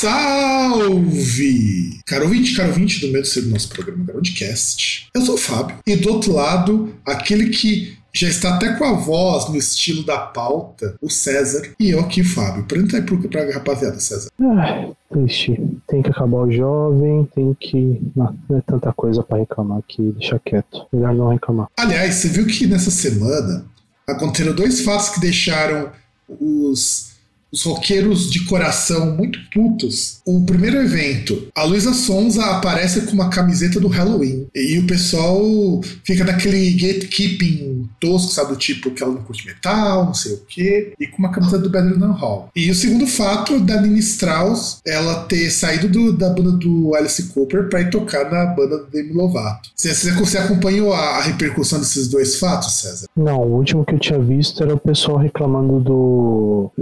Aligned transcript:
Salve! 0.00 1.98
Caro 2.06 2.26
ouvinte, 2.26 2.54
caro 2.54 2.68
ouvinte 2.68 3.00
do 3.00 3.10
meu 3.10 3.20
do 3.20 3.50
nosso 3.50 3.68
programa 3.68 4.04
Groundcast. 4.04 5.08
Eu 5.12 5.22
sou 5.22 5.34
o 5.34 5.38
Fábio 5.38 5.78
e 5.84 5.96
do 5.96 6.12
outro 6.12 6.34
lado, 6.34 6.94
aquele 7.04 7.50
que 7.50 7.98
já 8.14 8.28
está 8.28 8.54
até 8.54 8.74
com 8.74 8.84
a 8.84 8.92
voz 8.92 9.48
no 9.48 9.56
estilo 9.56 10.04
da 10.04 10.18
pauta, 10.18 10.94
o 11.02 11.10
César. 11.10 11.62
E 11.80 11.90
eu 11.90 11.98
aqui, 11.98 12.22
Fábio. 12.22 12.62
Apresenta 12.62 12.98
aí 12.98 13.02
pro, 13.02 13.28
pra 13.28 13.52
rapaziada, 13.52 13.98
César. 13.98 14.30
Ah, 14.40 14.88
triste. 15.10 15.60
Tem 15.88 16.00
que 16.00 16.10
acabar 16.10 16.46
o 16.46 16.52
jovem, 16.52 17.28
tem 17.34 17.56
que. 17.58 18.00
Não, 18.14 18.38
não 18.48 18.58
é 18.58 18.60
tanta 18.60 18.92
coisa 18.92 19.24
para 19.24 19.38
reclamar 19.38 19.78
aqui, 19.78 20.14
deixa 20.16 20.40
quieto. 20.44 20.86
Melhor 20.92 21.12
não 21.12 21.30
reclamar. 21.30 21.66
Aliás, 21.76 22.14
você 22.14 22.28
viu 22.28 22.46
que 22.46 22.68
nessa 22.68 22.92
semana 22.92 23.66
aconteceram 24.06 24.54
dois 24.54 24.80
fatos 24.80 25.08
que 25.08 25.18
deixaram 25.18 25.90
os 26.28 27.07
os 27.52 27.62
roqueiros 27.62 28.30
de 28.30 28.44
coração 28.44 29.16
muito 29.16 29.38
putos. 29.52 30.20
O 30.24 30.44
primeiro 30.44 30.76
evento, 30.76 31.48
a 31.54 31.64
Luísa 31.64 31.94
Sonza 31.94 32.44
aparece 32.44 33.02
com 33.02 33.12
uma 33.12 33.30
camiseta 33.30 33.80
do 33.80 33.88
Halloween. 33.88 34.46
E 34.54 34.78
o 34.78 34.86
pessoal 34.86 35.80
fica 36.04 36.24
naquele 36.24 36.70
gatekeeping 36.72 37.88
tosco, 38.00 38.32
sabe? 38.32 38.50
Do 38.50 38.56
tipo 38.56 38.90
que 38.90 39.02
ela 39.02 39.12
não 39.12 39.22
curte 39.22 39.46
metal, 39.46 40.06
não 40.06 40.14
sei 40.14 40.34
o 40.34 40.40
quê. 40.48 40.92
E 40.98 41.06
com 41.06 41.18
uma 41.18 41.30
camiseta 41.30 41.58
do 41.58 41.70
Better 41.70 41.98
Than 41.98 42.12
Hall. 42.12 42.50
E 42.54 42.70
o 42.70 42.74
segundo 42.74 43.06
fato 43.06 43.58
da 43.60 43.80
Nina 43.80 43.98
Strauss, 43.98 44.80
ela 44.86 45.24
ter 45.24 45.50
saído 45.50 45.88
do, 45.88 46.12
da 46.12 46.30
banda 46.30 46.52
do 46.52 46.94
Alice 46.94 47.22
Cooper 47.28 47.68
para 47.68 47.80
ir 47.80 47.90
tocar 47.90 48.30
na 48.30 48.46
banda 48.46 48.78
do 48.78 48.86
Demi 48.86 49.12
Lovato. 49.12 49.70
Você, 49.74 50.12
você 50.12 50.38
acompanhou 50.38 50.92
a 50.92 51.22
repercussão 51.22 51.78
desses 51.78 52.08
dois 52.08 52.38
fatos, 52.38 52.80
César? 52.80 53.06
Não, 53.16 53.40
o 53.40 53.56
último 53.56 53.84
que 53.84 53.94
eu 53.94 53.98
tinha 53.98 54.18
visto 54.18 54.62
era 54.62 54.74
o 54.74 54.78
pessoal 54.78 55.16
reclamando 55.16 55.80
do 55.80 56.72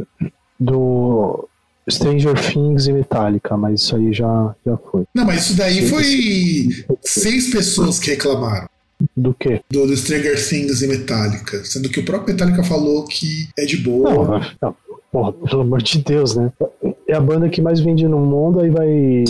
do 0.59 1.49
Stranger 1.89 2.35
Things 2.35 2.87
e 2.87 2.93
Metallica, 2.93 3.57
mas 3.57 3.81
isso 3.81 3.97
aí 3.97 4.12
já, 4.12 4.55
já 4.65 4.77
foi. 4.77 5.05
Não, 5.15 5.25
mas 5.25 5.45
isso 5.45 5.57
daí 5.57 5.89
foi 5.89 6.87
seis 7.03 7.51
pessoas 7.51 7.98
que 7.98 8.11
reclamaram. 8.11 8.69
Do 9.17 9.35
quê? 9.35 9.61
Do, 9.71 9.87
do 9.87 9.97
Stranger 9.97 10.37
Things 10.48 10.81
e 10.83 10.89
Metallica. 10.89 11.65
Sendo 11.65 11.89
que 11.89 12.01
o 12.01 12.05
próprio 12.05 12.35
Metallica 12.35 12.65
falou 12.65 13.05
que 13.05 13.48
é 13.59 13.65
de 13.65 13.77
boa. 13.77 14.41
Não, 14.41 14.51
não, 14.63 14.77
porra, 15.13 15.33
pelo 15.33 15.63
amor 15.63 15.83
de 15.83 16.03
Deus, 16.03 16.35
né? 16.35 16.51
É 17.07 17.15
a 17.15 17.20
banda 17.20 17.48
que 17.48 17.63
mais 17.63 17.79
vende 17.79 18.09
no 18.09 18.19
mundo, 18.19 18.61
aí 18.61 18.70
vai, 18.70 19.25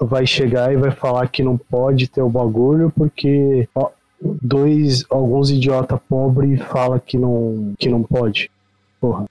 vai 0.00 0.26
chegar 0.26 0.72
e 0.72 0.76
vai 0.76 0.90
falar 0.90 1.28
que 1.28 1.42
não 1.42 1.56
pode 1.56 2.08
ter 2.08 2.20
o 2.20 2.28
bagulho 2.28 2.92
porque 2.94 3.68
ó, 3.74 3.90
dois, 4.20 5.04
alguns 5.08 5.50
idiota 5.50 5.96
pobre 5.96 6.56
fala 6.56 7.00
que 7.00 7.16
não, 7.16 7.74
que 7.78 7.88
não 7.88 8.02
pode. 8.02 8.50
Porra. 9.00 9.24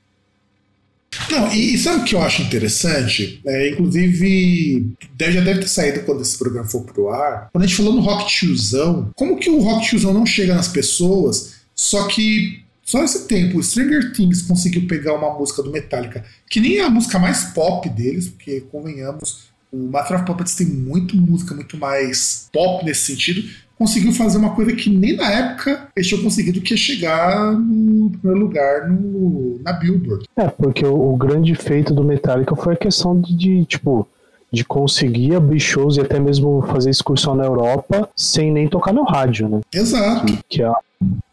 Não, 1.29 1.51
e, 1.51 1.73
e, 1.73 1.77
sabe 1.77 2.01
o 2.01 2.05
que 2.05 2.15
eu 2.15 2.21
acho 2.21 2.41
interessante? 2.41 3.41
É, 3.45 3.69
inclusive, 3.69 4.95
deve, 5.15 5.31
já 5.33 5.41
deve 5.41 5.59
ter 5.59 5.67
saído 5.67 6.01
quando 6.01 6.21
esse 6.21 6.37
programa 6.37 6.67
for 6.67 6.83
pro 6.83 7.09
ar. 7.09 7.49
Quando 7.51 7.63
a 7.63 7.67
gente 7.67 7.75
falou 7.75 7.93
no 7.93 8.01
rock 8.01 8.27
tiozão, 8.27 9.11
como 9.15 9.37
que 9.37 9.49
o 9.49 9.59
rock 9.59 9.87
tiozão 9.87 10.13
não 10.13 10.25
chega 10.25 10.55
nas 10.55 10.67
pessoas, 10.67 11.55
só 11.75 12.07
que 12.07 12.61
só 12.83 13.01
nesse 13.01 13.27
tempo 13.27 13.57
o 13.57 13.63
Stranger 13.63 14.11
Things 14.13 14.41
conseguiu 14.41 14.87
pegar 14.87 15.13
uma 15.13 15.37
música 15.37 15.61
do 15.63 15.71
Metallica, 15.71 16.25
que 16.49 16.59
nem 16.59 16.77
é 16.77 16.83
a 16.83 16.89
música 16.89 17.19
mais 17.19 17.45
pop 17.45 17.87
deles, 17.89 18.27
porque 18.27 18.61
convenhamos, 18.71 19.51
o 19.71 19.87
Master 19.87 20.17
of 20.17 20.25
Puppets 20.25 20.55
tem 20.55 20.67
muito 20.67 21.15
música 21.15 21.55
muito 21.55 21.77
mais 21.77 22.49
pop 22.51 22.83
nesse 22.83 23.05
sentido, 23.05 23.47
conseguiu 23.81 24.13
fazer 24.13 24.37
uma 24.37 24.51
coisa 24.51 24.75
que 24.75 24.91
nem 24.91 25.15
na 25.15 25.31
época 25.31 25.87
eles 25.95 26.07
tinham 26.07 26.21
conseguido, 26.21 26.61
que 26.61 26.75
é 26.75 26.77
chegar 26.77 27.51
no 27.53 28.11
primeiro 28.11 28.39
lugar 28.39 28.87
no, 28.87 29.59
na 29.63 29.73
Billboard. 29.73 30.25
É, 30.37 30.47
porque 30.49 30.85
o, 30.85 31.13
o 31.13 31.17
grande 31.17 31.55
feito 31.55 31.91
do 31.91 32.03
Metallica 32.03 32.55
foi 32.55 32.75
a 32.75 32.77
questão 32.77 33.19
de, 33.19 33.35
de, 33.35 33.65
tipo, 33.65 34.07
de 34.51 34.63
conseguir 34.63 35.33
abrir 35.33 35.59
shows 35.59 35.97
e 35.97 36.01
até 36.01 36.19
mesmo 36.19 36.61
fazer 36.67 36.91
excursão 36.91 37.33
na 37.33 37.43
Europa 37.43 38.07
sem 38.15 38.51
nem 38.51 38.67
tocar 38.67 38.93
no 38.93 39.01
rádio, 39.01 39.49
né? 39.49 39.61
Exato. 39.73 40.27
Que, 40.27 40.39
que, 40.47 40.61
é, 40.61 40.71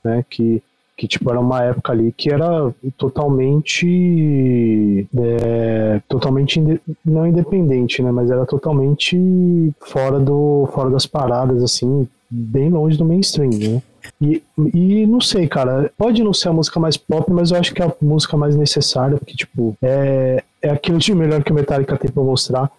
né, 0.03 0.25
que, 0.31 0.63
que 0.97 1.07
tipo, 1.07 1.31
era 1.31 1.39
uma 1.39 1.63
época 1.63 1.93
ali 1.93 2.15
que 2.17 2.33
era 2.33 2.75
totalmente 2.97 3.87
é, 5.15 6.01
totalmente 6.09 6.81
não 7.05 7.27
independente, 7.27 8.03
né, 8.03 8.11
mas 8.11 8.31
era 8.31 8.47
totalmente 8.47 9.71
fora 9.81 10.19
do 10.19 10.67
fora 10.73 10.89
das 10.89 11.05
paradas 11.05 11.63
assim, 11.63 12.09
bem 12.31 12.71
longe 12.71 12.97
do 12.97 13.05
mainstream, 13.05 13.51
né? 13.51 13.83
E, 14.21 14.43
e 14.75 15.07
não 15.07 15.21
sei, 15.21 15.47
cara, 15.47 15.93
pode 15.97 16.23
não 16.23 16.33
ser 16.33 16.49
a 16.49 16.53
música 16.53 16.81
mais 16.81 16.97
pop, 16.97 17.31
mas 17.33 17.51
eu 17.51 17.59
acho 17.59 17.75
que 17.75 17.83
é 17.83 17.87
a 17.87 17.93
música 18.01 18.37
mais 18.37 18.57
necessária, 18.57 19.17
porque, 19.17 19.35
tipo, 19.35 19.77
é, 19.83 20.43
é 20.63 20.71
aquilo 20.71 20.99
de 20.99 21.15
melhor 21.15 21.43
que 21.43 21.53
o 21.53 21.55
Metallica 21.55 21.97
tem 21.97 22.11
pra 22.11 22.23
mostrar. 22.23 22.71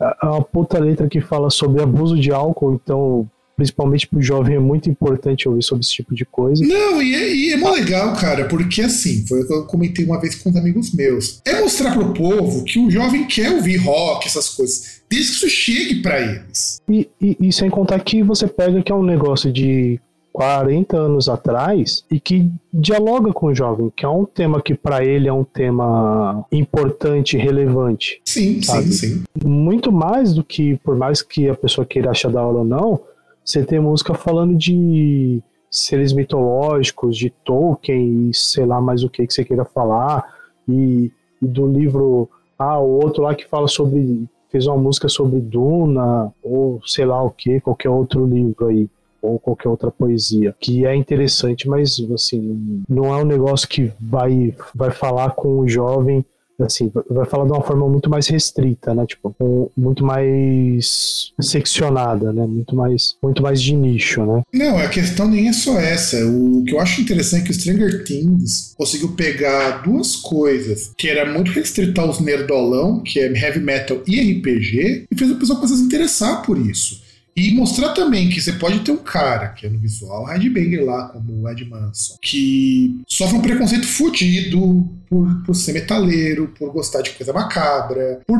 É 0.00 0.26
uma 0.26 0.42
puta 0.42 0.78
letra 0.78 1.08
que 1.08 1.20
fala 1.20 1.50
sobre 1.50 1.82
abuso 1.82 2.18
de 2.18 2.32
álcool, 2.32 2.74
então 2.74 3.28
principalmente 3.58 4.06
pro 4.06 4.22
jovem, 4.22 4.54
é 4.54 4.60
muito 4.60 4.88
importante 4.88 5.48
ouvir 5.48 5.64
sobre 5.64 5.84
esse 5.84 5.92
tipo 5.92 6.14
de 6.14 6.24
coisa. 6.24 6.64
Não, 6.64 7.02
e 7.02 7.12
é, 7.12 7.34
e 7.34 7.52
é 7.52 7.56
mó 7.56 7.72
legal, 7.72 8.14
cara, 8.14 8.44
porque 8.44 8.82
assim, 8.82 9.26
foi 9.26 9.42
o 9.42 9.46
que 9.48 9.52
eu 9.52 9.64
comentei 9.64 10.04
uma 10.04 10.20
vez 10.20 10.36
com 10.36 10.50
os 10.50 10.54
amigos 10.56 10.94
meus. 10.94 11.40
É 11.44 11.60
mostrar 11.60 11.92
pro 11.92 12.14
povo 12.14 12.62
que 12.62 12.78
o 12.78 12.88
jovem 12.88 13.26
quer 13.26 13.50
ouvir 13.50 13.78
rock, 13.78 14.28
essas 14.28 14.50
coisas, 14.50 15.02
desde 15.10 15.32
que 15.32 15.36
isso 15.38 15.48
chegue 15.48 16.00
para 16.00 16.20
eles. 16.20 16.80
E, 16.88 17.08
e, 17.20 17.36
e 17.40 17.52
sem 17.52 17.68
contar 17.68 17.98
que 17.98 18.22
você 18.22 18.46
pega 18.46 18.80
que 18.80 18.92
é 18.92 18.94
um 18.94 19.02
negócio 19.02 19.52
de 19.52 20.00
40 20.32 20.96
anos 20.96 21.28
atrás 21.28 22.04
e 22.08 22.20
que 22.20 22.48
dialoga 22.72 23.32
com 23.32 23.46
o 23.48 23.54
jovem, 23.56 23.92
que 23.96 24.04
é 24.04 24.08
um 24.08 24.24
tema 24.24 24.62
que 24.62 24.72
para 24.72 25.04
ele 25.04 25.26
é 25.26 25.32
um 25.32 25.42
tema 25.42 26.46
importante, 26.52 27.36
relevante. 27.36 28.20
Sim, 28.24 28.62
sabe? 28.62 28.92
sim, 28.92 29.16
sim. 29.16 29.24
Muito 29.44 29.90
mais 29.90 30.32
do 30.32 30.44
que, 30.44 30.76
por 30.84 30.96
mais 30.96 31.22
que 31.22 31.48
a 31.48 31.56
pessoa 31.56 31.84
queira 31.84 32.12
achar 32.12 32.30
da 32.30 32.40
hora 32.40 32.58
ou 32.58 32.64
não, 32.64 33.00
você 33.48 33.64
tem 33.64 33.80
música 33.80 34.12
falando 34.12 34.54
de 34.54 35.42
seres 35.70 36.12
mitológicos, 36.12 37.16
de 37.16 37.30
Tolkien 37.30 38.28
e 38.28 38.34
sei 38.34 38.66
lá 38.66 38.78
mais 38.78 39.02
o 39.02 39.08
que 39.08 39.26
que 39.26 39.32
você 39.32 39.42
queira 39.42 39.64
falar, 39.64 40.22
e, 40.68 41.10
e 41.40 41.46
do 41.46 41.66
livro, 41.66 42.28
ah, 42.58 42.78
o 42.78 43.02
outro 43.02 43.22
lá 43.22 43.34
que 43.34 43.48
fala 43.48 43.66
sobre, 43.66 44.28
fez 44.50 44.66
uma 44.66 44.76
música 44.76 45.08
sobre 45.08 45.40
Duna, 45.40 46.30
ou 46.42 46.82
sei 46.86 47.06
lá 47.06 47.22
o 47.22 47.30
que, 47.30 47.58
qualquer 47.58 47.88
outro 47.88 48.26
livro 48.26 48.66
aí 48.66 48.86
ou 49.20 49.38
qualquer 49.38 49.68
outra 49.70 49.90
poesia, 49.90 50.54
que 50.60 50.84
é 50.86 50.94
interessante, 50.94 51.68
mas 51.68 51.98
assim, 52.14 52.84
não 52.86 53.06
é 53.06 53.16
um 53.16 53.26
negócio 53.26 53.66
que 53.66 53.90
vai 53.98 54.54
vai 54.74 54.90
falar 54.90 55.30
com 55.30 55.58
o 55.58 55.68
jovem 55.68 56.24
assim, 56.60 56.90
vai 57.08 57.26
falar 57.26 57.44
de 57.44 57.52
uma 57.52 57.62
forma 57.62 57.88
muito 57.88 58.10
mais 58.10 58.26
restrita, 58.26 58.94
né? 58.94 59.06
Tipo, 59.06 59.34
muito 59.76 60.04
mais 60.04 61.32
seccionada, 61.40 62.32
né? 62.32 62.46
Muito 62.46 62.74
mais, 62.74 63.16
muito 63.22 63.42
mais 63.42 63.62
de 63.62 63.74
nicho, 63.74 64.24
né? 64.24 64.42
Não, 64.52 64.78
a 64.78 64.88
questão 64.88 65.28
nem 65.28 65.48
é 65.48 65.52
só 65.52 65.78
essa. 65.78 66.24
O 66.26 66.64
que 66.64 66.74
eu 66.74 66.80
acho 66.80 67.00
interessante 67.00 67.42
é 67.42 67.44
que 67.44 67.50
o 67.50 67.54
Stranger 67.54 68.04
Things 68.04 68.74
conseguiu 68.76 69.12
pegar 69.12 69.82
duas 69.82 70.16
coisas 70.16 70.92
que 70.96 71.08
era 71.08 71.30
muito 71.30 71.50
restrito 71.50 72.00
aos 72.00 72.20
nerdolão, 72.20 73.02
que 73.02 73.20
é 73.20 73.32
heavy 73.32 73.60
metal 73.60 74.02
e 74.06 74.20
RPG, 74.32 75.06
e 75.10 75.16
fez 75.16 75.30
o 75.30 75.36
pessoal 75.36 75.58
começar 75.58 75.74
a 75.74 75.78
se 75.78 75.84
interessar 75.84 76.42
por 76.42 76.58
isso. 76.58 77.07
E 77.38 77.54
mostrar 77.54 77.90
também 77.90 78.28
que 78.28 78.40
você 78.40 78.52
pode 78.52 78.80
ter 78.80 78.90
um 78.90 78.96
cara, 78.96 79.48
que 79.50 79.64
é 79.64 79.70
no 79.70 79.78
visual 79.78 80.24
headbanger 80.24 80.84
lá, 80.84 81.08
como 81.08 81.42
o 81.42 81.48
Ed 81.48 81.64
Manson, 81.64 82.16
que 82.20 83.00
sofre 83.06 83.36
um 83.36 83.42
preconceito 83.42 83.86
fudido 83.86 84.88
por, 85.08 85.42
por 85.44 85.54
ser 85.54 85.72
metaleiro, 85.72 86.48
por 86.58 86.72
gostar 86.72 87.00
de 87.02 87.10
coisa 87.10 87.32
macabra, 87.32 88.20
por 88.26 88.38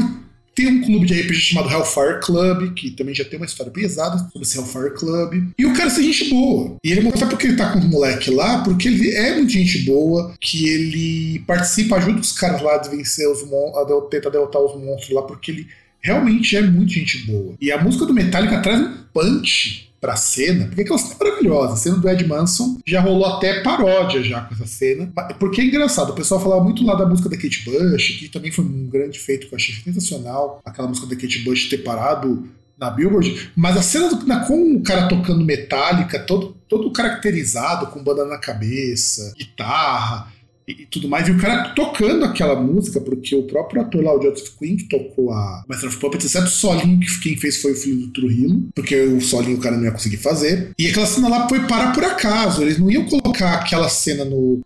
ter 0.58 0.66
um 0.66 0.82
clube 0.82 1.06
de 1.06 1.14
RPG 1.20 1.34
chamado 1.34 1.70
Hellfire 1.70 2.20
Club, 2.20 2.74
que 2.74 2.90
também 2.90 3.14
já 3.14 3.24
tem 3.24 3.38
uma 3.38 3.46
história 3.46 3.70
pesada 3.70 4.18
sobre 4.18 4.42
esse 4.42 4.58
Hellfire 4.58 4.94
Club. 4.98 5.52
E 5.56 5.64
o 5.64 5.72
cara 5.72 5.88
ser 5.88 6.02
gente 6.02 6.28
boa. 6.28 6.76
E 6.82 6.90
ele 6.90 7.02
mostra 7.02 7.28
porque 7.28 7.46
ele 7.46 7.56
tá 7.56 7.72
com 7.72 7.78
o 7.78 7.88
moleque 7.88 8.32
lá, 8.32 8.64
porque 8.64 8.88
ele 8.88 9.14
é 9.14 9.36
muito 9.36 9.52
gente 9.52 9.84
boa, 9.84 10.34
que 10.40 10.68
ele 10.68 11.38
participa, 11.46 11.96
ajuda 11.96 12.20
os 12.20 12.32
caras 12.32 12.60
lá 12.60 12.74
a 12.74 12.88
vencer 12.88 13.30
os 13.30 13.48
monstros, 13.48 13.92
a 13.92 14.00
tentar 14.10 14.30
derrotar 14.30 14.60
os 14.60 14.74
monstros 14.74 15.10
lá, 15.10 15.22
porque 15.22 15.52
ele 15.52 15.68
realmente 16.00 16.56
é 16.56 16.62
muito 16.62 16.92
gente 16.92 17.26
boa. 17.26 17.54
E 17.60 17.70
a 17.70 17.82
música 17.82 18.06
do 18.06 18.14
Metallica 18.14 18.60
traz 18.60 18.80
um 18.80 18.94
punch 19.12 19.88
pra 20.00 20.16
cena, 20.16 20.66
porque 20.66 20.82
aquela 20.82 20.98
cena 20.98 21.14
é 21.14 21.24
maravilhosa. 21.24 21.72
A 21.74 21.76
cena 21.76 21.96
do 21.96 22.08
Ed 22.08 22.26
Manson 22.26 22.78
já 22.86 23.00
rolou 23.00 23.26
até 23.26 23.62
paródia 23.62 24.22
já 24.22 24.42
com 24.42 24.54
essa 24.54 24.66
cena. 24.66 25.12
Porque 25.38 25.60
é 25.60 25.64
engraçado, 25.64 26.10
o 26.10 26.14
pessoal 26.14 26.40
falava 26.40 26.62
muito 26.62 26.84
lá 26.84 26.94
da 26.94 27.06
música 27.06 27.28
da 27.28 27.36
Kate 27.36 27.64
Bush, 27.64 28.18
que 28.18 28.28
também 28.28 28.52
foi 28.52 28.64
um 28.64 28.86
grande 28.86 29.18
feito 29.18 29.48
que 29.48 29.54
eu 29.54 29.56
achei 29.56 29.74
sensacional. 29.74 30.60
Aquela 30.64 30.88
música 30.88 31.06
da 31.06 31.16
Kate 31.16 31.40
Bush 31.40 31.68
ter 31.68 31.78
parado 31.78 32.48
na 32.78 32.90
Billboard, 32.90 33.50
mas 33.56 33.76
a 33.76 33.82
cena 33.82 34.08
do, 34.08 34.24
na, 34.24 34.46
com 34.46 34.76
o 34.76 34.82
cara 34.84 35.08
tocando 35.08 35.44
metálica, 35.44 36.16
todo, 36.20 36.56
todo 36.68 36.92
caracterizado, 36.92 37.88
com 37.88 38.04
banda 38.04 38.24
na 38.24 38.38
cabeça, 38.38 39.34
guitarra 39.36 40.32
e, 40.68 40.86
tudo 40.86 41.08
mais, 41.08 41.26
e 41.26 41.30
o 41.30 41.38
cara 41.38 41.70
tocando 41.70 42.24
aquela 42.24 42.60
música, 42.60 43.00
porque 43.00 43.34
o 43.34 43.44
próprio 43.44 43.82
ator 43.82 44.02
lá, 44.02 44.16
o 44.16 44.22
Joseph 44.22 44.50
Quinn, 44.58 44.76
que 44.76 44.88
tocou 44.88 45.32
a 45.32 45.64
Master 45.68 45.88
of 45.88 45.98
Puppets, 45.98 46.26
exceto 46.26 46.46
o 46.46 46.50
solinho 46.50 47.00
que 47.00 47.20
quem 47.20 47.36
fez 47.36 47.60
foi 47.62 47.72
o 47.72 47.76
filho 47.76 48.00
do 48.00 48.12
Trujillo, 48.12 48.68
porque 48.74 49.00
o 49.00 49.20
solinho 49.20 49.56
o 49.56 49.60
cara 49.60 49.76
não 49.76 49.84
ia 49.84 49.92
conseguir 49.92 50.18
fazer. 50.18 50.72
E 50.78 50.88
aquela 50.88 51.06
cena 51.06 51.28
lá 51.28 51.48
foi 51.48 51.60
para 51.66 51.92
por 51.92 52.04
acaso, 52.04 52.62
eles 52.62 52.78
não 52.78 52.90
iam 52.90 53.06
colocar 53.06 53.54
aquela 53.54 53.88
cena 53.88 54.24
no 54.24 54.60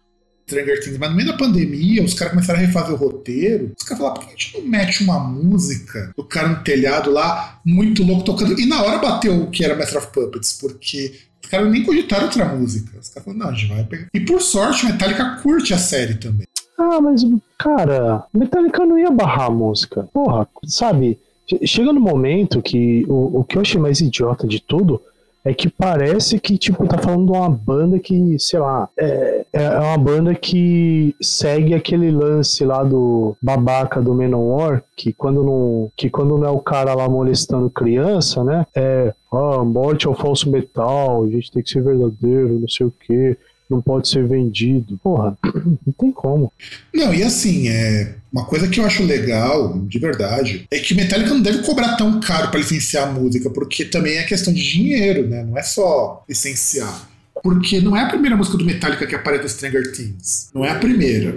Stranger 0.48 0.82
Things, 0.82 0.98
mas 0.98 1.10
no 1.10 1.16
meio 1.16 1.28
da 1.28 1.36
pandemia, 1.36 2.02
os 2.02 2.14
caras 2.14 2.34
começaram 2.34 2.58
a 2.58 2.62
refazer 2.62 2.92
o 2.92 2.96
roteiro. 2.96 3.72
Os 3.78 3.84
caras 3.84 4.02
falaram, 4.02 4.20
por 4.20 4.28
que 4.28 4.34
a 4.34 4.36
gente 4.36 4.58
não 4.58 4.68
mete 4.68 5.04
uma 5.04 5.20
música 5.20 6.12
do 6.16 6.24
cara 6.24 6.48
no 6.48 6.62
telhado 6.62 7.10
lá, 7.10 7.60
muito 7.64 8.02
louco, 8.02 8.24
tocando? 8.24 8.58
E 8.60 8.66
na 8.66 8.82
hora 8.82 8.98
bateu 8.98 9.40
o 9.40 9.50
que 9.50 9.64
era 9.64 9.76
Master 9.76 9.98
of 9.98 10.08
Puppets, 10.12 10.58
porque 10.60 11.12
caras 11.52 11.70
nem 11.70 11.84
cogitaram 11.84 12.24
outra 12.24 12.46
música. 12.46 12.98
Os 12.98 13.10
caras 13.10 13.24
falaram, 13.24 13.44
não, 13.44 13.48
a 13.50 13.54
gente 13.54 13.68
vai 13.68 13.84
pegar. 13.84 14.08
E 14.12 14.20
por 14.20 14.40
sorte, 14.40 14.86
Metallica 14.86 15.38
curte 15.42 15.74
a 15.74 15.78
série 15.78 16.14
também. 16.14 16.46
Ah, 16.78 17.00
mas, 17.00 17.22
cara, 17.58 18.24
Metallica 18.32 18.86
não 18.86 18.98
ia 18.98 19.10
barrar 19.10 19.46
a 19.46 19.50
música. 19.50 20.08
Porra, 20.12 20.48
sabe? 20.64 21.18
Chega 21.64 21.92
no 21.92 22.00
momento 22.00 22.62
que 22.62 23.04
o, 23.06 23.40
o 23.40 23.44
que 23.44 23.58
eu 23.58 23.62
achei 23.62 23.78
mais 23.78 24.00
idiota 24.00 24.46
de 24.46 24.60
tudo 24.60 25.00
é 25.44 25.52
que 25.52 25.68
parece 25.68 26.38
que, 26.38 26.56
tipo, 26.56 26.86
tá 26.86 26.96
falando 26.96 27.30
de 27.30 27.36
uma 27.36 27.50
banda 27.50 27.98
que, 27.98 28.38
sei 28.38 28.60
lá, 28.60 28.88
é, 28.96 29.44
é 29.52 29.78
uma 29.78 29.98
banda 29.98 30.34
que 30.34 31.14
segue 31.20 31.74
aquele 31.74 32.10
lance 32.10 32.64
lá 32.64 32.82
do 32.84 33.36
babaca 33.42 34.00
do 34.00 34.14
Menor, 34.14 34.82
que 34.96 35.12
quando 35.12 35.42
não, 35.42 35.90
que 35.96 36.08
quando 36.08 36.38
não 36.38 36.46
é 36.46 36.50
o 36.50 36.60
cara 36.60 36.94
lá 36.94 37.08
molestando 37.08 37.68
criança, 37.68 38.44
né, 38.44 38.64
é, 38.74 39.12
ah, 39.32 39.64
morte 39.64 40.06
ao 40.06 40.14
falso 40.14 40.50
metal, 40.50 41.24
a 41.24 41.30
gente 41.30 41.50
tem 41.50 41.62
que 41.62 41.70
ser 41.70 41.82
verdadeiro, 41.82 42.58
não 42.60 42.68
sei 42.68 42.86
o 42.86 42.94
quê 43.06 43.36
não 43.72 43.80
pode 43.80 44.08
ser 44.08 44.26
vendido. 44.26 44.98
Porra, 45.02 45.36
não 45.42 45.92
tem 45.98 46.12
como. 46.12 46.52
Não, 46.94 47.12
e 47.12 47.22
assim, 47.22 47.68
é 47.68 48.16
uma 48.32 48.44
coisa 48.44 48.68
que 48.68 48.78
eu 48.78 48.84
acho 48.84 49.02
legal, 49.02 49.78
de 49.80 49.98
verdade, 49.98 50.66
é 50.70 50.78
que 50.78 50.94
Metallica 50.94 51.30
não 51.30 51.40
deve 51.40 51.62
cobrar 51.62 51.96
tão 51.96 52.20
caro 52.20 52.50
para 52.50 52.60
licenciar 52.60 53.08
a 53.08 53.12
música, 53.12 53.50
porque 53.50 53.84
também 53.84 54.16
é 54.16 54.22
questão 54.24 54.52
de 54.52 54.62
dinheiro, 54.62 55.26
né? 55.26 55.42
Não 55.42 55.56
é 55.56 55.62
só 55.62 56.24
licenciar. 56.28 57.10
Porque 57.42 57.80
não 57.80 57.96
é 57.96 58.02
a 58.02 58.08
primeira 58.08 58.36
música 58.36 58.56
do 58.56 58.64
Metallica 58.64 59.06
que 59.06 59.14
aparece 59.14 59.42
no 59.42 59.48
Stranger 59.48 59.92
Things. 59.92 60.50
Não 60.54 60.64
é 60.64 60.70
a 60.70 60.76
primeira. 60.76 61.34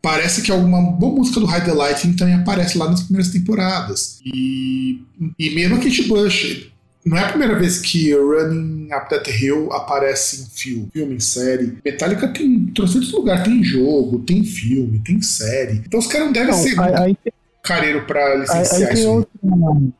Parece 0.00 0.40
que 0.40 0.50
alguma 0.50 0.80
boa 0.80 1.16
música 1.16 1.38
do 1.38 1.46
High 1.46 1.64
the 1.64 2.12
também 2.16 2.34
aparece 2.34 2.78
lá 2.78 2.88
nas 2.88 3.02
primeiras 3.02 3.30
temporadas. 3.30 4.20
E, 4.24 5.02
e 5.38 5.50
mesmo 5.50 5.76
a 5.76 5.78
Kate 5.78 6.04
Bush, 6.04 6.72
não 7.04 7.18
é 7.18 7.24
a 7.24 7.28
primeira 7.28 7.54
vez 7.58 7.78
que 7.78 8.14
Running 8.14 8.88
Up 8.94 9.08
That 9.10 9.30
Hill 9.30 9.70
aparece 9.72 10.42
em 10.42 10.46
filme, 10.46 10.88
filme, 10.90 11.14
em 11.16 11.20
série. 11.20 11.78
Metallica 11.84 12.28
tem 12.28 12.66
trocentos 12.66 13.12
lugares, 13.12 13.44
tem 13.44 13.62
jogo, 13.62 14.20
tem 14.20 14.42
filme, 14.42 14.98
tem 15.00 15.20
série. 15.20 15.82
Então 15.86 16.00
os 16.00 16.06
caras 16.06 16.26
não 16.26 16.32
devem 16.32 16.50
não, 16.50 16.58
ser 16.58 16.80
aí, 16.80 16.94
aí, 16.94 17.32
careiro 17.62 18.06
pra 18.06 18.36
licenciar 18.36 18.90
aí, 18.90 18.94
isso. 18.94 19.10
Outra, 19.10 19.30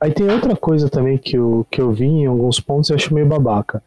aí 0.01 0.13
tem 0.13 0.31
outra 0.31 0.57
coisa 0.57 0.89
também 0.89 1.19
que 1.19 1.37
eu, 1.37 1.67
que 1.71 1.81
eu 1.81 1.93
vi 1.93 2.07
em 2.07 2.27
alguns 2.27 2.59
pontos 2.59 2.89
e 2.89 2.95
acho 2.95 3.13
meio 3.13 3.27
babaca. 3.27 3.83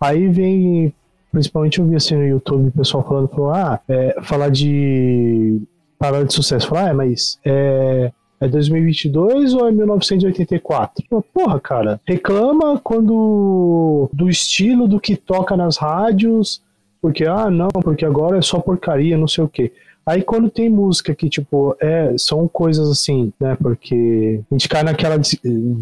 Aí 0.00 0.26
vem, 0.28 0.92
principalmente 1.30 1.78
eu 1.78 1.86
vi 1.86 1.94
assim 1.94 2.16
no 2.16 2.26
YouTube 2.26 2.68
o 2.68 2.72
pessoal 2.72 3.06
falando, 3.06 3.28
falou, 3.28 3.50
ah, 3.52 3.80
é, 3.88 4.16
falar 4.22 4.48
de 4.48 5.62
parada 5.96 6.24
de 6.24 6.34
sucesso. 6.34 6.68
Falar, 6.68 6.90
ah, 6.90 6.94
mas 6.94 7.38
é, 7.44 8.10
é 8.40 8.48
2022 8.48 9.54
ou 9.54 9.68
é 9.68 9.72
1984? 9.72 11.04
Porra, 11.32 11.60
cara, 11.60 12.00
reclama 12.06 12.78
quando 12.78 14.08
do 14.12 14.28
estilo 14.28 14.86
do 14.86 15.00
que 15.00 15.16
toca 15.16 15.56
nas 15.56 15.76
rádios, 15.76 16.62
porque 17.00 17.24
ah, 17.24 17.50
não, 17.50 17.68
porque 17.68 18.04
agora 18.04 18.38
é 18.38 18.42
só 18.42 18.58
porcaria, 18.58 19.16
não 19.16 19.28
sei 19.28 19.44
o 19.44 19.48
quê. 19.48 19.72
Aí 20.04 20.22
quando 20.22 20.48
tem 20.48 20.68
música 20.68 21.14
que, 21.14 21.28
tipo, 21.28 21.76
é, 21.80 22.14
são 22.16 22.46
coisas 22.46 22.88
assim, 22.88 23.32
né? 23.40 23.56
Porque 23.60 24.40
a 24.48 24.54
gente 24.54 24.68
cai 24.68 24.84
naquela 24.84 25.16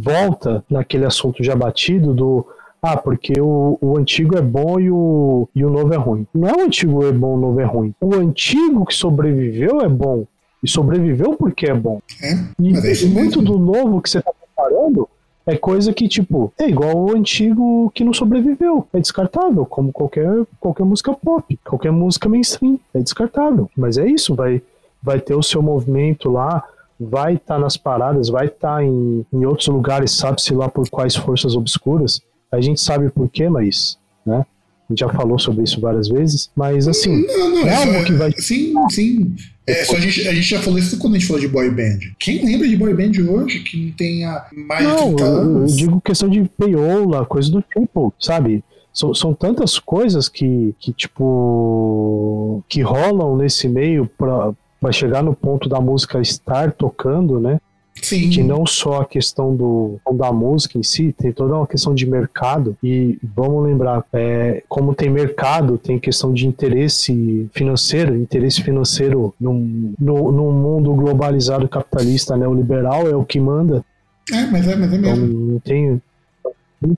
volta 0.01 0.65
naquele 0.71 1.05
assunto 1.05 1.45
já 1.45 1.55
batido 1.55 2.15
do 2.15 2.47
ah, 2.81 2.97
porque 2.97 3.41
o, 3.41 3.79
o 3.81 3.97
antigo 3.97 4.37
é 4.37 4.43
bom 4.43 4.79
e 4.79 4.91
o, 4.91 5.49
e 5.55 5.65
o 5.65 5.71
novo 5.71 5.93
é 5.95 5.97
ruim. 5.97 6.27
Não 6.35 6.49
é 6.49 6.53
o 6.53 6.61
antigo 6.61 7.07
é 7.07 7.13
bom, 7.13 7.35
o 7.35 7.41
novo 7.41 7.59
é 7.61 7.65
ruim. 7.65 7.95
O 8.01 8.15
antigo 8.15 8.85
que 8.85 8.95
sobreviveu 8.95 9.81
é 9.81 9.89
bom 9.89 10.27
e 10.65 10.69
sobreviveu 10.69 11.37
porque 11.37 11.67
é 11.67 11.75
bom. 11.75 12.01
É, 12.23 12.33
e 12.59 13.07
muito 13.07 13.43
do 13.43 13.59
novo 13.59 14.01
que 14.01 14.09
você 14.09 14.23
tá 14.23 14.33
preparando 14.33 15.09
é 15.47 15.57
coisa 15.57 15.93
que, 15.93 16.09
tipo, 16.09 16.53
é 16.59 16.67
igual 16.69 16.97
o 16.97 17.15
antigo 17.15 17.91
que 17.95 18.03
não 18.03 18.15
sobreviveu. 18.15 18.87
É 18.93 18.99
descartável, 18.99 19.67
como 19.67 19.93
qualquer, 19.93 20.27
qualquer 20.59 20.85
música 20.85 21.13
pop, 21.13 21.59
qualquer 21.65 21.93
música 21.93 22.29
mainstream. 22.29 22.81
É 22.95 23.01
descartável. 23.01 23.71
Mas 23.77 23.99
é 23.99 24.07
isso, 24.07 24.35
vai, 24.35 24.63
vai 25.03 25.21
ter 25.21 25.35
o 25.35 25.43
seu 25.43 25.63
movimento 25.63 26.31
lá, 26.31 26.65
vai 26.99 27.35
estar 27.35 27.57
tá 27.57 27.61
nas 27.61 27.77
paradas, 27.77 28.31
vai 28.31 28.47
estar 28.47 28.77
tá 28.77 28.85
em, 28.85 29.27
em 29.31 29.45
outros 29.45 29.69
lugares, 29.69 30.13
sabe-se 30.13 30.55
lá 30.55 30.69
por 30.69 30.89
quais 30.89 31.15
forças 31.15 31.55
obscuras. 31.55 32.23
A 32.51 32.61
gente 32.61 32.81
sabe 32.81 33.11
por 33.11 33.29
quê, 33.29 33.49
mas, 33.49 33.99
né? 34.25 34.47
A 34.89 34.93
gente 34.93 35.01
já 35.01 35.09
falou 35.09 35.39
sobre 35.39 35.65
isso 35.65 35.81
várias 35.81 36.09
vezes, 36.09 36.51
mas 36.55 36.87
assim, 36.87 37.27
não, 37.27 37.51
não, 37.51 37.67
é 37.67 37.75
algo 37.75 38.05
que 38.05 38.13
vai. 38.13 38.33
Sim, 38.37 38.75
sim. 38.91 39.35
É, 39.67 39.83
só 39.85 39.97
a, 39.97 40.01
gente, 40.01 40.29
a 40.29 40.35
gente 40.35 40.47
já 40.47 40.61
falou 40.61 40.79
isso 40.79 40.99
quando 40.99 41.15
a 41.15 41.19
gente 41.19 41.27
falou 41.27 41.41
de 41.41 41.49
boy 41.49 41.71
band. 41.71 41.99
Quem 42.19 42.45
lembra 42.45 42.69
de 42.69 42.77
boy 42.77 42.93
band 42.93 43.13
hoje 43.31 43.61
que 43.61 43.87
não 43.87 43.93
tenha 43.93 44.45
mais 44.53 44.85
não, 44.85 45.11
de 45.11 45.17
30 45.17 45.25
anos? 45.25 45.73
Eu 45.73 45.77
digo 45.79 46.01
questão 46.03 46.29
de 46.29 46.45
payola, 46.59 47.25
coisa 47.25 47.51
do 47.51 47.63
tipo, 47.63 48.13
sabe? 48.21 48.63
São, 48.93 49.15
são 49.15 49.33
tantas 49.33 49.79
coisas 49.79 50.29
que, 50.29 50.75
que, 50.79 50.93
tipo, 50.93 52.63
que 52.69 52.83
rolam 52.83 53.37
nesse 53.37 53.69
meio 53.69 54.09
pra 54.19 54.93
chegar 54.93 55.23
no 55.23 55.35
ponto 55.35 55.67
da 55.67 55.81
música 55.81 56.21
estar 56.21 56.71
tocando, 56.73 57.41
né? 57.41 57.59
Sim. 58.05 58.31
Que 58.31 58.43
não 58.43 58.67
só 58.67 59.01
a 59.01 59.05
questão 59.05 59.55
do, 59.55 59.99
da 60.13 60.33
música 60.33 60.79
em 60.79 60.83
si, 60.83 61.13
tem 61.17 61.33
toda 61.33 61.55
uma 61.55 61.67
questão 61.67 61.95
de 61.95 62.07
mercado. 62.07 62.77
E 62.83 63.19
vamos 63.23 63.65
lembrar, 63.65 64.05
é, 64.13 64.63
como 64.69 64.95
tem 64.95 65.09
mercado, 65.09 65.79
tem 65.79 65.99
questão 65.99 66.33
de 66.33 66.47
interesse 66.47 67.49
financeiro, 67.53 68.15
interesse 68.17 68.63
financeiro 68.63 69.35
num, 69.41 69.95
no, 69.99 70.33
num 70.33 70.53
mundo 70.53 70.93
globalizado 70.95 71.69
capitalista 71.69 72.37
neoliberal 72.37 73.09
é 73.09 73.17
o 73.17 73.25
que 73.25 73.41
manda. 73.41 73.85
É, 74.33 74.47
mas 74.47 74.67
é, 74.69 74.77
mas 74.77 74.93
é 74.93 74.99
mesmo. 74.99 75.25
Então, 75.25 75.37
não 75.37 75.59
tem. 75.61 76.03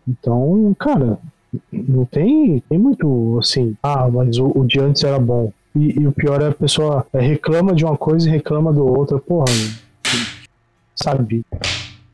Então, 0.08 0.76
cara, 0.78 1.18
não 1.72 2.04
tem, 2.04 2.62
tem 2.68 2.78
muito 2.78 3.38
assim, 3.38 3.76
ah, 3.82 4.08
mas 4.08 4.38
o, 4.38 4.52
o 4.54 4.64
de 4.64 4.80
antes 4.80 5.04
era 5.04 5.18
bom. 5.18 5.52
E, 5.74 6.00
e, 6.00 6.06
o 6.06 6.12
pior 6.12 6.40
é 6.40 6.48
a 6.48 6.52
pessoa 6.52 7.06
reclama 7.12 7.74
de 7.74 7.84
uma 7.84 7.96
coisa 7.96 8.28
e 8.28 8.32
reclama 8.32 8.72
do 8.72 8.86
outra. 8.86 9.18
Porra, 9.18 9.44
sabe? 10.96 11.44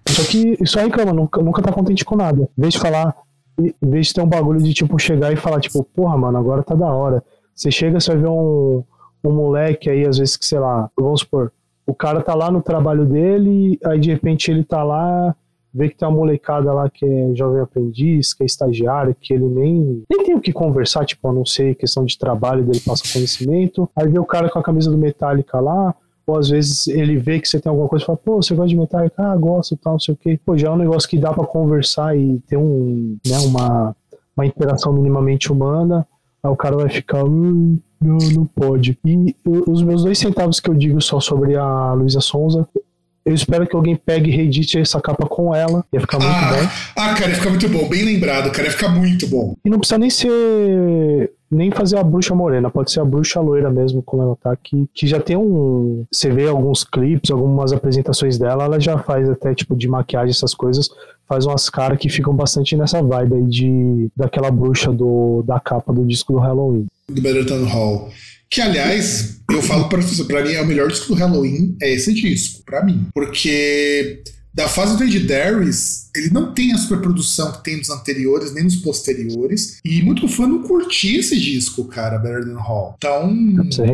Só 0.08 0.22
que 0.30 0.58
isso 0.60 0.78
aí, 0.78 0.86
reclama, 0.86 1.12
nunca, 1.12 1.40
nunca 1.40 1.62
tá 1.62 1.72
contente 1.72 2.04
com 2.04 2.16
nada. 2.16 2.48
Em 2.58 2.60
vez 2.60 2.74
de 2.74 2.80
falar, 2.80 3.14
em 3.58 3.72
vez 3.80 4.08
de 4.08 4.14
ter 4.14 4.20
um 4.20 4.26
bagulho 4.26 4.60
de 4.60 4.74
tipo 4.74 4.98
chegar 4.98 5.32
e 5.32 5.36
falar, 5.36 5.60
tipo, 5.60 5.82
porra, 5.84 6.18
mano, 6.18 6.36
agora 6.36 6.62
tá 6.62 6.74
da 6.74 6.92
hora. 6.92 7.22
Você 7.54 7.70
chega, 7.70 7.98
você 7.98 8.12
vai 8.12 8.22
ver 8.22 8.28
um, 8.28 8.82
um 9.24 9.32
moleque 9.32 9.88
aí, 9.88 10.06
às 10.06 10.18
vezes 10.18 10.36
que, 10.36 10.44
sei 10.44 10.58
lá, 10.58 10.90
vamos 10.96 11.20
supor, 11.20 11.52
o 11.86 11.94
cara 11.94 12.22
tá 12.22 12.34
lá 12.34 12.50
no 12.50 12.62
trabalho 12.62 13.04
dele, 13.04 13.78
aí 13.84 13.98
de 13.98 14.10
repente 14.10 14.50
ele 14.50 14.64
tá 14.64 14.82
lá, 14.82 15.34
vê 15.72 15.88
que 15.88 15.96
tem 15.96 16.06
uma 16.06 16.16
molecada 16.16 16.72
lá 16.72 16.88
que 16.90 17.04
é 17.04 17.34
jovem 17.34 17.60
aprendiz, 17.60 18.34
que 18.34 18.42
é 18.42 18.46
estagiário, 18.46 19.16
que 19.20 19.32
ele 19.32 19.46
nem, 19.46 20.04
nem 20.08 20.24
tem 20.24 20.34
o 20.34 20.40
que 20.40 20.52
conversar, 20.52 21.04
tipo, 21.04 21.26
a 21.28 21.32
não 21.32 21.44
ser 21.44 21.74
questão 21.74 22.04
de 22.04 22.18
trabalho 22.18 22.64
dele 22.64 22.80
passa 22.80 23.10
conhecimento. 23.12 23.88
Aí 23.96 24.08
vê 24.08 24.18
o 24.18 24.24
cara 24.24 24.50
com 24.50 24.58
a 24.58 24.62
camisa 24.62 24.90
do 24.90 24.98
Metallica 24.98 25.58
lá, 25.60 25.94
ou 26.26 26.38
às 26.38 26.48
vezes 26.48 26.86
ele 26.86 27.16
vê 27.16 27.40
que 27.40 27.48
você 27.48 27.60
tem 27.60 27.70
alguma 27.70 27.88
coisa 27.88 28.04
e 28.04 28.06
fala, 28.06 28.18
pô, 28.18 28.36
você 28.36 28.54
gosta 28.54 28.68
de 28.68 28.76
Metallica? 28.76 29.14
Ah, 29.22 29.36
gosto 29.36 29.76
tal, 29.76 29.94
não 29.94 30.00
sei 30.00 30.14
o 30.14 30.16
quê. 30.16 30.38
Pô, 30.44 30.56
já 30.56 30.68
é 30.68 30.70
um 30.70 30.76
negócio 30.76 31.08
que 31.08 31.18
dá 31.18 31.32
para 31.32 31.44
conversar 31.44 32.16
e 32.16 32.38
ter 32.46 32.56
um, 32.56 33.16
né, 33.26 33.38
uma, 33.38 33.96
uma 34.36 34.46
interação 34.46 34.92
minimamente 34.92 35.50
humana. 35.50 36.06
Aí 36.42 36.50
o 36.50 36.56
cara 36.56 36.76
vai 36.76 36.88
ficar, 36.88 37.24
hum, 37.24 37.78
não, 38.00 38.18
não 38.34 38.46
pode. 38.46 38.98
E 39.04 39.36
os 39.44 39.82
meus 39.82 40.04
dois 40.04 40.18
centavos 40.18 40.60
que 40.60 40.70
eu 40.70 40.74
digo 40.74 41.00
só 41.00 41.20
sobre 41.20 41.56
a 41.56 41.92
Luísa 41.92 42.20
Sonza, 42.20 42.66
eu 43.24 43.34
espero 43.34 43.66
que 43.66 43.76
alguém 43.76 43.96
pegue 43.96 44.30
e 44.30 44.34
reedite 44.34 44.78
essa 44.78 45.00
capa 45.00 45.26
com 45.26 45.54
ela. 45.54 45.84
Ia 45.92 46.00
ficar 46.00 46.18
muito 46.18 46.34
ah, 46.34 46.50
bom. 46.50 46.68
Ah, 46.96 47.14
cara, 47.14 47.30
ia 47.30 47.36
ficar 47.36 47.50
muito 47.50 47.68
bom. 47.68 47.88
Bem 47.88 48.04
lembrado, 48.04 48.50
cara. 48.50 48.64
Ia 48.64 48.72
ficar 48.72 48.88
muito 48.88 49.26
bom. 49.26 49.56
E 49.64 49.70
não 49.70 49.78
precisa 49.78 49.98
nem 49.98 50.10
ser 50.10 51.30
nem 51.52 51.70
fazer 51.70 51.98
a 51.98 52.02
bruxa 52.02 52.34
morena, 52.34 52.70
pode 52.70 52.90
ser 52.90 53.00
a 53.00 53.04
bruxa 53.04 53.38
loira 53.38 53.70
mesmo, 53.70 54.02
como 54.02 54.22
ela 54.22 54.36
tá 54.36 54.50
aqui, 54.50 54.88
que 54.94 55.06
já 55.06 55.20
tem 55.20 55.36
um. 55.36 56.06
Você 56.10 56.30
vê 56.30 56.48
alguns 56.48 56.82
clipes, 56.82 57.30
algumas 57.30 57.72
apresentações 57.72 58.38
dela, 58.38 58.64
ela 58.64 58.80
já 58.80 58.96
faz 58.96 59.28
até 59.28 59.54
tipo 59.54 59.76
de 59.76 59.86
maquiagem, 59.86 60.30
essas 60.30 60.54
coisas, 60.54 60.88
faz 61.28 61.44
umas 61.44 61.68
caras 61.68 61.98
que 61.98 62.08
ficam 62.08 62.34
bastante 62.34 62.74
nessa 62.74 63.02
vibe 63.02 63.34
aí 63.34 63.44
de 63.44 64.10
daquela 64.16 64.50
bruxa 64.50 64.90
do, 64.90 65.42
da 65.46 65.60
capa 65.60 65.92
do 65.92 66.06
disco 66.06 66.32
do 66.32 66.38
Halloween. 66.38 66.86
Do 67.12 67.22
Better 67.22 67.64
Hall. 67.64 68.12
Que, 68.50 68.60
aliás, 68.60 69.40
eu 69.50 69.62
falo 69.62 69.88
para 69.88 70.02
você, 70.02 70.24
pra 70.24 70.44
mim 70.44 70.52
é 70.52 70.60
o 70.60 70.66
melhor 70.66 70.88
disco 70.88 71.08
do 71.08 71.14
Halloween, 71.14 71.76
é 71.80 71.92
esse 71.92 72.12
disco, 72.12 72.62
para 72.64 72.84
mim. 72.84 73.06
Porque 73.14 74.22
da 74.54 74.68
fase 74.68 74.98
do 74.98 75.04
Ed 75.04 75.18
Darius, 75.20 76.10
ele 76.14 76.28
não 76.30 76.52
tem 76.52 76.72
a 76.72 76.76
superprodução 76.76 77.52
que 77.52 77.64
tem 77.64 77.78
nos 77.78 77.88
anteriores, 77.88 78.52
nem 78.52 78.64
nos 78.64 78.76
posteriores. 78.76 79.78
E 79.82 80.02
muito 80.02 80.28
fã 80.28 80.46
não 80.46 80.62
curtia 80.62 81.20
esse 81.20 81.40
disco, 81.40 81.86
cara, 81.86 82.18
Better 82.18 82.44
Than 82.44 82.58
Hall. 82.58 82.94
Então. 82.98 83.34
Você 83.64 83.82
é 83.82 83.86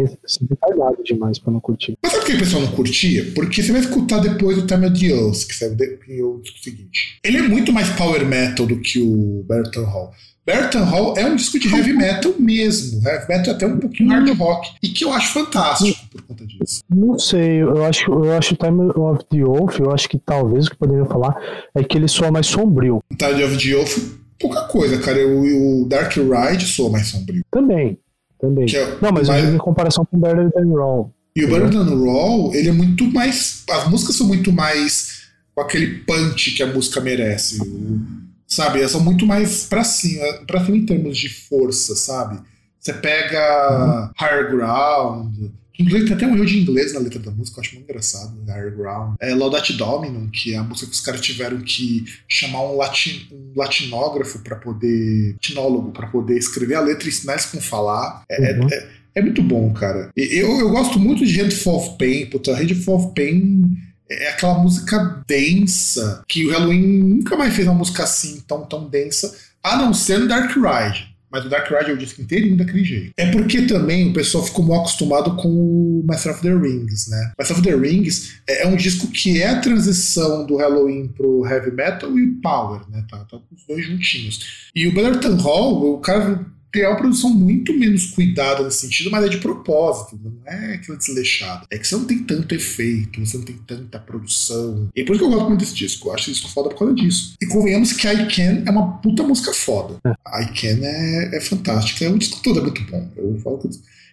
retardado 0.51 1.05
demais 1.05 1.39
pra 1.39 1.53
não 1.53 1.61
curtir. 1.61 1.97
Mas 2.03 2.13
sabe 2.13 2.25
por 2.25 2.31
que 2.31 2.37
o 2.37 2.41
pessoal 2.41 2.63
não 2.63 2.73
curtia? 2.73 3.33
Porque 3.37 3.63
você 3.63 3.71
vai 3.71 3.81
escutar 3.81 4.19
depois 4.19 4.59
o 4.59 4.67
Time 4.67 4.87
of 4.87 4.99
the 4.99 5.15
Oath, 5.15 5.47
que 5.47 5.55
saiu 5.55 6.43
o 6.43 6.43
seguinte. 6.61 7.21
Ele 7.23 7.39
é 7.39 7.43
muito 7.43 7.73
mais 7.73 7.89
power 7.91 8.27
metal 8.27 8.67
do 8.67 8.81
que 8.81 9.01
o 9.01 9.45
Better 9.49 9.71
Than 9.71 9.85
Hall. 9.85 10.13
Burton 10.49 10.85
Hall 10.85 11.15
é 11.19 11.27
um 11.27 11.37
disco 11.37 11.59
de 11.59 11.69
heavy 11.69 11.93
metal 11.93 12.35
mesmo. 12.39 13.07
Heavy 13.07 13.29
metal 13.29 13.55
até 13.55 13.67
um 13.67 13.79
pouquinho 13.79 14.09
hard 14.09 14.39
rock. 14.39 14.71
E 14.83 14.89
que 14.89 15.05
eu 15.05 15.13
acho 15.13 15.35
fantástico 15.35 16.09
por 16.11 16.23
conta 16.23 16.47
disso. 16.47 16.83
Não 16.89 17.19
sei, 17.19 17.61
eu 17.63 17.85
acho, 17.85 18.11
eu 18.11 18.33
acho 18.33 18.57
Time 18.57 18.91
of 18.97 19.25
the 19.31 19.45
Oath, 19.45 19.79
eu 19.79 19.93
acho 19.93 20.09
que 20.09 20.19
talvez 20.19 20.67
o 20.67 20.71
que 20.71 20.77
poderia 20.77 21.05
falar 21.05 21.37
é 21.75 21.85
que 21.85 21.99
ele 21.99 22.09
soa 22.09 22.31
mais 22.31 22.47
sombrio. 22.47 23.03
Time 23.19 23.45
of 23.45 23.59
the 23.59 23.77
Oath, 23.77 23.99
pouca 24.41 24.63
coisa, 24.63 24.99
cara. 24.99 25.19
O, 25.29 25.83
o 25.83 25.87
Dark 25.87 26.15
Ride 26.17 26.65
soa 26.65 26.91
mais 26.91 27.09
sombrio. 27.09 27.45
Também, 27.51 27.99
também. 28.41 28.65
É, 28.75 28.97
não, 29.03 29.13
mas, 29.13 29.29
mas... 29.29 29.53
em 29.53 29.59
comparação 29.59 30.07
com 30.07 30.19
Better 30.19 30.51
Than 30.51 30.73
Raw. 30.73 31.13
E 31.37 31.45
o 31.45 31.49
Better 31.49 31.71
Than 31.71 32.55
ele 32.55 32.71
é 32.71 32.73
muito 32.73 33.05
mais. 33.05 33.65
As 33.69 33.87
músicas 33.91 34.17
são 34.17 34.27
muito 34.27 34.51
mais 34.51 35.29
com 35.55 35.61
aquele 35.61 35.99
punch 35.99 36.53
que 36.53 36.63
a 36.63 36.67
música 36.67 37.03
merece. 37.03 37.61
O, 37.61 38.28
sabe? 38.49 38.81
Elas 38.81 38.91
são 38.91 39.01
muito 39.01 39.27
mais 39.27 39.67
pra 39.67 39.85
cima, 39.85 40.25
pra 40.47 40.65
cima 40.65 40.77
em 40.77 40.87
termos 40.87 41.17
de 41.17 41.29
força, 41.29 41.95
sabe? 41.95 42.41
Você 42.81 42.93
pega 42.95 43.71
uhum. 43.71 44.11
Higher 44.19 44.51
Ground, 44.51 45.51
Inclusive 45.79 46.07
tem 46.07 46.17
até 46.17 46.27
um 46.27 46.35
erro 46.35 46.45
de 46.45 46.59
inglês 46.59 46.93
na 46.93 46.99
letra 46.99 47.21
da 47.21 47.31
música, 47.31 47.59
eu 47.59 47.63
acho 47.63 47.75
muito 47.77 47.89
engraçado, 47.89 48.35
né? 48.45 48.53
Higher 48.53 48.77
Ground. 48.77 49.15
É 49.21 49.33
Laudate 49.33 49.75
Dominum, 49.75 50.29
que 50.29 50.53
é 50.53 50.57
a 50.57 50.63
música 50.63 50.89
que 50.89 50.93
os 50.93 51.01
caras 51.01 51.21
tiveram 51.21 51.61
que 51.61 52.05
chamar 52.27 52.63
um, 52.65 52.77
latin, 52.77 53.29
um 53.31 53.53
latinógrafo 53.55 54.41
para 54.41 54.57
poder. 54.57 55.35
latinólogo, 55.35 55.93
para 55.93 56.09
poder 56.09 56.37
escrever 56.37 56.75
a 56.75 56.81
letra 56.81 57.07
e 57.07 57.09
ensinar 57.11 57.35
eles 57.35 57.47
como 57.47 57.63
falar. 57.63 58.25
É, 58.29 58.59
uhum. 58.59 58.69
é, 58.73 58.89
é, 59.15 59.23
muito 59.23 59.41
bom, 59.41 59.73
cara. 59.73 60.11
Eu, 60.17 60.59
eu 60.59 60.69
gosto 60.71 60.99
muito 60.99 61.25
de 61.25 61.41
Handful 61.41 61.77
of 61.77 61.97
Pain, 61.97 62.27
puta, 62.27 62.57
Handful 62.57 62.97
of 62.97 63.15
Pain 63.15 63.79
é 64.11 64.31
aquela 64.31 64.59
música 64.59 65.23
densa, 65.27 66.23
que 66.27 66.47
o 66.47 66.51
Halloween 66.51 66.99
nunca 66.99 67.37
mais 67.37 67.55
fez 67.55 67.67
uma 67.67 67.77
música 67.77 68.05
assim, 68.05 68.43
tão, 68.47 68.65
tão 68.65 68.89
densa, 68.89 69.35
a 69.63 69.77
não 69.77 69.93
ser 69.93 70.19
no 70.19 70.29
Dark 70.29 70.51
Ride. 70.51 71.09
Mas 71.31 71.45
o 71.45 71.49
Dark 71.49 71.71
Ride 71.71 71.91
é 71.91 71.95
o 71.95 71.99
disco 71.99 72.23
inteirinho 72.23 72.57
daquele 72.57 72.83
jeito. 72.83 73.13
É 73.17 73.31
porque 73.31 73.63
também 73.63 74.09
o 74.09 74.15
pessoal 74.15 74.45
ficou 74.45 74.65
mal 74.65 74.81
acostumado 74.81 75.37
com 75.37 75.49
o 75.49 76.03
Master 76.07 76.33
of 76.33 76.41
the 76.41 76.55
Rings, 76.55 77.09
né? 77.09 77.33
Master 77.39 77.59
of 77.59 77.67
the 77.67 77.75
Rings 77.75 78.41
é, 78.49 78.63
é 78.63 78.67
um 78.67 78.77
disco 78.77 79.09
que 79.09 79.43
é 79.43 79.51
a 79.51 79.61
transição 79.61 80.47
do 80.47 80.57
Halloween 80.57 81.09
pro 81.09 81.47
heavy 81.47 81.71
metal 81.71 82.19
e 82.19 82.29
power, 82.41 82.81
né? 82.89 83.05
Tá, 83.11 83.19
tá 83.25 83.37
os 83.37 83.67
dois 83.67 83.85
juntinhos. 83.85 84.71
E 84.75 84.87
o 84.87 84.95
Bellerton 84.95 85.37
Hall, 85.37 85.95
o 85.95 85.99
cara 85.99 86.47
tem 86.73 86.87
uma 86.87 86.97
produção 86.97 87.31
muito 87.31 87.73
menos 87.73 88.07
cuidada 88.07 88.63
nesse 88.63 88.81
sentido, 88.81 89.11
mas 89.11 89.25
é 89.25 89.29
de 89.29 89.39
propósito, 89.39 90.19
não 90.23 90.33
é 90.47 90.75
aquilo 90.75 90.97
desleixado. 90.97 91.67
É 91.71 91.79
que 91.79 91.87
você 91.87 91.97
não 91.97 92.05
tem 92.05 92.19
tanto 92.19 92.55
efeito, 92.55 93.25
você 93.25 93.39
não 93.39 93.45
tem 93.45 93.57
tanta 93.67 93.99
produção. 93.99 94.89
E 94.95 95.01
é 95.01 95.05
por 95.05 95.13
isso 95.13 95.25
que 95.25 95.27
eu 95.27 95.33
gosto 95.33 95.49
muito 95.49 95.61
desse 95.61 95.75
disco. 95.75 96.09
Eu 96.09 96.15
acho 96.15 96.31
esse 96.31 96.41
disco 96.41 96.53
foda 96.53 96.69
por 96.69 96.79
causa 96.79 96.95
disso. 96.95 97.35
E 97.41 97.47
convenhamos 97.47 97.93
que 97.93 98.07
I 98.07 98.27
Can 98.29 98.63
é 98.67 98.71
uma 98.71 98.99
puta 98.99 99.23
música 99.23 99.53
foda. 99.53 99.99
É. 100.05 100.43
I 100.43 100.47
Can 100.49 100.85
é, 100.85 101.37
é 101.37 101.41
fantástica. 101.41 102.05
É, 102.05 102.09
o 102.09 102.19
disco 102.19 102.41
todo 102.43 102.61
é 102.61 102.63
muito 102.63 102.83
bom. 102.85 103.11
Eu 103.17 103.39
falo 103.43 103.59
que 103.59 103.69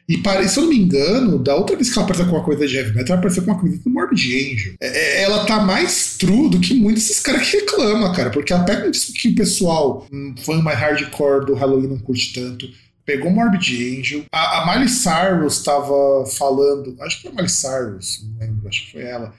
e 0.08 0.48
se 0.48 0.58
eu 0.58 0.64
não 0.64 0.70
me 0.70 0.80
engano, 0.80 1.40
da 1.40 1.56
outra 1.56 1.76
vez 1.76 1.92
que 1.92 1.98
ela 1.98 2.06
apareceu 2.06 2.30
com 2.30 2.36
uma 2.36 2.44
coisa 2.44 2.68
de 2.68 2.78
heavy 2.78 2.94
metal, 2.94 3.14
ela 3.14 3.18
apareceu 3.18 3.44
com 3.44 3.52
uma 3.52 3.60
coisa 3.60 3.78
do 3.78 3.90
Morbid 3.90 4.54
Angel. 4.54 4.74
É, 4.80 4.88
é, 4.88 5.24
ela 5.24 5.46
tá 5.46 5.60
mais 5.60 6.18
true 6.18 6.50
do 6.50 6.60
que 6.60 6.76
muitos 6.76 7.08
desses 7.08 7.22
caras 7.22 7.50
que 7.50 7.58
reclamam, 7.58 8.14
cara. 8.14 8.30
Porque 8.30 8.54
ela 8.54 8.64
pega 8.64 8.92
que 8.92 9.30
o 9.30 9.36
pessoal, 9.36 10.08
um 10.12 10.36
fã 10.38 10.62
mais 10.62 10.78
hardcore 10.78 11.46
do 11.46 11.56
Halloween 11.56 11.88
não 11.88 11.98
curte 11.98 12.34
tanto. 12.34 12.70
Pegou 13.04 13.32
Morbid 13.32 14.00
Angel. 14.00 14.24
A, 14.32 14.62
a 14.62 14.66
Miley 14.68 14.90
Cyrus 14.90 15.64
tava 15.64 16.26
falando. 16.38 16.96
Acho 17.02 17.18
que 17.18 17.22
foi 17.24 17.32
a 17.32 17.36
Miley 17.36 17.50
Cyrus, 17.50 18.24
não 18.24 18.40
lembro, 18.40 18.68
acho 18.68 18.86
que 18.86 18.92
foi 18.92 19.04
ela 19.04 19.34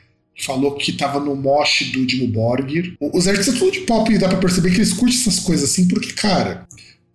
falou 0.45 0.75
que 0.75 0.93
tava 0.93 1.19
no 1.19 1.35
mosh 1.35 1.91
do 1.93 2.05
Dimo 2.05 2.29
Borgir. 2.29 2.95
Os 3.01 3.27
artistas 3.27 3.59
tudo 3.59 3.71
de 3.71 3.81
pop 3.81 4.19
dá 4.19 4.29
pra 4.29 4.39
perceber 4.39 4.71
que 4.71 4.77
eles 4.77 4.93
curtem 4.93 5.19
essas 5.19 5.41
coisas 5.41 5.71
assim, 5.71 5.89
porque, 5.89 6.13
cara, 6.13 6.67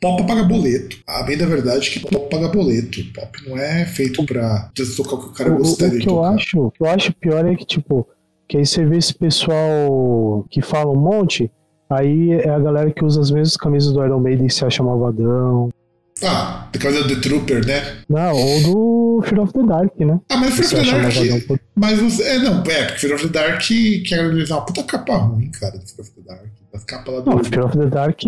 Pop 0.02 0.26
paga 0.26 0.44
boleto. 0.44 0.98
A 1.06 1.22
bem 1.22 1.38
da 1.38 1.46
verdade 1.46 1.88
é 1.88 1.92
que 1.92 2.00
pop 2.00 2.28
paga 2.28 2.48
boleto. 2.48 3.04
Pop 3.14 3.48
não 3.48 3.56
é 3.56 3.86
feito 3.86 4.26
pra 4.26 4.72
tocar 4.98 5.14
o 5.14 5.20
que 5.20 5.28
o 5.28 5.32
cara 5.32 5.50
gostaria 5.52 5.94
o, 5.94 5.98
o 5.98 6.02
que 6.02 6.10
Eu 6.10 6.24
acho, 6.24 6.60
o 6.60 6.72
que 6.72 6.82
eu 6.82 6.90
acho 6.90 7.14
pior 7.14 7.46
é 7.46 7.56
que, 7.56 7.64
tipo, 7.64 8.08
que 8.50 8.58
aí 8.58 8.66
você 8.66 8.84
vê 8.84 8.98
esse 8.98 9.14
pessoal 9.14 10.44
que 10.50 10.60
fala 10.60 10.90
um 10.90 11.00
monte, 11.00 11.52
aí 11.88 12.32
é 12.32 12.50
a 12.50 12.58
galera 12.58 12.90
que 12.90 13.06
usa 13.06 13.22
as 13.22 13.30
mesmas 13.30 13.56
camisas 13.56 13.94
do 13.94 14.04
Iron 14.04 14.20
Maiden 14.20 14.48
e 14.48 14.50
se 14.50 14.66
acha 14.66 14.82
malvadão. 14.82 15.70
Ah, 16.24 16.68
por 16.72 16.82
causa 16.82 17.04
do 17.04 17.22
Trooper, 17.22 17.66
né? 17.66 17.98
Não, 18.10 18.36
ou 18.36 18.62
do 18.62 19.22
Fear 19.28 19.42
of 19.42 19.54
the 19.54 19.64
Dark, 19.64 20.00
né? 20.00 20.20
Ah, 20.30 20.38
mas 20.38 20.56
Fear 20.56 20.82
of 20.82 20.92
the 20.92 21.28
Dark. 21.30 21.48
Por... 21.48 21.60
Mas 21.76 22.00
você. 22.00 22.24
É, 22.24 22.40
não, 22.40 22.64
é, 22.64 22.86
porque 22.86 23.00
Fear 23.00 23.16
of 23.16 23.28
the 23.28 23.34
Dark 23.40 23.62
quer 23.62 24.20
realizar 24.20 24.56
uma 24.56 24.66
puta 24.66 24.84
capa 24.84 25.16
ruim, 25.16 25.52
cara, 25.52 25.78
do 25.78 25.88
Fear 25.88 26.02
of 26.02 26.12
the 26.12 26.22
Dark. 26.26 26.50
As 26.74 26.84
capas 26.86 27.14
lá 27.14 27.20
do. 27.22 27.30
Não, 27.30 27.44
Fear 27.44 27.66
of 27.66 27.78
the 27.78 27.86
Dark 27.86 28.20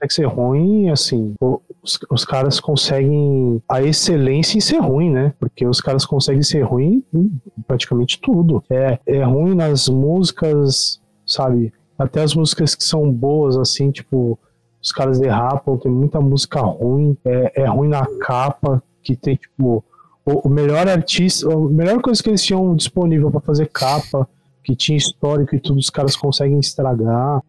consegue 0.00 0.14
ser 0.14 0.26
ruim, 0.26 0.88
assim, 0.88 1.34
os, 1.82 1.98
os 2.10 2.24
caras 2.24 2.58
conseguem 2.58 3.62
a 3.68 3.82
excelência 3.82 4.56
em 4.56 4.60
ser 4.60 4.78
ruim, 4.78 5.10
né? 5.10 5.34
Porque 5.38 5.66
os 5.66 5.80
caras 5.80 6.06
conseguem 6.06 6.42
ser 6.42 6.62
ruim 6.62 7.04
em 7.12 7.30
praticamente 7.66 8.18
tudo. 8.20 8.62
É, 8.70 8.98
é 9.06 9.22
ruim 9.22 9.54
nas 9.54 9.88
músicas, 9.88 11.00
sabe? 11.26 11.72
Até 11.98 12.22
as 12.22 12.34
músicas 12.34 12.74
que 12.74 12.82
são 12.82 13.10
boas, 13.12 13.58
assim, 13.58 13.90
tipo, 13.90 14.38
os 14.82 14.90
caras 14.90 15.18
derrapam, 15.18 15.76
tem 15.76 15.92
muita 15.92 16.20
música 16.20 16.60
ruim, 16.60 17.16
é, 17.24 17.62
é 17.62 17.66
ruim 17.66 17.88
na 17.88 18.06
capa, 18.20 18.82
que 19.02 19.14
tem, 19.14 19.36
tipo, 19.36 19.84
o, 20.24 20.48
o 20.48 20.50
melhor 20.50 20.88
artista, 20.88 21.52
a 21.52 21.56
melhor 21.56 22.00
coisa 22.00 22.22
que 22.22 22.30
eles 22.30 22.42
tinham 22.42 22.74
disponível 22.74 23.30
para 23.30 23.40
fazer 23.40 23.66
capa, 23.68 24.26
que 24.64 24.74
tinha 24.74 24.96
histórico 24.96 25.54
e 25.54 25.60
tudo, 25.60 25.78
os 25.78 25.90
caras 25.90 26.16
conseguem 26.16 26.58
estragar. 26.58 27.42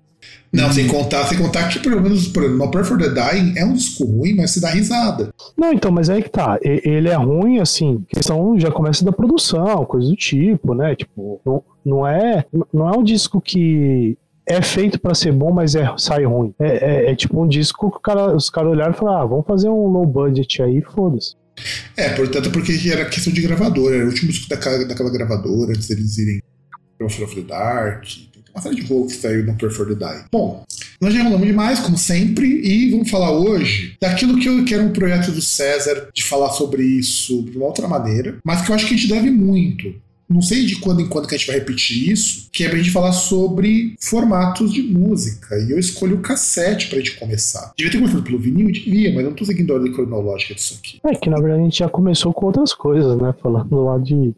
Não, 0.54 0.68
hum. 0.68 0.74
sem 0.74 0.88
contar, 0.88 1.26
sem 1.28 1.38
contar 1.38 1.70
que 1.70 1.80
pelo 1.80 2.02
menos 2.02 2.32
No 2.34 2.70
Prayer 2.70 2.86
for 2.86 2.98
the 2.98 3.10
Dying 3.10 3.54
é 3.58 3.64
um 3.64 3.74
disco 3.74 4.06
ruim, 4.06 4.36
mas 4.36 4.52
se 4.52 4.60
dá 4.60 4.70
risada. 4.70 5.34
Não, 5.58 5.72
então, 5.72 5.92
mas 5.92 6.10
aí 6.10 6.22
que 6.22 6.30
tá. 6.30 6.60
Ele 6.62 7.08
é 7.08 7.16
ruim, 7.16 7.60
assim, 7.60 8.04
questão 8.10 8.60
já 8.60 8.70
começa 8.70 9.06
da 9.06 9.12
produção, 9.12 9.86
coisa 9.86 10.10
do 10.10 10.16
tipo, 10.16 10.74
né? 10.74 10.96
Tipo, 10.96 11.40
não, 11.46 11.64
não 11.86 12.08
é, 12.08 12.46
não 12.74 12.90
é 12.90 12.98
um 12.98 13.04
disco 13.04 13.40
que 13.40 14.18
é 14.46 14.62
feito 14.62 15.00
para 15.00 15.16
ser 15.16 15.32
bom, 15.32 15.52
mas 15.52 15.76
é, 15.76 15.90
sai 15.98 16.26
ruim. 16.26 16.54
É, 16.60 16.68
é, 16.68 17.12
é 17.12 17.16
tipo 17.16 17.42
um 17.42 17.48
disco 17.48 17.90
que 17.90 18.02
cara, 18.02 18.36
os 18.36 18.50
caras 18.50 18.72
olharam 18.72 18.92
e 18.92 18.98
falaram: 18.98 19.22
ah, 19.22 19.26
vamos 19.26 19.46
fazer 19.48 19.70
um 19.70 19.88
low 19.88 20.06
budget 20.06 20.62
aí, 20.62 20.82
foda-se. 20.82 21.36
É, 21.96 22.10
portanto, 22.10 22.50
porque 22.52 22.74
era 22.90 23.06
questão 23.06 23.32
de 23.32 23.42
gravadora, 23.42 23.96
era 23.96 24.06
o 24.06 24.08
último 24.08 24.32
disco 24.32 24.50
daquela, 24.50 24.86
daquela 24.86 25.12
gravadora, 25.12 25.72
antes 25.72 25.88
deles 25.88 26.18
irem 26.18 26.42
of 27.04 27.36
the 27.36 27.42
Dark, 27.42 28.06
uma 28.54 28.62
série 28.62 28.76
de 28.76 28.82
rolo 28.84 29.08
que 29.08 29.14
saiu 29.14 29.46
no 29.46 29.56
Prefer 29.56 29.88
to 29.88 29.96
Die. 29.96 30.26
Bom, 30.32 30.64
nós 31.00 31.14
já 31.14 31.22
enrolamos 31.22 31.48
demais, 31.48 31.80
como 31.80 31.98
sempre, 31.98 32.48
e 32.48 32.92
vamos 32.92 33.10
falar 33.10 33.32
hoje 33.32 33.96
daquilo 34.00 34.40
que 34.40 34.48
eu 34.48 34.64
quero 34.66 34.84
um 34.84 34.94
projeto 34.94 35.32
do 35.32 35.42
César 35.42 36.10
de 36.14 36.24
falar 36.24 36.52
sobre 36.52 36.84
isso 36.84 37.44
de 37.44 37.58
uma 37.58 37.66
outra 37.66 37.88
maneira, 37.88 38.38
mas 38.44 38.62
que 38.62 38.72
eu 38.72 38.76
acho 38.76 38.88
que 38.88 38.94
a 38.94 38.98
gente 38.98 39.10
deve 39.10 39.32
muito 39.32 39.94
não 40.32 40.42
sei 40.42 40.66
de 40.66 40.78
quando 40.78 41.02
em 41.02 41.08
quando 41.08 41.28
que 41.28 41.36
a 41.36 41.38
gente 41.38 41.48
vai 41.48 41.58
repetir 41.58 42.12
isso, 42.12 42.50
que 42.52 42.64
é 42.64 42.70
pra 42.70 42.78
gente 42.78 42.92
falar 42.92 43.12
sobre 43.12 43.96
formatos 44.00 44.74
de 44.74 44.82
música. 44.82 45.58
E 45.58 45.72
eu 45.72 45.80
escolho 45.80 46.18
o 46.18 46.22
cassete 46.22 46.88
pra 46.88 47.00
gente 47.00 47.18
começar. 47.18 47.74
Devia 47.78 47.92
ter 47.92 47.98
começado 47.98 48.24
pelo 48.24 48.40
vinil? 48.40 48.72
Devia, 48.72 49.10
mas 49.14 49.24
eu 49.24 49.30
não 49.30 49.36
tô 49.36 49.46
seguindo 49.46 49.72
a 49.72 49.76
ordem 49.76 49.94
cronológica 49.94 50.56
disso 50.56 50.80
aqui. 50.80 51.00
É 51.06 51.16
que 51.16 51.30
na 51.30 51.38
verdade 51.38 51.62
a 51.62 51.64
gente 51.64 51.80
já 51.80 51.90
começou 51.90 52.34
com 52.34 52.48
outras 52.48 52.74
coisas, 52.74 53.18
né? 53.18 53.34
Falando 53.42 53.84
lá 53.84 53.98
de, 53.98 54.34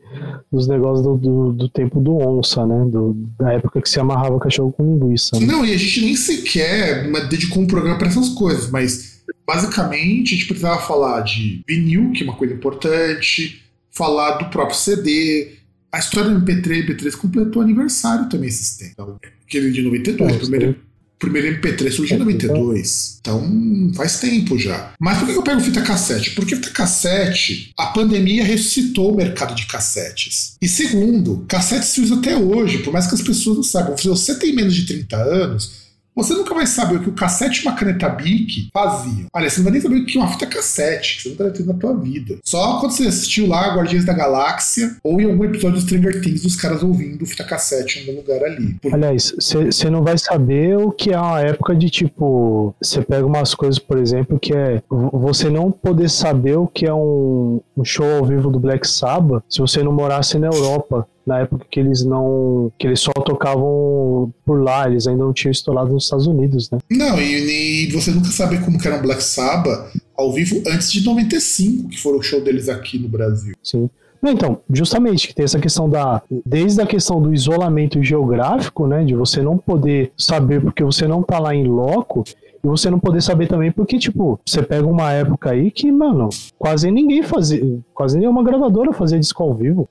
dos 0.52 0.68
negócios 0.68 1.06
do, 1.06 1.18
do, 1.18 1.54
do 1.54 1.70
tempo 1.70 2.00
do 2.00 2.18
onça, 2.18 2.66
né? 2.66 2.86
Do, 2.90 3.14
da 3.40 3.54
época 3.54 3.82
que 3.82 3.90
se 3.90 4.00
amarrava 4.00 4.40
cachorro 4.40 4.72
com 4.72 4.84
linguiça. 4.84 5.40
Né? 5.40 5.46
Não, 5.46 5.66
e 5.66 5.74
a 5.74 5.78
gente 5.78 6.02
nem 6.02 6.16
sequer 6.16 7.10
dedicou 7.30 7.64
um 7.64 7.68
programa 7.68 7.98
para 7.98 8.08
essas 8.08 8.30
coisas, 8.30 8.70
mas 8.70 9.24
basicamente 9.46 10.34
a 10.34 10.38
gente 10.38 10.48
precisava 10.48 10.82
falar 10.82 11.22
de 11.22 11.64
vinil, 11.68 12.12
que 12.12 12.24
é 12.24 12.26
uma 12.26 12.36
coisa 12.36 12.54
importante, 12.54 13.64
falar 13.92 14.38
do 14.38 14.50
próprio 14.50 14.78
CD, 14.78 15.52
a 15.94 16.00
história 16.00 16.32
do 16.32 16.42
MP3 16.42 16.88
MP3 16.88 17.16
completou 17.16 17.62
aniversário 17.62 18.28
também 18.28 18.50
esses 18.50 18.76
tempos. 18.76 18.94
Então, 18.94 19.20
aquele 19.46 19.72
de 19.72 19.84
92, 19.84 20.34
é, 20.34 20.38
primeiro, 20.40 20.76
primeiro 21.20 21.62
MP3 21.62 21.92
surgiu 21.92 22.16
em 22.16 22.20
92. 22.20 23.20
Então 23.22 23.92
faz 23.96 24.20
tempo 24.20 24.58
já. 24.58 24.94
Mas 25.00 25.20
por 25.20 25.28
que 25.28 25.36
eu 25.36 25.44
pego 25.44 25.62
fita 25.62 25.84
cassete? 25.84 26.32
Porque 26.32 26.56
fita 26.56 26.72
cassete, 26.72 27.72
a 27.78 27.88
pandemia 27.88 28.44
ressuscitou 28.44 29.14
o 29.14 29.16
mercado 29.16 29.54
de 29.54 29.68
cassetes. 29.68 30.56
E 30.60 30.68
segundo, 30.68 31.46
cassetes 31.48 31.90
se 31.90 32.02
usa 32.02 32.16
até 32.16 32.36
hoje, 32.36 32.80
por 32.80 32.92
mais 32.92 33.06
que 33.06 33.14
as 33.14 33.22
pessoas 33.22 33.58
não 33.58 33.64
saibam. 33.64 33.96
Se 33.96 34.08
você 34.08 34.34
tem 34.34 34.52
menos 34.56 34.74
de 34.74 34.88
30 34.88 35.16
anos, 35.16 35.83
você 36.16 36.34
nunca 36.34 36.54
vai 36.54 36.66
saber 36.66 36.98
o 36.98 37.00
que 37.02 37.10
o 37.10 37.14
cassete 37.14 37.62
e 37.62 37.68
uma 37.68 37.76
caneta 37.76 38.10
Bic 38.10 38.70
faziam. 38.74 39.28
Olha, 39.34 39.50
você 39.50 39.58
não 39.58 39.64
vai 39.64 39.74
nem 39.74 39.82
saber 39.82 39.96
o 39.98 40.06
que 40.06 40.18
é 40.18 40.22
uma 40.22 40.32
fita 40.32 40.46
cassete, 40.46 41.18
que 41.18 41.24
você 41.24 41.30
nunca 41.30 41.44
vai 41.44 41.54
ter 41.54 41.66
na 41.66 41.74
tua 41.74 41.96
vida. 41.98 42.38
Só 42.44 42.80
quando 42.80 42.92
você 42.92 43.08
assistiu 43.08 43.48
lá 43.48 43.76
Guardiões 43.76 44.06
da 44.06 44.14
Galáxia 44.14 44.96
ou 45.04 45.20
em 45.20 45.26
algum 45.26 45.44
episódio 45.46 45.80
de 45.80 45.86
Stranger 45.86 46.22
Things 46.22 46.44
dos 46.44 46.56
caras 46.56 46.84
ouvindo 46.84 47.26
fita 47.26 47.44
cassete 47.44 48.00
em 48.00 48.02
algum 48.02 48.22
lugar 48.22 48.44
ali. 48.44 48.76
Por... 48.76 48.94
Aliás, 48.94 49.34
você 49.38 49.90
não 49.90 50.04
vai 50.04 50.18
saber 50.18 50.78
o 50.78 50.92
que 50.92 51.12
é 51.12 51.20
uma 51.20 51.42
época 51.42 51.76
de 51.76 51.90
tipo. 51.90 52.76
Você 52.82 53.02
pega 53.02 53.26
umas 53.26 53.56
coisas, 53.56 53.80
por 53.80 53.98
exemplo, 53.98 54.40
que 54.40 54.54
é 54.54 54.82
você 54.90 55.50
não 55.50 55.72
poder 55.72 56.10
saber 56.10 56.58
o 56.58 56.68
que 56.68 56.86
é 56.86 56.94
um, 56.94 57.62
um 57.76 57.84
show 57.84 58.18
ao 58.18 58.26
vivo 58.26 58.50
do 58.50 58.60
Black 58.60 58.88
Sabbath 58.88 59.44
se 59.50 59.60
você 59.60 59.82
não 59.84 59.92
morasse 59.92 60.38
na 60.38 60.48
Europa 60.48 61.08
na 61.26 61.40
época 61.40 61.66
que 61.70 61.80
eles 61.80 62.04
não. 62.04 62.72
que 62.78 62.88
eles 62.88 63.00
só 63.00 63.12
tocavam 63.12 64.34
por 64.46 64.62
lá, 64.62 64.90
eles 64.90 65.08
ainda 65.08 65.24
não 65.24 65.34
tinham 65.34 65.52
estourado 65.52 65.94
nos 65.94 66.06
Estados 66.06 66.28
Unidos, 66.28 66.70
né? 66.70 66.80
Não, 66.92 67.20
e, 67.20 67.86
e 67.86 67.92
você 67.92 68.12
nunca 68.12 68.30
saber 68.30 68.64
como 68.64 68.80
que 68.80 68.88
era 68.88 68.98
um 68.98 69.02
Black 69.02 69.24
Sabbath 69.24 69.92
ao 70.18 70.32
vivo 70.32 70.62
antes 70.68 70.92
de 70.92 71.04
95, 71.04 71.90
que 71.90 72.00
foi 72.00 72.18
o 72.18 72.22
show 72.22 72.42
deles 72.42 72.70
aqui 72.70 73.00
no 73.00 73.08
Brasil. 73.08 73.54
Sim. 73.64 73.90
Então, 74.26 74.62
justamente, 74.72 75.28
que 75.28 75.36
tem 75.36 75.44
essa 75.44 75.60
questão 75.60 75.90
da. 75.90 76.22
Desde 76.46 76.82
a 76.82 76.86
questão 76.86 77.22
do 77.22 77.34
isolamento 77.34 78.02
geográfico, 78.02 78.88
né? 78.88 79.04
De 79.04 79.14
você 79.16 79.42
não 79.42 79.58
poder 79.58 80.12
saber 80.18 80.62
porque 80.62 80.84
você 80.84 81.08
não 81.08 81.22
tá 81.22 81.40
lá 81.40 81.54
em 81.54 81.66
loco, 81.66 82.24
e 82.64 82.68
você 82.68 82.90
não 82.90 82.98
poder 82.98 83.22
saber 83.22 83.48
também 83.48 83.72
porque, 83.74 84.00
tipo, 84.00 84.40
você 84.46 84.64
pega 84.64 84.88
uma 84.88 85.12
época 85.12 85.52
aí 85.52 85.70
que, 85.70 85.92
mano, 85.92 86.30
quase 86.58 86.90
ninguém 86.90 87.22
fazia. 87.22 87.62
Quase 87.94 88.18
nenhuma 88.18 88.42
gravadora 88.42 88.94
fazia 88.94 89.20
disco 89.20 89.44
ao 89.44 89.54
vivo. 89.54 89.90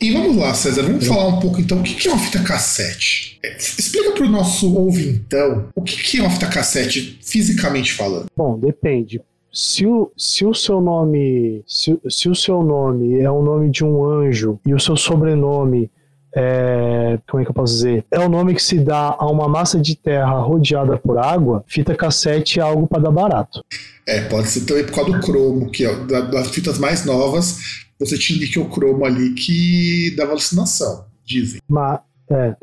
E 0.00 0.10
vamos 0.12 0.36
lá, 0.36 0.52
César, 0.54 0.82
vamos 0.82 1.06
falar 1.06 1.26
um 1.28 1.40
pouco 1.40 1.60
então 1.60 1.80
o 1.80 1.82
que 1.82 2.08
é 2.08 2.12
uma 2.12 2.20
fita 2.20 2.42
cassete. 2.42 3.38
É, 3.42 3.56
explica 3.56 4.12
para 4.12 4.24
o 4.24 4.28
nosso 4.28 4.74
ouvintão 4.74 5.68
o 5.74 5.82
que 5.82 6.18
é 6.18 6.22
uma 6.22 6.30
fita 6.30 6.46
cassete 6.46 7.18
fisicamente 7.22 7.92
falando. 7.92 8.26
Bom, 8.36 8.58
depende. 8.58 9.20
Se 9.52 9.86
o, 9.86 10.10
se 10.16 10.44
o 10.44 10.52
seu 10.52 10.80
nome 10.80 11.62
se, 11.66 11.96
se 12.10 12.28
o 12.28 12.34
seu 12.34 12.62
nome 12.62 13.20
é 13.20 13.30
o 13.30 13.42
nome 13.42 13.70
de 13.70 13.84
um 13.84 14.04
anjo 14.04 14.58
e 14.66 14.74
o 14.74 14.80
seu 14.80 14.96
sobrenome 14.96 15.90
é, 16.36 17.18
como 17.28 17.40
é 17.40 17.44
que 17.44 17.50
eu 17.50 17.54
posso 17.54 17.74
dizer? 17.74 18.04
É 18.10 18.18
o 18.18 18.28
nome 18.28 18.54
que 18.54 18.62
se 18.62 18.80
dá 18.80 19.14
a 19.16 19.26
uma 19.26 19.48
massa 19.48 19.78
de 19.78 19.94
terra 19.94 20.36
rodeada 20.40 20.96
por 20.96 21.16
água, 21.16 21.64
fita 21.68 21.94
cassete 21.94 22.58
é 22.58 22.62
algo 22.62 22.88
para 22.88 23.02
dar 23.02 23.12
barato. 23.12 23.64
É, 24.06 24.22
pode 24.22 24.48
ser 24.48 24.62
também 24.62 24.84
por 24.84 24.94
causa 24.94 25.12
do 25.12 25.20
cromo, 25.20 25.70
que 25.70 25.86
é 25.86 25.94
das 26.04 26.50
fitas 26.50 26.78
mais 26.78 27.04
novas, 27.04 27.83
você 27.98 28.18
tinha 28.18 28.38
níquel 28.38 28.68
cromo 28.68 29.04
ali 29.04 29.32
que 29.34 30.14
dava 30.16 30.32
alucinação, 30.32 31.04
dizem. 31.24 31.60
Mas, 31.68 32.00
é, 32.30 32.56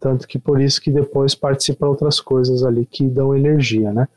tanto 0.00 0.26
que 0.26 0.38
por 0.38 0.60
isso 0.60 0.80
que 0.80 0.90
depois 0.90 1.34
participa 1.34 1.86
outras 1.86 2.20
coisas 2.20 2.64
ali 2.64 2.86
que 2.86 3.08
dão 3.08 3.36
energia, 3.36 3.92
né? 3.92 4.08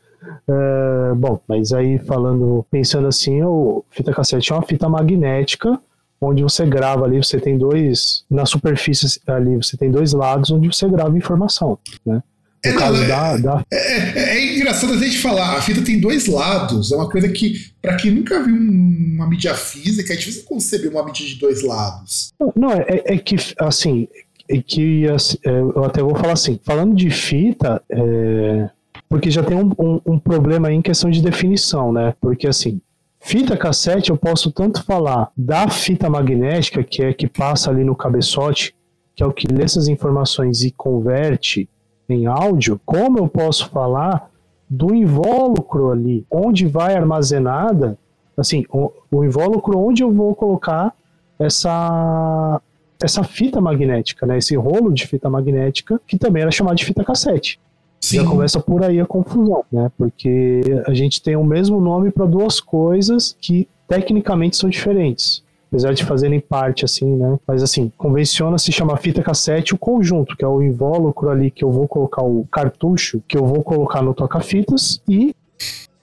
É, 0.48 1.14
bom, 1.14 1.40
mas 1.46 1.72
aí 1.72 1.98
falando, 1.98 2.66
pensando 2.70 3.06
assim, 3.06 3.42
o 3.42 3.84
fita 3.90 4.12
cassete 4.12 4.52
é 4.52 4.56
uma 4.56 4.62
fita 4.62 4.88
magnética 4.88 5.80
onde 6.20 6.42
você 6.42 6.66
grava 6.66 7.04
ali, 7.04 7.18
você 7.18 7.38
tem 7.38 7.58
dois, 7.58 8.24
na 8.28 8.46
superfície 8.46 9.20
ali, 9.26 9.56
você 9.56 9.76
tem 9.76 9.90
dois 9.90 10.12
lados 10.12 10.50
onde 10.50 10.66
você 10.66 10.88
grava 10.88 11.16
informação, 11.16 11.78
né? 12.04 12.22
É, 12.66 12.72
não, 12.72 12.96
é, 12.96 13.06
da, 13.06 13.36
da... 13.36 13.64
É, 13.70 13.76
é, 13.76 14.36
é, 14.36 14.56
engraçado 14.56 14.92
a 14.92 14.98
gente 14.98 15.18
falar, 15.20 15.56
a 15.56 15.62
fita 15.62 15.82
tem 15.82 16.00
dois 16.00 16.26
lados, 16.26 16.92
é 16.92 16.96
uma 16.96 17.08
coisa 17.08 17.28
que, 17.28 17.70
para 17.80 17.96
quem 17.96 18.10
nunca 18.10 18.42
viu 18.42 18.54
uma 18.56 19.28
mídia 19.28 19.54
física, 19.54 20.12
é 20.12 20.16
difícil 20.16 20.44
conceber 20.44 20.90
uma 20.90 21.04
mídia 21.04 21.26
de 21.26 21.36
dois 21.36 21.62
lados. 21.62 22.32
Não, 22.54 22.72
é, 22.72 22.84
é 22.88 23.18
que, 23.18 23.36
assim, 23.58 24.08
é 24.48 24.60
que 24.60 25.08
assim, 25.08 25.36
é, 25.44 25.50
eu 25.50 25.84
até 25.84 26.02
vou 26.02 26.14
falar 26.14 26.32
assim, 26.32 26.58
falando 26.62 26.94
de 26.94 27.10
fita, 27.10 27.82
é, 27.90 28.70
porque 29.08 29.30
já 29.30 29.42
tem 29.42 29.56
um, 29.56 29.72
um, 29.78 30.00
um, 30.06 30.18
problema 30.18 30.68
aí 30.68 30.74
em 30.74 30.82
questão 30.82 31.10
de 31.10 31.22
definição, 31.22 31.92
né? 31.92 32.14
Porque 32.20 32.46
assim, 32.46 32.80
fita 33.20 33.56
cassete 33.56 34.10
eu 34.10 34.16
posso 34.16 34.50
tanto 34.50 34.82
falar 34.84 35.30
da 35.36 35.68
fita 35.68 36.08
magnética, 36.08 36.82
que 36.82 37.02
é 37.02 37.12
que 37.12 37.26
passa 37.26 37.70
ali 37.70 37.84
no 37.84 37.96
cabeçote, 37.96 38.74
que 39.14 39.22
é 39.22 39.26
o 39.26 39.32
que 39.32 39.46
lê 39.46 39.64
essas 39.64 39.88
informações 39.88 40.62
e 40.62 40.70
converte 40.70 41.68
em 42.08 42.26
áudio, 42.26 42.80
como 42.84 43.18
eu 43.18 43.28
posso 43.28 43.68
falar 43.70 44.30
do 44.68 44.94
invólucro 44.94 45.90
ali, 45.90 46.26
onde 46.30 46.66
vai 46.66 46.94
armazenada, 46.94 47.98
assim, 48.36 48.64
o, 48.70 48.90
o 49.10 49.24
invólucro 49.24 49.78
onde 49.78 50.02
eu 50.02 50.12
vou 50.12 50.34
colocar 50.34 50.94
essa 51.38 52.60
essa 53.02 53.22
fita 53.22 53.60
magnética, 53.60 54.24
né? 54.24 54.38
Esse 54.38 54.56
rolo 54.56 54.90
de 54.90 55.06
fita 55.06 55.28
magnética, 55.28 56.00
que 56.06 56.18
também 56.18 56.42
era 56.42 56.50
chamado 56.50 56.76
de 56.76 56.84
fita 56.84 57.04
cassete. 57.04 57.60
Sim. 58.00 58.16
Já 58.16 58.24
começa 58.24 58.58
por 58.58 58.82
aí 58.82 58.98
a 58.98 59.04
confusão, 59.04 59.64
né? 59.70 59.90
Porque 59.98 60.62
a 60.86 60.94
gente 60.94 61.22
tem 61.22 61.36
o 61.36 61.44
mesmo 61.44 61.78
nome 61.78 62.10
para 62.10 62.24
duas 62.24 62.58
coisas 62.58 63.36
que 63.38 63.68
tecnicamente 63.86 64.56
são 64.56 64.70
diferentes 64.70 65.44
apesar 65.68 65.92
de 65.92 66.04
fazerem 66.04 66.40
parte, 66.40 66.84
assim, 66.84 67.16
né? 67.16 67.38
Mas 67.46 67.62
assim, 67.62 67.92
convenciona 67.96 68.58
se 68.58 68.70
chama 68.70 68.96
fita 68.96 69.22
cassete 69.22 69.74
o 69.74 69.78
conjunto, 69.78 70.36
que 70.36 70.44
é 70.44 70.48
o 70.48 70.62
invólucro 70.62 71.28
ali 71.28 71.50
que 71.50 71.64
eu 71.64 71.70
vou 71.70 71.88
colocar 71.88 72.22
o 72.22 72.46
cartucho, 72.50 73.22
que 73.26 73.36
eu 73.36 73.44
vou 73.44 73.62
colocar 73.62 74.02
no 74.02 74.14
toca-fitas, 74.14 75.02
e 75.08 75.34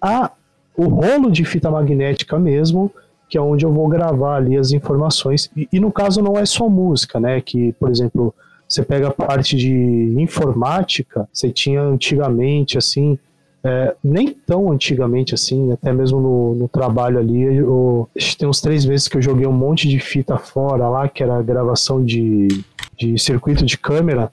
a, 0.02 0.32
o 0.76 0.88
rolo 0.88 1.32
de 1.32 1.46
fita 1.46 1.72
magnética 1.72 2.38
mesmo, 2.38 2.92
que 3.30 3.38
é 3.38 3.42
onde 3.42 3.66
eu 3.66 3.72
vou 3.72 3.88
gravar 3.88 4.36
ali 4.36 4.58
as 4.58 4.72
informações. 4.72 5.50
E, 5.56 5.68
e 5.72 5.80
no 5.80 5.92
caso 5.92 6.22
não 6.22 6.38
é 6.38 6.46
só 6.46 6.68
música, 6.70 7.20
né? 7.20 7.42
Que, 7.42 7.72
por 7.74 7.90
exemplo, 7.90 8.34
você 8.68 8.84
pega 8.84 9.08
a 9.08 9.12
parte 9.12 9.56
de 9.56 10.14
informática, 10.18 11.28
você 11.32 11.50
tinha 11.50 11.82
antigamente, 11.82 12.78
assim, 12.78 13.18
é, 13.64 13.96
nem 14.04 14.30
tão 14.30 14.72
antigamente 14.72 15.34
assim, 15.34 15.72
até 15.72 15.94
mesmo 15.94 16.20
no, 16.20 16.56
no 16.56 16.68
trabalho 16.68 17.18
ali, 17.18 17.42
eu, 17.42 18.10
tem 18.38 18.48
uns 18.48 18.60
três 18.60 18.86
meses 18.86 19.08
que 19.08 19.16
eu 19.18 19.22
joguei 19.22 19.48
um 19.48 19.54
monte 19.54 19.88
de 19.88 20.00
fita 20.00 20.38
fora 20.38 20.90
lá, 20.90 21.08
que 21.08 21.24
era 21.24 21.42
gravação 21.42 22.04
de, 22.04 22.50
de 22.98 23.18
circuito 23.18 23.66
de 23.66 23.78
câmera. 23.78 24.30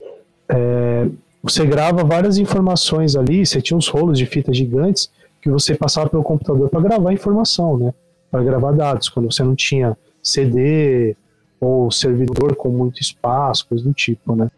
É, 0.48 1.06
você 1.42 1.64
grava 1.64 2.02
várias 2.02 2.38
informações 2.38 3.14
ali, 3.14 3.46
você 3.46 3.62
tinha 3.62 3.76
uns 3.76 3.86
rolos 3.86 4.18
de 4.18 4.26
fita 4.26 4.52
gigantes 4.52 5.10
que 5.40 5.48
você 5.48 5.74
passava 5.74 6.10
pelo 6.10 6.24
computador 6.24 6.68
para 6.68 6.80
gravar 6.80 7.12
informação, 7.12 7.78
né? 7.78 7.94
Para 8.30 8.42
gravar 8.42 8.72
dados, 8.72 9.08
quando 9.08 9.32
você 9.32 9.44
não 9.44 9.54
tinha 9.54 9.96
CD 10.22 11.16
ou 11.60 11.90
servidor 11.90 12.56
com 12.56 12.68
muito 12.68 13.00
espaço, 13.00 13.66
coisa 13.68 13.84
do 13.84 13.92
tipo, 13.92 14.34
né? 14.34 14.50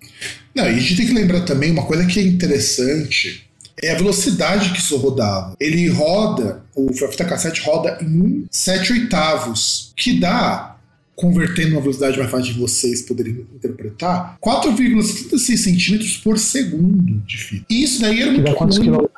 Não, 0.54 0.64
e 0.64 0.68
a 0.68 0.72
gente 0.72 0.96
tem 0.96 1.06
que 1.06 1.12
lembrar 1.12 1.42
também 1.42 1.70
uma 1.70 1.85
coisa 1.85 2.06
que 2.06 2.18
é 2.18 2.22
interessante 2.22 3.51
é 3.80 3.92
a 3.92 3.96
velocidade 3.96 4.70
que 4.70 4.78
isso 4.78 4.96
rodava. 4.96 5.54
Ele 5.61 5.88
roda, 5.88 6.62
o 6.74 6.92
fita 6.92 7.24
cassete 7.24 7.62
roda 7.62 7.98
em 8.02 8.46
7 8.50 8.92
oitavos, 8.92 9.92
que 9.96 10.18
dá, 10.18 10.76
convertendo 11.14 11.72
uma 11.72 11.80
velocidade 11.80 12.18
mais 12.18 12.30
fácil 12.30 12.54
de 12.54 12.61
vocês 12.61 13.02
poderem 13.02 13.46
interpretar, 13.54 14.37
4,76 14.42 15.56
centímetros 15.56 16.16
por 16.16 16.38
segundo 16.38 17.20
de 17.26 17.37
fita. 17.37 17.66
E 17.70 17.82
isso 17.85 18.00
daí 18.00 18.22
era 18.22 18.32
muito 18.32 18.54
comum. 18.54 19.08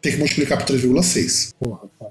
Tem 0.00 0.12
que 0.12 0.18
multiplicar 0.18 0.58
por 0.58 0.74
3,6. 0.74 1.54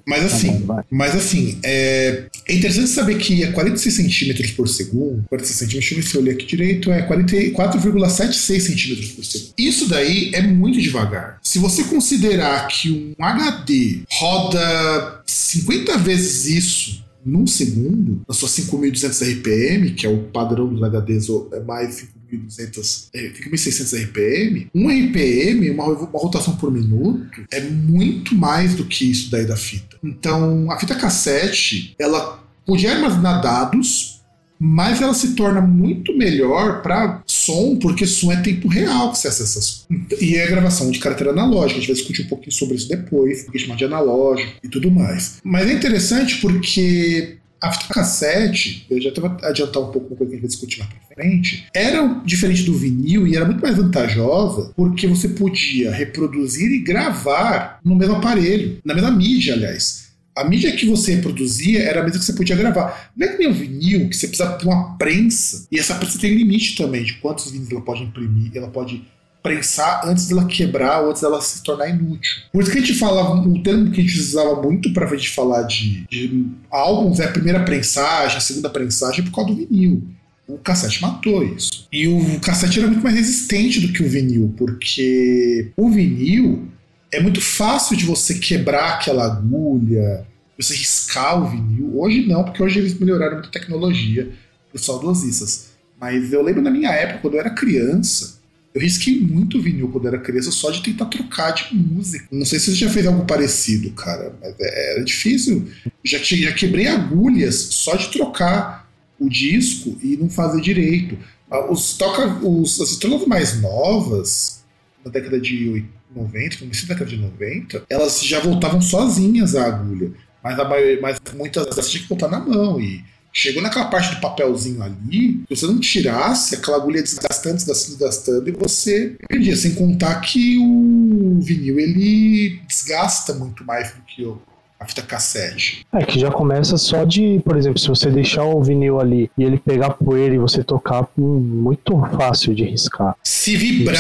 Mas 0.05 0.19
tá 0.19 0.25
assim, 0.25 0.65
mas 0.89 1.15
assim, 1.15 1.59
é, 1.63 2.27
é, 2.47 2.55
interessante 2.55 2.87
saber 2.87 3.17
que 3.17 3.43
é 3.43 3.51
46 3.51 3.93
centímetros 3.93 4.51
por 4.51 4.67
segundo. 4.69 5.25
46 5.27 5.59
centímetros, 5.59 5.89
deixa 5.89 5.93
eu 5.93 5.97
ver 5.97 6.07
se 6.07 6.15
eu 6.15 6.21
olhei 6.21 6.33
aqui 6.33 6.45
direito, 6.45 6.91
é 6.91 7.05
44,76 7.07 8.59
centímetros 8.61 9.11
por 9.11 9.25
segundo. 9.25 9.53
Isso 9.57 9.89
daí 9.89 10.31
é 10.33 10.41
muito 10.41 10.79
devagar. 10.79 11.39
Se 11.43 11.59
você 11.59 11.83
considerar 11.83 12.67
que 12.67 12.89
um 12.91 13.13
HD 13.19 14.03
roda 14.09 15.21
50 15.25 15.97
vezes 15.97 16.45
isso 16.45 17.05
num 17.25 17.45
segundo, 17.45 18.21
na 18.27 18.33
sua 18.33 18.47
5.200 18.47 19.39
RPM, 19.39 19.91
que 19.91 20.05
é 20.05 20.09
o 20.09 20.23
padrão 20.23 20.73
dos 20.73 20.81
HDs, 20.81 21.27
é 21.51 21.59
mais 21.59 22.07
5.200, 22.31 23.09
é, 23.13 23.29
5.600 23.29 24.03
RPM, 24.03 24.67
um 24.73 24.89
RPM, 24.89 25.69
uma, 25.69 25.85
uma, 25.85 26.19
rotação 26.19 26.55
por 26.55 26.71
minuto, 26.71 27.45
é 27.51 27.61
muito 27.61 28.35
mais 28.35 28.75
do 28.75 28.85
que 28.85 29.09
isso 29.09 29.31
daí 29.31 29.45
da 29.45 29.55
fita. 29.55 29.97
Então, 30.03 30.71
a 30.71 30.79
fita 30.79 30.95
cassete, 30.95 31.95
ela 31.99 32.43
podia 32.65 32.93
armazenar 32.93 33.41
dados, 33.41 34.17
mas 34.59 35.01
ela 35.01 35.13
se 35.13 35.35
torna 35.35 35.61
muito 35.61 36.15
melhor 36.17 36.81
para 36.81 37.21
som, 37.27 37.77
porque 37.77 38.07
som 38.07 38.31
é 38.31 38.41
tempo 38.41 38.67
real 38.67 39.11
que 39.11 39.19
você 39.19 39.27
acessa 39.27 39.61
som. 39.61 39.85
E 40.19 40.35
é 40.35 40.47
gravação 40.47 40.89
de 40.89 40.99
carteira 40.99 41.31
analógica, 41.31 41.77
a 41.77 41.79
gente 41.79 41.87
vai 41.87 41.95
discutir 41.95 42.23
um 42.23 42.27
pouquinho 42.27 42.51
sobre 42.51 42.75
isso 42.75 42.89
depois, 42.89 43.43
porque 43.43 43.59
chamar 43.59 43.75
de 43.75 43.85
analógico 43.85 44.51
e 44.63 44.67
tudo 44.67 44.89
mais. 44.89 45.39
Mas 45.43 45.67
é 45.69 45.73
interessante 45.73 46.41
porque 46.41 47.37
a 47.61 47.71
fita 47.71 47.93
cassete, 47.93 48.85
eu 48.89 49.01
já 49.01 49.09
estava 49.09 49.37
adiantar 49.43 49.81
um 49.81 49.91
pouco 49.91 50.07
uma 50.07 50.15
coisa 50.15 50.25
que 50.25 50.37
a 50.37 50.39
gente 50.39 50.41
vai 50.41 50.47
discutir 50.47 50.79
mais 50.79 50.91
pra 50.91 51.15
frente, 51.15 51.67
era 51.73 52.21
diferente 52.25 52.63
do 52.63 52.77
vinil 52.77 53.27
e 53.27 53.35
era 53.35 53.45
muito 53.45 53.61
mais 53.61 53.75
vantajosa 53.75 54.71
porque 54.75 55.07
você 55.07 55.29
podia 55.29 55.91
reproduzir 55.91 56.71
e 56.71 56.79
gravar 56.79 57.79
no 57.83 57.95
mesmo 57.95 58.15
aparelho, 58.15 58.79
na 58.85 58.93
mesma 58.93 59.11
mídia, 59.11 59.53
aliás. 59.53 60.07
A 60.35 60.43
mídia 60.43 60.71
que 60.75 60.85
você 60.85 61.15
reproduzia 61.15 61.81
era 61.81 62.01
a 62.01 62.03
mesma 62.03 62.19
que 62.19 62.25
você 62.25 62.33
podia 62.33 62.55
gravar. 62.55 63.11
Não 63.17 63.27
é 63.27 63.31
que 63.31 63.39
nem 63.39 63.47
o 63.47 63.53
vinil, 63.53 64.07
que 64.07 64.15
você 64.15 64.27
precisa 64.27 64.55
de 64.55 64.65
uma 64.65 64.95
prensa, 64.95 65.65
e 65.71 65.79
essa 65.79 65.95
prensa 65.95 66.19
tem 66.19 66.35
limite 66.35 66.75
também 66.75 67.03
de 67.03 67.13
quantos 67.15 67.49
vinil 67.49 67.67
ela 67.71 67.81
pode 67.81 68.03
imprimir, 68.03 68.51
ela 68.53 68.67
pode 68.67 69.03
prensar 69.47 70.01
antes 70.05 70.27
dela 70.27 70.45
quebrar 70.45 71.01
ou 71.01 71.09
antes 71.09 71.21
dela 71.21 71.41
se 71.41 71.63
tornar 71.63 71.89
inútil. 71.89 72.37
Por 72.51 72.61
isso 72.61 72.71
que 72.71 72.77
a 72.77 72.81
gente 72.81 72.93
falava, 72.95 73.35
o 73.35 73.63
termo 73.63 73.91
que 73.91 74.01
a 74.01 74.03
gente 74.03 74.19
usava 74.19 74.61
muito 74.61 74.93
para 74.93 75.05
a 75.05 75.15
gente 75.15 75.29
falar 75.29 75.63
de, 75.63 76.05
de 76.09 76.45
álbuns 76.69 77.19
é 77.19 77.25
a 77.25 77.31
primeira 77.31 77.63
prensagem, 77.63 78.37
a 78.37 78.41
segunda 78.41 78.69
prensagem 78.69 79.23
por 79.23 79.31
causa 79.31 79.51
do 79.51 79.55
vinil. 79.55 80.03
O 80.47 80.57
cassete 80.57 81.01
matou 81.01 81.43
isso. 81.43 81.87
E 81.91 82.07
o 82.07 82.39
cassete 82.39 82.79
era 82.79 82.87
muito 82.87 83.03
mais 83.03 83.15
resistente 83.15 83.79
do 83.79 83.91
que 83.91 84.03
o 84.03 84.09
vinil, 84.09 84.53
porque 84.57 85.71
o 85.75 85.89
vinil 85.89 86.67
é 87.11 87.21
muito 87.21 87.41
fácil 87.41 87.97
de 87.97 88.05
você 88.05 88.35
quebrar 88.35 88.95
aquela 88.95 89.25
agulha, 89.25 90.25
você 90.57 90.73
riscar 90.73 91.41
o 91.41 91.49
vinil. 91.49 91.99
Hoje 91.99 92.25
não, 92.25 92.43
porque 92.43 92.63
hoje 92.63 92.79
eles 92.79 92.97
melhoraram 92.97 93.35
muito 93.35 93.49
a 93.49 93.51
tecnologia 93.51 94.31
os 94.73 94.85
saudosistas. 94.85 95.71
Mas 95.99 96.31
eu 96.31 96.41
lembro 96.43 96.61
na 96.61 96.69
minha 96.69 96.91
época, 96.91 97.19
quando 97.19 97.33
eu 97.33 97.39
era 97.39 97.49
criança, 97.49 98.36
eu 98.77 98.81
risquei 98.81 99.19
muito 99.19 99.59
vinil 99.59 99.89
quando 99.89 100.07
era 100.07 100.19
criança 100.19 100.51
só 100.51 100.69
de 100.69 100.83
tentar 100.83 101.05
trocar 101.05 101.49
de 101.51 101.75
música. 101.75 102.27
Não 102.31 102.45
sei 102.45 102.59
se 102.59 102.69
você 102.69 102.75
já 102.75 102.89
fez 102.91 103.07
algo 103.07 103.25
parecido, 103.25 103.89
cara, 103.93 104.35
mas 104.39 104.53
é, 104.59 104.91
era 104.93 105.03
difícil. 105.03 105.67
Já, 106.03 106.19
já 106.19 106.53
quebrei 106.53 106.85
agulhas 106.85 107.55
só 107.55 107.95
de 107.95 108.09
trocar 108.09 108.87
o 109.19 109.27
disco 109.27 109.97
e 109.99 110.15
não 110.15 110.29
fazer 110.29 110.61
direito. 110.61 111.17
Ah, 111.49 111.71
os 111.71 111.97
toca, 111.97 112.27
os, 112.45 112.79
as 112.79 112.91
estrelas 112.91 113.25
mais 113.25 113.59
novas, 113.59 114.63
na 115.03 115.09
década 115.09 115.41
de 115.41 115.83
90, 116.15 116.57
começo 116.57 116.87
da 116.87 116.93
década 116.93 117.09
de 117.09 117.17
90, 117.17 117.83
elas 117.89 118.23
já 118.23 118.39
voltavam 118.39 118.79
sozinhas 118.79 119.55
a 119.55 119.65
agulha. 119.65 120.11
Mas, 120.43 120.59
a, 120.59 120.69
mas 121.01 121.19
muitas 121.35 121.65
delas 121.65 121.89
tinha 121.89 122.03
que 122.03 122.09
botar 122.09 122.27
na 122.27 122.39
mão. 122.39 122.79
E 122.79 123.03
Chegou 123.31 123.61
naquela 123.61 123.85
parte 123.85 124.15
do 124.15 124.21
papelzinho 124.21 124.81
ali, 124.81 125.43
se 125.47 125.55
você 125.55 125.67
não 125.67 125.79
tirasse, 125.79 126.55
aquela 126.55 126.77
agulha 126.77 127.03
desgastando, 127.03 127.55
desgastando, 127.55 127.97
desgastando, 127.97 128.49
e 128.49 128.51
você 128.51 129.15
perdia. 129.27 129.55
Sem 129.55 129.75
contar 129.75 130.15
que 130.21 130.57
o 130.57 131.39
vinil 131.39 131.79
ele 131.79 132.59
desgasta 132.67 133.33
muito 133.33 133.63
mais 133.63 133.91
do 133.91 134.01
que 134.01 134.23
o, 134.23 134.41
a 134.79 134.85
fita 134.85 135.01
cassete. 135.01 135.85
É, 135.93 136.03
que 136.03 136.19
já 136.19 136.31
começa 136.31 136.77
só 136.77 137.03
de, 137.03 137.41
por 137.43 137.57
exemplo, 137.57 137.79
se 137.79 137.87
você 137.87 138.09
deixar 138.09 138.43
o 138.43 138.61
vinil 138.61 138.99
ali 138.99 139.29
e 139.37 139.43
ele 139.43 139.57
pegar 139.57 139.91
poeira 139.91 140.35
e 140.35 140.39
você 140.39 140.63
tocar, 140.63 141.07
hum, 141.17 141.39
muito 141.39 141.99
fácil 142.17 142.53
de 142.53 142.63
riscar. 142.63 143.15
Se 143.23 143.55
vibrar. 143.55 143.95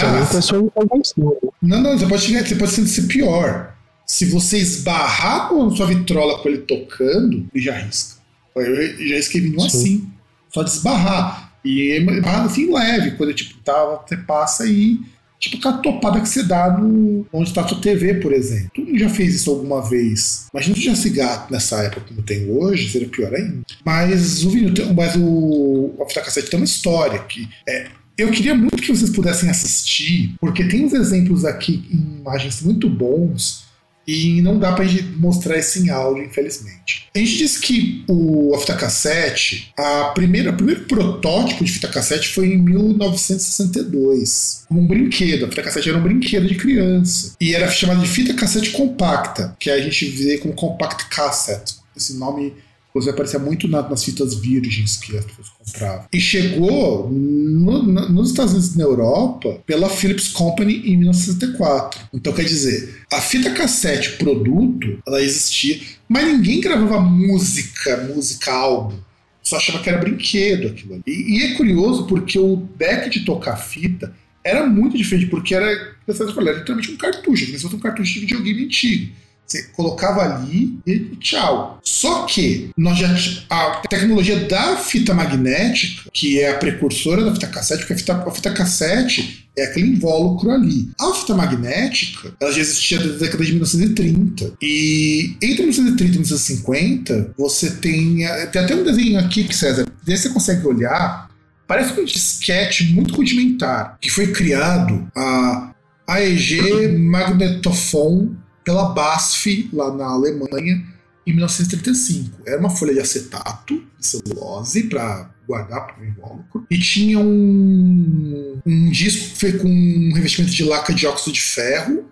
Não, 1.61 1.81
não, 1.81 1.97
você 1.97 2.05
pode, 2.05 2.27
você 2.27 2.55
pode 2.55 2.71
ser 2.71 3.01
pior. 3.03 3.73
Se 4.05 4.25
você 4.25 4.57
esbarrar 4.57 5.49
com 5.49 5.65
a 5.65 5.75
sua 5.75 5.85
vitrola 5.85 6.39
com 6.39 6.47
ele 6.47 6.59
tocando, 6.59 7.45
ele 7.53 7.63
já 7.63 7.77
risca. 7.77 8.16
Eu 8.61 9.07
já 9.07 9.17
escrevi 9.17 9.55
um 9.55 9.63
assim, 9.63 10.07
só 10.49 10.63
desbarrar. 10.63 11.53
E 11.63 11.99
barrado 12.21 12.47
assim 12.47 12.71
leve, 12.71 13.11
quando 13.11 13.33
tipo, 13.33 13.57
tá, 13.59 14.01
você 14.05 14.17
passa 14.17 14.65
e. 14.65 14.99
Tipo 15.39 15.57
aquela 15.57 15.77
topada 15.77 16.19
que 16.19 16.27
você 16.27 16.41
dá 16.41 16.75
no, 16.75 17.23
onde 17.31 17.49
está 17.49 17.67
sua 17.67 17.79
TV, 17.79 18.15
por 18.15 18.33
exemplo. 18.33 18.71
Todo 18.73 18.87
mundo 18.87 18.97
já 18.97 19.07
fez 19.09 19.35
isso 19.35 19.51
alguma 19.51 19.87
vez. 19.87 20.47
Imagina 20.51 20.75
se 20.75 20.81
tivesse 20.81 21.09
gato 21.11 21.53
nessa 21.53 21.83
época 21.83 22.07
como 22.07 22.23
tem 22.23 22.49
hoje, 22.49 22.89
seria 22.89 23.07
pior 23.07 23.31
ainda. 23.31 23.61
Mas 23.85 24.43
o 24.43 24.49
vinil, 24.49 24.73
mas 24.95 25.15
o, 25.15 25.93
o 25.95 26.05
fita 26.07 26.21
cassete 26.21 26.49
tem 26.49 26.59
uma 26.59 26.65
história 26.65 27.19
que 27.19 27.47
é, 27.69 27.85
eu 28.17 28.31
queria 28.31 28.55
muito 28.55 28.81
que 28.81 28.87
vocês 28.87 29.11
pudessem 29.11 29.47
assistir, 29.47 30.33
porque 30.41 30.63
tem 30.63 30.83
uns 30.83 30.93
exemplos 30.93 31.45
aqui 31.45 31.85
em 31.91 32.19
imagens 32.19 32.63
muito 32.63 32.89
bons 32.89 33.66
e 34.07 34.41
não 34.41 34.57
dá 34.57 34.71
pra 34.71 34.85
gente 34.85 35.03
mostrar 35.17 35.57
esse 35.57 35.79
em 35.79 35.89
áudio, 35.89 36.23
infelizmente. 36.23 37.09
A 37.13 37.19
gente 37.19 37.37
disse 37.37 37.59
que 37.59 38.05
o, 38.07 38.55
a 38.55 38.59
fita 38.59 38.73
cassete, 38.75 39.73
a 39.75 40.05
primeira, 40.15 40.51
o 40.51 40.55
primeiro 40.55 40.85
protótipo 40.85 41.65
de 41.65 41.71
fita 41.71 41.89
cassete 41.89 42.29
foi 42.29 42.53
em 42.53 42.57
1962, 42.57 44.63
como 44.67 44.81
um 44.81 44.87
brinquedo. 44.87 45.45
A 45.45 45.49
fita 45.49 45.63
cassete 45.63 45.89
era 45.89 45.97
um 45.97 46.03
brinquedo 46.03 46.47
de 46.47 46.55
criança. 46.55 47.35
E 47.41 47.53
era 47.53 47.69
chamada 47.69 47.99
de 47.99 48.07
fita 48.07 48.33
cassete 48.33 48.69
compacta, 48.71 49.53
que 49.59 49.69
a 49.69 49.81
gente 49.81 50.05
vê 50.05 50.37
como 50.37 50.53
compact 50.53 51.09
cassette. 51.09 51.75
Esse 51.95 52.17
nome 52.17 52.53
Inclusive 52.97 53.13
aparecia 53.13 53.39
muito 53.39 53.67
na, 53.67 53.87
nas 53.87 54.03
fitas 54.03 54.33
virgens 54.33 54.97
que 54.97 55.15
as 55.15 55.23
pessoas 55.23 55.49
compravam. 55.49 56.07
E 56.11 56.19
chegou 56.19 57.07
no, 57.11 57.83
no, 57.83 58.09
nos 58.09 58.31
Estados 58.31 58.53
Unidos 58.53 58.73
e 58.73 58.77
na 58.79 58.85
Europa 58.85 59.61
pela 59.67 59.87
Philips 59.87 60.29
Company 60.29 60.77
em 60.77 60.97
1964. 60.97 62.01
Então 62.11 62.33
quer 62.33 62.43
dizer, 62.43 63.03
a 63.13 63.21
fita 63.21 63.51
cassete 63.51 64.13
produto, 64.13 64.99
ela 65.05 65.21
existia, 65.21 65.79
mas 66.09 66.25
ninguém 66.25 66.59
gravava 66.59 66.99
música, 66.99 67.97
música 68.15 68.51
álbum. 68.51 68.97
Só 69.43 69.57
achava 69.57 69.79
que 69.79 69.89
era 69.89 69.99
brinquedo 69.99 70.67
aquilo 70.67 70.95
ali. 70.95 71.03
E, 71.05 71.37
e 71.37 71.43
é 71.43 71.53
curioso 71.55 72.07
porque 72.07 72.39
o 72.39 72.55
deck 72.77 73.11
de 73.11 73.25
tocar 73.25 73.57
fita 73.57 74.11
era 74.43 74.65
muito 74.65 74.97
diferente, 74.97 75.27
porque 75.27 75.53
era, 75.53 75.67
era 75.67 76.53
literalmente 76.53 76.91
um 76.91 76.97
cartucho, 76.97 77.45
como 77.45 77.59
se 77.59 77.65
um 77.67 77.79
cartucho 77.79 78.13
de 78.13 78.19
videogame 78.21 78.65
antigo. 78.65 79.13
Você 79.47 79.63
colocava 79.73 80.21
ali 80.21 80.77
e 80.85 80.99
tchau. 81.21 81.79
Só 81.81 82.25
que 82.25 82.69
nós 82.75 82.97
já 82.97 83.07
a 83.49 83.81
tecnologia 83.89 84.41
da 84.41 84.75
fita 84.75 85.13
magnética, 85.13 86.09
que 86.11 86.41
é 86.41 86.51
a 86.51 86.57
precursora 86.57 87.23
da 87.23 87.33
fita 87.33 87.47
cassete, 87.47 87.79
porque 87.79 87.93
a 87.93 87.97
fita, 87.97 88.13
a 88.13 88.31
fita 88.31 88.51
cassete 88.51 89.47
é 89.57 89.63
aquele 89.63 89.87
invólucro 89.87 90.51
ali. 90.51 90.89
A 90.99 91.13
fita 91.13 91.33
magnética, 91.33 92.35
ela 92.41 92.51
já 92.51 92.59
existia 92.59 92.99
desde 92.99 93.15
a 93.15 93.19
década 93.19 93.45
de 93.45 93.51
1930. 93.51 94.53
E 94.61 95.37
entre 95.41 95.63
1930 95.63 96.03
e 96.03 96.19
1950, 96.19 97.33
você 97.37 97.71
tem. 97.71 98.17
Tem 98.51 98.61
até 98.61 98.75
um 98.75 98.83
desenho 98.83 99.17
aqui 99.17 99.45
que, 99.45 99.55
César, 99.55 99.87
você 100.05 100.29
consegue 100.29 100.67
olhar. 100.67 101.29
Parece 101.65 101.99
um 101.99 102.05
disquete 102.05 102.93
muito 102.93 103.15
rudimentar, 103.15 103.97
que 104.01 104.09
foi 104.09 104.31
criado 104.31 105.09
a 105.15 105.73
AEG 106.07 106.97
Magnetophone 106.97 108.37
pela 108.67 108.89
BASF, 108.89 109.69
lá 109.71 109.93
na 109.95 110.07
Alemanha, 110.07 110.83
em 111.25 111.31
1935. 111.31 112.41
Era 112.45 112.59
uma 112.59 112.69
folha 112.69 112.93
de 112.93 112.99
acetato, 112.99 113.81
de 113.97 114.05
celulose, 114.05 114.83
para 114.83 115.29
guardar 115.47 115.87
para 115.87 116.03
o 116.03 116.05
invólucro. 116.05 116.67
E 116.69 116.77
tinha 116.77 117.17
um, 117.17 118.59
um 118.65 118.89
disco 118.91 119.37
feito 119.37 119.59
com 119.59 119.69
um 119.69 120.11
revestimento 120.13 120.53
de 120.53 120.65
laca 120.65 120.93
de 120.93 121.07
óxido 121.07 121.31
de 121.31 121.41
ferro, 121.41 122.03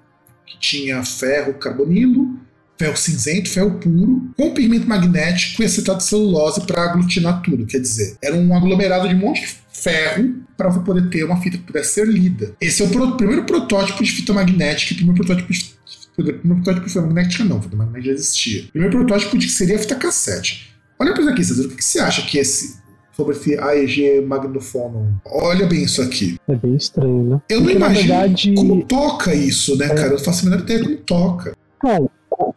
que 0.46 0.58
tinha 0.58 1.04
ferro 1.04 1.56
carbonilo, 1.56 2.40
ferro 2.78 2.96
cinzento, 2.96 3.50
ferro 3.50 3.72
puro, 3.78 4.30
com 4.38 4.54
pigmento 4.54 4.88
magnético 4.88 5.62
e 5.62 5.66
acetato 5.66 5.98
de 5.98 6.06
celulose 6.06 6.62
para 6.66 6.86
aglutinar 6.86 7.42
tudo. 7.42 7.66
Quer 7.66 7.80
dizer, 7.80 8.16
era 8.22 8.34
um 8.34 8.56
aglomerado 8.56 9.10
de 9.10 9.16
um 9.16 9.20
monte 9.20 9.42
de 9.42 9.48
ferro 9.74 10.36
para 10.56 10.72
poder 10.72 11.10
ter 11.10 11.26
uma 11.26 11.42
fita 11.42 11.58
que 11.58 11.64
pudesse 11.64 11.96
ser 11.96 12.08
lida. 12.08 12.56
Esse 12.62 12.82
é 12.82 12.86
o 12.86 13.18
primeiro 13.18 13.44
protótipo 13.44 14.02
de 14.02 14.10
fita 14.10 14.32
magnética 14.32 14.94
e 14.94 14.94
o 14.94 14.98
primeiro 14.98 15.22
protótipo 15.22 15.52
de 15.52 15.76
o 16.22 16.26
primeiro 16.26 16.64
protótipo 16.64 16.86
de 16.86 16.94
fita 16.94 17.02
magnética 17.06 17.44
não, 17.44 17.62
fita 17.62 17.76
magnética 17.76 18.06
já 18.08 18.14
existia. 18.14 18.64
O 18.64 18.72
primeiro 18.72 18.98
protótipo 18.98 19.38
de 19.38 19.48
que 19.48 19.52
seria 19.52 19.76
a 19.76 19.80
fita 19.80 19.96
cassete. 19.96 20.76
Olha 20.98 21.14
para 21.14 21.22
isso 21.22 21.32
aqui, 21.32 21.44
César, 21.44 21.64
o 21.64 21.70
que 21.70 21.84
você 21.84 22.00
acha 22.00 22.22
que 22.22 22.38
esse 22.38 22.86
sobre 23.16 23.34
esse 23.34 23.58
AEG 23.58 24.22
Magnophonon. 24.22 25.14
Olha 25.26 25.66
bem 25.66 25.84
isso 25.84 26.02
aqui. 26.02 26.38
É 26.48 26.56
bem 26.56 26.76
estranho, 26.76 27.24
né? 27.24 27.42
Eu 27.50 27.62
Porque, 27.62 27.74
não 27.74 27.88
imagino 27.88 28.14
verdade... 28.14 28.54
como 28.56 28.84
toca 28.84 29.34
isso, 29.34 29.78
né, 29.78 29.86
é... 29.86 29.90
cara? 29.90 30.08
Eu 30.08 30.12
não 30.12 30.20
faço 30.20 30.46
a 30.46 30.50
menor 30.50 30.64
ideia 30.64 30.84
como 30.84 30.98
toca. 30.98 31.56
Bom, 31.82 32.10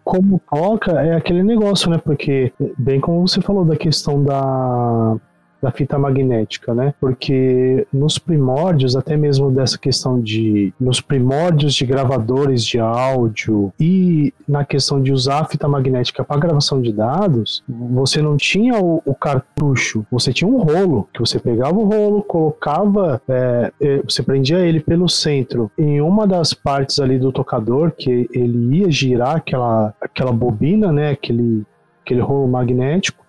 como 0.04 0.40
toca 0.50 0.92
é 1.00 1.14
aquele 1.14 1.42
negócio, 1.42 1.88
né? 1.90 1.98
Porque, 1.98 2.52
bem 2.76 3.00
como 3.00 3.26
você 3.26 3.40
falou 3.40 3.64
da 3.64 3.76
questão 3.76 4.22
da 4.24 5.16
da 5.60 5.70
fita 5.70 5.98
magnética, 5.98 6.74
né? 6.74 6.94
Porque 7.00 7.86
nos 7.92 8.18
primórdios, 8.18 8.96
até 8.96 9.16
mesmo 9.16 9.50
dessa 9.50 9.78
questão 9.78 10.20
de 10.20 10.72
nos 10.78 11.00
primórdios 11.00 11.74
de 11.74 11.84
gravadores 11.84 12.64
de 12.64 12.78
áudio 12.78 13.72
e 13.78 14.32
na 14.46 14.64
questão 14.64 15.00
de 15.02 15.12
usar 15.12 15.40
a 15.40 15.44
fita 15.44 15.68
magnética 15.68 16.24
para 16.24 16.40
gravação 16.40 16.80
de 16.80 16.92
dados, 16.92 17.62
você 17.68 18.22
não 18.22 18.36
tinha 18.36 18.78
o, 18.78 19.02
o, 19.04 19.14
cartucho, 19.14 20.06
você 20.10 20.32
tinha 20.32 20.48
um 20.48 20.58
rolo 20.58 21.08
que 21.12 21.20
você 21.20 21.38
pegava 21.38 21.78
o 21.78 21.84
rolo, 21.84 22.22
colocava, 22.22 23.20
é, 23.28 23.72
é, 23.80 24.02
você 24.02 24.22
prendia 24.22 24.58
ele 24.60 24.80
pelo 24.80 25.08
centro 25.08 25.70
em 25.76 26.00
uma 26.00 26.26
das 26.26 26.54
partes 26.54 26.98
ali 27.00 27.18
do 27.18 27.32
tocador 27.32 27.92
que 27.92 28.28
ele 28.32 28.78
ia 28.78 28.90
girar 28.90 29.36
aquela 29.36 29.94
aquela 30.00 30.32
bobina, 30.32 30.92
né? 30.92 31.10
Aquele 31.10 31.64
aquele 32.04 32.20
rolo 32.20 32.48
magnético 32.48 33.27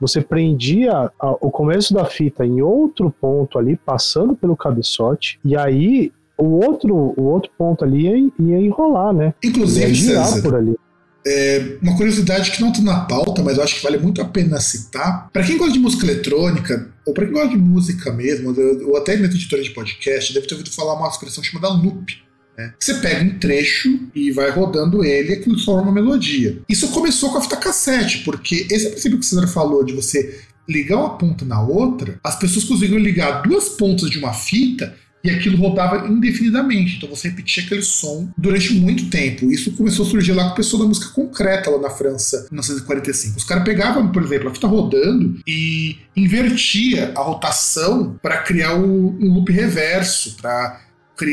você 0.00 0.20
prendia 0.20 0.92
a, 0.92 1.30
o 1.40 1.50
começo 1.50 1.92
da 1.92 2.04
fita 2.04 2.44
em 2.44 2.62
outro 2.62 3.14
ponto 3.20 3.58
ali, 3.58 3.76
passando 3.76 4.34
pelo 4.34 4.56
cabeçote, 4.56 5.38
e 5.44 5.56
aí 5.56 6.12
o 6.38 6.64
outro, 6.64 6.94
o 7.16 7.24
outro 7.24 7.50
ponto 7.56 7.84
ali 7.84 8.06
ia, 8.06 8.32
ia 8.38 8.58
enrolar, 8.58 9.12
né? 9.12 9.34
Inclusive, 9.44 9.86
ia 9.86 9.94
girar 9.94 10.42
por 10.42 10.54
ali. 10.54 10.74
É, 11.26 11.76
uma 11.82 11.94
curiosidade 11.96 12.50
que 12.50 12.62
não 12.62 12.70
está 12.70 12.82
na 12.82 13.00
pauta, 13.00 13.42
mas 13.42 13.58
eu 13.58 13.62
acho 13.62 13.76
que 13.76 13.82
vale 13.82 13.98
muito 13.98 14.22
a 14.22 14.24
pena 14.24 14.58
citar. 14.58 15.28
Para 15.30 15.44
quem 15.44 15.58
gosta 15.58 15.74
de 15.74 15.78
música 15.78 16.06
eletrônica, 16.06 16.88
ou 17.06 17.12
para 17.12 17.26
quem 17.26 17.34
gosta 17.34 17.50
de 17.50 17.58
música 17.58 18.10
mesmo, 18.10 18.54
ou 18.86 18.96
até 18.96 19.16
mesmo 19.16 19.34
editora 19.34 19.62
de 19.62 19.70
podcast, 19.70 20.32
deve 20.32 20.46
ter 20.46 20.54
ouvido 20.54 20.72
falar 20.72 20.94
uma 20.94 21.08
expressão 21.08 21.44
chamada 21.44 21.68
loop. 21.68 22.22
Né? 22.60 22.74
Você 22.78 22.94
pega 22.94 23.24
um 23.24 23.38
trecho 23.38 24.00
e 24.14 24.30
vai 24.30 24.50
rodando 24.50 25.02
ele 25.02 25.30
e 25.30 25.32
aquilo 25.36 25.58
forma 25.58 25.82
uma 25.82 25.92
melodia. 25.92 26.60
Isso 26.68 26.88
começou 26.88 27.30
com 27.32 27.38
a 27.38 27.42
fita 27.42 27.56
cassete, 27.56 28.18
porque 28.18 28.66
esse 28.70 28.90
princípio 28.90 29.18
que 29.18 29.24
o 29.24 29.28
César 29.28 29.46
falou 29.46 29.82
de 29.82 29.94
você 29.94 30.40
ligar 30.68 30.98
uma 30.98 31.16
ponta 31.16 31.44
na 31.44 31.60
outra, 31.60 32.20
as 32.22 32.38
pessoas 32.38 32.64
conseguiram 32.64 32.98
ligar 32.98 33.42
duas 33.42 33.70
pontas 33.70 34.10
de 34.10 34.18
uma 34.18 34.32
fita 34.32 34.94
e 35.22 35.30
aquilo 35.30 35.56
rodava 35.56 36.06
indefinidamente. 36.08 36.96
Então 36.96 37.08
você 37.08 37.28
repetia 37.28 37.62
aquele 37.64 37.82
som 37.82 38.28
durante 38.36 38.72
muito 38.74 39.10
tempo. 39.10 39.50
Isso 39.50 39.72
começou 39.72 40.06
a 40.06 40.08
surgir 40.08 40.32
lá 40.32 40.44
com 40.44 40.52
o 40.52 40.56
pessoal 40.56 40.82
da 40.82 40.88
música 40.88 41.12
concreta, 41.12 41.70
lá 41.70 41.78
na 41.78 41.90
França, 41.90 42.46
em 42.50 42.54
1945. 42.54 43.38
Os 43.38 43.44
caras 43.44 43.64
pegavam, 43.64 44.10
por 44.10 44.22
exemplo, 44.22 44.48
a 44.48 44.54
fita 44.54 44.66
rodando 44.66 45.40
e 45.46 45.98
invertia 46.16 47.12
a 47.16 47.20
rotação 47.20 48.18
para 48.22 48.38
criar 48.38 48.76
um, 48.76 49.18
loop 49.20 49.52
reverso, 49.52 50.36
para 50.40 50.80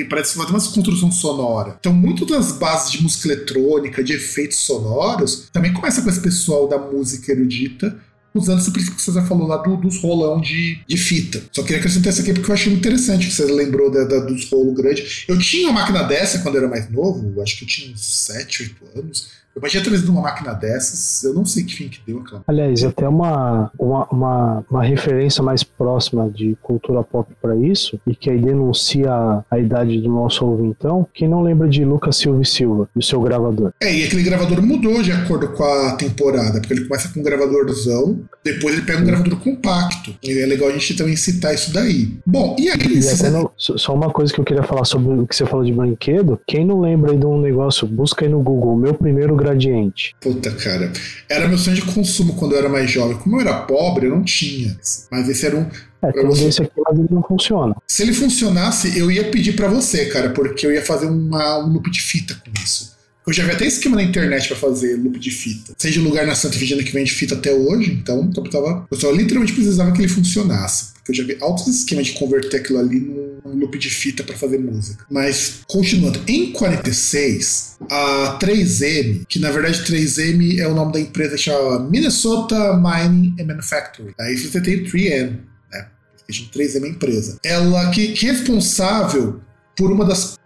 para 0.07 0.23
fazer 0.23 0.49
uma 0.49 0.61
construção 0.61 1.11
sonora. 1.11 1.77
Então, 1.79 1.93
muito 1.93 2.25
das 2.25 2.51
bases 2.53 2.91
de 2.91 3.01
música 3.01 3.27
eletrônica, 3.27 4.03
de 4.03 4.13
efeitos 4.13 4.57
sonoros, 4.57 5.49
também 5.51 5.73
começa 5.73 6.01
com 6.01 6.09
esse 6.09 6.21
pessoal 6.21 6.67
da 6.67 6.77
música 6.77 7.31
erudita 7.31 7.97
usando 8.37 8.59
esse 8.59 8.71
princípio 8.71 8.97
que 8.97 9.01
você 9.01 9.11
já 9.11 9.23
falou 9.23 9.47
lá 9.47 9.57
do, 9.57 9.77
dos 9.77 9.99
rolão 9.99 10.39
de, 10.39 10.79
de 10.87 10.97
fita. 10.97 11.41
Só 11.51 11.63
queria 11.63 11.77
acrescentar 11.77 12.13
isso 12.13 12.21
aqui 12.21 12.33
porque 12.33 12.49
eu 12.49 12.53
achei 12.53 12.71
interessante 12.71 13.27
que 13.27 13.33
você 13.33 13.45
lembrou 13.45 13.89
da, 13.89 14.03
da, 14.03 14.19
dos 14.19 14.49
rolos 14.49 14.75
grandes. 14.75 15.25
Eu 15.27 15.37
tinha 15.39 15.69
uma 15.69 15.81
máquina 15.81 16.03
dessa 16.03 16.39
quando 16.39 16.55
eu 16.55 16.61
era 16.61 16.69
mais 16.69 16.89
novo, 16.89 17.41
acho 17.41 17.57
que 17.57 17.63
eu 17.63 17.67
tinha 17.67 17.93
uns 17.93 18.05
7, 18.05 18.63
8 18.63 18.99
anos. 18.99 19.29
Eu 19.61 19.69
tinha 19.69 19.83
trazido 19.83 20.11
uma 20.11 20.21
máquina 20.21 20.53
dessas, 20.53 21.23
eu 21.23 21.33
não 21.33 21.45
sei 21.45 21.63
que 21.63 21.73
fim 21.73 21.89
que 21.89 21.99
deu 22.05 22.19
aquela. 22.19 22.43
Aliás, 22.47 22.83
até 22.83 23.07
uma, 23.07 23.71
uma, 23.77 24.05
uma, 24.05 24.65
uma 24.69 24.83
referência 24.83 25.43
mais 25.43 25.63
próxima 25.63 26.29
de 26.29 26.55
cultura 26.61 27.03
pop 27.03 27.31
para 27.41 27.55
isso, 27.55 27.99
e 28.05 28.15
que 28.15 28.29
aí 28.29 28.39
denuncia 28.39 29.11
a 29.49 29.59
idade 29.59 29.99
do 30.01 30.09
nosso 30.09 30.45
ouvintão, 30.45 31.07
quem 31.13 31.27
não 31.27 31.41
lembra 31.41 31.67
de 31.67 31.83
Lucas 31.83 32.17
Silva 32.17 32.41
e 32.41 32.45
Silva, 32.45 32.89
do 32.95 33.01
seu 33.01 33.21
gravador? 33.21 33.71
É, 33.81 33.93
e 33.93 34.03
aquele 34.03 34.23
gravador 34.23 34.61
mudou 34.61 35.01
de 35.01 35.11
acordo 35.11 35.49
com 35.49 35.63
a 35.63 35.95
temporada, 35.95 36.59
porque 36.59 36.73
ele 36.73 36.85
começa 36.85 37.09
com 37.09 37.19
um 37.19 37.23
gravadorzão, 37.23 38.19
depois 38.43 38.75
ele 38.75 38.85
pega 38.85 38.99
um 38.99 39.05
gravador 39.05 39.39
compacto. 39.39 40.15
E 40.23 40.39
é 40.39 40.45
legal 40.45 40.69
a 40.69 40.71
gente 40.71 40.95
também 40.95 41.15
citar 41.15 41.53
isso 41.53 41.73
daí. 41.73 42.17
Bom, 42.25 42.55
e 42.59 42.69
aí? 42.69 42.77
E 42.77 43.29
não, 43.29 43.51
só 43.57 43.93
uma 43.93 44.11
coisa 44.11 44.33
que 44.33 44.39
eu 44.39 44.45
queria 44.45 44.63
falar 44.63 44.85
sobre 44.85 45.13
o 45.13 45.27
que 45.27 45.35
você 45.35 45.45
falou 45.45 45.65
de 45.65 45.71
brinquedo, 45.71 46.39
quem 46.47 46.65
não 46.65 46.79
lembra 46.79 47.11
aí 47.11 47.17
de 47.17 47.25
um 47.25 47.39
negócio, 47.39 47.87
busca 47.87 48.25
aí 48.25 48.29
no 48.29 48.41
Google, 48.41 48.75
meu 48.75 48.93
primeiro 48.93 49.35
gradiente. 49.47 50.15
Puta, 50.21 50.51
cara. 50.51 50.91
Era 51.29 51.47
meu 51.47 51.57
sonho 51.57 51.75
de 51.75 51.81
consumo 51.83 52.35
quando 52.35 52.53
eu 52.53 52.59
era 52.59 52.69
mais 52.69 52.89
jovem. 52.89 53.17
Como 53.17 53.37
eu 53.37 53.41
era 53.41 53.61
pobre, 53.61 54.07
eu 54.07 54.11
não 54.11 54.23
tinha. 54.23 54.77
Mas 55.11 55.29
esse 55.29 55.45
era 55.45 55.57
um. 55.57 55.65
É, 56.01 56.11
tem 56.11 56.25
você... 56.25 56.45
esse 56.45 56.61
aqui, 56.61 56.81
mas 56.85 56.99
ele 56.99 57.07
não 57.09 57.23
funciona. 57.23 57.75
Se 57.87 58.03
ele 58.03 58.13
funcionasse, 58.13 58.97
eu 58.97 59.11
ia 59.11 59.25
pedir 59.31 59.53
para 59.53 59.67
você, 59.67 60.05
cara, 60.05 60.29
porque 60.29 60.65
eu 60.65 60.71
ia 60.71 60.81
fazer 60.81 61.07
uma, 61.07 61.65
um 61.65 61.73
loop 61.73 61.89
de 61.89 62.01
fita 62.01 62.35
com 62.35 62.51
isso. 62.63 62.95
Eu 63.25 63.33
já 63.33 63.43
vi 63.43 63.51
até 63.51 63.65
esquema 63.65 63.97
na 63.97 64.03
internet 64.03 64.47
para 64.47 64.55
fazer 64.55 64.95
loop 64.95 65.19
de 65.19 65.31
fita. 65.31 65.73
Seja 65.77 65.99
lugar 65.99 66.25
na 66.25 66.33
Santa 66.33 66.57
Virgínia 66.57 66.83
que 66.83 66.93
vende 66.93 67.11
fita 67.11 67.35
até 67.35 67.51
hoje, 67.51 67.91
então 67.91 68.31
eu, 68.33 68.43
tava, 68.43 68.87
eu 68.89 68.97
só 68.97 69.11
literalmente 69.11 69.51
precisava 69.51 69.91
que 69.91 69.99
ele 69.99 70.07
funcionasse. 70.07 70.93
Eu 71.11 71.15
já 71.15 71.23
vi 71.23 71.37
altos 71.41 71.67
esquemas 71.67 72.07
de 72.07 72.13
converter 72.13 72.57
aquilo 72.57 72.79
ali 72.79 72.99
num 72.99 73.55
loop 73.55 73.77
de 73.77 73.89
fita 73.89 74.23
para 74.23 74.35
fazer 74.35 74.57
música. 74.57 75.05
Mas, 75.09 75.61
continuando, 75.67 76.19
em 76.27 76.51
46, 76.51 77.77
a 77.89 78.37
3M, 78.41 79.25
que 79.27 79.39
na 79.39 79.51
verdade 79.51 79.83
3M 79.83 80.59
é 80.59 80.67
o 80.67 80.73
nome 80.73 80.93
da 80.93 80.99
empresa 80.99 81.35
que 81.35 81.43
chama 81.43 81.79
Minnesota 81.79 82.75
Mining 82.77 83.35
and 83.39 83.45
Manufacturing. 83.45 84.13
Aí 84.19 84.37
você 84.37 84.61
tem 84.61 84.83
3M, 84.83 85.39
né? 85.71 85.87
3M 86.29 86.83
é 86.83 86.89
empresa. 86.89 87.37
Ela 87.43 87.89
que, 87.91 88.09
que 88.09 88.27
é 88.27 88.31
responsável 88.31 89.41
por 89.75 89.91
uma 89.91 90.05
das 90.05 90.37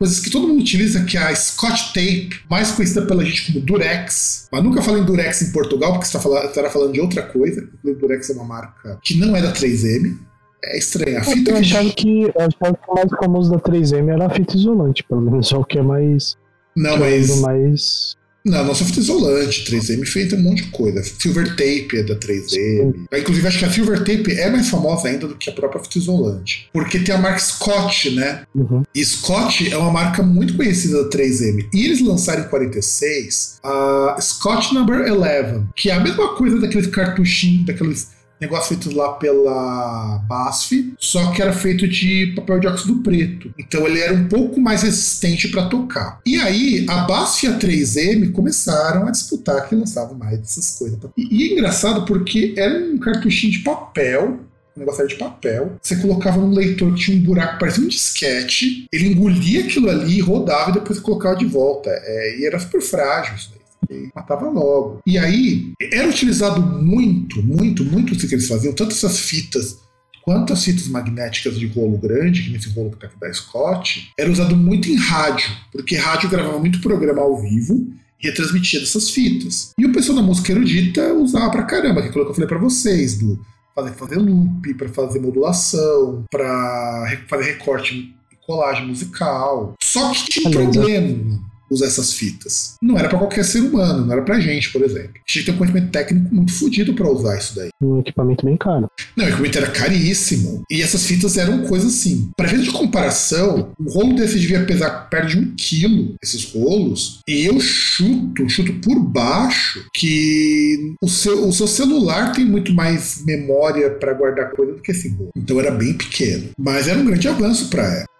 coisas 0.00 0.18
que 0.18 0.30
todo 0.30 0.48
mundo 0.48 0.60
utiliza, 0.60 1.04
que 1.04 1.18
é 1.18 1.20
a 1.20 1.34
Scotch 1.34 1.88
Tape, 1.88 2.40
mais 2.48 2.72
conhecida 2.72 3.02
pela 3.02 3.22
gente 3.22 3.52
como 3.52 3.64
Durex. 3.64 4.48
Mas 4.50 4.64
nunca 4.64 4.80
falei 4.80 5.02
em 5.02 5.04
Durex 5.04 5.42
em 5.42 5.52
Portugal, 5.52 5.92
porque 5.92 6.06
você 6.06 6.18
falando, 6.18 6.46
estará 6.46 6.70
falando 6.70 6.94
de 6.94 7.00
outra 7.00 7.22
coisa. 7.22 7.68
Durex 7.84 8.30
é 8.30 8.32
uma 8.32 8.44
marca 8.44 8.98
que 9.02 9.18
não 9.18 9.36
é 9.36 9.42
da 9.42 9.52
3M. 9.52 10.16
É 10.64 10.78
estranho. 10.78 11.18
A 11.18 11.24
fita 11.24 11.50
eu 11.50 11.56
achava 11.58 11.90
que, 11.90 12.22
eu 12.22 12.32
achava 12.36 12.76
que 12.76 12.90
o 12.90 12.94
mais 12.94 13.10
famoso 13.10 13.50
da 13.50 13.58
3M 13.58 14.08
era 14.08 14.26
a 14.26 14.30
fita 14.30 14.56
isolante, 14.56 15.04
pelo 15.04 15.20
menos 15.20 15.52
é 15.52 15.56
o 15.56 15.64
que 15.64 15.78
é 15.78 15.82
mais. 15.82 16.36
Não, 16.74 16.98
mas. 16.98 17.40
mais 17.40 18.16
não, 18.44 18.74
só 18.74 18.84
fita 18.84 19.00
isolante, 19.00 19.64
3M 19.70 20.06
feita 20.06 20.36
um 20.36 20.42
monte 20.42 20.62
de 20.64 20.70
coisa. 20.70 21.02
Silver 21.02 21.50
Tape 21.50 21.90
é 21.98 22.02
da 22.02 22.16
3M. 22.16 23.06
Inclusive, 23.18 23.46
acho 23.46 23.58
que 23.58 23.64
a 23.64 23.70
Silver 23.70 23.98
Tape 23.98 24.32
é 24.32 24.50
mais 24.50 24.68
famosa 24.68 25.08
ainda 25.08 25.26
do 25.26 25.36
que 25.36 25.50
a 25.50 25.52
própria 25.52 25.82
fita 25.82 25.98
isolante. 25.98 26.68
Porque 26.72 26.98
tem 26.98 27.14
a 27.14 27.18
marca 27.18 27.38
Scott, 27.38 28.10
né? 28.10 28.42
Uhum. 28.54 28.82
E 28.94 29.04
Scott 29.04 29.70
é 29.70 29.76
uma 29.76 29.90
marca 29.90 30.22
muito 30.22 30.56
conhecida 30.56 31.04
da 31.04 31.10
3M. 31.10 31.68
E 31.72 31.84
eles 31.84 32.00
lançaram 32.00 32.44
em 32.44 32.48
46 32.48 33.58
a 33.62 34.16
Scott 34.20 34.74
Number 34.74 35.12
11, 35.12 35.66
que 35.76 35.90
é 35.90 35.94
a 35.94 36.00
mesma 36.00 36.34
coisa 36.34 36.58
daqueles 36.58 36.86
cartuchinhos, 36.86 37.66
daqueles 37.66 38.08
negócio 38.40 38.76
feito 38.76 38.96
lá 38.96 39.12
pela 39.14 40.18
BASF, 40.28 40.94
só 40.98 41.30
que 41.32 41.42
era 41.42 41.52
feito 41.52 41.86
de 41.86 42.32
papel 42.36 42.60
de 42.60 42.66
óxido 42.66 42.96
preto. 42.96 43.52
Então 43.58 43.86
ele 43.86 44.00
era 44.00 44.14
um 44.14 44.28
pouco 44.28 44.60
mais 44.60 44.82
resistente 44.82 45.48
para 45.48 45.66
tocar. 45.66 46.20
E 46.24 46.36
aí 46.36 46.86
a 46.88 46.98
BASF 46.98 47.46
e 47.46 47.48
a 47.48 47.58
3M 47.58 48.32
começaram 48.32 49.06
a 49.06 49.10
disputar 49.10 49.68
quem 49.68 49.78
lançava 49.78 50.14
mais 50.14 50.38
dessas 50.38 50.78
coisas. 50.78 50.98
E, 51.16 51.28
e 51.30 51.48
é 51.48 51.52
engraçado 51.52 52.04
porque 52.04 52.54
era 52.56 52.74
um 52.74 52.98
cartuchinho 52.98 53.52
de 53.52 53.58
papel 53.60 54.40
um 54.76 54.80
negócio 54.80 55.06
de 55.06 55.16
papel. 55.16 55.76
Você 55.82 55.96
colocava 55.96 56.38
num 56.38 56.52
leitor 56.52 56.94
que 56.94 57.00
tinha 57.00 57.18
um 57.18 57.20
buraco, 57.20 57.58
parecia 57.58 57.84
um 57.84 57.88
disquete. 57.88 58.86
Ele 58.92 59.08
engolia 59.08 59.64
aquilo 59.64 59.90
ali, 59.90 60.20
rodava 60.20 60.70
e 60.70 60.74
depois 60.74 61.00
colocava 61.00 61.36
de 61.36 61.44
volta. 61.44 61.90
É, 61.90 62.38
e 62.38 62.46
era 62.46 62.58
super 62.58 62.80
frágil 62.80 63.34
isso 63.34 63.50
daí 63.50 63.59
e 63.90 64.08
matava 64.14 64.48
logo. 64.48 65.00
E 65.06 65.18
aí, 65.18 65.72
era 65.80 66.08
utilizado 66.08 66.60
muito, 66.62 67.42
muito, 67.42 67.84
muito 67.84 68.14
o 68.14 68.16
que 68.16 68.34
eles 68.34 68.48
faziam, 68.48 68.72
tanto 68.72 68.92
essas 68.92 69.18
fitas 69.18 69.78
quanto 70.22 70.52
as 70.52 70.64
fitas 70.64 70.86
magnéticas 70.86 71.58
de 71.58 71.66
rolo 71.66 71.98
grande, 71.98 72.42
que 72.42 72.50
nesse 72.50 72.68
rolo 72.70 72.90
que 72.90 72.98
tá 72.98 73.06
aqui 73.06 73.18
da 73.18 73.32
Scott, 73.32 74.12
era 74.18 74.30
usado 74.30 74.56
muito 74.56 74.88
em 74.88 74.96
rádio, 74.96 75.50
porque 75.72 75.96
rádio 75.96 76.28
gravava 76.28 76.58
muito 76.58 76.80
programa 76.80 77.22
ao 77.22 77.40
vivo 77.40 77.92
e 78.22 78.26
retransmitia 78.28 78.80
dessas 78.80 79.10
fitas. 79.10 79.72
E 79.78 79.86
o 79.86 79.92
pessoal 79.92 80.18
da 80.18 80.22
música 80.22 80.52
erudita 80.52 81.14
usava 81.14 81.50
pra 81.50 81.62
caramba, 81.64 82.00
que 82.00 82.08
é 82.08 82.10
aquilo 82.10 82.24
que 82.24 82.30
eu 82.30 82.34
falei 82.34 82.48
pra 82.48 82.58
vocês, 82.58 83.18
do 83.18 83.40
fazer, 83.74 83.92
fazer 83.92 84.16
loop, 84.16 84.74
para 84.74 84.88
fazer 84.90 85.20
modulação, 85.20 86.24
para 86.30 87.18
fazer 87.28 87.44
recorte 87.52 88.14
e 88.30 88.46
colagem 88.46 88.86
musical. 88.86 89.74
Só 89.82 90.12
que 90.12 90.28
tinha 90.28 90.48
um 90.48 90.52
problema 90.52 91.49
usar 91.70 91.86
essas 91.86 92.12
fitas. 92.12 92.74
Não 92.82 92.98
era 92.98 93.08
para 93.08 93.18
qualquer 93.18 93.44
ser 93.44 93.60
humano, 93.60 94.04
não 94.04 94.12
era 94.12 94.22
pra 94.22 94.40
gente, 94.40 94.72
por 94.72 94.82
exemplo. 94.82 95.12
A 95.16 95.32
gente 95.32 95.44
tem 95.44 95.54
um 95.54 95.58
conhecimento 95.58 95.90
técnico 95.90 96.34
muito 96.34 96.52
fodido 96.52 96.94
para 96.94 97.10
usar 97.10 97.38
isso 97.38 97.54
daí. 97.54 97.70
Um 97.82 98.00
equipamento 98.00 98.44
bem 98.44 98.56
caro. 98.56 98.88
Não, 99.16 99.24
o 99.24 99.28
equipamento 99.28 99.58
era 99.58 99.70
caríssimo. 99.70 100.62
E 100.70 100.82
essas 100.82 101.06
fitas 101.06 101.36
eram 101.36 101.62
coisas 101.62 101.94
assim. 101.94 102.30
Para 102.36 102.46
efeito 102.46 102.64
de 102.64 102.72
comparação, 102.72 103.72
um 103.78 103.90
rolo 103.90 104.14
desse 104.14 104.38
devia 104.38 104.64
pesar 104.64 105.08
perto 105.08 105.28
de 105.28 105.38
um 105.38 105.54
quilo, 105.56 106.14
esses 106.22 106.52
rolos. 106.52 107.20
E 107.28 107.46
eu 107.46 107.60
chuto, 107.60 108.48
chuto 108.48 108.72
por 108.74 108.98
baixo, 108.98 109.84
que 109.94 110.94
o 111.02 111.08
seu, 111.08 111.46
o 111.48 111.52
seu 111.52 111.66
celular 111.66 112.32
tem 112.32 112.44
muito 112.44 112.72
mais 112.72 113.22
memória 113.24 113.90
para 113.90 114.14
guardar 114.14 114.50
coisa 114.52 114.72
do 114.72 114.82
que 114.82 114.90
esse 114.90 115.08
rolo. 115.08 115.30
Então 115.36 115.60
era 115.60 115.70
bem 115.70 115.94
pequeno. 115.94 116.50
Mas 116.58 116.88
era 116.88 116.98
um 116.98 117.04
grande 117.04 117.28
avanço 117.28 117.68
para 117.68 117.84
ela. 117.84 118.10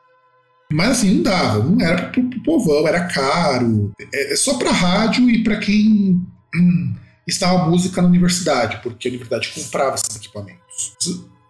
Mas 0.73 0.91
assim, 0.91 1.17
não 1.17 1.23
dava, 1.23 1.65
não 1.65 1.81
era 1.85 2.09
pro, 2.09 2.23
pro 2.31 2.43
povão, 2.43 2.87
era 2.87 3.07
caro. 3.07 3.93
É, 4.13 4.33
é 4.33 4.37
só 4.37 4.57
pra 4.57 4.71
rádio 4.71 5.29
e 5.29 5.43
para 5.43 5.59
quem 5.59 6.21
hum, 6.55 6.95
estava 7.27 7.69
música 7.69 8.01
na 8.01 8.09
universidade, 8.09 8.81
porque 8.83 9.09
a 9.09 9.11
universidade 9.11 9.53
comprava 9.53 9.97
esses 9.97 10.17
equipamentos. 10.17 10.97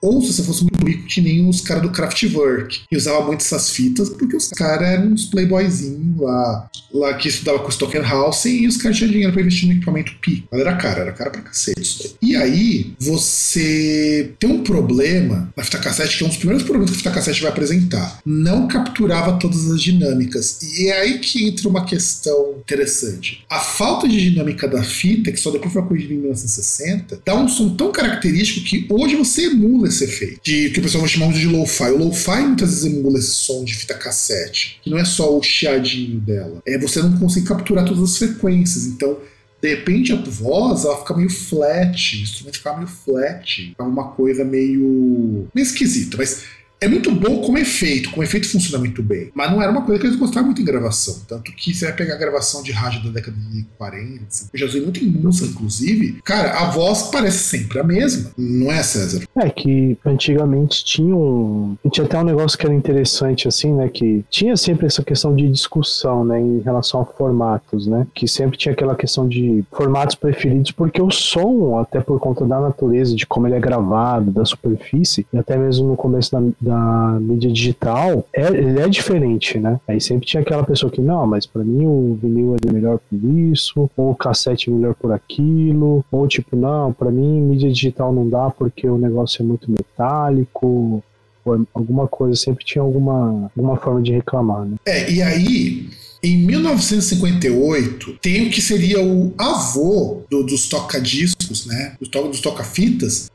Ou 0.02 0.22
se 0.22 0.32
você 0.32 0.42
fosse 0.42 0.62
muito 0.62 0.84
rico, 0.84 1.06
tinha 1.06 1.24
nem 1.24 1.46
os 1.46 1.60
caras 1.60 1.82
do 1.82 1.90
Kraftwerk, 1.90 2.80
que 2.88 2.96
usava 2.96 3.26
muito 3.26 3.40
essas 3.40 3.70
fitas, 3.70 4.08
porque 4.08 4.34
os 4.34 4.48
caras 4.48 4.88
eram 4.88 5.12
uns 5.12 5.26
playboyzinhos 5.26 6.18
lá, 6.18 6.70
lá 6.92 7.14
que 7.14 7.28
estudava 7.28 7.58
com 7.58 7.68
o 7.68 7.72
Stockenhausen 7.72 8.62
e 8.62 8.66
os 8.66 8.78
caras 8.78 8.96
tinham 8.96 9.10
dinheiro 9.10 9.32
pra 9.32 9.42
investir 9.42 9.68
no 9.68 9.74
equipamento 9.74 10.12
pico. 10.20 10.48
Mas 10.50 10.60
era 10.60 10.74
caro, 10.76 11.00
era 11.02 11.12
caro 11.12 11.30
pra 11.30 11.42
cacete. 11.42 12.16
E 12.22 12.34
aí, 12.34 12.94
você 12.98 14.32
tem 14.38 14.50
um 14.50 14.62
problema 14.62 15.52
na 15.54 15.62
fita 15.62 15.78
cassete, 15.78 16.16
que 16.16 16.24
é 16.24 16.26
um 16.26 16.30
dos 16.30 16.38
primeiros 16.38 16.64
problemas 16.64 16.90
que 16.90 16.96
a 16.96 16.98
fita 16.98 17.10
cassete 17.10 17.42
vai 17.42 17.50
apresentar. 17.50 18.20
Não 18.24 18.68
capturava 18.68 19.38
todas 19.38 19.70
as 19.70 19.82
dinâmicas. 19.82 20.62
E 20.78 20.88
é 20.88 21.00
aí 21.00 21.18
que 21.18 21.46
entra 21.46 21.68
uma 21.68 21.84
questão 21.84 22.54
interessante. 22.58 23.44
A 23.50 23.60
falta 23.60 24.08
de 24.08 24.30
dinâmica 24.30 24.66
da 24.66 24.82
fita, 24.82 25.30
que 25.30 25.38
só 25.38 25.50
depois 25.50 25.72
foi 25.72 25.82
corrigida 25.82 26.14
em 26.14 26.18
1960, 26.18 27.20
dá 27.24 27.34
um 27.34 27.48
som 27.48 27.74
tão 27.76 27.92
característico 27.92 28.64
que 28.64 28.86
hoje 28.88 29.16
você 29.16 29.46
emula 29.46 29.89
esse 29.90 30.04
efeito. 30.04 30.40
De 30.42 30.68
que, 30.68 30.70
que 30.70 30.80
o 30.80 30.82
pessoal 30.82 31.02
vai 31.02 31.10
chamar 31.10 31.32
de 31.32 31.46
lo-fi. 31.46 31.90
O 31.90 31.98
lo-fi 31.98 32.40
muitas 32.42 32.70
vezes 32.70 32.84
emula 32.84 33.18
esse 33.18 33.30
som 33.30 33.64
de 33.64 33.74
fita 33.74 33.94
cassete, 33.94 34.80
que 34.82 34.90
não 34.90 34.98
é 34.98 35.04
só 35.04 35.36
o 35.36 35.42
chiadinho 35.42 36.20
dela. 36.20 36.62
É 36.66 36.78
você 36.78 37.02
não 37.02 37.18
consegue 37.18 37.46
capturar 37.46 37.84
todas 37.84 38.02
as 38.02 38.16
frequências. 38.16 38.86
Então, 38.86 39.18
de 39.60 39.68
repente 39.68 40.12
a 40.12 40.16
voz 40.16 40.84
ela 40.84 40.98
fica 40.98 41.14
meio 41.14 41.30
flat, 41.30 42.16
o 42.16 42.22
instrumento 42.22 42.56
fica 42.56 42.76
meio 42.76 42.88
flat, 42.88 43.74
é 43.78 43.82
uma 43.82 44.08
coisa 44.12 44.44
meio, 44.44 45.48
meio 45.54 45.64
esquisita, 45.64 46.16
mas 46.16 46.44
é 46.80 46.88
muito 46.88 47.10
bom 47.14 47.42
como 47.42 47.58
efeito, 47.58 48.10
como 48.10 48.22
efeito 48.22 48.48
funciona 48.48 48.78
muito 48.78 49.02
bem. 49.02 49.30
Mas 49.34 49.50
não 49.50 49.60
era 49.60 49.70
uma 49.70 49.82
coisa 49.82 50.00
que 50.00 50.06
eles 50.06 50.18
gostavam 50.18 50.46
muito 50.46 50.62
em 50.62 50.64
gravação. 50.64 51.20
Tanto 51.28 51.52
que 51.52 51.74
você 51.74 51.84
vai 51.84 51.94
pegar 51.94 52.14
a 52.14 52.18
gravação 52.18 52.62
de 52.62 52.72
rádio 52.72 53.04
da 53.04 53.10
década 53.10 53.36
de 53.36 53.66
40, 53.76 54.24
assim, 54.28 54.48
eu 54.52 54.58
já 54.58 54.66
usei 54.66 54.80
muito 54.80 55.04
em 55.04 55.08
música, 55.08 55.46
inclusive. 55.46 56.20
Cara, 56.24 56.58
a 56.58 56.70
voz 56.70 57.10
parece 57.12 57.38
sempre 57.38 57.78
a 57.78 57.84
mesma, 57.84 58.30
não 58.36 58.72
é, 58.72 58.82
César? 58.82 59.24
É 59.36 59.50
que 59.50 59.98
antigamente 60.04 60.82
tinha 60.84 61.14
um. 61.14 61.76
Tinha 61.92 62.06
até 62.06 62.18
um 62.18 62.24
negócio 62.24 62.58
que 62.58 62.64
era 62.64 62.74
interessante, 62.74 63.46
assim, 63.46 63.74
né? 63.74 63.88
Que 63.88 64.24
tinha 64.30 64.56
sempre 64.56 64.86
essa 64.86 65.02
questão 65.02 65.34
de 65.36 65.48
discussão, 65.48 66.24
né? 66.24 66.40
Em 66.40 66.60
relação 66.60 67.02
a 67.02 67.04
formatos, 67.04 67.86
né? 67.86 68.06
Que 68.14 68.26
sempre 68.26 68.56
tinha 68.56 68.72
aquela 68.72 68.94
questão 68.94 69.28
de 69.28 69.62
formatos 69.70 70.14
preferidos, 70.14 70.70
porque 70.70 71.02
o 71.02 71.10
som, 71.10 71.78
até 71.78 72.00
por 72.00 72.18
conta 72.18 72.46
da 72.46 72.58
natureza, 72.58 73.14
de 73.14 73.26
como 73.26 73.46
ele 73.46 73.56
é 73.56 73.60
gravado, 73.60 74.30
da 74.30 74.44
superfície, 74.46 75.26
e 75.32 75.36
até 75.36 75.58
mesmo 75.58 75.88
no 75.88 75.96
começo 75.96 76.30
da 76.60 76.69
da 76.70 77.18
mídia 77.20 77.50
digital, 77.50 78.24
é, 78.32 78.46
ele 78.46 78.78
é 78.78 78.88
diferente, 78.88 79.58
né? 79.58 79.80
Aí 79.88 80.00
sempre 80.00 80.26
tinha 80.26 80.40
aquela 80.40 80.62
pessoa 80.62 80.90
que, 80.90 81.00
não, 81.00 81.26
mas 81.26 81.44
para 81.44 81.64
mim 81.64 81.84
o 81.84 82.16
vinil 82.20 82.54
é 82.56 82.72
melhor 82.72 82.98
por 82.98 83.18
isso, 83.50 83.90
ou 83.96 84.10
o 84.10 84.14
cassete 84.14 84.70
é 84.70 84.72
melhor 84.72 84.94
por 84.94 85.12
aquilo, 85.12 86.04
ou 86.12 86.28
tipo, 86.28 86.54
não, 86.54 86.92
para 86.92 87.10
mim 87.10 87.40
mídia 87.40 87.70
digital 87.70 88.12
não 88.12 88.28
dá 88.28 88.50
porque 88.50 88.88
o 88.88 88.96
negócio 88.96 89.42
é 89.42 89.44
muito 89.44 89.68
metálico, 89.70 91.02
ou 91.44 91.66
alguma 91.74 92.06
coisa, 92.06 92.36
sempre 92.36 92.64
tinha 92.64 92.82
alguma, 92.82 93.50
alguma 93.56 93.76
forma 93.76 94.00
de 94.00 94.12
reclamar, 94.12 94.64
né? 94.64 94.76
É, 94.86 95.10
e 95.10 95.20
aí, 95.22 95.88
em 96.22 96.36
1958, 96.46 98.18
tem 98.20 98.46
o 98.46 98.50
que 98.50 98.60
seria 98.60 99.02
o 99.02 99.34
avô 99.36 100.22
do, 100.30 100.44
dos 100.44 100.68
toca-discos, 100.68 101.66
né? 101.66 101.96
Dos, 101.98 102.08
to 102.08 102.28
dos 102.28 102.40
toca-fitas, 102.40 103.28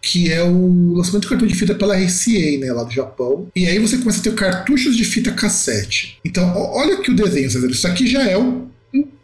que 0.00 0.32
é 0.32 0.42
o 0.42 0.94
lançamento 0.94 1.22
de 1.22 1.28
cartão 1.28 1.46
de 1.46 1.54
fita 1.54 1.74
pela 1.74 1.96
RCA, 1.96 2.58
né, 2.58 2.72
lá 2.72 2.84
do 2.84 2.92
Japão. 2.92 3.48
E 3.54 3.66
aí 3.66 3.78
você 3.78 3.98
começa 3.98 4.20
a 4.20 4.22
ter 4.22 4.34
cartuchos 4.34 4.96
de 4.96 5.04
fita 5.04 5.32
cassete. 5.32 6.18
Então, 6.24 6.54
olha 6.56 6.94
aqui 6.94 7.10
o 7.10 7.16
desenho, 7.16 7.50
César. 7.50 7.68
Isso 7.68 7.86
aqui 7.86 8.06
já 8.06 8.22
é 8.22 8.36
o 8.36 8.68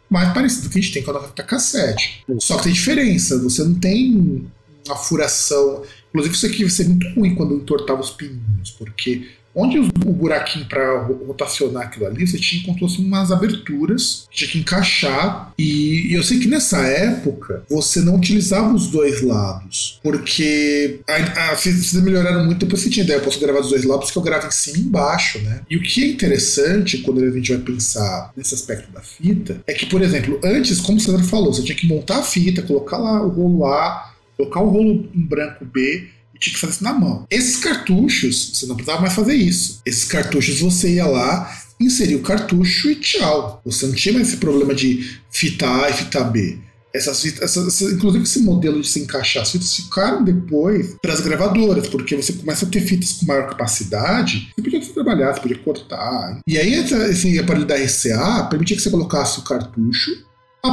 mais 0.09 0.33
parecido 0.33 0.69
que 0.69 0.77
a 0.77 0.81
gente 0.81 0.93
tem 0.93 1.03
com 1.03 1.11
a 1.11 1.27
fita 1.27 1.43
cassete. 1.43 2.23
Só 2.39 2.57
que 2.57 2.63
tem 2.65 2.73
diferença, 2.73 3.37
você 3.39 3.63
não 3.63 3.75
tem 3.75 4.45
uma 4.85 4.95
furação. 4.95 5.83
Inclusive, 6.09 6.35
isso 6.35 6.45
aqui 6.45 6.61
vai 6.63 6.69
ser 6.69 6.87
muito 6.87 7.07
ruim 7.09 7.35
quando 7.35 7.55
entortava 7.55 8.01
os 8.01 8.11
pininhos, 8.11 8.71
porque 8.77 9.27
Onde 9.55 9.79
o 9.79 10.11
buraquinho 10.11 10.65
para 10.65 11.03
rotacionar 11.25 11.83
aquilo 11.83 12.05
ali, 12.05 12.27
você 12.27 12.37
tinha 12.37 12.61
como 12.65 12.89
se 12.89 12.99
umas 12.99 13.31
aberturas, 13.31 14.27
tinha 14.29 14.49
que 14.49 14.59
encaixar. 14.59 15.53
E, 15.57 16.13
eu 16.13 16.21
sei 16.23 16.39
que 16.39 16.47
nessa 16.47 16.79
época 16.85 17.63
você 17.69 18.01
não 18.01 18.15
utilizava 18.15 18.73
os 18.73 18.87
dois 18.87 19.21
lados, 19.21 19.99
porque 20.03 20.99
a, 21.07 21.51
a, 21.51 21.55
vocês 21.55 21.93
melhoraram 21.93 22.45
muito 22.45 22.65
depois 22.65 22.81
você 22.81 22.89
tinha 22.89 23.05
ideia. 23.05 23.17
Eu 23.17 23.23
posso 23.23 23.39
gravar 23.39 23.61
dos 23.61 23.69
dois 23.69 23.85
lados, 23.85 24.11
que 24.11 24.17
eu 24.17 24.21
gravo 24.21 24.47
em 24.47 24.51
cima 24.51 24.77
e 24.77 24.81
embaixo, 24.81 25.39
né? 25.39 25.61
E 25.69 25.77
o 25.77 25.81
que 25.81 26.03
é 26.03 26.07
interessante 26.07 26.97
quando 26.97 27.23
a 27.23 27.31
gente 27.31 27.53
vai 27.53 27.61
pensar 27.61 28.31
nesse 28.35 28.53
aspecto 28.53 28.91
da 28.91 29.01
fita 29.01 29.61
é 29.65 29.73
que, 29.73 29.85
por 29.85 30.01
exemplo, 30.01 30.39
antes, 30.43 30.81
como 30.81 30.97
o 30.97 31.01
César 31.01 31.23
falou, 31.23 31.53
você 31.53 31.63
tinha 31.63 31.77
que 31.77 31.87
montar 31.87 32.19
a 32.19 32.23
fita, 32.23 32.61
colocar 32.61 32.97
lá 32.97 33.21
o 33.21 33.29
rolo 33.29 33.65
A, 33.65 34.13
colocar 34.35 34.59
o 34.59 34.69
rolo 34.69 35.09
em 35.13 35.21
branco 35.21 35.63
B 35.63 36.09
e 36.35 36.39
tinha 36.39 36.53
que 36.53 36.59
fazer 36.59 36.73
isso 36.73 36.83
na 36.83 36.93
mão. 36.93 37.25
Esses 37.31 37.57
cartuchos, 37.57 38.51
você 38.53 38.65
não 38.65 38.75
precisava 38.75 39.01
mais 39.01 39.13
fazer 39.13 39.33
isso. 39.33 39.81
Esses 39.85 40.03
cartuchos 40.03 40.59
você 40.59 40.95
ia 40.95 41.05
lá, 41.05 41.49
inseria 41.79 42.17
o 42.17 42.21
cartucho 42.21 42.89
e 42.89 42.95
tchau. 42.95 43.61
Você 43.65 43.87
não 43.87 43.95
tinha 43.95 44.13
mais 44.13 44.27
esse 44.27 44.37
problema 44.37 44.75
de 44.75 45.19
fita 45.31 45.67
A 45.67 45.89
e 45.89 45.93
fita 45.93 46.23
B. 46.23 46.59
Essas 46.93 47.21
fitas, 47.21 47.41
essas, 47.41 47.81
inclusive 47.91 48.23
esse 48.23 48.39
modelo 48.39 48.79
de 48.79 48.87
se 48.87 49.01
encaixar 49.01 49.43
as 49.43 49.51
fitas 49.51 49.75
ficaram 49.75 50.23
depois 50.23 50.95
para 51.01 51.11
as 51.11 51.19
gravadoras, 51.19 51.89
porque 51.89 52.15
você 52.15 52.31
começa 52.31 52.65
a 52.65 52.69
ter 52.69 52.79
fitas 52.79 53.11
com 53.11 53.25
maior 53.25 53.49
capacidade, 53.49 54.47
você 54.55 54.61
podia 54.61 54.93
trabalhar, 54.93 55.33
você 55.33 55.41
podia 55.41 55.57
cortar. 55.57 56.39
E 56.47 56.57
aí 56.57 56.73
esse 56.73 57.37
aparelho 57.37 57.65
da 57.65 57.75
RCA 57.75 58.47
permitia 58.49 58.77
que 58.77 58.81
você 58.81 58.89
colocasse 58.89 59.39
o 59.39 59.43
cartucho 59.43 60.11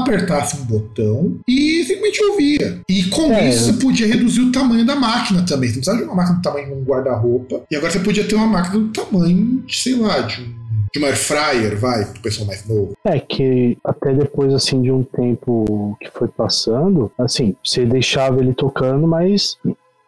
apertasse 0.00 0.56
um 0.56 0.64
botão 0.64 1.36
e 1.46 1.84
simplesmente 1.84 2.24
ouvia. 2.24 2.80
E 2.88 3.04
com 3.04 3.32
é. 3.32 3.48
isso 3.48 3.66
você 3.66 3.72
podia 3.74 4.06
reduzir 4.06 4.40
o 4.40 4.52
tamanho 4.52 4.84
da 4.84 4.96
máquina 4.96 5.44
também. 5.44 5.70
Você 5.70 5.76
não 5.76 5.82
precisava 5.82 5.98
de 5.98 6.04
uma 6.04 6.14
máquina 6.14 6.36
do 6.36 6.42
tamanho 6.42 6.66
de 6.66 6.72
um 6.72 6.84
guarda-roupa. 6.84 7.62
E 7.70 7.76
agora 7.76 7.92
você 7.92 8.00
podia 8.00 8.24
ter 8.24 8.34
uma 8.34 8.46
máquina 8.46 8.78
do 8.78 8.88
tamanho, 8.88 9.62
de, 9.66 9.76
sei 9.76 9.96
lá, 9.96 10.20
de 10.20 10.42
um 10.42 10.62
de 10.92 10.98
uma 10.98 11.08
air 11.08 11.16
fryer, 11.16 11.78
vai, 11.78 12.04
pro 12.04 12.20
pessoal 12.20 12.46
mais 12.46 12.68
novo. 12.68 12.92
É 13.04 13.18
que 13.18 13.78
até 13.82 14.12
depois, 14.12 14.52
assim, 14.52 14.82
de 14.82 14.92
um 14.92 15.02
tempo 15.02 15.96
que 15.98 16.10
foi 16.10 16.28
passando, 16.28 17.10
assim, 17.16 17.56
você 17.64 17.86
deixava 17.86 18.40
ele 18.40 18.52
tocando, 18.52 19.08
mas 19.08 19.56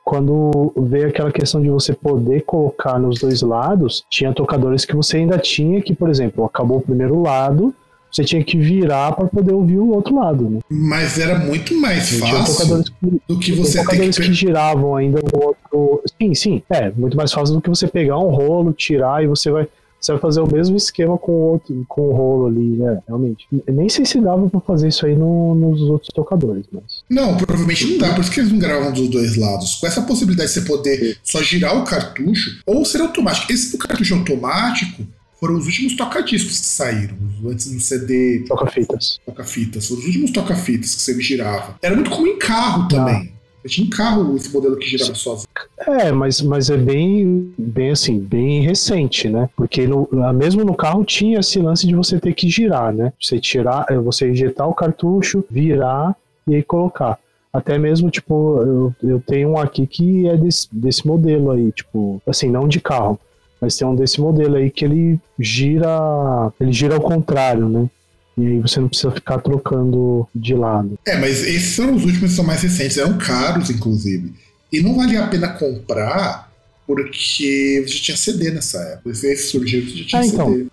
quando 0.04 0.72
veio 0.76 1.08
aquela 1.08 1.32
questão 1.32 1.62
de 1.62 1.70
você 1.70 1.94
poder 1.94 2.42
colocar 2.42 2.98
nos 2.98 3.18
dois 3.18 3.40
lados, 3.40 4.04
tinha 4.10 4.34
tocadores 4.34 4.84
que 4.84 4.94
você 4.94 5.16
ainda 5.16 5.38
tinha 5.38 5.80
que, 5.80 5.94
por 5.94 6.10
exemplo, 6.10 6.44
acabou 6.44 6.76
o 6.76 6.82
primeiro 6.82 7.22
lado, 7.22 7.74
você 8.14 8.24
tinha 8.24 8.44
que 8.44 8.56
virar 8.56 9.12
para 9.12 9.26
poder 9.26 9.52
ouvir 9.52 9.78
o 9.78 9.92
outro 9.92 10.14
lado. 10.14 10.48
Né? 10.48 10.60
Mas 10.70 11.18
era 11.18 11.38
muito 11.38 11.74
mais 11.74 12.18
fácil 12.18 12.84
que, 12.84 13.22
do 13.26 13.38
que 13.38 13.52
você 13.52 13.84
ter 13.84 14.10
que... 14.10 14.22
que 14.22 14.32
giravam 14.32 14.94
ainda 14.94 15.20
no 15.20 15.44
outro. 15.44 16.02
Sim, 16.20 16.34
sim. 16.34 16.62
É, 16.70 16.90
muito 16.92 17.16
mais 17.16 17.32
fácil 17.32 17.56
do 17.56 17.60
que 17.60 17.68
você 17.68 17.88
pegar 17.88 18.18
um 18.18 18.28
rolo, 18.28 18.72
tirar 18.72 19.24
e 19.24 19.26
você 19.26 19.50
vai 19.50 19.66
você 20.04 20.12
vai 20.12 20.20
fazer 20.20 20.40
o 20.40 20.52
mesmo 20.52 20.76
esquema 20.76 21.16
com 21.16 21.32
o 21.32 21.40
outro, 21.52 21.84
com 21.88 22.02
o 22.02 22.12
rolo 22.12 22.46
ali, 22.48 22.76
né? 22.76 23.00
Realmente. 23.06 23.46
Nem 23.66 23.88
sei 23.88 24.04
se 24.04 24.20
dava 24.20 24.50
pra 24.50 24.60
fazer 24.60 24.88
isso 24.88 25.06
aí 25.06 25.16
no, 25.16 25.54
nos 25.54 25.80
outros 25.80 26.10
tocadores, 26.14 26.66
mas. 26.70 27.02
Não, 27.08 27.34
provavelmente 27.38 27.86
não 27.86 27.98
dá, 27.98 28.12
por 28.12 28.20
isso 28.20 28.30
que 28.30 28.40
eles 28.40 28.52
não 28.52 28.58
gravam 28.58 28.92
dos 28.92 29.08
dois 29.08 29.34
lados. 29.36 29.76
Com 29.76 29.86
essa 29.86 30.02
possibilidade 30.02 30.52
de 30.52 30.60
você 30.60 30.66
poder 30.66 31.16
só 31.24 31.42
girar 31.42 31.74
o 31.78 31.84
cartucho, 31.84 32.60
ou 32.66 32.84
ser 32.84 33.00
automático. 33.00 33.50
Esse 33.50 33.78
cartucho 33.78 34.14
automático, 34.14 35.06
foram 35.40 35.56
os 35.56 35.66
últimos 35.66 35.96
toca-discos 35.96 36.60
que 36.60 36.66
saíram. 36.66 37.16
Antes 37.46 37.72
do 37.72 37.80
CD. 37.80 38.44
Toca-fitas. 38.48 39.20
Toca-fitas. 39.26 39.88
Foram 39.88 40.00
os 40.00 40.06
últimos 40.06 40.30
toca-fitas 40.30 40.94
que 40.94 41.02
você 41.02 41.20
girava. 41.20 41.76
Era 41.82 41.94
muito 41.94 42.10
comum 42.10 42.26
em 42.26 42.38
carro 42.38 42.88
também. 42.88 43.34
Eu 43.64 43.70
tinha 43.70 43.86
em 43.86 43.90
carro 43.90 44.36
esse 44.36 44.52
modelo 44.52 44.76
que 44.76 44.86
girava 44.86 45.14
sozinho. 45.14 45.48
É, 45.86 46.12
mas, 46.12 46.42
mas 46.42 46.68
é 46.68 46.76
bem, 46.76 47.54
bem 47.56 47.90
assim, 47.90 48.18
bem 48.18 48.60
recente, 48.60 49.28
né? 49.30 49.48
Porque 49.56 49.86
no, 49.86 50.06
mesmo 50.34 50.62
no 50.64 50.74
carro 50.74 51.02
tinha 51.02 51.40
esse 51.40 51.58
lance 51.58 51.86
de 51.86 51.94
você 51.94 52.20
ter 52.20 52.34
que 52.34 52.48
girar, 52.50 52.92
né? 52.92 53.12
Você 53.18 53.40
tirar, 53.40 53.86
é, 53.88 53.96
você 53.96 54.30
injetar 54.30 54.68
o 54.68 54.74
cartucho, 54.74 55.42
virar 55.50 56.14
e 56.46 56.56
aí 56.56 56.62
colocar. 56.62 57.18
Até 57.50 57.78
mesmo, 57.78 58.10
tipo, 58.10 58.60
eu, 58.60 58.94
eu 59.10 59.20
tenho 59.20 59.50
um 59.50 59.58
aqui 59.58 59.86
que 59.86 60.28
é 60.28 60.36
desse, 60.36 60.68
desse 60.70 61.06
modelo 61.06 61.50
aí, 61.50 61.72
tipo, 61.72 62.20
assim, 62.26 62.50
não 62.50 62.68
de 62.68 62.80
carro, 62.80 63.18
mas 63.64 63.76
tem 63.76 63.88
um 63.88 63.96
desse 63.96 64.20
modelo 64.20 64.56
aí 64.56 64.70
que 64.70 64.84
ele 64.84 65.18
gira, 65.40 66.52
ele 66.60 66.70
gira 66.70 66.96
ao 66.96 67.00
contrário, 67.00 67.66
né? 67.66 67.88
E 68.36 68.46
aí 68.46 68.58
você 68.60 68.78
não 68.78 68.88
precisa 68.88 69.10
ficar 69.10 69.38
trocando 69.38 70.28
de 70.34 70.54
lado. 70.54 70.98
É, 71.06 71.16
mas 71.16 71.42
esses 71.42 71.74
são 71.74 71.94
os 71.94 72.04
últimos 72.04 72.30
que 72.30 72.36
são 72.36 72.44
mais 72.44 72.60
recentes, 72.60 72.98
eram 72.98 73.16
caros, 73.16 73.70
inclusive. 73.70 74.34
E 74.70 74.82
não 74.82 74.94
valia 74.94 75.24
a 75.24 75.28
pena 75.28 75.48
comprar 75.48 76.52
porque 76.86 77.82
você 77.86 77.94
tinha 77.94 78.16
CD 78.16 78.50
nessa 78.50 78.78
época. 78.78 79.10
Esse 79.10 79.48
surgiu, 79.48 79.82
você 79.82 79.96
já 79.96 80.04
tinha 80.04 80.20
ah, 80.20 80.26
então, 80.26 80.52
CD. 80.52 80.66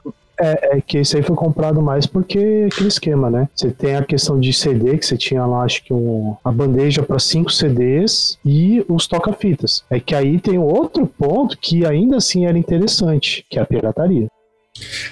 É, 0.44 0.78
é, 0.78 0.82
que 0.82 0.98
esse 0.98 1.16
aí 1.16 1.22
foi 1.22 1.36
comprado 1.36 1.82
mais 1.84 2.08
porque 2.08 2.68
aquele 2.72 2.88
esquema, 2.88 3.30
né? 3.30 3.48
Você 3.56 3.70
tem 3.70 3.96
a 3.96 4.04
questão 4.04 4.40
de 4.40 4.52
CD, 4.52 4.98
que 4.98 5.06
você 5.06 5.16
tinha 5.16 5.46
lá, 5.46 5.64
acho 5.64 5.84
que 5.84 5.94
um, 5.94 6.36
a 6.44 6.52
bandeja 6.52 7.04
para 7.04 7.20
cinco 7.20 7.52
CDs 7.52 8.40
e 8.44 8.84
os 8.90 9.06
toca-fitas. 9.06 9.84
É 9.88 10.00
que 10.00 10.16
aí 10.16 10.40
tem 10.40 10.58
outro 10.58 11.06
ponto 11.06 11.56
que 11.60 11.86
ainda 11.86 12.18
assim 12.18 12.48
era 12.48 12.58
interessante, 12.58 13.46
que 13.50 13.60
é 13.60 13.62
a 13.62 13.66
pirataria. 13.66 14.28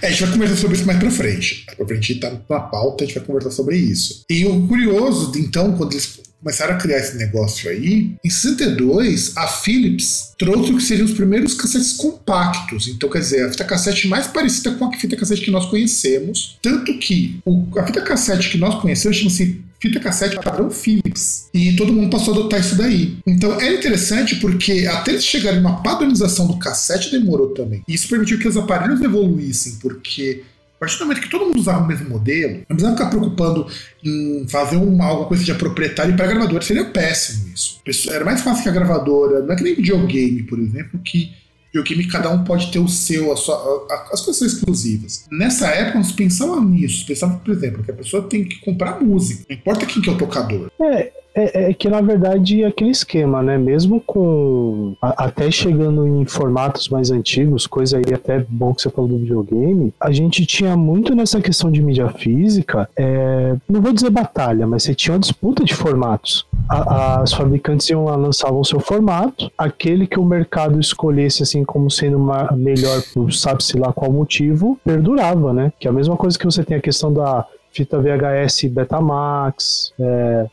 É, 0.02 0.08
a 0.08 0.10
gente 0.10 0.24
vai 0.24 0.32
conversar 0.32 0.56
sobre 0.56 0.78
isso 0.78 0.88
mais 0.88 1.00
pra 1.00 1.12
frente. 1.12 1.66
Pra 1.78 1.86
frente 1.86 2.16
tá 2.16 2.32
na 2.50 2.60
pauta, 2.62 3.04
a 3.04 3.08
gente 3.08 3.20
vai 3.20 3.28
conversar 3.28 3.52
sobre 3.52 3.78
isso. 3.78 4.24
E 4.30 4.48
o 4.48 4.68
curioso, 4.68 5.32
então, 5.38 5.78
quando 5.78 5.92
eles 5.94 6.20
começaram 6.42 6.76
a 6.76 6.78
criar 6.78 7.00
esse 7.00 7.18
negócio 7.18 7.70
aí, 7.70 8.16
em 8.24 8.30
62, 8.30 9.36
a 9.36 9.48
Philips 9.48 10.34
trouxe 10.38 10.72
o 10.72 10.78
que 10.78 10.84
seriam 10.84 11.06
os 11.06 11.14
primeiros 11.14 11.54
cassetes 11.54 11.94
compactos. 11.94 12.88
Então, 12.88 13.10
quer 13.10 13.20
dizer, 13.20 13.46
a 13.46 13.52
fita 13.52 13.66
cassete 13.66 14.08
mais 14.08 14.28
parecida 14.28 14.72
com 14.72 14.86
a 14.86 14.94
fita 14.94 15.16
cassete 15.16 15.42
que 15.42 15.52
nós 15.52 15.66
conhecemos. 15.66 16.58
Tanto 16.62 16.98
que 16.98 17.40
o, 17.46 17.66
a 17.78 17.86
fita 17.86 18.02
cassete 18.02 18.50
que 18.50 18.58
nós 18.58 18.76
conhecemos 18.82 19.18
chama-se 19.18 19.62
fita 19.80 20.00
cassete 20.00 20.36
padrão 20.38 20.70
Philips. 20.70 21.50
E 21.54 21.76
todo 21.76 21.94
mundo 21.94 22.10
passou 22.10 22.34
a 22.34 22.38
adotar 22.38 22.60
isso 22.60 22.76
daí. 22.76 23.18
Então 23.26 23.60
é 23.60 23.74
interessante 23.74 24.36
porque 24.36 24.86
até 24.88 25.12
eles 25.12 25.26
chegarem 25.26 25.62
numa 25.62 25.82
padronização 25.82 26.48
do 26.48 26.58
cassete 26.58 27.12
demorou 27.12 27.50
também. 27.50 27.82
Isso 27.88 28.08
permitiu 28.08 28.38
que 28.38 28.48
os 28.48 28.58
aparelhos 28.58 29.02
evoluíssem, 29.02 29.78
porque 29.82 30.44
A 30.80 30.86
partir 30.86 30.98
do 30.98 31.06
momento 31.06 31.22
que 31.22 31.30
todo 31.30 31.46
mundo 31.46 31.60
usava 31.60 31.84
o 31.84 31.88
mesmo 31.88 32.10
modelo, 32.10 32.60
não 32.70 32.78
precisava 32.78 32.96
ficar 32.96 33.10
preocupando 33.10 33.68
em 34.02 34.48
fazer 34.48 34.78
uma, 34.78 35.08
alguma 35.08 35.28
coisa 35.28 35.44
de 35.44 35.54
proprietário 35.54 36.16
para 36.16 36.24
a 36.24 36.30
gravadora. 36.30 36.64
Seria 36.64 36.86
péssimo 36.86 37.54
isso. 37.54 37.82
Era 38.10 38.24
mais 38.24 38.40
fácil 38.40 38.64
que 38.64 38.70
a 38.70 38.72
gravadora, 38.72 39.42
não 39.42 39.54
é 39.54 39.58
que 39.58 39.64
nem 39.64 39.76
videogame, 39.76 40.44
por 40.44 40.58
exemplo, 40.58 40.98
que 41.04 41.34
videogame 41.66 42.08
cada 42.08 42.30
um 42.30 42.46
pode 42.46 42.72
ter 42.72 42.80
o 42.80 42.88
seu, 42.88 43.30
a 43.34 43.36
sua, 43.36 43.56
a, 43.92 44.10
as 44.14 44.22
coisas 44.22 44.38
são 44.38 44.48
exclusivas. 44.48 45.26
Nessa 45.30 45.68
época, 45.68 45.98
nós 45.98 46.14
pensávamos 46.14 46.72
nisso. 46.72 47.06
Pensávamos, 47.06 47.44
por 47.44 47.54
exemplo, 47.54 47.84
que 47.84 47.92
a 47.92 47.96
pessoa 47.96 48.24
tem 48.24 48.46
que 48.46 48.62
comprar 48.62 49.02
música. 49.02 49.44
Não 49.50 49.58
importa 49.58 49.86
quem 49.86 50.02
que 50.02 50.10
é 50.10 50.14
o 50.14 50.18
tocador. 50.18 50.72
É, 50.82 51.12
é, 51.40 51.70
é, 51.70 51.74
que 51.74 51.90
na 51.90 52.02
verdade 52.02 52.64
é 52.64 52.68
aquele 52.68 52.92
esquema, 52.92 53.42
né? 53.42 53.58
Mesmo 53.58 54.02
com 54.02 54.96
a, 55.02 55.26
até 55.26 55.50
chegando 55.50 56.08
em 56.08 56.26
formatos 56.26 56.90
mais 56.90 57.12
antigos, 57.12 57.66
coisa 57.68 57.98
aí 57.98 58.14
até 58.14 58.46
bom 58.48 58.74
que 58.74 58.82
você 58.82 58.90
falou 58.90 59.10
do 59.10 59.18
videogame, 59.18 59.94
a 60.00 60.12
gente 60.12 60.46
tinha 60.46 60.76
muito 60.76 61.16
nessa 61.16 61.42
questão 61.42 61.72
de 61.72 61.82
mídia 61.82 62.10
física, 62.10 62.90
é, 62.98 63.56
não 63.68 63.82
vou 63.82 63.94
dizer 63.94 64.10
batalha, 64.10 64.68
mas 64.68 64.84
você 64.84 64.94
tinha 64.94 65.14
uma 65.14 65.20
disputa 65.20 65.64
de 65.64 65.74
formatos. 65.74 66.46
A, 66.68 67.22
as 67.22 67.34
fabricantes 67.34 67.90
iam 67.90 68.06
lá, 68.06 68.16
lançavam 68.16 68.60
o 68.60 68.66
seu 68.66 68.80
formato, 68.80 69.52
aquele 69.58 70.06
que 70.08 70.20
o 70.20 70.26
mercado 70.26 70.80
escolhesse 70.80 71.44
assim 71.44 71.64
como 71.64 71.90
sendo 71.90 72.18
uma, 72.18 72.52
melhor, 72.52 73.02
sabe-se 73.32 73.78
lá 73.78 73.94
qual 73.94 74.12
motivo, 74.12 74.80
perdurava, 74.84 75.54
né? 75.54 75.72
Que 75.80 75.88
é 75.88 75.92
a 75.92 75.94
mesma 75.94 76.18
coisa 76.18 76.38
que 76.38 76.46
você 76.46 76.64
tem 76.64 76.78
a 76.78 76.82
questão 76.82 77.14
da 77.14 77.46
fita 77.72 78.00
VHS 78.00 78.66
Betamax, 78.66 79.94
é, 80.00 80.48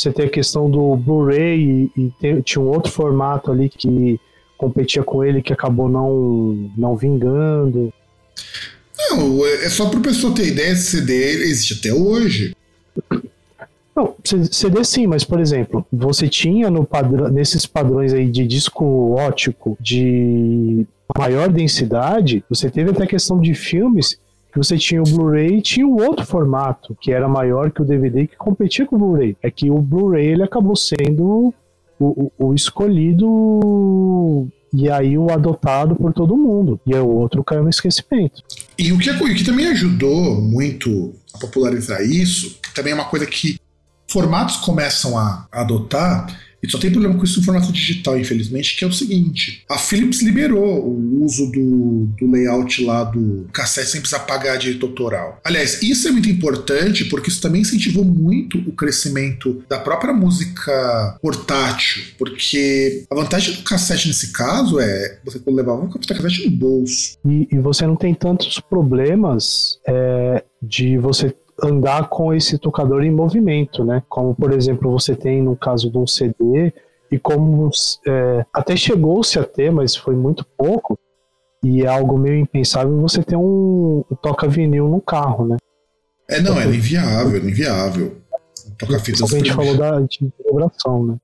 você 0.00 0.10
tem 0.10 0.26
a 0.26 0.30
questão 0.30 0.70
do 0.70 0.96
Blu-ray 0.96 1.90
e, 1.94 2.12
e 2.22 2.42
tinha 2.42 2.62
um 2.62 2.68
outro 2.68 2.90
formato 2.90 3.50
ali 3.50 3.68
que 3.68 4.18
competia 4.56 5.02
com 5.02 5.22
ele 5.22 5.42
que 5.42 5.52
acabou 5.52 5.88
não, 5.88 6.70
não 6.76 6.96
vingando. 6.96 7.92
Não, 8.98 9.46
é 9.46 9.68
só 9.68 9.88
para 9.88 9.98
o 9.98 10.02
pessoal 10.02 10.32
ter 10.32 10.48
ideia, 10.48 10.72
esse 10.72 10.98
CD 10.98 11.12
existe 11.42 11.74
até 11.74 11.92
hoje. 11.92 12.56
Não, 13.94 14.14
CD 14.24 14.84
sim, 14.84 15.06
mas 15.06 15.24
por 15.24 15.38
exemplo, 15.38 15.84
você 15.92 16.28
tinha 16.28 16.70
no 16.70 16.84
padrão, 16.84 17.28
nesses 17.28 17.66
padrões 17.66 18.12
aí 18.12 18.30
de 18.30 18.46
disco 18.46 19.12
ótico 19.12 19.76
de 19.80 20.86
maior 21.18 21.48
densidade, 21.48 22.42
você 22.48 22.70
teve 22.70 22.90
até 22.90 23.04
a 23.04 23.06
questão 23.06 23.40
de 23.40 23.54
filmes 23.54 24.18
você 24.58 24.76
tinha 24.76 25.00
o 25.00 25.04
Blu-ray 25.04 25.58
e 25.58 25.62
tinha 25.62 25.86
o 25.86 26.00
outro 26.00 26.26
formato, 26.26 26.96
que 27.00 27.12
era 27.12 27.28
maior 27.28 27.70
que 27.70 27.82
o 27.82 27.84
DVD, 27.84 28.26
que 28.26 28.36
competia 28.36 28.86
com 28.86 28.96
o 28.96 28.98
Blu-ray. 28.98 29.36
É 29.42 29.50
que 29.50 29.70
o 29.70 29.78
Blu-ray 29.78 30.26
ele 30.26 30.42
acabou 30.42 30.74
sendo 30.76 31.54
o, 31.98 32.32
o, 32.38 32.46
o, 32.46 32.54
escolhido 32.54 34.48
e 34.72 34.90
aí 34.90 35.16
o 35.16 35.30
adotado 35.30 35.94
por 35.94 36.12
todo 36.12 36.36
mundo. 36.36 36.80
E 36.86 36.94
o 36.94 37.08
outro 37.08 37.44
caiu 37.44 37.62
no 37.62 37.70
esquecimento. 37.70 38.42
E 38.78 38.92
o 38.92 38.98
que, 38.98 39.10
o 39.10 39.34
que 39.34 39.44
também 39.44 39.66
ajudou 39.66 40.40
muito 40.40 41.12
a 41.34 41.38
popularizar 41.38 42.02
isso, 42.02 42.58
também 42.74 42.92
é 42.92 42.94
uma 42.94 43.08
coisa 43.08 43.26
que 43.26 43.58
formatos 44.08 44.56
começam 44.56 45.16
a 45.16 45.46
adotar, 45.52 46.26
e 46.62 46.70
só 46.70 46.78
tem 46.78 46.90
problema 46.90 47.16
com 47.16 47.24
isso 47.24 47.40
no 47.40 47.44
formato 47.44 47.72
digital, 47.72 48.18
infelizmente, 48.18 48.76
que 48.76 48.84
é 48.84 48.86
o 48.86 48.92
seguinte: 48.92 49.64
a 49.68 49.78
Philips 49.78 50.20
liberou 50.22 50.84
o 50.84 51.24
uso 51.24 51.50
do, 51.50 52.08
do 52.18 52.30
layout 52.30 52.84
lá 52.84 53.04
do 53.04 53.46
cassete 53.52 53.90
sem 53.90 54.00
precisar 54.00 54.20
pagar 54.20 54.56
direito 54.56 54.86
autoral. 54.86 55.40
Aliás, 55.44 55.82
isso 55.82 56.08
é 56.08 56.10
muito 56.10 56.28
importante 56.28 57.04
porque 57.06 57.30
isso 57.30 57.40
também 57.40 57.62
incentivou 57.62 58.04
muito 58.04 58.58
o 58.58 58.72
crescimento 58.72 59.62
da 59.68 59.78
própria 59.78 60.12
música 60.12 61.18
portátil, 61.22 62.02
porque 62.18 63.04
a 63.10 63.14
vantagem 63.14 63.54
do 63.54 63.62
cassete 63.62 64.08
nesse 64.08 64.32
caso 64.32 64.78
é 64.78 65.18
você 65.24 65.40
levava 65.46 65.82
um 65.82 65.90
cassete 65.90 66.44
no 66.44 66.56
bolso. 66.56 67.18
E, 67.26 67.48
e 67.50 67.58
você 67.58 67.86
não 67.86 67.96
tem 67.96 68.14
tantos 68.14 68.60
problemas 68.60 69.78
é, 69.86 70.44
de 70.62 70.98
você 70.98 71.34
andar 71.62 72.08
com 72.08 72.32
esse 72.32 72.58
tocador 72.58 73.02
em 73.02 73.10
movimento, 73.10 73.84
né? 73.84 74.02
Como, 74.08 74.34
por 74.34 74.52
exemplo, 74.52 74.90
você 74.90 75.14
tem 75.14 75.42
no 75.42 75.56
caso 75.56 75.90
de 75.90 75.98
um 75.98 76.06
CD, 76.06 76.72
e 77.10 77.18
como 77.18 77.70
é, 78.06 78.46
até 78.52 78.76
chegou-se 78.76 79.38
a 79.38 79.44
ter, 79.44 79.70
mas 79.70 79.96
foi 79.96 80.14
muito 80.14 80.46
pouco, 80.56 80.98
e 81.62 81.82
é 81.82 81.86
algo 81.86 82.18
meio 82.18 82.36
impensável 82.36 82.96
você 83.00 83.22
ter 83.22 83.36
um, 83.36 84.04
um 84.10 84.16
toca-vinil 84.22 84.88
no 84.88 85.00
carro, 85.00 85.46
né? 85.46 85.56
É, 86.28 86.40
não, 86.40 86.58
era 86.58 86.74
inviável, 86.74 87.36
era 87.36 87.50
inviável. 87.50 88.16
Toca-fitas. 88.78 89.22
A 89.22 89.38
gente 89.38 89.52
falou 89.52 89.76
da 89.76 90.00
vibração, 90.46 91.04
né? 91.06 91.16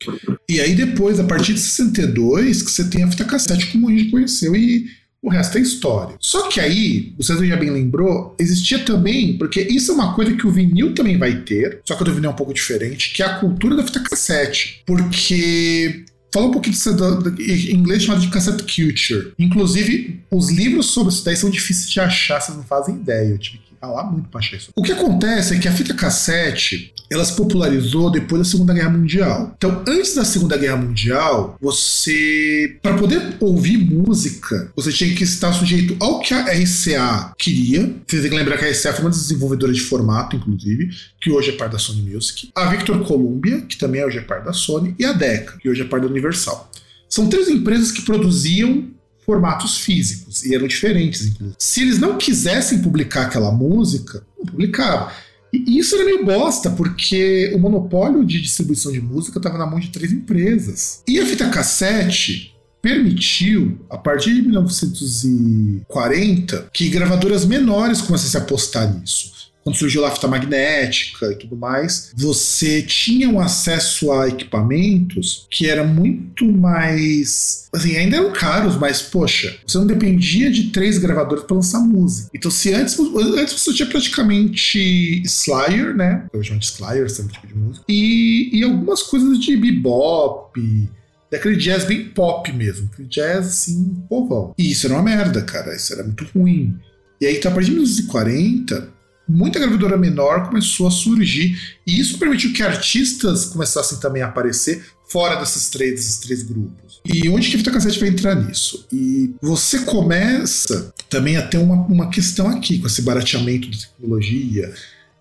E 0.48 0.60
aí 0.60 0.74
depois, 0.74 1.20
a 1.20 1.24
partir 1.24 1.54
de 1.54 1.60
62, 1.60 2.62
que 2.62 2.70
você 2.70 2.90
tem 2.90 3.04
a 3.04 3.10
fita 3.10 3.24
cassete 3.24 3.72
como 3.72 3.88
a 3.88 3.92
gente 3.92 4.10
conheceu 4.10 4.54
e 4.54 4.86
o 5.26 5.30
resto 5.30 5.58
é 5.58 5.60
história. 5.60 6.14
Só 6.20 6.48
que 6.48 6.60
aí, 6.60 7.12
o 7.18 7.24
César 7.24 7.44
já 7.44 7.56
bem 7.56 7.70
lembrou, 7.70 8.36
existia 8.38 8.78
também, 8.78 9.36
porque 9.36 9.60
isso 9.60 9.90
é 9.90 9.94
uma 9.94 10.14
coisa 10.14 10.36
que 10.36 10.46
o 10.46 10.52
vinil 10.52 10.94
também 10.94 11.18
vai 11.18 11.40
ter, 11.40 11.80
só 11.84 11.96
que 11.96 12.02
o 12.02 12.04
do 12.04 12.14
vinil 12.14 12.30
é 12.30 12.32
um 12.32 12.36
pouco 12.36 12.54
diferente, 12.54 13.12
que 13.12 13.24
é 13.24 13.26
a 13.26 13.38
cultura 13.40 13.74
da 13.74 13.82
fita 13.82 14.00
cassete. 14.00 14.82
Porque 14.86 16.04
Fala 16.32 16.48
um 16.48 16.50
pouquinho 16.50 16.74
disso 16.74 16.90
em 16.90 17.76
inglês 17.76 18.02
chamado 18.02 18.20
de 18.20 18.28
cassette 18.28 18.62
culture. 18.64 19.32
Inclusive, 19.38 20.20
os 20.30 20.50
livros 20.50 20.86
sobre 20.86 21.10
isso 21.10 21.24
daí 21.24 21.34
são 21.34 21.48
difíceis 21.48 21.88
de 21.88 21.98
achar, 21.98 22.40
vocês 22.40 22.54
não 22.54 22.64
fazem 22.64 22.96
ideia. 22.96 23.30
Eu 23.30 23.38
tive 23.38 23.58
muito 24.04 24.28
pra 24.28 24.40
achar 24.40 24.56
isso. 24.56 24.70
O 24.74 24.82
que 24.82 24.92
acontece 24.92 25.54
é 25.54 25.58
que 25.58 25.68
a 25.68 25.72
fita 25.72 25.94
cassete 25.94 26.94
ela 27.10 27.24
se 27.24 27.34
popularizou 27.36 28.10
depois 28.10 28.42
da 28.42 28.44
Segunda 28.44 28.74
Guerra 28.74 28.90
Mundial. 28.90 29.54
Então, 29.56 29.84
antes 29.86 30.14
da 30.14 30.24
Segunda 30.24 30.56
Guerra 30.56 30.76
Mundial, 30.76 31.56
você, 31.60 32.78
para 32.82 32.96
poder 32.96 33.36
ouvir 33.40 33.78
música, 33.78 34.72
você 34.74 34.92
tinha 34.92 35.14
que 35.14 35.22
estar 35.22 35.52
sujeito 35.52 35.96
ao 36.00 36.20
que 36.20 36.34
a 36.34 36.42
RCA 36.42 37.32
queria. 37.38 37.94
Vocês 38.06 38.22
têm 38.22 38.30
que 38.30 38.36
lembrar 38.36 38.58
que 38.58 38.64
a 38.64 38.70
RCA 38.70 38.92
foi 38.92 39.04
uma 39.04 39.10
das 39.10 39.22
desenvolvedoras 39.22 39.76
de 39.76 39.82
formato, 39.82 40.36
inclusive, 40.36 40.90
que 41.20 41.30
hoje 41.30 41.50
é 41.50 41.52
parte 41.52 41.72
da 41.72 41.78
Sony 41.78 42.02
Music. 42.02 42.50
A 42.54 42.66
Victor 42.66 43.04
Columbia, 43.06 43.60
que 43.62 43.78
também 43.78 44.04
hoje 44.04 44.18
é 44.18 44.22
parte 44.22 44.44
da 44.44 44.52
Sony, 44.52 44.94
e 44.98 45.04
a 45.04 45.12
Decca, 45.12 45.58
que 45.58 45.68
hoje 45.68 45.82
é 45.82 45.84
parte 45.84 46.04
da 46.04 46.10
Universal. 46.10 46.70
São 47.08 47.28
três 47.28 47.48
empresas 47.48 47.92
que 47.92 48.02
produziam 48.02 48.88
formatos 49.26 49.78
físicos 49.78 50.44
e 50.44 50.54
eram 50.54 50.68
diferentes, 50.68 51.26
inclusive. 51.26 51.56
Se 51.58 51.82
eles 51.82 51.98
não 51.98 52.16
quisessem 52.16 52.78
publicar 52.78 53.22
aquela 53.22 53.50
música, 53.50 54.24
não 54.38 54.46
publicava. 54.46 55.12
E 55.52 55.76
isso 55.78 55.96
era 55.96 56.04
meio 56.04 56.24
bosta, 56.24 56.70
porque 56.70 57.50
o 57.54 57.58
monopólio 57.58 58.24
de 58.24 58.40
distribuição 58.40 58.92
de 58.92 59.00
música 59.00 59.38
estava 59.38 59.58
na 59.58 59.66
mão 59.66 59.80
de 59.80 59.88
três 59.88 60.12
empresas. 60.12 61.02
E 61.08 61.18
a 61.18 61.26
fita 61.26 61.48
cassete 61.48 62.54
permitiu, 62.80 63.84
a 63.90 63.98
partir 63.98 64.32
de 64.34 64.42
1940, 64.42 66.70
que 66.72 66.88
gravadoras 66.88 67.44
menores 67.44 68.00
começassem 68.00 68.40
a 68.40 68.44
apostar 68.44 68.96
nisso 68.96 69.34
quando 69.66 69.78
surgiu 69.78 70.06
a 70.06 70.12
fita 70.12 70.28
magnética 70.28 71.26
e 71.32 71.34
tudo 71.34 71.56
mais, 71.56 72.12
você 72.14 72.80
tinha 72.82 73.28
um 73.28 73.40
acesso 73.40 74.12
a 74.12 74.28
equipamentos 74.28 75.44
que 75.50 75.68
era 75.68 75.82
muito 75.82 76.46
mais. 76.52 77.66
Assim, 77.74 77.96
ainda 77.96 78.18
eram 78.18 78.32
caros, 78.32 78.76
mas, 78.76 79.02
poxa, 79.02 79.58
você 79.66 79.76
não 79.76 79.86
dependia 79.88 80.52
de 80.52 80.70
três 80.70 80.98
gravadores 80.98 81.42
para 81.42 81.56
lançar 81.56 81.80
música. 81.80 82.30
Então, 82.32 82.48
se 82.48 82.72
antes, 82.72 82.96
antes 83.36 83.60
você 83.60 83.74
tinha 83.74 83.88
praticamente 83.88 85.20
Slayer, 85.24 85.96
né? 85.96 86.26
Eu 86.32 86.44
chamo 86.44 86.60
de 86.60 86.66
Slayer, 86.66 87.04
esse 87.04 87.26
tipo 87.26 87.46
de 87.48 87.54
música. 87.56 87.84
E, 87.88 88.56
e 88.56 88.62
algumas 88.62 89.02
coisas 89.02 89.36
de 89.40 89.56
bebop 89.56 90.88
daquele 91.28 91.56
jazz 91.56 91.82
bem 91.82 92.04
pop 92.10 92.52
mesmo, 92.52 92.88
aquele 92.92 93.08
jazz 93.08 93.48
assim, 93.48 93.96
povão. 94.08 94.54
E 94.56 94.70
isso 94.70 94.86
era 94.86 94.94
uma 94.94 95.02
merda, 95.02 95.42
cara, 95.42 95.74
isso 95.74 95.92
era 95.92 96.04
muito 96.04 96.24
ruim. 96.32 96.78
E 97.20 97.26
aí, 97.26 97.36
então, 97.36 97.50
a 97.50 97.54
partir 97.54 97.70
de 97.70 97.76
1940, 97.76 98.94
muita 99.28 99.58
gravadora 99.58 99.96
menor 99.96 100.48
começou 100.48 100.86
a 100.86 100.90
surgir 100.90 101.58
e 101.86 101.98
isso 101.98 102.18
permitiu 102.18 102.52
que 102.52 102.62
artistas 102.62 103.46
começassem 103.46 103.98
também 103.98 104.22
a 104.22 104.26
aparecer 104.26 104.84
fora 105.08 105.36
desses 105.36 105.68
três, 105.70 105.94
desses 105.94 106.18
três 106.18 106.42
grupos. 106.42 107.00
E 107.04 107.28
onde 107.28 107.48
que 107.48 107.54
a 107.54 107.58
fita 107.58 107.70
cassete 107.70 108.00
vai 108.00 108.08
entrar 108.08 108.34
nisso? 108.34 108.86
E 108.92 109.34
você 109.40 109.80
começa 109.80 110.92
também 111.08 111.36
a 111.36 111.46
ter 111.46 111.58
uma, 111.58 111.76
uma 111.86 112.10
questão 112.10 112.48
aqui 112.48 112.78
com 112.78 112.86
esse 112.86 113.02
barateamento 113.02 113.70
de 113.70 113.86
tecnologia, 113.86 114.74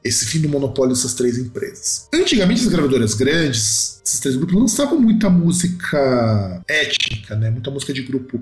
esse 0.03 0.25
fim 0.25 0.39
do 0.39 0.49
monopólio 0.49 0.95
dessas 0.95 1.13
três 1.13 1.37
empresas. 1.37 2.07
Antigamente, 2.13 2.61
as 2.61 2.67
gravadoras 2.67 3.13
grandes, 3.13 4.01
esses 4.05 4.19
três 4.19 4.35
grupos, 4.35 4.55
lançavam 4.55 4.99
muita 4.99 5.29
música 5.29 6.63
étnica, 6.67 7.35
né? 7.35 7.51
muita 7.51 7.69
música 7.69 7.93
de 7.93 8.01
grupo, 8.01 8.41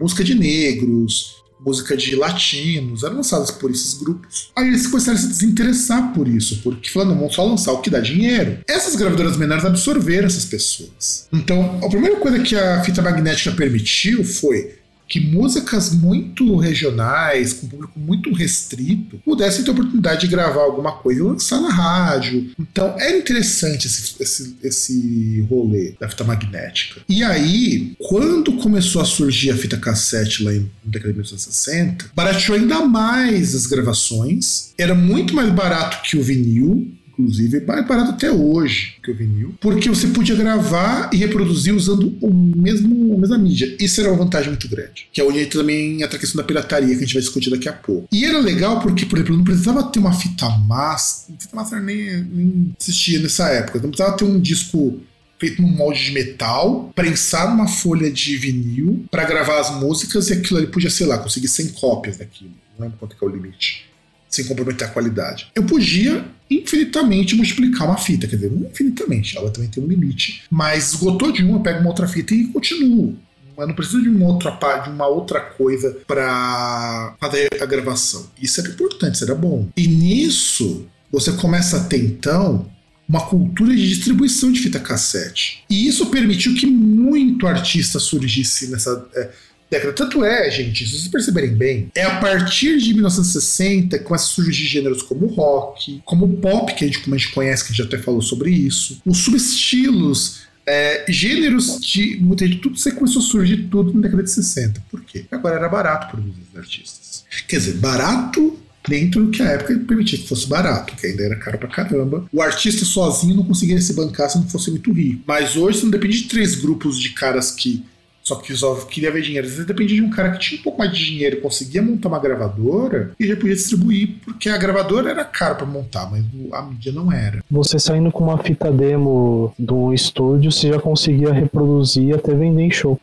música 0.00 0.22
de 0.24 0.34
negros, 0.34 1.43
música 1.60 1.96
de 1.96 2.14
latinos, 2.14 3.02
eram 3.02 3.16
lançadas 3.16 3.50
por 3.50 3.70
esses 3.70 3.94
grupos. 3.94 4.50
Aí 4.56 4.68
eles 4.68 4.86
começaram 4.86 5.18
a 5.18 5.20
se 5.20 5.28
desinteressar 5.28 6.12
por 6.12 6.28
isso, 6.28 6.60
porque 6.62 6.90
falando, 6.90 7.14
vamos 7.16 7.34
só 7.34 7.44
lançar 7.44 7.72
o 7.72 7.80
que 7.80 7.90
dá 7.90 8.00
dinheiro. 8.00 8.58
Essas 8.68 8.96
gravadoras 8.96 9.36
menores 9.36 9.64
absorveram 9.64 10.26
essas 10.26 10.44
pessoas. 10.44 11.28
Então, 11.32 11.80
a 11.82 11.88
primeira 11.88 12.16
coisa 12.16 12.38
que 12.40 12.54
a 12.54 12.82
fita 12.82 13.02
magnética 13.02 13.52
permitiu 13.52 14.24
foi 14.24 14.83
que 15.14 15.20
músicas 15.20 15.94
muito 15.94 16.56
regionais, 16.56 17.52
com 17.52 17.68
público 17.68 17.96
muito 17.96 18.32
restrito, 18.32 19.16
pudessem 19.24 19.62
ter 19.62 19.70
oportunidade 19.70 20.22
de 20.22 20.26
gravar 20.26 20.62
alguma 20.62 20.90
coisa 20.90 21.20
e 21.20 21.22
lançar 21.22 21.60
na 21.60 21.68
rádio. 21.68 22.50
Então 22.58 22.96
era 22.98 23.16
interessante 23.16 23.86
esse, 23.86 24.20
esse, 24.20 24.56
esse 24.60 25.46
rolê 25.48 25.94
da 26.00 26.08
fita 26.08 26.24
magnética. 26.24 27.00
E 27.08 27.22
aí, 27.22 27.94
quando 27.96 28.54
começou 28.54 29.00
a 29.00 29.04
surgir 29.04 29.52
a 29.52 29.56
fita 29.56 29.76
cassete 29.76 30.42
lá 30.42 30.52
em 30.52 30.68
década 30.82 31.12
de 31.12 31.18
1960, 31.18 32.06
barateou 32.12 32.58
ainda 32.58 32.84
mais 32.84 33.54
as 33.54 33.66
gravações, 33.66 34.72
era 34.76 34.96
muito 34.96 35.32
mais 35.32 35.48
barato 35.50 36.02
que 36.02 36.16
o 36.16 36.22
vinil, 36.24 36.92
inclusive, 37.18 37.58
é 37.58 37.60
barato 37.60 38.10
até 38.10 38.30
hoje 38.30 38.96
que 39.02 39.10
o 39.10 39.14
vinil, 39.14 39.54
porque 39.60 39.88
você 39.88 40.08
podia 40.08 40.34
gravar 40.34 41.10
e 41.12 41.16
reproduzir 41.16 41.74
usando 41.74 42.16
o 42.20 42.32
mesmo, 42.32 43.14
a 43.14 43.18
mesma 43.18 43.38
mídia. 43.38 43.76
Isso 43.80 44.00
era 44.00 44.10
uma 44.10 44.24
vantagem 44.24 44.50
muito 44.50 44.68
grande. 44.68 45.08
Que 45.12 45.20
é 45.20 45.24
onde 45.24 45.40
entra 45.40 45.60
também 45.60 46.02
a 46.02 46.08
questão 46.08 46.40
da 46.40 46.44
pirataria, 46.44 46.88
que 46.88 46.96
a 46.96 47.06
gente 47.06 47.14
vai 47.14 47.22
discutir 47.22 47.50
daqui 47.50 47.68
a 47.68 47.72
pouco. 47.72 48.08
E 48.12 48.24
era 48.24 48.38
legal 48.38 48.80
porque, 48.80 49.06
por 49.06 49.18
exemplo, 49.18 49.36
não 49.36 49.44
precisava 49.44 49.82
ter 49.84 49.98
uma 49.98 50.12
fita 50.12 50.48
master, 50.48 51.34
fita 51.38 51.56
master 51.56 51.82
nem, 51.82 52.22
nem 52.24 52.76
existia 52.80 53.18
nessa 53.20 53.48
época, 53.48 53.80
não 53.80 53.90
precisava 53.90 54.16
ter 54.16 54.24
um 54.24 54.40
disco 54.40 55.00
feito 55.38 55.60
num 55.60 55.68
molde 55.68 56.04
de 56.04 56.12
metal, 56.12 56.92
prensar 56.94 57.50
numa 57.50 57.66
folha 57.66 58.10
de 58.10 58.36
vinil 58.36 59.04
para 59.10 59.24
gravar 59.24 59.60
as 59.60 59.74
músicas 59.80 60.30
e 60.30 60.34
aquilo 60.34 60.58
ali 60.58 60.68
podia, 60.68 60.90
sei 60.90 61.06
lá, 61.06 61.18
conseguir 61.18 61.48
100 61.48 61.68
cópias 61.68 62.16
daquilo. 62.18 62.52
Não 62.78 62.84
lembro 62.86 62.98
quanto 62.98 63.16
que 63.16 63.24
é 63.24 63.28
o 63.28 63.30
limite 63.30 63.93
sem 64.34 64.44
comprometer 64.44 64.86
a 64.86 64.90
qualidade. 64.90 65.48
Eu 65.54 65.64
podia 65.64 66.24
infinitamente 66.50 67.34
multiplicar 67.34 67.88
uma 67.88 67.96
fita, 67.96 68.26
quer 68.26 68.36
dizer, 68.36 68.52
infinitamente, 68.52 69.36
ela 69.36 69.50
também 69.50 69.68
tem 69.68 69.82
um 69.82 69.86
limite, 69.86 70.44
mas 70.50 70.92
esgotou 70.92 71.32
de 71.32 71.42
uma, 71.42 71.56
eu 71.56 71.60
pego 71.60 71.80
uma 71.80 71.88
outra 71.88 72.06
fita 72.06 72.34
e 72.34 72.46
continuo. 72.48 73.16
Eu 73.56 73.68
não 73.68 73.74
preciso 73.74 74.02
de 74.02 74.08
uma 74.08 74.26
outra, 74.26 74.50
de 74.82 74.90
uma 74.90 75.06
outra 75.06 75.40
coisa 75.40 75.96
para 76.06 77.14
fazer 77.20 77.48
a 77.60 77.66
gravação. 77.66 78.28
Isso 78.40 78.60
era 78.60 78.70
importante, 78.70 79.14
isso 79.14 79.24
era 79.24 79.34
bom. 79.34 79.68
E 79.76 79.86
nisso, 79.86 80.86
você 81.10 81.32
começa 81.32 81.76
a 81.76 81.84
ter 81.84 82.04
então 82.04 82.68
uma 83.08 83.20
cultura 83.26 83.74
de 83.74 83.88
distribuição 83.88 84.50
de 84.50 84.60
fita 84.60 84.80
cassete. 84.80 85.62
E 85.70 85.86
isso 85.86 86.06
permitiu 86.06 86.54
que 86.54 86.66
muito 86.66 87.46
artista 87.46 87.98
surgisse 87.98 88.68
nessa. 88.68 89.06
É, 89.14 89.30
década. 89.70 89.92
Tanto 89.92 90.24
é, 90.24 90.50
gente, 90.50 90.86
se 90.86 90.92
vocês 90.92 91.08
perceberem 91.08 91.54
bem, 91.54 91.90
é 91.94 92.02
a 92.02 92.20
partir 92.20 92.78
de 92.78 92.92
1960 92.94 93.98
que 93.98 94.04
começa 94.04 94.24
a 94.24 94.28
surgir 94.28 94.66
gêneros 94.66 95.02
como 95.02 95.26
rock, 95.26 96.02
como 96.04 96.28
pop, 96.36 96.74
que 96.74 96.84
a 96.84 96.86
gente, 96.86 97.00
como 97.00 97.14
a 97.14 97.18
gente 97.18 97.32
conhece, 97.32 97.64
que 97.64 97.72
a 97.72 97.74
gente 97.74 97.86
até 97.86 98.02
falou 98.02 98.22
sobre 98.22 98.50
isso, 98.50 99.00
os 99.04 99.18
subestilos 99.18 100.44
é, 100.66 101.04
gêneros 101.08 101.78
de 101.80 102.18
muita 102.20 102.46
gente, 102.46 102.60
tudo 102.60 102.78
você 102.78 102.90
começou 102.90 103.20
a 103.20 103.24
surgir 103.24 103.68
tudo 103.68 103.92
na 103.92 104.00
década 104.00 104.22
de 104.22 104.30
60. 104.30 104.82
Por 104.90 105.02
quê? 105.02 105.26
Agora 105.30 105.56
era 105.56 105.68
barato 105.68 106.10
produzir 106.10 106.42
os 106.50 106.58
artistas. 106.58 107.24
Quer 107.46 107.58
dizer, 107.58 107.74
barato 107.74 108.58
dentro 108.88 109.24
do 109.24 109.30
que 109.30 109.42
a 109.42 109.46
época 109.46 109.78
permitia 109.86 110.18
que 110.18 110.28
fosse 110.28 110.46
barato, 110.46 110.94
que 110.94 111.06
ainda 111.06 111.22
era 111.22 111.36
caro 111.36 111.58
pra 111.58 111.68
caramba. 111.68 112.26
O 112.32 112.42
artista 112.42 112.84
sozinho 112.84 113.36
não 113.36 113.44
conseguiria 113.44 113.80
se 113.80 113.94
bancar 113.94 114.28
se 114.30 114.38
não 114.38 114.48
fosse 114.48 114.70
muito 114.70 114.92
rico. 114.92 115.22
Mas 115.26 115.56
hoje 115.56 115.78
você 115.78 115.84
não 115.84 115.90
depende 115.90 116.22
de 116.22 116.28
três 116.28 116.54
grupos 116.54 116.98
de 116.98 117.10
caras 117.10 117.50
que 117.50 117.84
só 118.24 118.36
que 118.36 118.56
só 118.56 118.74
queria 118.76 119.12
ver 119.12 119.22
dinheiro. 119.22 119.46
Você 119.46 119.64
dependia 119.64 119.96
de 119.96 120.02
um 120.02 120.10
cara 120.10 120.30
que 120.30 120.38
tinha 120.38 120.60
um 120.60 120.64
pouco 120.64 120.78
mais 120.78 120.90
de 120.90 121.04
dinheiro, 121.04 121.42
conseguia 121.42 121.82
montar 121.82 122.08
uma 122.08 122.18
gravadora 122.18 123.12
e 123.20 123.26
já 123.26 123.36
podia 123.36 123.54
distribuir, 123.54 124.16
porque 124.24 124.48
a 124.48 124.56
gravadora 124.56 125.10
era 125.10 125.24
cara 125.24 125.54
para 125.54 125.66
montar, 125.66 126.10
mas 126.10 126.24
a 126.52 126.62
mídia 126.62 126.90
não 126.90 127.12
era. 127.12 127.44
Você 127.50 127.78
saindo 127.78 128.10
com 128.10 128.24
uma 128.24 128.38
fita 128.38 128.72
demo 128.72 129.52
de 129.58 129.72
um 129.72 129.92
estúdio, 129.92 130.50
você 130.50 130.68
já 130.68 130.80
conseguia 130.80 131.32
reproduzir 131.32 132.14
até 132.14 132.34
vender 132.34 132.62
em 132.62 132.70
show. 132.70 132.98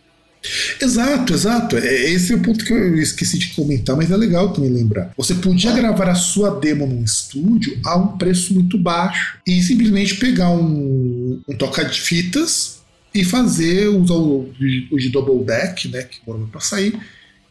Exato, 0.82 1.34
exato. 1.34 1.78
É, 1.78 2.10
esse 2.10 2.34
é 2.34 2.36
o 2.36 2.42
ponto 2.42 2.66
que 2.66 2.74
eu 2.74 2.96
esqueci 2.96 3.38
de 3.38 3.50
comentar, 3.50 3.96
mas 3.96 4.10
é 4.10 4.18
legal 4.18 4.52
também 4.52 4.72
lembrar. 4.72 5.12
Você 5.16 5.36
podia 5.36 5.72
gravar 5.72 6.10
a 6.10 6.16
sua 6.16 6.60
demo 6.60 6.88
num 6.88 7.04
estúdio 7.04 7.78
a 7.86 7.96
um 7.96 8.18
preço 8.18 8.54
muito 8.56 8.76
baixo 8.76 9.38
e 9.46 9.62
simplesmente 9.62 10.16
pegar 10.16 10.50
um, 10.50 11.40
um 11.48 11.56
toca 11.56 11.86
de 11.86 12.02
fitas 12.02 12.81
e 13.14 13.24
fazer, 13.24 13.88
usar 13.88 14.16
o, 14.16 14.50
o 14.92 14.98
de 14.98 15.10
double 15.10 15.46
deck, 15.46 15.88
né, 15.90 16.04
que 16.04 16.20
demorou 16.26 16.48
para 16.48 16.62
sair, 16.62 16.98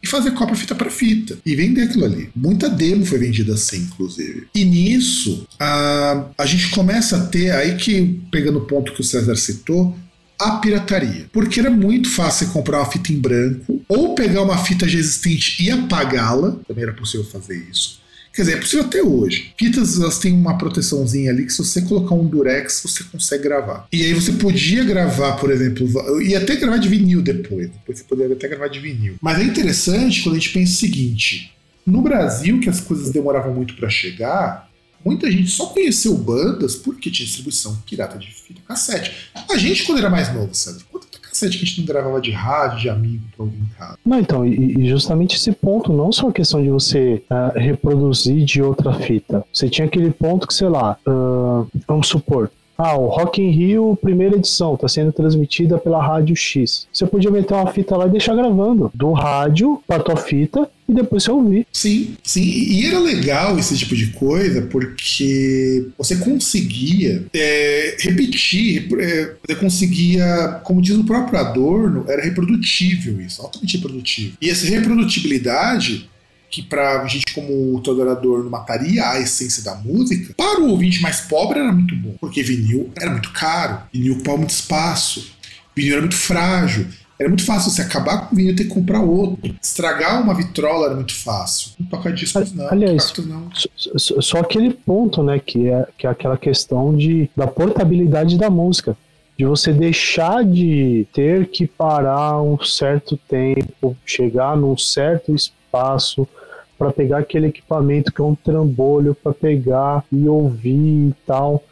e 0.03 0.07
fazer 0.07 0.31
cópia 0.31 0.55
fita 0.55 0.73
para 0.73 0.89
fita 0.89 1.37
e 1.45 1.55
vender 1.55 1.83
aquilo 1.83 2.05
ali. 2.05 2.29
Muita 2.35 2.67
demo 2.67 3.05
foi 3.05 3.19
vendida 3.19 3.53
assim, 3.53 3.83
inclusive. 3.83 4.47
E 4.55 4.65
nisso, 4.65 5.45
a, 5.59 6.25
a 6.37 6.45
gente 6.45 6.69
começa 6.69 7.17
a 7.17 7.25
ter, 7.27 7.51
aí 7.51 7.75
que, 7.75 8.19
pegando 8.31 8.57
o 8.59 8.65
ponto 8.65 8.93
que 8.93 9.01
o 9.01 9.03
César 9.03 9.35
citou, 9.35 9.95
a 10.39 10.53
pirataria. 10.53 11.27
Porque 11.31 11.59
era 11.59 11.69
muito 11.69 12.09
fácil 12.09 12.49
comprar 12.49 12.79
uma 12.79 12.89
fita 12.89 13.13
em 13.13 13.19
branco, 13.19 13.79
ou 13.87 14.15
pegar 14.15 14.41
uma 14.41 14.57
fita 14.57 14.89
já 14.89 14.97
existente 14.97 15.63
e 15.63 15.69
apagá-la, 15.69 16.57
também 16.67 16.83
era 16.83 16.93
possível 16.93 17.25
fazer 17.25 17.63
isso 17.69 18.00
Quer 18.33 18.43
dizer, 18.43 18.53
é 18.53 18.59
possível 18.59 18.85
até 18.85 19.03
hoje. 19.03 19.53
Fitas 19.57 19.99
elas 19.99 20.17
têm 20.17 20.33
uma 20.33 20.57
proteçãozinha 20.57 21.31
ali 21.31 21.45
que 21.45 21.51
se 21.51 21.57
você 21.57 21.81
colocar 21.81 22.15
um 22.15 22.25
durex, 22.25 22.81
você 22.83 23.03
consegue 23.03 23.43
gravar. 23.43 23.87
E 23.91 24.03
aí 24.03 24.13
você 24.13 24.31
podia 24.33 24.83
gravar, 24.83 25.33
por 25.33 25.51
exemplo, 25.51 25.87
e 26.21 26.35
até 26.35 26.55
gravar 26.55 26.77
de 26.77 26.87
vinil 26.87 27.21
depois. 27.21 27.69
Depois 27.69 27.99
você 27.99 28.03
poderia 28.05 28.35
até 28.35 28.47
gravar 28.47 28.69
de 28.69 28.79
vinil. 28.79 29.15
Mas 29.21 29.39
é 29.39 29.43
interessante 29.43 30.23
quando 30.23 30.35
a 30.35 30.39
gente 30.39 30.53
pensa 30.53 30.71
o 30.71 30.75
seguinte: 30.77 31.53
no 31.85 32.01
Brasil, 32.01 32.59
que 32.59 32.69
as 32.69 32.79
coisas 32.79 33.11
demoravam 33.11 33.53
muito 33.53 33.75
para 33.75 33.89
chegar, 33.89 34.69
muita 35.03 35.29
gente 35.29 35.49
só 35.49 35.65
conheceu 35.67 36.15
bandas 36.17 36.75
porque 36.75 37.11
tinha 37.11 37.25
distribuição 37.25 37.75
pirata 37.85 38.17
de 38.17 38.31
fita 38.31 38.61
cassete. 38.67 39.11
A 39.49 39.57
gente, 39.57 39.83
quando 39.83 39.97
era 39.97 40.09
mais 40.09 40.33
novo, 40.33 40.53
sabe? 40.53 40.83
Que 41.31 41.45
a 41.45 41.49
gente 41.49 41.79
não 41.79 41.85
gravava 41.85 42.21
de 42.21 42.31
rádio, 42.31 42.79
de 42.79 42.89
amigo 42.89 43.23
pra 43.35 43.45
ouvir 43.45 43.57
em 43.57 43.77
casa. 43.77 43.97
Não, 44.05 44.19
então, 44.19 44.45
e, 44.45 44.79
e 44.79 44.89
justamente 44.89 45.35
esse 45.35 45.51
ponto, 45.51 45.91
não 45.93 46.11
só 46.11 46.29
a 46.29 46.33
questão 46.33 46.61
de 46.61 46.69
você 46.69 47.23
uh, 47.29 47.57
reproduzir 47.57 48.43
de 48.43 48.61
outra 48.61 48.93
fita. 48.93 49.43
Você 49.51 49.69
tinha 49.69 49.87
aquele 49.87 50.11
ponto 50.11 50.47
que, 50.47 50.53
sei 50.53 50.69
lá, 50.69 50.97
uh, 51.07 51.67
vamos 51.87 52.07
supor, 52.07 52.51
ah, 52.83 52.97
o 52.97 53.07
Rock 53.09 53.39
in 53.39 53.51
Rio, 53.51 53.95
primeira 54.01 54.35
edição, 54.35 54.73
está 54.73 54.87
sendo 54.87 55.11
transmitida 55.11 55.77
pela 55.77 56.01
Rádio 56.03 56.35
X. 56.35 56.87
Você 56.91 57.05
podia 57.05 57.29
meter 57.29 57.53
uma 57.53 57.67
fita 57.67 57.95
lá 57.95 58.07
e 58.07 58.09
deixar 58.09 58.35
gravando. 58.35 58.89
Do 58.95 59.11
rádio 59.11 59.79
para 59.85 60.01
tua 60.01 60.15
fita 60.15 60.67
e 60.91 60.93
depois 60.93 61.23
você 61.23 61.31
ouvir. 61.31 61.65
Sim, 61.71 62.15
sim. 62.23 62.43
E 62.43 62.85
era 62.85 62.99
legal 62.99 63.57
esse 63.57 63.77
tipo 63.77 63.95
de 63.95 64.07
coisa 64.07 64.61
porque 64.63 65.87
você 65.97 66.17
conseguia 66.17 67.25
é, 67.33 67.95
repetir, 67.99 68.87
é, 68.99 69.35
você 69.47 69.55
conseguia, 69.55 70.59
como 70.63 70.81
diz 70.81 70.95
o 70.95 71.03
próprio 71.05 71.39
Adorno, 71.39 72.05
era 72.07 72.21
reprodutível 72.21 73.21
isso, 73.21 73.41
altamente 73.41 73.77
reprodutivo. 73.77 74.37
E 74.41 74.49
essa 74.49 74.67
reprodutibilidade 74.67 76.09
que 76.49 76.61
pra 76.61 77.07
gente 77.07 77.33
como 77.33 77.79
tolerador 77.79 78.43
não 78.43 78.49
mataria 78.49 79.09
a 79.09 79.19
essência 79.21 79.63
da 79.63 79.73
música, 79.75 80.33
para 80.35 80.59
o 80.59 80.69
ouvinte 80.71 81.01
mais 81.01 81.21
pobre 81.21 81.59
era 81.59 81.71
muito 81.71 81.95
bom, 81.95 82.15
porque 82.19 82.43
vinil 82.43 82.91
era 82.99 83.09
muito 83.09 83.31
caro, 83.31 83.83
vinil 83.93 84.15
ocupava 84.15 84.39
muito 84.39 84.49
espaço, 84.49 85.31
vinil 85.73 85.93
era 85.93 86.01
muito 86.01 86.17
frágil, 86.17 86.87
era 87.21 87.29
muito 87.29 87.45
fácil 87.45 87.69
você 87.69 87.83
acabar 87.83 88.25
com 88.27 88.33
o 88.33 88.35
vinil 88.35 88.53
e 88.53 88.55
ter 88.55 88.63
que 88.63 88.71
comprar 88.71 88.99
outro. 88.99 89.55
Estragar 89.61 90.23
uma 90.23 90.33
vitrola 90.33 90.87
era 90.87 90.95
muito 90.95 91.13
fácil. 91.13 91.73
Não 91.79 91.87
tocar 91.87 92.11
discos 92.11 92.51
não. 92.51 92.67
Aliás, 92.67 93.13
não. 93.19 93.47
Só, 93.95 94.19
só, 94.19 94.39
aquele 94.39 94.73
ponto, 94.73 95.21
né, 95.21 95.37
que 95.37 95.69
é, 95.69 95.87
que 95.95 96.07
é 96.07 96.09
aquela 96.09 96.35
questão 96.35 96.95
de, 96.95 97.29
da 97.37 97.45
portabilidade 97.45 98.39
da 98.39 98.49
música. 98.49 98.97
De 99.37 99.45
você 99.45 99.71
deixar 99.71 100.43
de 100.43 101.05
ter 101.13 101.47
que 101.47 101.67
parar 101.67 102.41
um 102.41 102.59
certo 102.63 103.15
tempo, 103.29 103.95
chegar 104.03 104.57
num 104.57 104.75
certo 104.75 105.35
espaço, 105.35 106.27
para 106.75 106.91
pegar 106.91 107.19
aquele 107.19 107.47
equipamento 107.47 108.11
que 108.11 108.19
é 108.19 108.23
um 108.23 108.33
trambolho 108.33 109.13
para 109.13 109.31
pegar 109.31 110.03
e 110.11 110.27
ouvir 110.27 111.09
e 111.09 111.15
tal. 111.27 111.63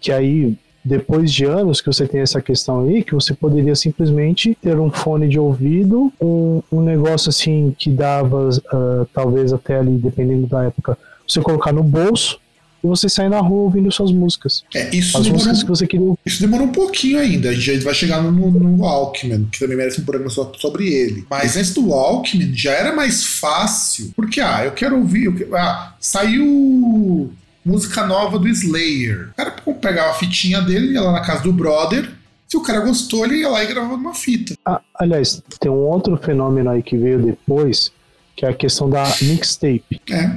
Que 0.00 0.10
aí, 0.10 0.56
depois 0.90 1.32
de 1.32 1.44
anos 1.44 1.80
que 1.80 1.86
você 1.86 2.04
tem 2.04 2.20
essa 2.20 2.42
questão 2.42 2.80
aí, 2.80 3.04
que 3.04 3.14
você 3.14 3.32
poderia 3.32 3.76
simplesmente 3.76 4.58
ter 4.60 4.76
um 4.76 4.90
fone 4.90 5.28
de 5.28 5.38
ouvido, 5.38 6.12
um, 6.20 6.60
um 6.72 6.80
negócio 6.82 7.28
assim 7.28 7.72
que 7.78 7.88
dava, 7.88 8.48
uh, 8.48 9.06
talvez 9.14 9.52
até 9.52 9.78
ali, 9.78 9.92
dependendo 9.92 10.48
da 10.48 10.64
época, 10.64 10.98
você 11.26 11.40
colocar 11.40 11.72
no 11.72 11.84
bolso 11.84 12.40
e 12.82 12.88
você 12.88 13.08
sai 13.08 13.28
na 13.28 13.38
rua 13.38 13.62
ouvindo 13.62 13.92
suas 13.92 14.10
músicas. 14.10 14.64
É, 14.74 14.92
isso 14.94 15.16
As 15.16 15.22
demorou, 15.22 15.46
músicas 15.46 15.62
que 15.62 15.68
você 15.68 15.86
queria 15.86 16.14
Isso 16.26 16.40
demorou 16.40 16.66
um 16.66 16.72
pouquinho 16.72 17.20
ainda. 17.20 17.50
A 17.50 17.54
gente 17.54 17.84
vai 17.84 17.94
chegar 17.94 18.20
no, 18.20 18.32
no 18.32 18.82
Walkman, 18.82 19.46
que 19.52 19.60
também 19.60 19.76
merece 19.76 20.00
um 20.00 20.04
programa 20.04 20.30
só 20.30 20.50
sobre 20.58 20.88
ele. 20.88 21.24
Mas 21.30 21.56
antes 21.56 21.72
do 21.72 21.88
Walkman 21.88 22.52
já 22.52 22.72
era 22.72 22.92
mais 22.92 23.24
fácil, 23.24 24.12
porque, 24.16 24.40
ah, 24.40 24.64
eu 24.64 24.72
quero 24.72 24.96
ouvir. 24.98 25.26
Eu 25.26 25.36
quero, 25.36 25.54
ah, 25.56 25.94
saiu 26.00 27.30
música 27.64 28.06
nova 28.06 28.38
do 28.38 28.48
Slayer. 28.48 29.30
O 29.30 29.34
cara 29.34 29.56
pegava 29.80 30.10
a 30.10 30.14
fitinha 30.14 30.60
dele, 30.60 30.92
ia 30.92 31.00
lá 31.00 31.12
na 31.12 31.20
casa 31.20 31.42
do 31.42 31.52
brother. 31.52 32.10
Se 32.48 32.56
o 32.56 32.62
cara 32.62 32.80
gostou, 32.80 33.24
ele 33.24 33.36
ia 33.36 33.48
lá 33.48 33.62
e 33.62 33.66
gravava 33.66 33.94
uma 33.94 34.14
fita. 34.14 34.54
Ah, 34.66 34.80
aliás, 34.98 35.42
tem 35.60 35.70
um 35.70 35.86
outro 35.86 36.16
fenômeno 36.16 36.70
aí 36.70 36.82
que 36.82 36.96
veio 36.96 37.20
depois, 37.20 37.92
que 38.36 38.44
é 38.44 38.48
a 38.48 38.54
questão 38.54 38.90
da 38.90 39.04
mixtape. 39.22 40.00
É. 40.10 40.30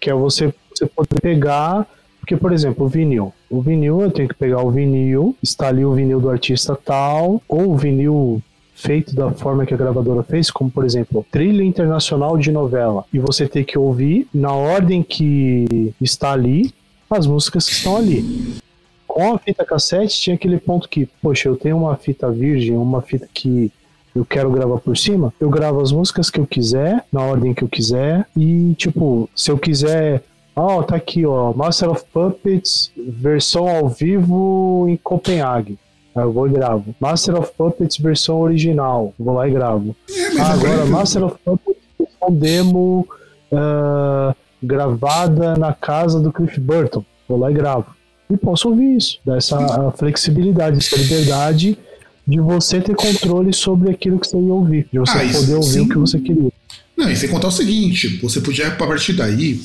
Que 0.00 0.10
é 0.10 0.14
você 0.14 0.52
você 0.78 0.86
poder 0.86 1.20
pegar. 1.20 1.86
Porque, 2.20 2.36
por 2.36 2.52
exemplo, 2.52 2.84
o 2.84 2.88
vinil. 2.88 3.32
O 3.48 3.62
vinil, 3.62 4.02
eu 4.02 4.10
tenho 4.10 4.28
que 4.28 4.34
pegar 4.34 4.62
o 4.62 4.70
vinil, 4.70 5.34
está 5.42 5.68
ali 5.68 5.84
o 5.84 5.94
vinil 5.94 6.20
do 6.20 6.28
artista 6.28 6.76
tal, 6.76 7.42
ou 7.48 7.72
o 7.72 7.76
vinil 7.76 8.42
feito 8.78 9.14
da 9.14 9.32
forma 9.32 9.66
que 9.66 9.74
a 9.74 9.76
gravadora 9.76 10.22
fez, 10.22 10.50
como 10.50 10.70
por 10.70 10.84
exemplo, 10.84 11.26
trilha 11.30 11.64
internacional 11.64 12.38
de 12.38 12.52
novela, 12.52 13.04
e 13.12 13.18
você 13.18 13.46
ter 13.46 13.64
que 13.64 13.76
ouvir 13.76 14.28
na 14.32 14.52
ordem 14.52 15.02
que 15.02 15.92
está 16.00 16.32
ali 16.32 16.72
as 17.10 17.26
músicas 17.26 17.66
que 17.66 17.72
estão 17.72 17.96
ali. 17.96 18.58
Com 19.06 19.34
a 19.34 19.38
fita 19.38 19.64
cassete 19.64 20.20
tinha 20.20 20.36
aquele 20.36 20.58
ponto 20.58 20.88
que, 20.88 21.06
poxa, 21.20 21.48
eu 21.48 21.56
tenho 21.56 21.76
uma 21.76 21.96
fita 21.96 22.30
virgem, 22.30 22.76
uma 22.76 23.02
fita 23.02 23.28
que 23.32 23.72
eu 24.14 24.24
quero 24.24 24.50
gravar 24.50 24.78
por 24.78 24.96
cima, 24.96 25.32
eu 25.40 25.50
gravo 25.50 25.80
as 25.80 25.90
músicas 25.90 26.30
que 26.30 26.38
eu 26.38 26.46
quiser, 26.46 27.04
na 27.12 27.22
ordem 27.22 27.54
que 27.54 27.64
eu 27.64 27.68
quiser, 27.68 28.26
e 28.36 28.74
tipo, 28.74 29.28
se 29.34 29.50
eu 29.50 29.58
quiser 29.58 30.22
Ó, 30.60 30.80
oh, 30.80 30.82
tá 30.82 30.96
aqui, 30.96 31.24
ó. 31.24 31.52
Master 31.52 31.88
of 31.88 32.04
Puppets, 32.12 32.90
versão 32.96 33.68
ao 33.68 33.88
vivo 33.88 34.86
em 34.88 34.96
Copenhague. 34.96 35.78
Aí 36.14 36.22
eu 36.22 36.32
vou 36.32 36.48
e 36.48 36.52
gravo. 36.52 36.94
Master 37.00 37.36
of 37.36 37.52
Puppets, 37.56 37.98
versão 37.98 38.40
original. 38.40 39.14
Vou 39.18 39.34
lá 39.34 39.48
e 39.48 39.52
gravo. 39.52 39.94
É, 40.10 40.40
ah, 40.40 40.52
agora, 40.52 40.84
Master 40.86 41.24
of 41.24 41.36
Puppets, 41.44 41.82
versão 41.98 42.32
demo 42.32 43.06
uh, 43.52 44.34
gravada 44.62 45.56
na 45.56 45.72
casa 45.72 46.20
do 46.20 46.32
Cliff 46.32 46.58
Burton. 46.58 47.04
Vou 47.28 47.38
lá 47.38 47.50
e 47.50 47.54
gravo. 47.54 47.94
E 48.30 48.36
posso 48.36 48.68
ouvir 48.68 48.96
isso. 48.96 49.18
Dá 49.24 49.36
essa 49.36 49.92
flexibilidade, 49.92 50.78
essa 50.78 50.96
liberdade 50.96 51.78
de 52.26 52.40
você 52.40 52.80
ter 52.80 52.94
controle 52.94 53.54
sobre 53.54 53.90
aquilo 53.90 54.18
que 54.18 54.26
você 54.26 54.36
ia 54.36 54.52
ouvir. 54.52 54.88
De 54.92 54.98
você 54.98 55.16
ah, 55.16 55.32
poder 55.32 55.54
ouvir 55.54 55.68
sim. 55.68 55.80
o 55.80 55.88
que 55.88 55.98
você 55.98 56.18
queria. 56.18 56.52
Não, 56.96 57.10
e 57.10 57.16
sem 57.16 57.28
contar 57.30 57.48
o 57.48 57.52
seguinte, 57.52 58.18
você 58.20 58.40
podia, 58.40 58.68
a 58.68 58.70
partir 58.72 59.14
daí, 59.14 59.60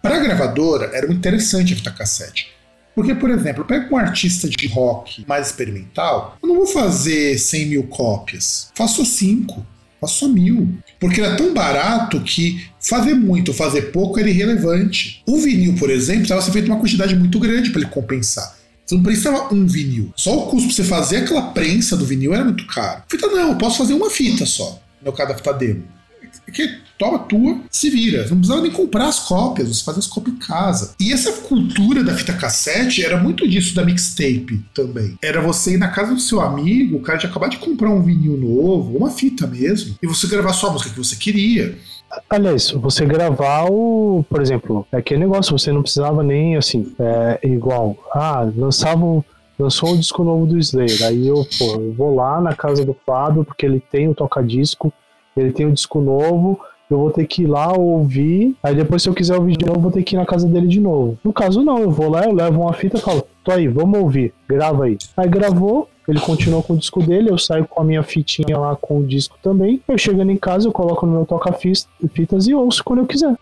para 0.00 0.16
a 0.16 0.20
gravadora, 0.20 0.90
era 0.94 1.12
interessante 1.12 1.74
a 1.74 1.76
fita 1.76 1.90
cassete. 1.90 2.57
Porque, 2.98 3.14
por 3.14 3.30
exemplo, 3.30 3.62
eu 3.62 3.64
pego 3.64 3.94
um 3.94 3.96
artista 3.96 4.48
de 4.48 4.66
rock 4.66 5.24
mais 5.24 5.46
experimental, 5.46 6.36
eu 6.42 6.48
não 6.48 6.56
vou 6.56 6.66
fazer 6.66 7.38
100 7.38 7.66
mil 7.66 7.84
cópias. 7.84 8.72
Faço 8.74 9.04
5, 9.04 9.64
faço 10.00 10.28
mil. 10.28 10.68
Porque 10.98 11.20
era 11.20 11.36
tão 11.36 11.54
barato 11.54 12.20
que 12.22 12.68
fazer 12.80 13.14
muito 13.14 13.50
ou 13.50 13.54
fazer 13.54 13.92
pouco 13.92 14.18
era 14.18 14.28
irrelevante. 14.28 15.22
O 15.24 15.38
vinil, 15.38 15.76
por 15.76 15.90
exemplo, 15.90 16.22
precisava 16.22 16.42
ser 16.42 16.50
feito 16.50 16.66
uma 16.66 16.80
quantidade 16.80 17.14
muito 17.14 17.38
grande 17.38 17.70
para 17.70 17.82
ele 17.82 17.90
compensar. 17.90 18.58
Você 18.84 18.96
não 18.96 19.02
precisava 19.04 19.54
um 19.54 19.64
vinil. 19.64 20.12
Só 20.16 20.36
o 20.36 20.46
custo 20.48 20.66
para 20.66 20.74
você 20.74 20.82
fazer 20.82 21.16
aquela 21.18 21.52
prensa 21.52 21.96
do 21.96 22.04
vinil 22.04 22.34
era 22.34 22.42
muito 22.42 22.66
caro. 22.66 23.04
Fita 23.08 23.28
não, 23.28 23.50
eu 23.50 23.58
posso 23.58 23.78
fazer 23.78 23.94
uma 23.94 24.10
fita 24.10 24.44
só, 24.44 24.82
no 25.00 25.12
caso 25.12 25.28
da 25.28 25.36
fita 25.36 25.52
demo. 25.54 25.84
Que 26.52 26.80
toma 26.98 27.20
tua, 27.20 27.60
se 27.70 27.88
vira. 27.90 28.26
Não 28.28 28.38
precisava 28.38 28.62
nem 28.62 28.70
comprar 28.70 29.06
as 29.06 29.20
cópias, 29.20 29.68
você 29.68 29.84
fazia 29.84 30.00
as 30.00 30.06
cópias 30.06 30.34
em 30.34 30.38
casa. 30.38 30.94
E 31.00 31.12
essa 31.12 31.32
cultura 31.32 32.02
da 32.02 32.14
fita 32.14 32.32
cassete 32.32 33.04
era 33.04 33.16
muito 33.16 33.48
disso 33.48 33.74
da 33.74 33.84
mixtape 33.84 34.62
também. 34.74 35.16
Era 35.22 35.40
você 35.40 35.74
ir 35.74 35.78
na 35.78 35.88
casa 35.88 36.14
do 36.14 36.20
seu 36.20 36.40
amigo, 36.40 36.96
o 36.96 37.02
cara 37.02 37.18
de 37.18 37.26
acabar 37.26 37.48
de 37.48 37.58
comprar 37.58 37.90
um 37.90 38.02
vinil 38.02 38.36
novo, 38.36 38.96
uma 38.96 39.10
fita 39.10 39.46
mesmo, 39.46 39.96
e 40.02 40.06
você 40.06 40.26
gravar 40.26 40.52
só 40.52 40.68
a 40.68 40.72
música 40.72 40.90
que 40.90 40.98
você 40.98 41.16
queria. 41.16 41.78
Aliás, 42.28 42.70
você 42.70 43.04
gravar 43.04 43.66
o, 43.70 44.24
por 44.28 44.40
exemplo, 44.40 44.86
é 44.90 44.96
aquele 44.96 45.20
negócio, 45.20 45.56
você 45.56 45.70
não 45.70 45.82
precisava 45.82 46.22
nem 46.22 46.56
assim, 46.56 46.92
é 46.98 47.46
igual, 47.46 47.96
ah, 48.14 48.50
lançava 48.56 49.22
lançou 49.58 49.92
o 49.92 49.98
disco 49.98 50.22
novo 50.22 50.46
do 50.46 50.56
Slayer, 50.56 51.04
aí 51.04 51.26
eu, 51.26 51.44
pô, 51.58 51.80
eu 51.80 51.92
vou 51.92 52.14
lá 52.14 52.40
na 52.40 52.54
casa 52.54 52.84
do 52.84 52.96
Fábio, 53.04 53.44
porque 53.44 53.66
ele 53.66 53.80
tem 53.80 54.08
o 54.08 54.14
toca-disco, 54.14 54.92
ele 55.36 55.52
tem 55.52 55.66
um 55.66 55.72
disco 55.72 56.00
novo, 56.00 56.60
eu 56.90 56.98
vou 56.98 57.10
ter 57.10 57.26
que 57.26 57.42
ir 57.42 57.46
lá 57.46 57.72
ouvir, 57.72 58.56
aí 58.62 58.74
depois 58.74 59.02
se 59.02 59.08
eu 59.08 59.14
quiser 59.14 59.36
ouvir 59.36 59.56
de 59.56 59.66
novo, 59.66 59.80
vou 59.80 59.90
ter 59.90 60.02
que 60.02 60.16
ir 60.16 60.18
na 60.18 60.26
casa 60.26 60.48
dele 60.48 60.66
de 60.66 60.80
novo. 60.80 61.18
No 61.22 61.32
caso 61.32 61.62
não, 61.62 61.78
eu 61.78 61.90
vou 61.90 62.10
lá, 62.10 62.24
eu 62.24 62.32
levo 62.32 62.62
uma 62.62 62.72
fita 62.72 62.96
e 62.96 63.00
falo, 63.00 63.24
tô 63.44 63.52
aí, 63.52 63.68
vamos 63.68 63.98
ouvir, 63.98 64.32
grava 64.48 64.84
aí. 64.84 64.96
Aí 65.16 65.28
gravou, 65.28 65.88
ele 66.06 66.20
continuou 66.20 66.62
com 66.62 66.72
o 66.72 66.78
disco 66.78 67.02
dele, 67.02 67.30
eu 67.30 67.38
saio 67.38 67.66
com 67.66 67.80
a 67.80 67.84
minha 67.84 68.02
fitinha 68.02 68.58
lá 68.58 68.74
com 68.76 68.98
o 68.98 69.04
disco 69.04 69.36
também, 69.42 69.80
eu 69.86 69.98
chegando 69.98 70.30
em 70.30 70.36
casa, 70.36 70.66
eu 70.66 70.72
coloco 70.72 71.04
no 71.04 71.12
meu 71.12 71.26
toca-fitas 71.26 72.46
e 72.46 72.54
ouço 72.54 72.82
quando 72.82 73.00
eu 73.00 73.06
quiser. 73.06 73.34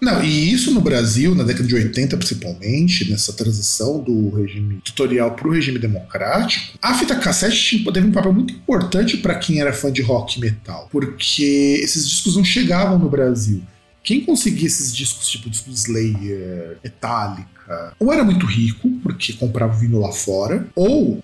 Não, 0.00 0.22
e 0.24 0.50
isso 0.50 0.72
no 0.72 0.80
Brasil, 0.80 1.34
na 1.34 1.44
década 1.44 1.68
de 1.68 1.74
80 1.74 2.16
principalmente, 2.16 3.10
nessa 3.10 3.32
transição 3.32 4.00
do 4.02 4.30
regime 4.30 4.80
tutorial 4.82 5.32
para 5.32 5.46
o 5.46 5.52
regime 5.52 5.78
democrático, 5.78 6.78
a 6.80 6.94
fita 6.94 7.16
cassete 7.16 7.84
teve 7.92 8.06
um 8.06 8.12
papel 8.12 8.32
muito 8.32 8.54
importante 8.54 9.18
para 9.18 9.34
quem 9.34 9.60
era 9.60 9.72
fã 9.72 9.92
de 9.92 10.00
rock 10.00 10.38
e 10.38 10.40
metal, 10.40 10.88
porque 10.90 11.80
esses 11.82 12.08
discos 12.08 12.36
não 12.36 12.44
chegavam 12.44 12.98
no 12.98 13.10
Brasil. 13.10 13.62
Quem 14.02 14.22
conseguia 14.22 14.66
esses 14.66 14.96
discos, 14.96 15.28
tipo 15.28 15.50
disco 15.50 15.70
Slayer, 15.70 16.78
Metallica, 16.82 17.94
ou 17.98 18.10
era 18.12 18.24
muito 18.24 18.46
rico, 18.46 18.88
porque 19.02 19.34
comprava 19.34 19.76
vinho 19.78 20.00
lá 20.00 20.10
fora, 20.10 20.66
ou 20.74 21.22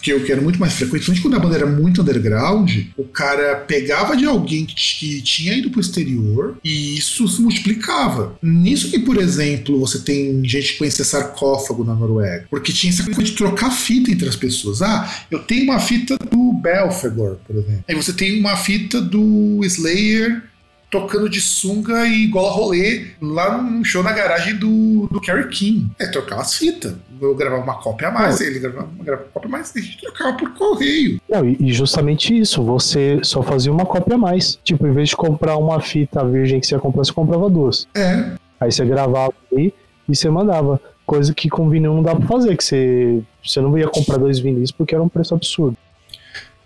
que 0.00 0.12
eu 0.12 0.24
quero 0.24 0.42
muito 0.42 0.58
mais 0.58 0.74
frequentemente 0.74 1.20
quando 1.20 1.34
a 1.34 1.38
banda 1.38 1.56
era 1.56 1.66
muito 1.66 2.02
underground, 2.02 2.70
o 2.96 3.04
cara 3.04 3.56
pegava 3.56 4.16
de 4.16 4.24
alguém 4.24 4.64
que, 4.64 4.74
que 4.74 5.22
tinha 5.22 5.54
ido 5.54 5.70
pro 5.70 5.80
exterior 5.80 6.58
e 6.62 6.96
isso 6.96 7.26
se 7.28 7.40
multiplicava. 7.40 8.36
Nisso 8.42 8.90
que, 8.90 8.98
por 8.98 9.16
exemplo, 9.16 9.78
você 9.78 9.98
tem 9.98 10.46
gente 10.48 10.72
que 10.72 10.78
conhecia 10.78 11.04
sarcófago 11.04 11.84
na 11.84 11.94
Noruega, 11.94 12.46
porque 12.50 12.72
tinha 12.72 12.92
essa 12.92 13.04
coisa 13.04 13.22
de 13.22 13.32
trocar 13.32 13.70
fita 13.70 14.10
entre 14.10 14.28
as 14.28 14.36
pessoas. 14.36 14.82
Ah, 14.82 15.26
eu 15.30 15.40
tenho 15.40 15.64
uma 15.64 15.80
fita 15.80 16.16
do 16.16 16.52
Belfegor, 16.52 17.36
por 17.46 17.56
exemplo. 17.56 17.84
Aí 17.88 17.94
você 17.94 18.12
tem 18.12 18.38
uma 18.38 18.56
fita 18.56 19.00
do 19.00 19.60
Slayer 19.64 20.42
tocando 20.90 21.28
de 21.28 21.40
sunga 21.40 22.06
e 22.06 22.26
gola 22.26 22.50
rolê 22.50 23.08
lá 23.20 23.60
num 23.60 23.84
show 23.84 24.02
na 24.02 24.12
garagem 24.12 24.56
do, 24.56 25.08
do 25.10 25.20
Kerry 25.20 25.48
King. 25.48 25.90
É, 25.98 26.06
trocar 26.06 26.40
as 26.40 26.54
fitas. 26.54 26.94
Eu 27.20 27.34
gravava 27.34 27.62
uma 27.62 27.74
cópia 27.74 28.08
a 28.08 28.10
mais, 28.10 28.40
ele 28.40 28.58
gravava 28.58 28.88
uma, 28.94 29.04
gravava 29.04 29.26
uma 29.26 29.32
cópia 29.32 29.48
a 29.48 29.50
mais, 29.50 29.72
a 29.74 29.80
gente 29.80 30.00
trocava 30.00 30.36
por 30.36 30.54
correio. 30.54 31.20
Não, 31.28 31.44
e 31.44 31.72
justamente 31.72 32.36
isso, 32.38 32.62
você 32.62 33.20
só 33.22 33.42
fazia 33.42 33.72
uma 33.72 33.86
cópia 33.86 34.14
a 34.14 34.18
mais. 34.18 34.58
Tipo, 34.62 34.86
em 34.86 34.92
vez 34.92 35.08
de 35.08 35.16
comprar 35.16 35.56
uma 35.56 35.80
fita 35.80 36.24
virgem 36.24 36.60
que 36.60 36.66
você 36.66 36.74
ia 36.74 36.80
comprar, 36.80 37.04
você 37.04 37.12
comprava 37.12 37.48
duas. 37.48 37.88
É. 37.94 38.32
Aí 38.60 38.70
você 38.70 38.84
gravava 38.84 39.34
aí 39.52 39.72
e 40.08 40.14
você 40.16 40.28
mandava. 40.30 40.80
Coisa 41.04 41.32
que 41.32 41.48
com 41.48 41.70
vinil 41.70 41.94
não 41.94 42.02
dá 42.02 42.16
pra 42.16 42.26
fazer, 42.26 42.56
que 42.56 42.64
você, 42.64 43.22
você 43.40 43.60
não 43.60 43.78
ia 43.78 43.86
comprar 43.86 44.16
dois 44.16 44.40
vinis 44.40 44.72
porque 44.72 44.92
era 44.92 45.02
um 45.02 45.08
preço 45.08 45.36
absurdo. 45.36 45.76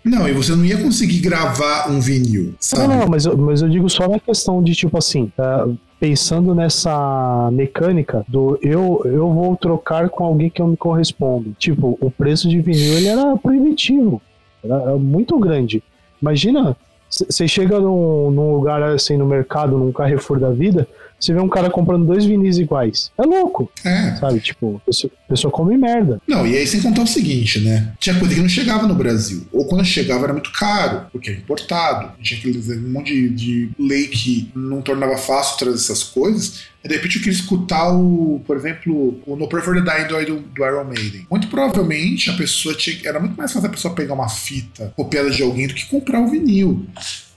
Não, 0.03 0.27
e 0.27 0.33
você 0.33 0.55
não 0.55 0.65
ia 0.65 0.81
conseguir 0.81 1.19
gravar 1.19 1.89
um 1.89 1.99
vinil, 1.99 2.55
sabe? 2.59 2.87
Não, 2.87 3.01
não, 3.01 3.07
mas, 3.07 3.25
eu, 3.25 3.37
mas 3.37 3.61
eu 3.61 3.69
digo 3.69 3.89
só 3.89 4.07
na 4.07 4.19
questão 4.19 4.61
de, 4.63 4.73
tipo 4.73 4.97
assim, 4.97 5.31
uh, 5.37 5.77
pensando 5.99 6.55
nessa 6.55 7.49
mecânica 7.53 8.25
do 8.27 8.57
eu, 8.63 9.01
eu 9.05 9.31
vou 9.31 9.55
trocar 9.55 10.09
com 10.09 10.23
alguém 10.23 10.49
que 10.49 10.59
eu 10.59 10.67
me 10.67 10.75
correspondo. 10.75 11.55
Tipo, 11.59 11.97
o 12.01 12.09
preço 12.09 12.49
de 12.49 12.59
vinil 12.59 12.97
ele 12.97 13.07
era 13.07 13.37
proibitivo, 13.37 14.19
era 14.63 14.97
muito 14.97 15.37
grande. 15.37 15.83
Imagina, 16.19 16.75
você 17.07 17.47
chega 17.47 17.79
num, 17.79 18.31
num 18.31 18.55
lugar 18.55 18.81
assim 18.81 19.17
no 19.17 19.25
mercado, 19.25 19.77
num 19.77 19.91
Carrefour 19.91 20.39
da 20.39 20.49
vida, 20.49 20.87
você 21.21 21.33
vê 21.33 21.39
um 21.39 21.47
cara 21.47 21.69
comprando 21.69 22.05
dois 22.05 22.25
vinis 22.25 22.57
iguais. 22.57 23.11
É 23.17 23.21
louco. 23.21 23.71
É. 23.85 24.15
Sabe? 24.15 24.39
Tipo, 24.39 24.81
a 24.81 25.29
pessoa, 25.29 25.51
come 25.51 25.77
merda. 25.77 26.19
Não, 26.27 26.47
e 26.47 26.57
aí 26.57 26.65
sem 26.65 26.81
contar 26.81 27.03
o 27.03 27.07
seguinte, 27.07 27.59
né? 27.59 27.93
Tinha 27.99 28.17
coisa 28.17 28.33
que 28.33 28.41
não 28.41 28.49
chegava 28.49 28.87
no 28.87 28.95
Brasil. 28.95 29.45
Ou 29.51 29.65
quando 29.65 29.85
chegava 29.85 30.23
era 30.23 30.33
muito 30.33 30.51
caro, 30.51 31.05
porque 31.11 31.29
era 31.29 31.39
importado. 31.39 32.11
Tinha 32.21 32.39
aquele 32.39 32.59
um 32.73 32.89
monte 32.89 33.13
de, 33.13 33.29
de 33.29 33.71
lei 33.77 34.07
que 34.07 34.51
não 34.55 34.81
tornava 34.81 35.17
fácil 35.17 35.57
trazer 35.57 35.77
essas 35.77 36.03
coisas. 36.03 36.71
E 36.83 36.87
de 36.87 36.95
repente 36.95 37.17
eu 37.17 37.21
queria 37.21 37.37
escutar 37.37 37.91
o, 37.93 38.41
por 38.45 38.57
exemplo, 38.57 39.21
o 39.27 39.35
No 39.35 39.47
Pray 39.47 39.63
for 39.63 39.75
the 39.75 39.81
Dying 39.81 40.25
do, 40.25 40.39
do 40.39 40.65
Iron 40.65 40.85
Maiden. 40.85 41.27
Muito 41.29 41.47
provavelmente 41.47 42.29
a 42.31 42.33
pessoa 42.33 42.73
tinha. 42.73 42.97
Era 43.05 43.19
muito 43.19 43.37
mais 43.37 43.53
fácil 43.53 43.67
a 43.67 43.71
pessoa 43.71 43.93
pegar 43.93 44.15
uma 44.15 44.29
fita 44.29 44.91
copiada 44.95 45.29
de 45.29 45.43
alguém 45.43 45.67
do 45.67 45.75
que 45.75 45.85
comprar 45.85 46.19
o 46.19 46.27
vinil 46.27 46.87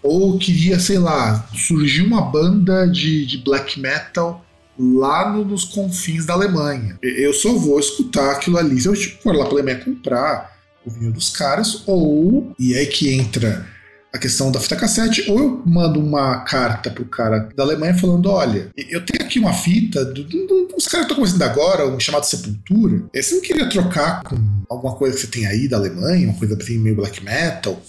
ou 0.05 0.38
queria, 0.38 0.78
sei 0.78 0.98
lá, 0.98 1.48
surgir 1.55 2.02
uma 2.02 2.20
banda 2.20 2.86
de, 2.86 3.24
de 3.24 3.38
black 3.38 3.80
metal 3.80 4.44
lá 4.78 5.32
no, 5.32 5.44
nos 5.44 5.64
confins 5.64 6.26
da 6.26 6.34
Alemanha. 6.34 6.98
Eu 7.02 7.32
só 7.32 7.55
vou 7.55 7.80
escutar 7.80 8.32
aquilo 8.32 8.59
ali 8.59 8.78
se 8.78 8.86
eu 8.86 8.94
tipo, 8.94 9.22
for 9.22 9.34
lá 9.34 9.46
pra 9.46 9.55
Alemanha 9.55 9.82
comprar 9.82 10.55
o 10.84 10.90
vinho 10.90 11.11
dos 11.11 11.30
caras, 11.30 11.82
ou, 11.86 12.52
e 12.59 12.74
aí 12.74 12.84
que 12.84 13.14
entra 13.14 13.66
a 14.12 14.18
questão 14.18 14.52
da 14.52 14.61
fita 14.61 14.76
cassete, 14.76 15.28
ou 15.30 15.38
eu 15.38 15.62
mando 15.64 15.98
uma 15.98 16.40
carta 16.40 16.90
pro 16.90 17.07
cara 17.07 17.48
da 17.57 17.62
Alemanha 17.62 17.94
falando: 17.94 18.30
olha, 18.30 18.70
eu 18.76 19.05
tenho 19.07 19.24
aqui 19.24 19.38
uma 19.38 19.55
fita 19.55 20.05
do, 20.05 20.22
do, 20.22 20.46
do, 20.46 20.66
dos 20.66 20.86
caras 20.86 21.07
estão 21.07 21.16
começando 21.16 21.42
agora, 21.42 21.88
um 21.88 21.98
chamado 21.98 22.24
Sepultura. 22.24 23.05
Você 23.14 23.34
não 23.34 23.42
queria 23.42 23.68
trocar 23.70 24.22
com 24.22 24.36
alguma 24.68 24.94
coisa 24.94 25.16
que 25.16 25.22
você 25.22 25.28
tem 25.28 25.46
aí 25.46 25.66
da 25.66 25.78
Alemanha, 25.78 26.28
uma 26.28 26.38
coisa 26.38 26.57
assim 26.57 26.78
meio 26.78 26.96
black 26.96 27.24
metal? 27.24 27.82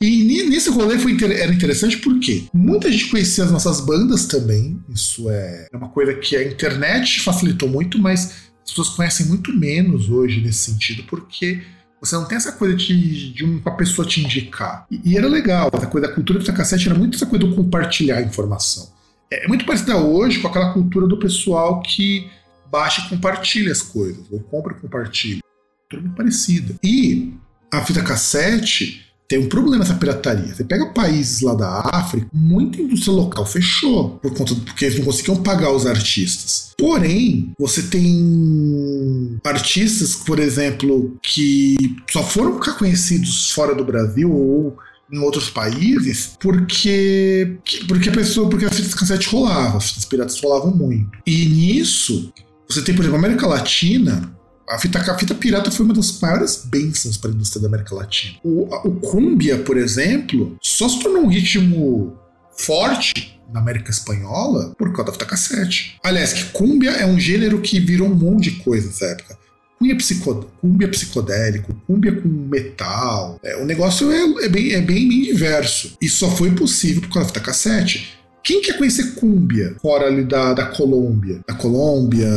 E 0.00 0.44
nesse 0.44 0.70
rolê 0.70 0.96
foi 0.98 1.16
era 1.22 1.52
interessante 1.52 1.98
porque 1.98 2.44
muita 2.54 2.90
gente 2.90 3.10
conhecia 3.10 3.44
as 3.44 3.50
nossas 3.50 3.80
bandas 3.80 4.26
também. 4.26 4.78
Isso 4.88 5.28
é, 5.28 5.66
é 5.72 5.76
uma 5.76 5.88
coisa 5.88 6.14
que 6.14 6.36
a 6.36 6.44
internet 6.44 7.20
facilitou 7.20 7.68
muito, 7.68 7.98
mas 7.98 8.48
as 8.62 8.70
pessoas 8.70 8.90
conhecem 8.90 9.26
muito 9.26 9.52
menos 9.52 10.08
hoje 10.08 10.40
nesse 10.40 10.70
sentido, 10.70 11.02
porque 11.04 11.62
você 12.00 12.14
não 12.14 12.26
tem 12.26 12.36
essa 12.36 12.52
coisa 12.52 12.76
de, 12.76 13.32
de 13.32 13.44
uma 13.44 13.76
pessoa 13.76 14.06
te 14.06 14.22
indicar. 14.22 14.86
E, 14.90 15.00
e 15.04 15.18
era 15.18 15.26
legal, 15.26 15.68
a 15.72 15.86
coisa 15.86 16.06
da 16.06 16.14
cultura 16.14 16.38
do 16.38 16.52
cassete 16.52 16.88
era 16.88 16.96
muito 16.96 17.16
essa 17.16 17.26
coisa 17.26 17.44
do 17.44 17.56
compartilhar 17.56 18.22
informação. 18.22 18.88
É, 19.30 19.44
é 19.44 19.48
muito 19.48 19.64
parecida 19.66 19.96
hoje 19.96 20.38
com 20.38 20.46
aquela 20.46 20.72
cultura 20.72 21.08
do 21.08 21.18
pessoal 21.18 21.82
que 21.82 22.30
baixa 22.70 23.00
e 23.00 23.08
compartilha 23.08 23.72
as 23.72 23.82
coisas, 23.82 24.24
ou 24.30 24.38
compra 24.40 24.76
e 24.76 24.80
compartilha. 24.80 25.40
Tudo 25.88 26.02
muito 26.02 26.16
parecida. 26.16 26.74
E 26.84 27.34
a 27.72 27.84
fita 27.84 28.02
cassete 28.02 29.07
tem 29.28 29.38
um 29.38 29.48
problema 29.48 29.84
essa 29.84 29.94
pirataria. 29.94 30.54
Você 30.54 30.64
pega 30.64 30.86
países 30.86 31.42
lá 31.42 31.54
da 31.54 31.80
África, 31.92 32.26
muita 32.32 32.80
indústria 32.80 33.12
local 33.12 33.44
fechou 33.44 34.18
por 34.22 34.34
conta 34.34 34.54
porque 34.54 34.86
eles 34.86 34.98
não 34.98 35.04
conseguiam 35.04 35.42
pagar 35.42 35.70
os 35.70 35.86
artistas. 35.86 36.72
Porém, 36.78 37.52
você 37.58 37.82
tem 37.82 39.38
artistas, 39.44 40.14
por 40.14 40.38
exemplo, 40.38 41.18
que 41.22 41.76
só 42.10 42.22
foram 42.22 42.54
ficar 42.54 42.78
conhecidos 42.78 43.50
fora 43.50 43.74
do 43.74 43.84
Brasil 43.84 44.32
ou 44.32 44.76
em 45.10 45.18
outros 45.18 45.48
países 45.48 46.36
porque 46.38 47.56
porque 47.86 48.10
a 48.10 48.12
pessoa 48.12 48.48
porque 48.48 48.66
as 48.66 48.76
fitas 48.76 48.94
cassete 48.94 49.28
rolavam, 49.28 49.78
as 49.78 49.90
fitas 49.90 50.04
piratas 50.06 50.40
rolavam 50.40 50.74
muito. 50.74 51.18
E 51.26 51.46
nisso, 51.46 52.32
você 52.68 52.82
tem, 52.82 52.94
por 52.94 53.02
exemplo, 53.02 53.16
a 53.16 53.18
América 53.18 53.46
Latina, 53.46 54.37
a 54.68 54.78
fita, 54.78 54.98
a 54.98 55.18
fita 55.18 55.34
pirata 55.34 55.70
foi 55.70 55.84
uma 55.86 55.94
das 55.94 56.20
maiores 56.20 56.64
bênçãos 56.66 57.16
para 57.16 57.30
a 57.30 57.34
indústria 57.34 57.62
da 57.62 57.68
América 57.68 57.94
Latina. 57.94 58.38
O, 58.44 58.68
o 58.86 58.94
cumbia, 59.00 59.58
por 59.58 59.76
exemplo, 59.76 60.56
só 60.62 60.88
se 60.88 61.00
tornou 61.02 61.22
um 61.22 61.28
ritmo 61.28 62.16
forte 62.56 63.40
na 63.52 63.60
América 63.60 63.90
Espanhola 63.90 64.74
por 64.78 64.92
causa 64.92 65.06
da 65.06 65.12
fita 65.12 65.24
cassete. 65.24 65.98
Aliás, 66.04 66.32
que 66.32 66.44
cumbia 66.52 66.90
é 66.90 67.06
um 67.06 67.18
gênero 67.18 67.60
que 67.60 67.80
virou 67.80 68.08
um 68.08 68.14
monte 68.14 68.50
de 68.50 68.62
coisa 68.62 68.86
nessa 68.86 69.06
época. 69.06 69.38
Cumbia, 69.78 69.96
psicod... 69.96 70.46
cumbia 70.60 70.88
psicodélico, 70.88 71.72
cumbia 71.86 72.20
com 72.20 72.28
metal. 72.28 73.38
É, 73.42 73.56
o 73.56 73.64
negócio 73.64 74.10
é, 74.10 74.44
é, 74.44 74.48
bem, 74.48 74.72
é 74.72 74.80
bem, 74.80 75.08
bem 75.08 75.22
diverso. 75.22 75.96
E 76.02 76.08
só 76.08 76.28
foi 76.30 76.50
possível 76.50 77.02
por 77.02 77.10
causa 77.14 77.28
da 77.28 77.34
fita 77.34 77.40
cassete. 77.40 78.18
Quem 78.42 78.60
quer 78.60 78.76
conhecer 78.76 79.14
cúmbia 79.14 79.76
fora 79.80 80.06
ali 80.06 80.24
da, 80.24 80.52
da 80.52 80.66
Colômbia? 80.66 81.40
Da 81.46 81.54
Colômbia, 81.54 82.28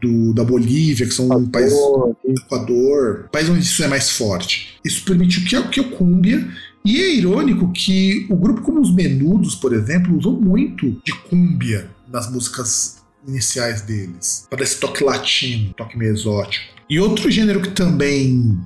do, 0.00 0.32
da 0.32 0.44
Bolívia, 0.44 1.06
que 1.06 1.14
são 1.14 1.26
Equador, 1.26 1.42
um 1.42 1.50
país. 1.50 1.72
Equador, 2.24 3.28
país 3.30 3.48
onde 3.48 3.60
isso 3.60 3.82
é 3.82 3.88
mais 3.88 4.10
forte. 4.10 4.78
Isso 4.84 5.04
permitiu 5.04 5.44
que, 5.44 5.68
que 5.68 5.80
o 5.80 5.90
cúmbia. 5.90 6.48
E 6.84 6.98
é 6.98 7.14
irônico 7.14 7.70
que 7.72 8.26
o 8.30 8.36
grupo 8.36 8.62
como 8.62 8.80
os 8.80 8.94
Menudos, 8.94 9.54
por 9.54 9.74
exemplo, 9.74 10.16
usou 10.16 10.40
muito 10.40 11.00
de 11.04 11.12
cúmbia 11.28 11.90
nas 12.10 12.30
músicas 12.30 13.00
iniciais 13.28 13.82
deles, 13.82 14.46
para 14.48 14.62
esse 14.62 14.80
toque 14.80 15.04
latino, 15.04 15.74
toque 15.74 15.96
meio 15.96 16.12
exótico. 16.12 16.64
E 16.88 16.98
outro 16.98 17.30
gênero 17.30 17.60
que 17.60 17.70
também 17.70 18.58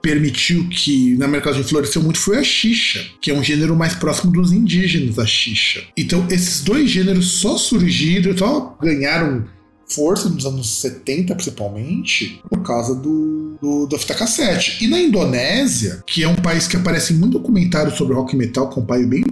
permitiu 0.00 0.68
que 0.68 1.16
na 1.16 1.24
América 1.24 1.50
Latina 1.50 1.68
floresceu 1.68 2.00
muito 2.00 2.18
foi 2.20 2.38
a 2.38 2.44
xixa, 2.44 3.04
que 3.20 3.30
é 3.30 3.34
um 3.34 3.42
gênero 3.42 3.74
mais 3.74 3.94
próximo 3.94 4.32
dos 4.32 4.52
indígenas, 4.52 5.18
a 5.18 5.26
xixa. 5.26 5.82
Então 5.96 6.24
esses 6.30 6.62
dois 6.62 6.88
gêneros 6.88 7.32
só 7.32 7.58
surgiram, 7.58 8.36
só 8.36 8.78
ganharam 8.80 9.44
força 9.88 10.28
nos 10.28 10.44
anos 10.44 10.80
70, 10.80 11.34
principalmente, 11.34 12.42
por 12.48 12.62
causa 12.62 12.94
do, 12.94 13.56
do, 13.60 13.86
da 13.86 13.98
fita 13.98 14.14
cassete. 14.14 14.84
E 14.84 14.88
na 14.88 15.00
Indonésia, 15.00 16.02
que 16.06 16.22
é 16.22 16.28
um 16.28 16.36
país 16.36 16.66
que 16.66 16.76
aparece 16.76 17.12
em 17.12 17.16
muito 17.16 17.38
documentário 17.38 17.94
sobre 17.96 18.14
rock 18.14 18.36
metal, 18.36 18.68
que 18.68 18.78
é 18.78 18.82
um 18.82 18.86
país 18.86 19.06
bem 19.06 19.24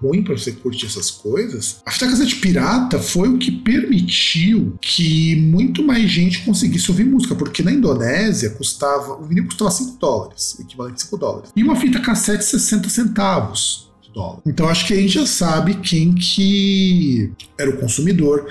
ruim 0.00 0.22
para 0.22 0.36
você 0.36 0.52
curtir 0.52 0.86
essas 0.86 1.10
coisas, 1.10 1.80
a 1.84 1.90
fita 1.90 2.06
cassete 2.06 2.36
pirata 2.36 2.98
foi 2.98 3.28
o 3.28 3.38
que 3.38 3.50
permitiu 3.50 4.76
que 4.80 5.36
muito 5.36 5.82
mais 5.82 6.08
gente 6.10 6.44
conseguisse 6.44 6.90
ouvir 6.90 7.04
música, 7.04 7.34
porque 7.34 7.62
na 7.62 7.72
Indonésia 7.72 8.50
custava, 8.50 9.14
o 9.14 9.24
vinil 9.24 9.46
custava 9.46 9.70
5 9.70 9.98
dólares, 9.98 10.56
o 10.58 10.62
equivalente 10.62 10.96
a 10.96 11.04
5 11.04 11.16
dólares, 11.16 11.50
e 11.56 11.62
uma 11.62 11.76
fita 11.76 12.00
cassete 12.00 12.44
60 12.44 12.88
centavos. 12.88 13.90
de 14.02 14.12
dólar. 14.12 14.40
Então 14.46 14.68
acho 14.68 14.86
que 14.86 14.92
a 14.92 14.96
gente 14.96 15.14
já 15.14 15.26
sabe 15.26 15.76
quem 15.76 16.14
que 16.14 17.32
era 17.58 17.70
o 17.70 17.78
consumidor. 17.78 18.46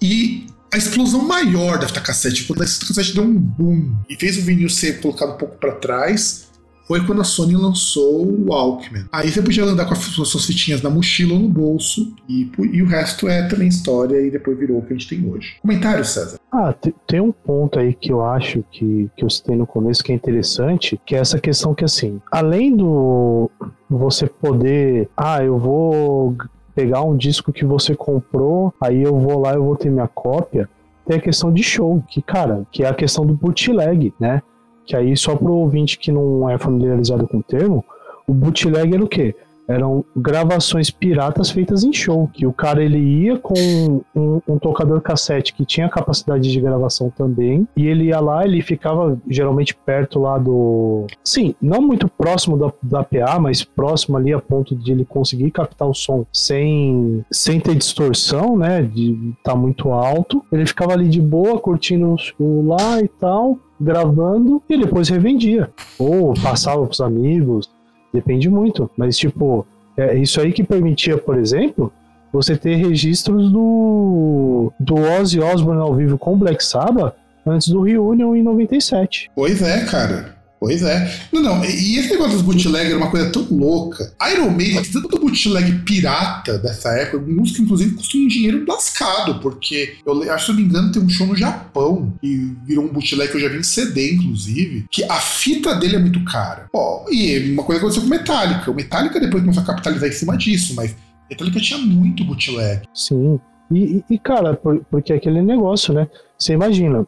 E 0.00 0.46
a 0.72 0.78
explosão 0.78 1.22
maior 1.22 1.78
da 1.78 1.86
fita 1.86 2.00
cassete, 2.00 2.44
quando 2.44 2.62
a 2.62 2.66
fita 2.66 2.86
cassete 2.86 3.14
deu 3.14 3.24
um 3.24 3.34
boom 3.34 3.94
e 4.08 4.16
fez 4.16 4.38
o 4.38 4.42
vinil 4.42 4.70
ser 4.70 5.00
colocado 5.00 5.34
um 5.34 5.36
pouco 5.36 5.58
para 5.58 5.72
trás, 5.72 6.50
foi 6.88 7.04
quando 7.04 7.20
a 7.20 7.24
Sony 7.24 7.54
lançou 7.54 8.26
o 8.26 8.46
Walkman. 8.48 9.04
Aí 9.12 9.30
você 9.30 9.42
podia 9.42 9.64
andar 9.64 9.84
com 9.84 9.92
as 9.92 9.98
suas 9.98 10.46
fitinhas 10.46 10.82
na 10.82 10.90
mochila 10.90 11.34
ou 11.34 11.40
no 11.40 11.48
bolso, 11.48 12.14
e, 12.28 12.50
e 12.72 12.82
o 12.82 12.86
resto 12.86 13.28
é 13.28 13.46
também 13.46 13.68
história 13.68 14.20
e 14.20 14.30
depois 14.30 14.58
virou 14.58 14.78
o 14.78 14.82
que 14.82 14.94
a 14.94 14.96
gente 14.96 15.08
tem 15.08 15.30
hoje. 15.30 15.56
Comentário, 15.60 16.04
César? 16.04 16.38
Ah, 16.50 16.74
tem 17.06 17.20
um 17.20 17.32
ponto 17.32 17.78
aí 17.78 17.94
que 17.94 18.10
eu 18.10 18.24
acho 18.24 18.64
que, 18.72 19.10
que 19.16 19.24
eu 19.24 19.30
citei 19.30 19.56
no 19.56 19.66
começo 19.66 20.02
que 20.02 20.10
é 20.10 20.14
interessante, 20.14 20.98
que 21.04 21.14
é 21.14 21.18
essa 21.18 21.38
questão 21.38 21.74
que, 21.74 21.84
assim, 21.84 22.20
além 22.30 22.74
do 22.74 23.50
você 23.88 24.26
poder, 24.26 25.08
ah, 25.16 25.44
eu 25.44 25.58
vou 25.58 26.36
pegar 26.74 27.02
um 27.02 27.16
disco 27.16 27.52
que 27.52 27.64
você 27.64 27.94
comprou, 27.94 28.72
aí 28.80 29.02
eu 29.02 29.18
vou 29.18 29.40
lá 29.40 29.54
e 29.54 29.58
vou 29.58 29.76
ter 29.76 29.90
minha 29.90 30.08
cópia. 30.08 30.68
Tem 31.06 31.16
a 31.16 31.20
questão 31.20 31.52
de 31.52 31.62
show, 31.62 32.02
que, 32.08 32.22
cara, 32.22 32.66
que 32.70 32.84
é 32.84 32.88
a 32.88 32.94
questão 32.94 33.26
do 33.26 33.34
bootleg, 33.34 34.14
né? 34.18 34.42
Que 34.84 34.96
aí, 34.96 35.16
só 35.16 35.36
pro 35.36 35.52
ouvinte 35.54 35.98
que 35.98 36.10
não 36.10 36.48
é 36.48 36.58
familiarizado 36.58 37.26
com 37.26 37.38
o 37.38 37.42
termo, 37.42 37.84
o 38.26 38.32
bootleg 38.32 38.94
era 38.94 39.04
o 39.04 39.08
quê? 39.08 39.34
Eram 39.68 40.04
gravações 40.16 40.90
piratas 40.90 41.50
feitas 41.50 41.84
em 41.84 41.92
show, 41.92 42.28
que 42.32 42.46
o 42.46 42.52
cara 42.52 42.82
ele 42.82 42.98
ia 42.98 43.38
com 43.38 44.02
um, 44.14 44.40
um, 44.48 44.58
tocador 44.58 45.00
cassete 45.00 45.54
que 45.54 45.64
tinha 45.64 45.88
capacidade 45.88 46.50
de 46.50 46.60
gravação 46.60 47.10
também, 47.10 47.66
e 47.76 47.86
ele 47.86 48.04
ia 48.04 48.20
lá, 48.20 48.44
ele 48.44 48.60
ficava 48.62 49.18
geralmente 49.28 49.74
perto 49.74 50.20
lá 50.20 50.38
do... 50.38 51.06
Sim, 51.24 51.54
não 51.60 51.80
muito 51.80 52.08
próximo 52.08 52.56
da, 52.56 52.72
da 52.82 53.04
PA, 53.04 53.38
mas 53.38 53.64
próximo 53.64 54.16
ali 54.16 54.32
a 54.32 54.40
ponto 54.40 54.74
de 54.74 54.92
ele 54.92 55.04
conseguir 55.04 55.50
captar 55.50 55.88
o 55.88 55.94
som 55.94 56.26
sem, 56.32 57.24
sem 57.30 57.60
ter 57.60 57.74
distorção, 57.74 58.56
né, 58.56 58.82
de 58.82 59.12
estar 59.38 59.52
tá 59.52 59.56
muito 59.56 59.90
alto. 59.90 60.44
Ele 60.52 60.66
ficava 60.66 60.92
ali 60.92 61.08
de 61.08 61.20
boa, 61.20 61.58
curtindo 61.58 62.16
o 62.38 62.66
lá 62.66 63.00
e 63.00 63.08
tal, 63.08 63.58
gravando, 63.80 64.62
e 64.68 64.76
depois 64.76 65.08
revendia. 65.08 65.70
Ou 65.98 66.34
passava 66.34 66.86
pros 66.86 67.00
amigos, 67.00 67.70
Depende 68.12 68.48
muito. 68.48 68.90
Mas, 68.96 69.16
tipo, 69.16 69.66
é 69.96 70.16
isso 70.16 70.40
aí 70.40 70.52
que 70.52 70.62
permitia, 70.62 71.16
por 71.18 71.38
exemplo, 71.38 71.92
você 72.32 72.56
ter 72.56 72.76
registros 72.76 73.50
do, 73.50 74.72
do 74.78 74.94
Ozzy 74.94 75.40
Osbourne 75.40 75.80
ao 75.82 75.94
vivo 75.94 76.16
com 76.18 76.36
Black 76.36 76.64
Sabbath 76.64 77.14
antes 77.46 77.68
do 77.68 77.82
Reunion 77.82 78.34
em 78.34 78.42
97. 78.42 79.30
Pois 79.34 79.60
é, 79.62 79.84
cara. 79.84 80.41
Pois 80.62 80.80
é. 80.80 81.12
Não, 81.32 81.42
não, 81.42 81.64
e 81.64 81.98
esse 81.98 82.08
negócio 82.08 82.34
dos 82.34 82.42
bootleg 82.42 82.86
era 82.86 82.96
uma 82.96 83.10
coisa 83.10 83.32
tão 83.32 83.44
louca. 83.50 84.14
Iron 84.32 84.50
Maiden, 84.50 84.80
tanto 84.92 85.18
bootleg 85.18 85.80
pirata 85.80 86.56
dessa 86.56 86.90
época, 86.90 87.18
música 87.18 87.60
inclusive 87.60 87.96
custa 87.96 88.16
um 88.16 88.28
dinheiro 88.28 88.64
lascado, 88.68 89.40
porque 89.40 89.96
eu 90.06 90.32
acho, 90.32 90.44
se 90.44 90.50
eu 90.52 90.54
não 90.54 90.62
me 90.62 90.68
engano, 90.68 90.92
tem 90.92 91.02
um 91.02 91.08
show 91.08 91.26
no 91.26 91.34
Japão 91.34 92.14
e 92.22 92.54
virou 92.64 92.84
um 92.84 92.92
bootleg 92.92 93.28
que 93.28 93.38
eu 93.38 93.40
já 93.40 93.48
vi 93.48 93.58
em 93.58 93.62
CD, 93.64 94.12
inclusive, 94.12 94.86
que 94.88 95.02
a 95.02 95.16
fita 95.16 95.74
dele 95.74 95.96
é 95.96 95.98
muito 95.98 96.24
cara. 96.24 96.68
Ó, 96.72 97.06
e 97.10 97.52
uma 97.54 97.64
coisa 97.64 97.80
aconteceu 97.80 98.04
com 98.04 98.08
Metallica. 98.08 98.70
O 98.70 98.74
Metallica 98.74 99.18
depois 99.18 99.42
começou 99.42 99.64
a 99.64 99.66
capitalizar 99.66 100.08
em 100.08 100.12
cima 100.12 100.36
disso, 100.36 100.76
mas 100.76 100.94
Metallica 101.28 101.58
tinha 101.58 101.80
muito 101.80 102.24
bootleg. 102.24 102.82
Sim. 102.94 103.40
E, 103.72 104.04
e 104.08 104.16
cara, 104.16 104.54
porque 104.88 105.12
é 105.12 105.16
aquele 105.16 105.42
negócio, 105.42 105.92
né? 105.92 106.06
Você 106.38 106.52
imagina, 106.52 107.04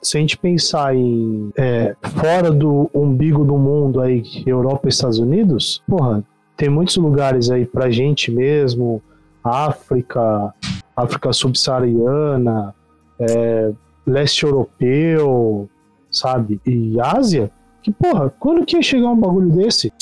se 0.00 0.16
a 0.16 0.20
gente 0.20 0.38
pensar 0.38 0.94
em 0.94 1.50
é, 1.56 1.94
fora 2.16 2.50
do 2.50 2.90
umbigo 2.94 3.44
do 3.44 3.56
mundo 3.56 4.00
aí, 4.00 4.22
Europa 4.46 4.86
e 4.86 4.88
Estados 4.88 5.18
Unidos, 5.18 5.82
porra, 5.86 6.24
tem 6.56 6.68
muitos 6.68 6.96
lugares 6.96 7.50
aí 7.50 7.64
pra 7.64 7.90
gente 7.90 8.30
mesmo, 8.30 9.02
África, 9.42 10.52
África 10.96 11.32
subsaariana, 11.32 12.74
é, 13.18 13.72
leste 14.06 14.44
europeu, 14.44 15.68
sabe? 16.10 16.60
E 16.66 17.00
Ásia, 17.00 17.50
que 17.82 17.92
porra, 17.92 18.32
quando 18.38 18.64
que 18.64 18.76
ia 18.76 18.82
chegar 18.82 19.08
um 19.08 19.20
bagulho 19.20 19.50
desse? 19.50 19.92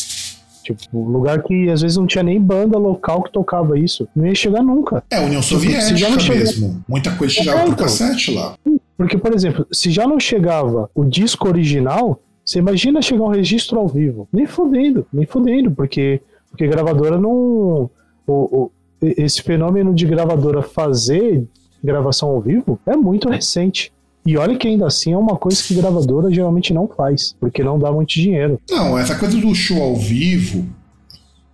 Tipo, 0.74 0.98
um 0.98 1.08
lugar 1.10 1.42
que 1.44 1.70
às 1.70 1.82
vezes 1.82 1.96
não 1.96 2.08
tinha 2.08 2.24
nem 2.24 2.40
banda 2.40 2.76
local 2.76 3.22
que 3.22 3.30
tocava 3.30 3.78
isso. 3.78 4.08
Não 4.16 4.26
ia 4.26 4.34
chegar 4.34 4.64
nunca. 4.64 5.04
É, 5.08 5.20
União 5.20 5.40
tipo, 5.40 5.60
Soviética 5.60 6.34
mesmo. 6.34 6.84
Muita 6.88 7.14
coisa 7.14 7.34
chegava 7.34 7.60
é, 7.60 7.62
por 7.62 7.72
então. 7.72 7.84
cassete 7.84 8.34
lá. 8.34 8.56
Porque, 8.96 9.18
por 9.18 9.34
exemplo, 9.34 9.66
se 9.70 9.90
já 9.90 10.06
não 10.06 10.18
chegava 10.18 10.90
o 10.94 11.04
disco 11.04 11.48
original, 11.48 12.20
você 12.44 12.60
imagina 12.60 13.02
chegar 13.02 13.24
um 13.24 13.28
registro 13.28 13.78
ao 13.78 13.88
vivo. 13.88 14.28
Nem 14.32 14.46
fudendo, 14.46 15.06
nem 15.12 15.26
fudendo, 15.26 15.70
porque, 15.70 16.20
porque 16.50 16.66
gravadora 16.66 17.18
não. 17.18 17.90
O, 18.26 18.32
o, 18.32 18.70
esse 19.00 19.42
fenômeno 19.42 19.94
de 19.94 20.06
gravadora 20.06 20.62
fazer 20.62 21.46
gravação 21.84 22.30
ao 22.30 22.40
vivo 22.40 22.78
é 22.86 22.96
muito 22.96 23.28
recente. 23.28 23.92
E 24.24 24.36
olha 24.36 24.56
que 24.56 24.66
ainda 24.66 24.86
assim 24.86 25.12
é 25.12 25.16
uma 25.16 25.36
coisa 25.36 25.62
que 25.62 25.74
gravadora 25.74 26.32
geralmente 26.32 26.72
não 26.72 26.88
faz, 26.88 27.36
porque 27.38 27.62
não 27.62 27.78
dá 27.78 27.92
muito 27.92 28.14
dinheiro. 28.14 28.60
Não, 28.68 28.98
essa 28.98 29.14
coisa 29.16 29.38
do 29.38 29.54
show 29.54 29.80
ao 29.80 29.96
vivo, 29.96 30.66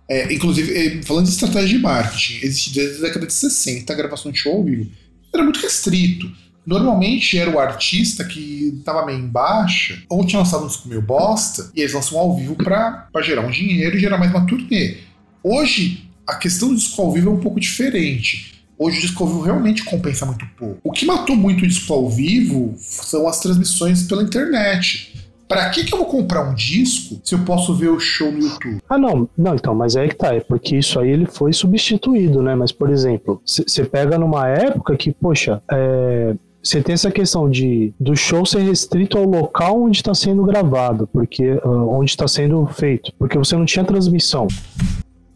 é, 0.09 0.33
inclusive, 0.33 0.73
é, 0.75 1.03
falando 1.03 1.25
de 1.25 1.31
estratégia 1.31 1.77
de 1.77 1.83
marketing, 1.83 2.45
existe 2.45 2.73
desde 2.73 2.97
a 2.99 3.07
década 3.07 3.27
de 3.27 3.33
60 3.33 3.91
a 3.91 3.95
gravação 3.95 4.31
de 4.31 4.39
show 4.39 4.53
ao 4.53 4.63
vivo. 4.63 4.89
Era 5.31 5.43
muito 5.43 5.59
restrito. 5.59 6.27
Normalmente 6.65 7.37
era 7.37 7.49
o 7.49 7.59
artista 7.59 8.23
que 8.23 8.73
estava 8.77 9.05
meio 9.05 9.19
em 9.19 9.27
baixa, 9.27 10.01
ou 10.09 10.25
tinha 10.25 10.39
lançado 10.39 10.63
um 10.63 10.67
disco 10.67 10.87
meio 10.87 11.01
bosta, 11.01 11.69
e 11.75 11.81
eles 11.81 11.93
lançam 11.93 12.17
ao 12.17 12.35
vivo 12.35 12.55
para 12.55 13.09
gerar 13.21 13.41
um 13.41 13.51
dinheiro 13.51 13.97
e 13.97 13.99
gerar 13.99 14.17
mais 14.17 14.31
uma 14.31 14.45
turnê. 14.45 14.97
Hoje, 15.43 16.09
a 16.25 16.35
questão 16.35 16.69
do 16.69 16.75
disco 16.75 17.01
ao 17.01 17.11
vivo 17.11 17.29
é 17.29 17.33
um 17.33 17.39
pouco 17.39 17.59
diferente. 17.59 18.53
Hoje 18.77 18.97
o 18.97 19.01
disco 19.01 19.23
ao 19.23 19.29
vivo 19.29 19.41
realmente 19.41 19.83
compensa 19.83 20.25
muito 20.25 20.45
pouco. 20.57 20.79
O 20.83 20.91
que 20.91 21.05
matou 21.05 21.35
muito 21.35 21.63
o 21.63 21.67
disco 21.67 21.93
ao 21.93 22.09
vivo 22.09 22.73
são 22.77 23.27
as 23.27 23.39
transmissões 23.39 24.03
pela 24.03 24.23
internet. 24.23 25.13
Pra 25.47 25.69
que, 25.69 25.83
que 25.83 25.93
eu 25.93 25.99
vou 25.99 26.07
comprar 26.07 26.49
um 26.49 26.55
disco 26.55 27.21
se 27.23 27.35
eu 27.35 27.39
posso 27.39 27.75
ver 27.75 27.89
o 27.89 27.99
show 27.99 28.31
no 28.31 28.39
YouTube? 28.39 28.81
Ah, 28.89 28.97
não, 28.97 29.29
não, 29.37 29.53
então, 29.53 29.75
mas 29.75 29.95
é 29.95 30.07
que 30.07 30.15
tá, 30.15 30.33
é 30.33 30.39
porque 30.39 30.77
isso 30.77 30.99
aí 30.99 31.09
ele 31.11 31.25
foi 31.25 31.53
substituído, 31.53 32.41
né? 32.41 32.55
Mas, 32.55 32.71
por 32.71 32.89
exemplo, 32.89 33.41
você 33.45 33.85
pega 33.85 34.17
numa 34.17 34.47
época 34.47 34.95
que, 34.97 35.11
poxa, 35.11 35.61
é, 35.69 36.35
você 36.63 36.81
tem 36.81 36.93
essa 36.93 37.11
questão 37.11 37.49
de 37.49 37.93
do 37.99 38.15
show 38.15 38.45
ser 38.45 38.59
restrito 38.59 39.17
ao 39.17 39.25
local 39.25 39.83
onde 39.83 39.97
está 39.97 40.13
sendo 40.13 40.43
gravado, 40.43 41.05
porque 41.11 41.51
uh, 41.55 41.89
onde 41.89 42.09
está 42.09 42.27
sendo 42.27 42.65
feito, 42.67 43.11
porque 43.19 43.37
você 43.37 43.57
não 43.57 43.65
tinha 43.65 43.83
transmissão. 43.83 44.47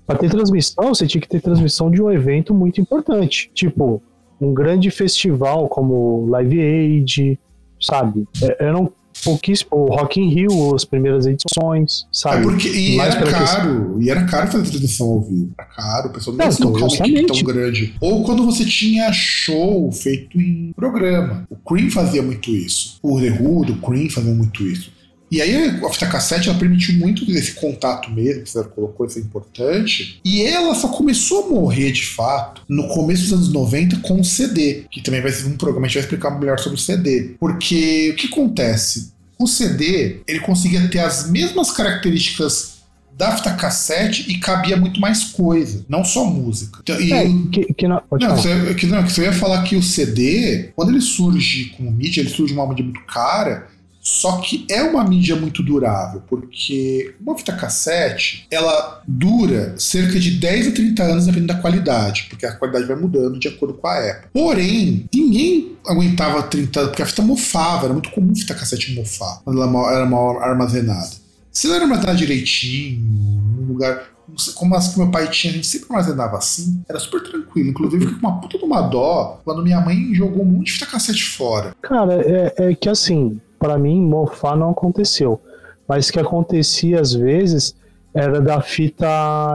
Para 0.05 0.17
ter 0.17 0.29
transmissão, 0.29 0.95
você 0.95 1.05
tinha 1.05 1.19
que 1.19 1.27
ter 1.27 1.41
transmissão 1.41 1.91
de 1.91 2.01
um 2.01 2.09
evento 2.09 2.53
muito 2.53 2.79
importante, 2.79 3.51
tipo 3.53 4.01
um 4.39 4.53
grande 4.53 4.89
festival 4.89 5.67
como 5.67 6.27
Live 6.29 6.61
Aid, 6.61 7.39
sabe? 7.81 8.25
É, 8.41 8.65
eram 8.65 8.91
pouquíssimo. 9.23 9.69
O 9.71 9.95
Rock 9.95 10.19
in 10.19 10.29
Rio, 10.29 10.75
as 10.75 10.85
primeiras 10.85 11.25
edições, 11.25 12.07
sabe? 12.11 12.37
É 12.37 12.41
porque, 12.41 12.69
e 12.69 12.95
Mais 12.97 13.15
era 13.15 13.31
caro, 13.31 13.97
e 14.01 14.09
era 14.09 14.25
caro 14.25 14.47
fazer 14.47 14.69
transmissão 14.69 15.07
ao 15.07 15.21
vivo. 15.21 15.51
Era 15.57 15.67
caro, 15.67 16.09
o 16.09 16.13
pessoal 16.13 16.35
não, 16.35 16.45
não 16.45 16.53
então, 16.53 16.87
uma 16.87 16.95
equipe 16.95 17.25
tão 17.25 17.43
grande. 17.43 17.95
Ou 17.99 18.23
quando 18.23 18.45
você 18.45 18.65
tinha 18.65 19.11
show 19.11 19.91
feito 19.91 20.39
em 20.39 20.71
programa. 20.75 21.45
O 21.49 21.55
Cream 21.55 21.89
fazia 21.89 22.21
muito 22.21 22.49
isso. 22.51 22.97
O 23.01 23.19
The 23.19 23.29
Who, 23.39 23.61
o 23.61 23.75
Cream 23.77 24.09
fazia 24.09 24.33
muito 24.33 24.63
isso. 24.63 24.96
E 25.29 25.41
aí 25.41 25.55
a 25.55 25.89
fita 25.89 26.07
cassete 26.07 26.49
ela 26.49 26.57
permitiu 26.57 26.97
muito 26.97 27.25
desse 27.25 27.53
contato 27.53 28.09
mesmo, 28.11 28.43
que 28.43 28.49
você 28.49 28.63
colocou, 28.63 29.05
isso 29.05 29.19
é 29.19 29.21
importante. 29.21 30.19
E 30.23 30.41
ela 30.43 30.73
só 30.73 30.87
começou 30.87 31.45
a 31.45 31.49
morrer 31.49 31.91
de 31.91 32.05
fato 32.05 32.61
no 32.67 32.87
começo 32.87 33.23
dos 33.23 33.33
anos 33.33 33.53
90 33.53 33.97
com 33.97 34.19
o 34.19 34.23
CD, 34.23 34.85
que 34.89 35.01
também 35.01 35.21
vai 35.21 35.31
ser 35.31 35.47
um 35.47 35.57
programa, 35.57 35.85
a 35.85 35.89
gente 35.89 35.95
vai 35.95 36.03
explicar 36.03 36.39
melhor 36.39 36.59
sobre 36.59 36.77
o 36.77 36.81
CD. 36.81 37.35
Porque 37.39 38.11
o 38.11 38.15
que 38.15 38.27
acontece? 38.27 39.11
O 39.37 39.47
CD, 39.47 40.21
ele 40.27 40.39
conseguia 40.39 40.87
ter 40.87 40.99
as 40.99 41.29
mesmas 41.29 41.71
características 41.71 42.77
da 43.17 43.35
fita 43.35 43.53
cassete 43.55 44.31
e 44.31 44.37
cabia 44.37 44.77
muito 44.77 45.01
mais 45.01 45.23
coisa, 45.23 45.83
não 45.89 46.05
só 46.05 46.23
música. 46.23 46.79
Então, 46.83 47.01
e, 47.01 47.11
é, 47.11 47.25
que, 47.51 47.73
que 47.73 47.87
não, 47.87 48.01
não, 48.11 48.35
você, 48.35 48.75
que, 48.75 48.85
não, 48.85 49.03
que 49.03 49.11
você 49.11 49.23
ia 49.23 49.33
falar 49.33 49.63
que 49.63 49.75
o 49.75 49.81
CD, 49.81 50.69
quando 50.75 50.89
ele 50.89 51.01
surge 51.01 51.73
como 51.75 51.91
mídia, 51.91 52.21
ele 52.21 52.29
surge 52.29 52.53
de 52.53 52.59
uma 52.59 52.67
mídia 52.67 52.83
muito 52.83 53.01
cara, 53.05 53.67
só 54.07 54.37
que 54.37 54.65
é 54.69 54.81
uma 54.83 55.03
mídia 55.03 55.35
muito 55.35 55.61
durável, 55.61 56.23
porque 56.29 57.13
uma 57.19 57.37
fita 57.37 57.51
cassete, 57.51 58.47
ela 58.49 59.01
dura 59.05 59.75
cerca 59.77 60.17
de 60.17 60.31
10 60.31 60.69
a 60.69 60.71
30 60.71 61.03
anos 61.03 61.25
dependendo 61.25 61.53
da 61.53 61.59
qualidade, 61.59 62.27
porque 62.29 62.45
a 62.45 62.55
qualidade 62.55 62.85
vai 62.85 62.95
mudando 62.95 63.37
de 63.37 63.49
acordo 63.49 63.73
com 63.73 63.85
a 63.85 63.97
época. 63.97 64.29
Porém, 64.31 65.09
ninguém 65.13 65.75
aguentava 65.85 66.41
30 66.41 66.79
anos, 66.79 66.89
porque 66.91 67.03
a 67.03 67.05
fita 67.05 67.21
mofava, 67.21 67.83
era 67.83 67.93
muito 67.93 68.09
comum 68.11 68.33
fita 68.33 68.55
cassete 68.55 68.95
mofar, 68.95 69.41
quando 69.43 69.61
ela 69.61 69.93
era 69.93 70.05
mal 70.05 70.41
armazenada. 70.41 71.11
Se 71.51 71.67
ela 71.67 71.75
era 71.75 71.83
armazenada 71.83 72.17
direitinho, 72.17 73.01
num 73.01 73.73
lugar 73.73 74.07
como 74.55 74.75
as 74.75 74.89
que 74.89 74.99
meu 74.99 75.11
pai 75.11 75.29
tinha, 75.29 75.51
a 75.51 75.55
gente 75.55 75.67
sempre 75.67 75.87
armazenava 75.89 76.37
assim, 76.37 76.81
era 76.87 76.99
super 76.99 77.21
tranquilo. 77.23 77.69
Inclusive, 77.69 78.05
fiquei 78.05 78.19
com 78.19 78.27
uma 78.27 78.39
puta 78.39 78.57
de 78.57 78.63
uma 78.63 78.81
dó 78.81 79.41
quando 79.43 79.63
minha 79.63 79.81
mãe 79.81 80.13
jogou 80.13 80.43
um 80.43 80.45
monte 80.45 80.67
de 80.67 80.71
fita 80.73 80.85
cassete 80.85 81.23
fora. 81.23 81.75
Cara, 81.81 82.13
é, 82.21 82.53
é 82.57 82.75
que 82.75 82.89
assim, 82.89 83.39
para 83.59 83.77
mim, 83.77 84.01
mofar 84.01 84.55
não 84.55 84.71
aconteceu. 84.71 85.39
Mas 85.87 86.11
que 86.11 86.19
acontecia 86.19 86.99
às 86.99 87.13
vezes 87.13 87.75
era 88.13 88.41
da 88.41 88.61
fita 88.61 89.07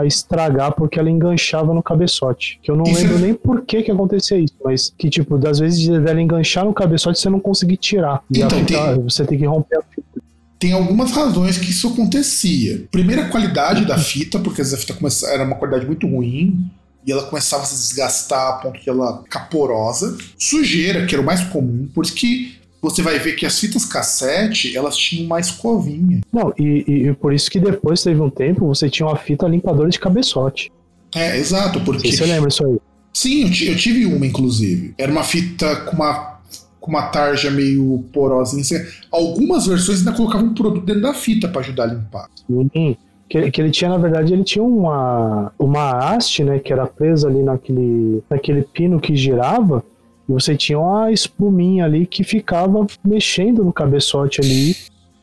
estragar 0.07 0.73
porque 0.73 0.99
ela 0.99 1.11
enganchava 1.11 1.75
no 1.75 1.83
cabeçote. 1.83 2.61
Que 2.63 2.71
eu 2.71 2.77
não 2.77 2.85
lembro 2.93 3.19
nem 3.19 3.35
por 3.35 3.63
que 3.63 3.83
que 3.83 3.91
acontecia 3.91 4.39
isso, 4.39 4.55
mas 4.65 4.93
que 4.97 5.11
tipo, 5.11 5.37
das 5.37 5.59
vezes 5.59 5.89
dela 5.89 6.21
enganchar 6.21 6.65
no 6.65 6.73
cabeçote 6.73 7.19
você 7.19 7.29
não 7.29 7.41
conseguir 7.41 7.77
tirar. 7.77 8.23
E 8.31 8.41
então, 8.41 8.59
fita, 8.59 8.95
tem... 8.95 9.03
você 9.03 9.25
tem 9.25 9.39
que 9.39 9.47
romper 9.47 9.79
a 9.79 9.83
fita. 9.83 10.23
Tem 10.59 10.73
algumas 10.73 11.11
razões 11.11 11.59
que 11.59 11.71
isso 11.71 11.89
acontecia. 11.89 12.85
Primeira, 12.93 13.23
a 13.23 13.29
qualidade 13.29 13.85
da 13.85 13.99
fita, 13.99 14.39
porque 14.39 14.63
a 14.63 14.65
fita 14.65 14.97
era 15.27 15.43
uma 15.43 15.57
qualidade 15.57 15.85
muito 15.85 16.07
ruim 16.07 16.71
e 17.05 17.11
ela 17.11 17.25
começava 17.25 17.65
a 17.65 17.67
se 17.67 17.75
desgastar 17.75 18.49
a 18.49 18.53
ponto 18.59 18.79
que 18.79 18.89
ela 18.89 19.23
ficar 19.25 19.49
porosa. 19.49 20.17
Sujeira, 20.39 21.05
que 21.05 21.17
era 21.17 21.23
o 21.23 21.27
mais 21.27 21.43
comum, 21.43 21.89
por 21.93 22.05
isso 22.05 22.15
que 22.15 22.62
você 22.83 23.01
vai 23.01 23.19
ver 23.21 23.35
que 23.35 23.47
as 23.47 23.59
fitas 23.59 23.85
cassete, 23.85 24.77
elas 24.77 24.97
tinham 24.97 25.29
mais 25.29 25.53
covinha. 25.53 26.21
Não, 26.33 26.53
e, 26.59 26.85
e, 26.87 27.09
e 27.09 27.15
por 27.15 27.33
isso 27.33 27.49
que 27.49 27.61
depois 27.61 28.03
teve 28.03 28.21
um 28.21 28.29
tempo, 28.29 28.67
você 28.67 28.91
tinha 28.91 29.07
uma 29.07 29.17
fita 29.17 29.47
limpadora 29.47 29.89
de 29.89 30.01
cabeçote. 30.01 30.71
É, 31.15 31.39
exato, 31.39 31.81
porque... 31.83 32.11
Você 32.11 32.27
lembra 32.27 32.49
isso 32.49 32.67
aí? 32.67 32.79
Sim, 33.13 33.45
eu, 33.45 33.73
eu 33.73 33.77
tive 33.77 34.05
uma, 34.07 34.27
inclusive. 34.27 34.95
Era 34.99 35.13
uma 35.13 35.23
fita 35.23 35.77
com 35.77 35.97
uma 35.97 36.33
com 36.81 36.91
uma 36.91 37.03
tarja 37.03 37.49
meio 37.49 38.05
porosinha. 38.13 38.85
Algumas 39.09 39.69
versões 39.69 40.01
ainda 40.01 40.13
colocavam 40.13 40.49
um 40.49 40.55
produto 40.55 40.85
dentro 40.85 41.03
da 41.03 41.15
fita 41.15 41.47
para 41.49 41.61
ajudar 41.61 41.85
a 41.85 41.87
limpar. 41.87 42.29
Sim. 42.35 42.97
Que, 43.31 43.51
que, 43.51 43.61
ele 43.63 43.71
tinha, 43.71 43.89
na 43.89 43.97
verdade, 43.97 44.33
ele 44.33 44.45
tinha 44.45 44.63
uma, 44.63 45.53
uma 45.59 45.91
haste, 45.91 46.45
né, 46.45 46.59
que 46.59 46.71
era 46.71 46.85
presa 46.85 47.29
ali 47.29 47.43
naquele, 47.43 48.23
naquele 48.29 48.63
pino 48.63 49.01
que 49.01 49.17
girava, 49.17 49.83
e 50.29 50.33
você 50.33 50.57
tinha 50.57 50.79
uma 50.79 51.11
espuminha 51.11 51.85
ali 51.85 52.07
que 52.07 52.25
ficava 52.25 52.87
mexendo 53.05 53.65
no 53.65 53.73
cabeçote 53.73 54.41
ali 54.41 54.77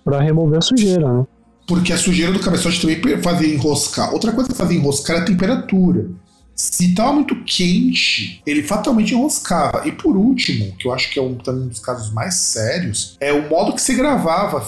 para 0.04 0.22
remover 0.22 0.58
a 0.60 0.62
sujeira, 0.62 1.14
né? 1.14 1.26
Porque 1.68 1.93
a 1.93 1.97
sujeira 1.97 2.32
do 2.32 2.39
cabeçote 2.39 2.82
também 2.82 3.22
fazia 3.22 3.54
enroscar. 3.54 4.12
Outra 4.12 4.32
coisa 4.32 4.50
que 4.50 4.58
fazia 4.58 4.78
enroscar 4.78 5.18
é 5.18 5.20
a 5.20 5.26
temperatura. 5.26 6.10
Se 6.56 6.89
estava 6.89 7.14
muito 7.14 7.36
quente, 7.43 8.41
ele 8.45 8.64
fatalmente 8.64 9.14
enroscava. 9.14 9.88
E 9.88 9.91
por 9.91 10.18
último, 10.18 10.76
que 10.78 10.88
eu 10.88 10.93
acho 10.93 11.12
que 11.12 11.20
é 11.20 11.22
um, 11.22 11.38
um 11.47 11.68
dos 11.68 11.80
casos 11.80 12.12
mais 12.12 12.36
sérios, 12.36 13.16
é 13.20 13.32
o 13.32 13.47
modo 13.47 13.74
que 13.74 13.82
você 13.82 13.93
gravava 13.93 14.68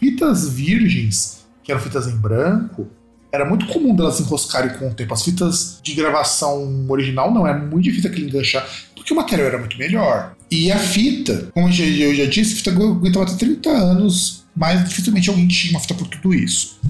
fitas 0.00 0.48
virgens, 0.48 1.46
que 1.62 1.70
eram 1.70 1.80
fitas 1.80 2.06
em 2.06 2.16
branco, 2.16 2.88
era 3.30 3.44
muito 3.44 3.66
comum 3.66 3.94
delas 3.94 4.20
enroscarem 4.20 4.76
com 4.78 4.88
o 4.88 4.94
tempo. 4.94 5.12
As 5.12 5.22
fitas 5.22 5.80
de 5.82 5.94
gravação 5.94 6.86
original 6.88 7.32
não, 7.32 7.46
é 7.46 7.56
muito 7.56 7.84
difícil 7.84 8.10
aquele 8.10 8.26
enganchar 8.26 8.66
porque 8.94 9.12
o 9.12 9.16
material 9.16 9.48
era 9.48 9.58
muito 9.58 9.78
melhor. 9.78 10.34
E 10.50 10.70
a 10.70 10.78
fita, 10.78 11.50
como 11.54 11.68
eu 11.68 11.72
já, 11.72 12.24
disse, 12.26 12.54
a 12.54 12.56
fita 12.56 12.70
aguentava 12.70 13.24
até 13.24 13.36
30 13.36 13.70
anos, 13.70 14.46
mas 14.54 14.84
dificilmente 14.84 15.30
alguém 15.30 15.48
tinha 15.48 15.72
uma 15.72 15.80
fita 15.80 15.94
por 15.94 16.06
tudo 16.08 16.34
isso. 16.34 16.80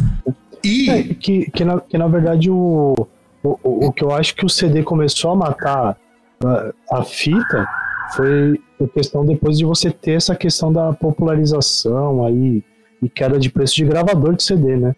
E... 0.65 0.91
É, 0.91 1.03
que, 1.15 1.51
que, 1.51 1.65
na, 1.65 1.81
que 1.81 1.97
na 1.97 2.09
verdade 2.09 2.51
o, 2.51 2.95
o, 3.43 3.87
o 3.87 3.93
que 3.93 4.03
eu 4.03 4.13
acho 4.13 4.35
que 4.35 4.45
o 4.45 4.49
CD 4.49 4.83
começou 4.83 5.33
a 5.33 5.37
matar 5.37 5.97
a, 6.45 6.99
a 6.99 7.05
fita 7.05 7.67
foi 8.15 8.61
a 8.81 8.89
questão 8.89 9.25
depois 9.25 9.59
de 9.59 9.65
você 9.65 9.91
ter 9.91 10.13
essa 10.13 10.35
questão 10.35 10.73
da 10.73 10.93
popularização 10.93 12.25
aí 12.25 12.63
e 13.03 13.09
queda 13.09 13.39
de 13.39 13.51
preço 13.51 13.77
de 13.77 13.85
gravador 13.85 14.35
de 14.35 14.43
CD, 14.43 14.77
né? 14.77 14.95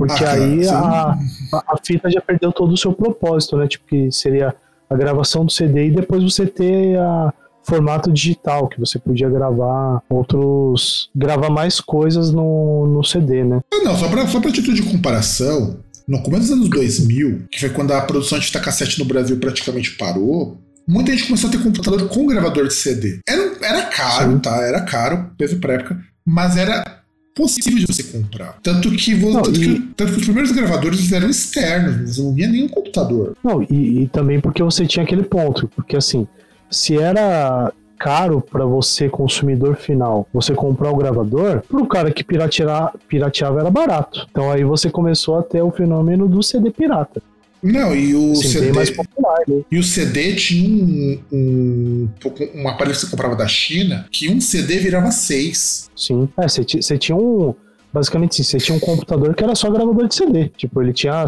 Porque 0.00 0.24
ah, 0.24 0.32
aí 0.32 0.66
a, 0.66 1.18
a, 1.52 1.76
fita 1.84 2.10
já 2.10 2.22
perdeu 2.22 2.50
todo 2.50 2.72
o 2.72 2.76
seu 2.76 2.90
propósito, 2.90 3.58
né? 3.58 3.68
Tipo, 3.68 3.84
que 3.86 4.10
seria 4.10 4.54
a 4.88 4.96
gravação 4.96 5.44
do 5.44 5.52
CD 5.52 5.88
e 5.88 5.90
depois 5.90 6.22
você 6.22 6.46
ter 6.46 6.98
a 6.98 7.34
formato 7.62 8.10
digital, 8.10 8.66
que 8.66 8.80
você 8.80 8.98
podia 8.98 9.28
gravar 9.28 10.02
outros. 10.08 11.10
gravar 11.14 11.50
mais 11.50 11.80
coisas 11.80 12.30
no, 12.30 12.86
no 12.86 13.04
CD, 13.04 13.44
né? 13.44 13.60
Ah, 13.74 13.84
não, 13.84 13.94
só 13.94 14.08
pra, 14.08 14.26
só 14.26 14.40
pra 14.40 14.50
título 14.50 14.74
de 14.74 14.84
comparação, 14.84 15.80
no 16.08 16.22
começo 16.22 16.44
dos 16.44 16.52
anos 16.52 16.70
2000, 16.70 17.42
que 17.50 17.60
foi 17.60 17.68
quando 17.68 17.92
a 17.92 18.00
produção 18.00 18.38
de 18.38 18.46
fita 18.46 18.58
cassete 18.58 18.98
no 18.98 19.04
Brasil 19.04 19.36
praticamente 19.38 19.98
parou, 19.98 20.56
muita 20.88 21.12
gente 21.12 21.26
começou 21.26 21.48
a 21.48 21.52
ter 21.52 21.62
computador 21.62 22.08
com 22.08 22.26
gravador 22.26 22.68
de 22.68 22.72
CD. 22.74 23.20
Era, 23.28 23.52
era 23.60 23.82
caro, 23.82 24.32
Sim. 24.32 24.38
tá? 24.38 24.56
Era 24.62 24.80
caro, 24.80 25.30
peso 25.36 25.60
pra 25.60 25.74
época, 25.74 26.00
mas 26.24 26.56
era 26.56 26.99
possível 27.34 27.78
de 27.78 27.86
você 27.86 28.02
comprar. 28.04 28.58
Tanto 28.62 28.90
que, 28.90 29.14
vou, 29.14 29.32
não, 29.32 29.42
tanto, 29.42 29.62
e... 29.62 29.66
que 29.66 29.80
tanto, 29.96 30.12
que, 30.12 30.18
os 30.18 30.24
primeiros 30.24 30.52
gravadores 30.52 31.12
eram 31.12 31.28
externos, 31.28 32.14
você 32.14 32.22
não 32.22 32.34
via 32.34 32.48
nenhum 32.48 32.68
computador. 32.68 33.36
Não, 33.42 33.62
e, 33.62 34.02
e 34.02 34.08
também 34.08 34.40
porque 34.40 34.62
você 34.62 34.86
tinha 34.86 35.04
aquele 35.04 35.22
ponto, 35.22 35.68
porque 35.68 35.96
assim, 35.96 36.26
se 36.70 36.96
era 36.96 37.72
caro 37.98 38.40
para 38.40 38.64
você, 38.64 39.10
consumidor 39.10 39.76
final, 39.76 40.26
você 40.32 40.54
comprar 40.54 40.90
o 40.90 40.96
gravador, 40.96 41.62
para 41.68 41.82
o 41.82 41.86
cara 41.86 42.10
que 42.10 42.24
piratear, 42.24 42.94
pirateava 43.06 43.60
era 43.60 43.70
barato. 43.70 44.26
Então 44.30 44.50
aí 44.50 44.64
você 44.64 44.90
começou 44.90 45.38
a 45.38 45.42
ter 45.42 45.60
o 45.60 45.70
fenômeno 45.70 46.26
do 46.26 46.42
CD 46.42 46.70
pirata. 46.70 47.22
Não, 47.62 47.94
e 47.94 48.14
o 48.14 48.34
Sim, 48.34 48.48
CD. 48.48 48.72
Mais 48.72 48.90
popular, 48.90 49.38
né? 49.46 49.62
E 49.70 49.78
o 49.78 49.82
CD 49.82 50.34
tinha 50.34 50.68
um, 50.68 51.20
um, 51.32 52.08
um 52.54 52.68
aparelho 52.68 52.94
que 52.94 53.02
você 53.02 53.10
comprava 53.10 53.36
da 53.36 53.46
China 53.46 54.06
que 54.10 54.30
um 54.30 54.40
CD 54.40 54.78
virava 54.78 55.10
seis. 55.10 55.90
Sim. 55.94 56.28
É, 56.36 56.48
você, 56.48 56.62
você 56.62 56.98
tinha 56.98 57.16
um. 57.16 57.54
Basicamente, 57.92 58.42
você 58.42 58.58
tinha 58.58 58.76
um 58.76 58.80
computador 58.80 59.34
que 59.34 59.42
era 59.42 59.54
só 59.54 59.70
gravador 59.70 60.06
de 60.06 60.14
CD. 60.14 60.48
Tipo, 60.48 60.80
ele 60.80 60.92
tinha. 60.92 61.24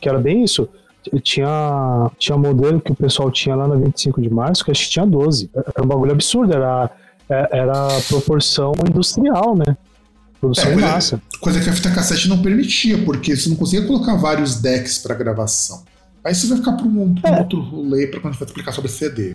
Que 0.00 0.08
era 0.08 0.18
bem 0.18 0.44
isso. 0.44 0.68
Tinha, 1.22 2.10
tinha 2.18 2.36
modelo 2.36 2.80
que 2.80 2.92
o 2.92 2.94
pessoal 2.94 3.30
tinha 3.30 3.56
lá 3.56 3.66
na 3.66 3.76
25 3.76 4.20
de 4.20 4.28
março, 4.28 4.64
que 4.64 4.70
acho 4.70 4.84
que 4.84 4.90
tinha 4.90 5.06
12. 5.06 5.50
Era 5.54 5.82
um 5.82 5.86
bagulho 5.86 6.12
absurdo, 6.12 6.52
era, 6.52 6.90
é, 7.30 7.48
era 7.52 7.88
proporção 8.08 8.72
industrial, 8.88 9.56
né? 9.56 9.76
Produção 10.40 10.70
é, 10.70 10.72
coisa, 10.72 10.88
massa. 10.88 11.22
Coisa 11.40 11.60
que 11.60 11.68
a 11.68 11.72
fita 11.72 11.90
cassete 11.90 12.28
não 12.28 12.40
permitia, 12.40 12.98
porque 12.98 13.36
você 13.36 13.48
não 13.48 13.56
conseguia 13.56 13.86
colocar 13.86 14.14
vários 14.16 14.56
decks 14.56 14.98
para 14.98 15.14
gravação. 15.14 15.82
Aí 16.24 16.34
você 16.34 16.46
vai 16.46 16.58
ficar 16.58 16.72
para 16.72 16.86
um, 16.86 17.02
um 17.02 17.14
é. 17.24 17.38
outro 17.38 17.60
rolê 17.60 18.06
para 18.06 18.20
quando 18.20 18.30
a 18.30 18.32
gente 18.32 18.40
vai 18.40 18.48
explicar 18.48 18.72
sobre 18.72 18.90
CD. 18.90 19.34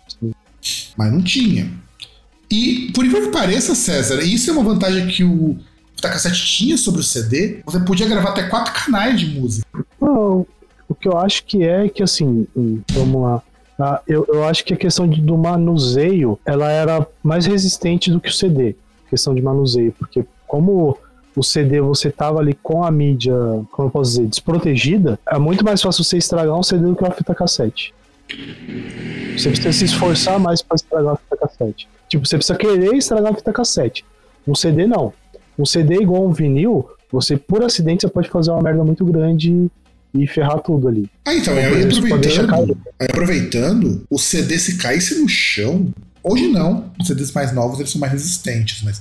Mas 0.96 1.12
não 1.12 1.22
tinha. 1.22 1.70
E, 2.50 2.90
por 2.94 3.04
incrível 3.04 3.30
que 3.30 3.36
pareça, 3.36 3.74
César, 3.74 4.22
isso 4.22 4.50
é 4.50 4.52
uma 4.52 4.62
vantagem 4.62 5.08
que 5.08 5.24
o, 5.24 5.58
fita 6.04 6.10
cassete 6.10 6.44
tinha 6.46 6.76
sobre 6.76 7.00
o 7.00 7.04
CD, 7.04 7.60
você 7.64 7.80
podia 7.80 8.06
gravar 8.06 8.30
até 8.30 8.44
quatro 8.48 8.72
canais 8.72 9.18
de 9.18 9.26
música. 9.26 9.66
Não, 10.00 10.46
o 10.88 10.94
que 10.94 11.08
eu 11.08 11.18
acho 11.18 11.44
que 11.44 11.62
é 11.62 11.88
que 11.88 12.02
assim, 12.02 12.46
hum, 12.54 12.80
vamos 12.92 13.22
lá. 13.22 13.42
Ah, 13.78 14.00
eu, 14.06 14.24
eu 14.28 14.44
acho 14.44 14.64
que 14.64 14.72
a 14.72 14.76
questão 14.76 15.08
de, 15.08 15.20
do 15.20 15.36
manuseio 15.36 16.38
ela 16.44 16.70
era 16.70 17.06
mais 17.22 17.46
resistente 17.46 18.10
do 18.10 18.20
que 18.20 18.28
o 18.28 18.32
CD. 18.32 18.76
Questão 19.10 19.34
de 19.34 19.42
manuseio, 19.42 19.92
porque 19.98 20.24
como 20.54 20.96
o 21.34 21.42
CD 21.42 21.80
você 21.80 22.12
tava 22.12 22.38
ali 22.38 22.54
com 22.54 22.84
a 22.84 22.90
mídia, 22.92 23.34
como 23.72 23.88
eu 23.88 23.90
posso 23.90 24.12
dizer, 24.12 24.28
desprotegida, 24.28 25.18
é 25.28 25.36
muito 25.36 25.64
mais 25.64 25.82
fácil 25.82 26.04
você 26.04 26.16
estragar 26.16 26.56
um 26.56 26.62
CD 26.62 26.86
do 26.86 26.94
que 26.94 27.02
uma 27.02 27.10
fita 27.10 27.34
cassete. 27.34 27.92
Você 29.36 29.48
precisa 29.48 29.72
se 29.72 29.84
esforçar 29.86 30.38
mais 30.38 30.62
para 30.62 30.76
estragar 30.76 31.08
uma 31.08 31.16
fita 31.16 31.36
cassete. 31.36 31.88
Tipo, 32.08 32.24
você 32.24 32.36
precisa 32.36 32.56
querer 32.56 32.94
estragar 32.94 33.32
uma 33.32 33.36
fita 33.36 33.52
cassete. 33.52 34.04
Um 34.46 34.54
CD 34.54 34.86
não. 34.86 35.12
Um 35.58 35.66
CD 35.66 35.96
igual 35.96 36.24
um 36.24 36.32
vinil, 36.32 36.88
você 37.10 37.36
por 37.36 37.64
acidente 37.64 38.02
você 38.02 38.08
pode 38.08 38.28
fazer 38.28 38.52
uma 38.52 38.62
merda 38.62 38.84
muito 38.84 39.04
grande 39.04 39.68
e 40.14 40.26
ferrar 40.28 40.60
tudo 40.60 40.86
ali. 40.86 41.10
Ah, 41.24 41.34
então, 41.34 41.52
aí 41.52 41.82
aproveitando, 41.82 42.78
aí 43.00 43.08
aproveitando, 43.10 44.06
o 44.08 44.20
CD 44.20 44.56
se 44.56 44.76
caísse 44.78 45.20
no 45.20 45.28
chão, 45.28 45.92
hoje 46.22 46.46
não, 46.46 46.92
os 47.00 47.08
CDs 47.08 47.32
mais 47.32 47.52
novos 47.52 47.80
eles 47.80 47.90
são 47.90 48.00
mais 48.00 48.12
resistentes, 48.12 48.84
mas 48.84 49.00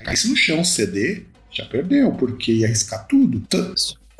caísse 0.00 0.28
no 0.28 0.36
chão 0.36 0.64
CD, 0.64 1.22
já 1.50 1.64
perdeu, 1.64 2.12
porque 2.12 2.52
ia 2.52 2.66
arriscar 2.66 3.06
tudo. 3.06 3.42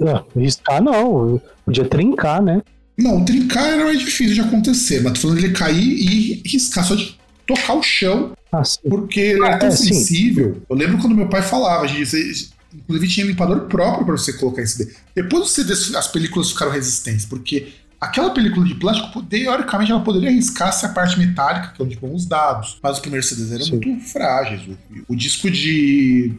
Ah, 0.03 0.24
riscar 0.37 0.83
não, 0.83 1.41
podia 1.64 1.85
trincar, 1.85 2.43
né? 2.43 2.62
Não, 2.99 3.24
trincar 3.24 3.72
era 3.72 3.85
mais 3.85 3.99
difícil 3.99 4.35
de 4.35 4.41
acontecer, 4.41 5.03
mas 5.03 5.14
tô 5.14 5.20
falando 5.20 5.39
ele 5.39 5.53
cair 5.53 5.83
e 5.83 6.43
riscar 6.47 6.85
só 6.85 6.95
de 6.95 7.18
tocar 7.47 7.74
o 7.74 7.83
chão, 7.83 8.33
ah, 8.53 8.62
porque 8.89 9.20
ele 9.20 9.45
era 9.45 9.57
ah, 9.57 9.59
tão 9.59 9.68
é, 9.68 9.72
sensível. 9.72 10.55
Sim. 10.55 10.62
Eu 10.68 10.76
lembro 10.76 10.99
quando 10.99 11.14
meu 11.14 11.28
pai 11.28 11.43
falava, 11.43 11.87
de 11.87 12.03
inclusive 12.74 13.09
tinha 13.09 13.26
limpador 13.26 13.62
próprio 13.62 14.07
para 14.07 14.16
você 14.16 14.33
colocar 14.35 14.62
em 14.62 14.66
CD. 14.66 14.93
Depois 15.14 15.45
os 15.45 15.53
CDs, 15.53 15.95
as 15.95 16.09
películas 16.09 16.51
ficaram 16.51 16.72
resistentes, 16.72 17.24
porque 17.24 17.72
aquela 18.01 18.30
película 18.30 18.64
de 18.64 18.74
plástico, 18.74 19.22
teoricamente, 19.22 19.92
ela 19.92 20.01
poderia 20.01 20.30
arriscar 20.30 20.72
se 20.72 20.86
a 20.86 20.88
parte 20.88 21.18
metálica, 21.18 21.72
que 21.74 21.82
é 21.82 21.84
onde 21.84 21.96
vão 21.96 22.14
os 22.14 22.24
dados. 22.24 22.78
Mas 22.82 22.92
os 22.92 23.01
primeiros 23.01 23.28
CDs 23.28 23.53
eram 23.53 23.64
Sim. 23.64 23.72
muito 23.72 24.05
frágeis. 24.05 24.62
O, 24.66 25.12
o 25.12 25.16
disco 25.16 25.51
de. 25.51 26.32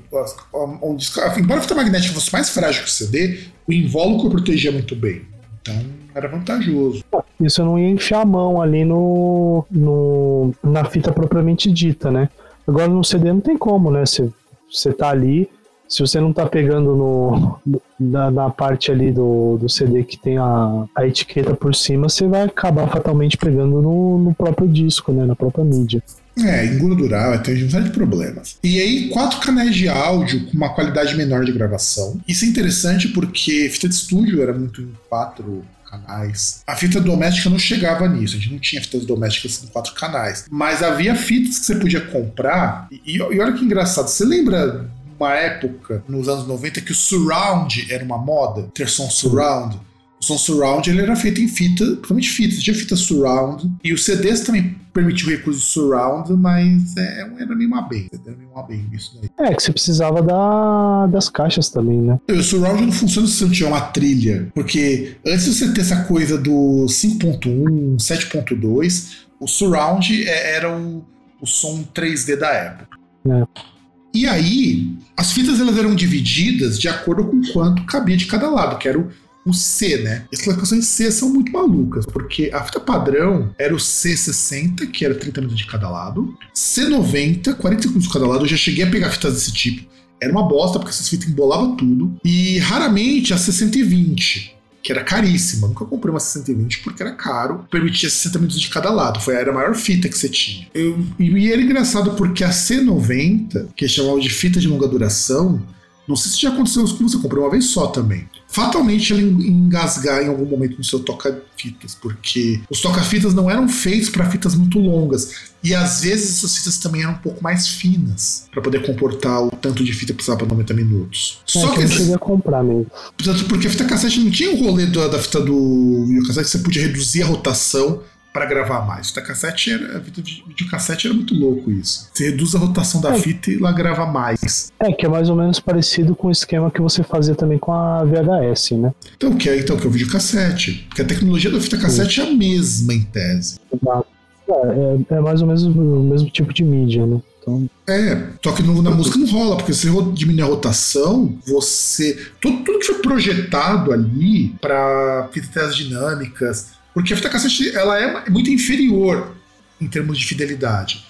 O, 0.51 0.93
o 0.93 0.97
disco, 0.97 1.19
embora 1.37 1.59
a 1.59 1.61
fita 1.61 1.75
magnética 1.75 2.13
fosse 2.13 2.33
mais 2.33 2.49
frágil 2.49 2.83
que 2.83 2.89
o 2.89 2.91
CD, 2.91 3.45
o 3.67 3.73
invólucro 3.73 4.29
protegia 4.29 4.71
muito 4.71 4.95
bem. 4.95 5.21
Então 5.61 5.85
era 6.13 6.27
vantajoso. 6.27 7.03
Isso 7.39 7.63
não 7.63 7.77
ia 7.79 7.89
enfiar 7.89 8.21
a 8.21 8.25
mão 8.25 8.61
ali 8.61 8.83
no, 8.83 9.65
no, 9.69 10.53
na 10.63 10.83
fita 10.85 11.11
propriamente 11.11 11.71
dita, 11.71 12.11
né? 12.11 12.29
Agora 12.67 12.87
no 12.87 13.03
CD 13.03 13.31
não 13.31 13.39
tem 13.39 13.57
como, 13.57 13.91
né? 13.91 14.03
Você 14.05 14.93
tá 14.93 15.09
ali, 15.09 15.49
se 15.91 15.99
você 15.99 16.21
não 16.21 16.31
tá 16.31 16.45
pegando 16.45 16.95
no, 16.95 17.59
na, 17.99 18.31
na, 18.31 18.49
parte 18.49 18.89
ali 18.89 19.11
do, 19.11 19.57
do 19.57 19.67
CD 19.67 20.05
que 20.05 20.17
tem 20.17 20.37
a, 20.37 20.85
a 20.95 21.05
etiqueta 21.05 21.53
por 21.53 21.75
cima, 21.75 22.07
você 22.07 22.25
vai 22.25 22.43
acabar 22.43 22.87
fatalmente 22.87 23.35
pegando 23.35 23.81
no, 23.81 24.17
no 24.17 24.33
próprio 24.33 24.69
disco, 24.69 25.11
né? 25.11 25.25
Na 25.25 25.35
própria 25.35 25.65
mídia. 25.65 26.01
É, 26.39 26.65
engordurar, 26.65 27.43
tem 27.43 27.61
uma 27.61 27.69
série 27.69 27.83
de 27.83 27.89
problemas. 27.89 28.57
E 28.63 28.79
aí, 28.79 29.09
quatro 29.09 29.41
canais 29.41 29.75
de 29.75 29.89
áudio 29.89 30.45
com 30.45 30.55
uma 30.55 30.73
qualidade 30.73 31.13
menor 31.17 31.43
de 31.43 31.51
gravação. 31.51 32.21
Isso 32.25 32.45
é 32.45 32.47
interessante 32.47 33.09
porque 33.09 33.67
fita 33.69 33.89
de 33.89 33.93
estúdio 33.93 34.41
era 34.41 34.53
muito 34.53 34.81
em 34.81 34.93
quatro 35.09 35.61
canais. 35.91 36.63
A 36.65 36.73
fita 36.73 37.01
doméstica 37.01 37.49
não 37.49 37.59
chegava 37.59 38.07
nisso, 38.07 38.37
a 38.37 38.39
gente 38.39 38.53
não 38.53 38.59
tinha 38.59 38.81
fitas 38.81 39.05
domésticas 39.05 39.61
em 39.61 39.67
quatro 39.67 39.93
canais. 39.93 40.45
Mas 40.49 40.81
havia 40.81 41.13
fitas 41.17 41.59
que 41.59 41.65
você 41.65 41.75
podia 41.75 41.99
comprar. 41.99 42.87
E, 42.89 43.17
e 43.17 43.21
olha 43.21 43.51
que 43.51 43.65
engraçado, 43.65 44.07
você 44.07 44.23
lembra 44.23 44.89
uma 45.21 45.33
época, 45.33 46.03
nos 46.07 46.27
anos 46.27 46.47
90, 46.47 46.81
que 46.81 46.91
o 46.91 46.95
surround 46.95 47.87
era 47.91 48.03
uma 48.03 48.17
moda, 48.17 48.69
ter 48.73 48.89
som 48.89 49.09
surround. 49.09 49.79
O 50.19 50.25
som 50.25 50.37
surround 50.37 50.87
ele 50.87 51.01
era 51.01 51.15
feito 51.15 51.41
em 51.41 51.47
fita, 51.47 51.83
principalmente 51.83 52.29
fitas, 52.29 52.61
tinha 52.61 52.75
fita 52.75 52.95
surround. 52.95 53.71
E 53.83 53.91
os 53.91 54.05
CDs 54.05 54.41
também 54.41 54.75
permitiam 54.93 55.31
recurso 55.31 55.59
de 55.59 55.65
surround, 55.65 56.31
mas 56.33 56.95
é, 56.95 57.21
era 57.39 57.55
meio 57.55 57.67
uma 57.67 57.81
bem. 57.81 58.07
Era 58.13 58.37
meio 58.37 58.49
uma 58.51 58.61
bem 58.61 58.87
isso 58.93 59.19
daí. 59.19 59.47
É, 59.47 59.55
que 59.55 59.63
você 59.63 59.71
precisava 59.71 60.21
da, 60.21 61.07
das 61.07 61.27
caixas 61.27 61.69
também, 61.69 61.99
né? 61.99 62.19
O 62.29 62.43
surround 62.43 62.83
não 62.83 62.91
funciona 62.91 63.27
se 63.27 63.33
você 63.33 63.45
não 63.45 63.51
tiver 63.51 63.67
uma 63.67 63.81
trilha. 63.81 64.51
Porque 64.53 65.17
antes 65.25 65.45
de 65.45 65.53
você 65.53 65.73
ter 65.73 65.81
essa 65.81 66.03
coisa 66.03 66.37
do 66.37 66.85
5.1, 66.87 67.97
7.2, 67.97 69.25
o 69.39 69.47
surround 69.47 70.27
é, 70.27 70.55
era 70.55 70.77
o, 70.77 71.03
o 71.41 71.47
som 71.47 71.83
3D 71.95 72.37
da 72.37 72.49
época. 72.49 72.97
É. 73.27 73.80
E 74.13 74.27
aí, 74.27 74.89
as 75.15 75.31
fitas 75.31 75.59
elas 75.59 75.77
eram 75.77 75.95
divididas 75.95 76.79
de 76.79 76.87
acordo 76.87 77.25
com 77.25 77.41
quanto 77.53 77.85
cabia 77.85 78.17
de 78.17 78.25
cada 78.25 78.49
lado, 78.49 78.77
que 78.77 78.87
era 78.87 78.99
o, 78.99 79.53
C, 79.53 79.97
né? 79.97 80.25
As 80.31 80.41
classificações 80.41 80.85
C 80.85 81.11
são 81.11 81.29
muito 81.29 81.51
malucas, 81.51 82.05
porque 82.05 82.51
a 82.53 82.63
fita 82.63 82.79
padrão 82.79 83.53
era 83.57 83.73
o 83.73 83.77
C60, 83.77 84.91
que 84.91 85.05
era 85.05 85.15
30 85.15 85.41
minutos 85.41 85.59
de 85.59 85.67
cada 85.67 85.89
lado, 85.89 86.37
C90, 86.53 87.55
45 87.55 87.87
minutos 87.87 88.07
de 88.07 88.13
cada 88.13 88.27
lado. 88.27 88.43
Eu 88.43 88.49
já 88.49 88.57
cheguei 88.57 88.83
a 88.83 88.89
pegar 88.89 89.09
fitas 89.09 89.33
desse 89.33 89.53
tipo. 89.53 89.89
Era 90.21 90.31
uma 90.31 90.47
bosta, 90.47 90.77
porque 90.77 90.91
essas 90.91 91.09
fitas 91.09 91.27
embolavam 91.27 91.75
tudo. 91.75 92.13
E 92.23 92.59
raramente 92.59 93.33
a 93.33 93.37
C120 93.37 94.60
que 94.81 94.91
era 94.91 95.03
caríssima. 95.03 95.67
Nunca 95.67 95.85
comprei 95.85 96.11
uma 96.11 96.19
620 96.19 96.79
porque 96.79 97.01
era 97.03 97.13
caro, 97.13 97.65
permitia 97.69 98.09
60 98.09 98.39
minutos 98.39 98.59
de 98.59 98.69
cada 98.69 98.89
lado. 98.89 99.19
Foi 99.19 99.35
era 99.35 99.51
a 99.51 99.53
maior 99.53 99.75
fita 99.75 100.09
que 100.09 100.17
você 100.17 100.29
tinha. 100.29 100.67
Eu, 100.73 100.99
e 101.19 101.51
era 101.51 101.61
engraçado 101.61 102.11
porque 102.13 102.43
a 102.43 102.49
C90, 102.49 103.67
que 103.75 103.87
chamava 103.87 104.19
de 104.19 104.29
fita 104.29 104.59
de 104.59 104.67
longa 104.67 104.87
duração, 104.87 105.61
não 106.07 106.15
sei 106.15 106.31
se 106.31 106.41
já 106.41 106.49
aconteceu 106.49 106.83
isso 106.83 106.97
com 106.97 107.07
você, 107.07 107.17
comprou 107.17 107.43
uma 107.43 107.51
vez 107.51 107.65
só 107.65 107.87
também 107.87 108.27
fatalmente 108.51 109.13
ela 109.13 109.21
engasgar 109.21 110.21
em 110.21 110.27
algum 110.27 110.45
momento 110.45 110.77
no 110.77 110.83
seu 110.83 110.99
toca-fitas, 110.99 111.95
porque 111.95 112.61
os 112.69 112.81
toca-fitas 112.81 113.33
não 113.33 113.49
eram 113.49 113.67
feitos 113.67 114.09
para 114.09 114.29
fitas 114.29 114.55
muito 114.55 114.77
longas. 114.77 115.51
E 115.63 115.73
às 115.73 116.01
vezes 116.01 116.37
essas 116.37 116.57
fitas 116.57 116.77
também 116.77 117.03
eram 117.03 117.13
um 117.13 117.17
pouco 117.17 117.41
mais 117.41 117.67
finas 117.67 118.47
para 118.51 118.61
poder 118.61 118.85
comportar 118.85 119.41
o 119.41 119.51
tanto 119.51 119.83
de 119.83 119.93
fita 119.93 120.07
que 120.07 120.17
precisava 120.17 120.39
para 120.39 120.47
90 120.47 120.73
minutos. 120.73 121.39
É, 121.47 121.51
Só 121.51 121.69
que, 121.69 121.77
que 121.77 121.83
eu 121.83 121.87
cheguei 121.87 122.13
a 122.13 122.19
comprar 122.19 122.63
mesmo. 122.63 122.87
Portanto, 123.17 123.45
porque 123.45 123.67
a 123.67 123.69
fita 123.69 123.85
cassete 123.85 124.19
não 124.19 124.31
tinha 124.31 124.51
o 124.51 124.59
rolê 124.59 124.85
da, 124.87 125.07
da 125.07 125.19
fita 125.19 125.39
do 125.39 126.05
videocassete, 126.07 126.49
você 126.49 126.59
podia 126.59 126.81
reduzir 126.81 127.23
a 127.23 127.27
rotação 127.27 128.01
para 128.33 128.45
gravar 128.45 128.85
mais. 128.85 129.09
Fita 129.09 129.21
cassete 129.21 129.71
era, 129.71 129.97
a 129.97 130.01
fita 130.01 130.21
de 130.21 130.43
videocassete 130.47 131.07
era 131.07 131.15
muito 131.15 131.35
louco 131.35 131.69
isso. 131.71 132.09
Você 132.13 132.29
reduz 132.29 132.55
a 132.55 132.59
rotação 132.59 133.01
da 133.01 133.13
é. 133.13 133.19
fita 133.19 133.51
e 133.51 133.57
ela 133.57 133.71
grava 133.71 134.05
mais. 134.05 134.71
É, 134.79 134.91
que 134.91 135.05
é 135.05 135.09
mais 135.09 135.29
ou 135.29 135.35
menos 135.35 135.59
parecido 135.59 136.15
com 136.15 136.27
o 136.27 136.31
esquema 136.31 136.71
que 136.71 136.81
você 136.81 137.03
fazia 137.03 137.35
também 137.35 137.57
com 137.57 137.71
a 137.71 138.03
VHS, 138.03 138.71
né? 138.71 138.93
Então, 139.15 139.35
que 139.35 139.49
é, 139.49 139.59
então, 139.59 139.77
que 139.77 139.85
é 139.85 139.87
o 139.87 139.91
videocassete. 139.91 140.85
Porque 140.87 141.01
a 141.01 141.05
tecnologia 141.05 141.51
da 141.51 141.59
fita 141.59 141.77
cassete 141.77 142.21
é 142.21 142.23
a 142.23 142.31
mesma 142.31 142.93
em 142.93 143.03
tese. 143.03 143.59
É, 143.71 145.13
é, 145.13 145.15
é, 145.15 145.19
mais 145.19 145.41
ou 145.41 145.47
menos 145.47 145.63
o 145.63 145.69
mesmo 145.71 146.29
tipo 146.29 146.53
de 146.53 146.63
mídia, 146.63 147.05
né? 147.05 147.21
Então... 147.41 147.69
É, 147.87 148.27
só 148.43 148.51
que 148.51 148.61
no, 148.61 148.81
na 148.81 148.91
música 148.91 149.17
não 149.17 149.25
rola, 149.27 149.57
porque 149.57 149.73
se 149.73 149.89
você 149.89 150.11
diminuir 150.11 150.43
a 150.43 150.45
rotação, 150.45 151.37
você. 151.45 152.17
Tudo, 152.39 152.63
tudo 152.63 152.79
que 152.79 152.85
foi 152.85 152.99
projetado 152.99 153.91
ali 153.91 154.49
para 154.61 155.27
fitas 155.31 155.75
dinâmicas, 155.75 156.73
porque 156.93 157.13
a 157.13 157.17
fita 157.17 157.29
cassete 157.29 157.75
ela 157.75 157.99
é 157.99 158.29
muito 158.29 158.49
inferior 158.49 159.35
em 159.79 159.87
termos 159.87 160.17
de 160.17 160.25
fidelidade. 160.25 161.05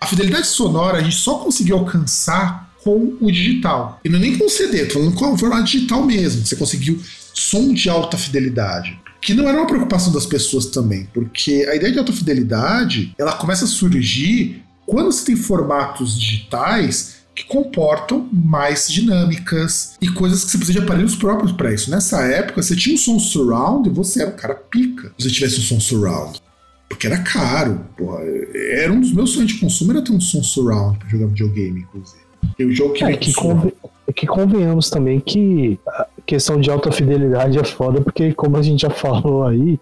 A 0.00 0.06
fidelidade 0.06 0.46
sonora 0.46 0.98
a 0.98 1.02
gente 1.02 1.16
só 1.16 1.38
conseguiu 1.38 1.78
alcançar 1.78 2.70
com 2.82 3.16
o 3.20 3.32
digital. 3.32 4.00
E 4.04 4.08
não 4.08 4.18
é 4.18 4.22
nem 4.22 4.38
com 4.38 4.44
o 4.44 4.50
CD, 4.50 4.84
tô 4.86 4.94
falando 4.94 5.14
com 5.14 5.32
o 5.32 5.38
formato 5.38 5.64
digital 5.64 6.04
mesmo. 6.04 6.44
Você 6.44 6.56
conseguiu 6.56 7.00
som 7.32 7.72
de 7.72 7.88
alta 7.88 8.16
fidelidade. 8.16 9.00
Que 9.20 9.32
não 9.32 9.48
era 9.48 9.56
uma 9.56 9.66
preocupação 9.66 10.12
das 10.12 10.26
pessoas 10.26 10.66
também, 10.66 11.08
porque 11.14 11.66
a 11.70 11.74
ideia 11.74 11.92
de 11.92 11.98
alta 11.98 12.12
fidelidade 12.12 13.14
ela 13.18 13.32
começa 13.32 13.64
a 13.64 13.68
surgir 13.68 14.62
quando 14.84 15.10
você 15.10 15.24
tem 15.24 15.36
formatos 15.36 16.20
digitais 16.20 17.23
que 17.34 17.44
comportam 17.44 18.28
mais 18.32 18.88
dinâmicas 18.88 19.96
e 20.00 20.08
coisas 20.08 20.44
que 20.44 20.50
você 20.50 20.58
precisa 20.58 20.78
de 20.78 20.84
aparelhos 20.84 21.16
próprios 21.16 21.52
para 21.52 21.72
isso. 21.72 21.90
Nessa 21.90 22.22
época, 22.22 22.62
você 22.62 22.76
tinha 22.76 22.94
um 22.94 22.98
som 22.98 23.18
surround 23.18 23.88
e 23.88 23.92
você 23.92 24.22
era 24.22 24.30
um 24.30 24.36
cara 24.36 24.54
pica 24.54 25.12
se 25.18 25.28
você 25.28 25.34
tivesse 25.34 25.60
um 25.60 25.62
som 25.62 25.80
surround. 25.80 26.40
Porque 26.88 27.06
era 27.06 27.18
caro. 27.18 27.80
Porra. 27.96 28.20
Era 28.54 28.92
um 28.92 29.00
dos 29.00 29.12
meus 29.12 29.30
sonhos 29.30 29.52
de 29.52 29.58
consumo 29.58 29.92
era 29.92 30.02
ter 30.02 30.12
um 30.12 30.20
som 30.20 30.42
surround 30.42 30.98
para 30.98 31.08
jogar 31.08 31.26
videogame, 31.26 31.80
inclusive. 31.80 32.22
Eu 32.58 32.70
jogo 32.72 32.94
que, 32.94 33.04
é, 33.04 33.16
que, 33.16 33.32
conven 33.32 33.72
é 34.06 34.12
que 34.12 34.26
convenhamos 34.26 34.90
também 34.90 35.18
que 35.18 35.78
a 35.88 36.06
questão 36.26 36.60
de 36.60 36.70
alta 36.70 36.92
fidelidade 36.92 37.58
é 37.58 37.64
foda, 37.64 38.00
porque 38.00 38.32
como 38.34 38.56
a 38.56 38.62
gente 38.62 38.82
já 38.82 38.90
falou 38.94 39.44
aí, 39.44 39.80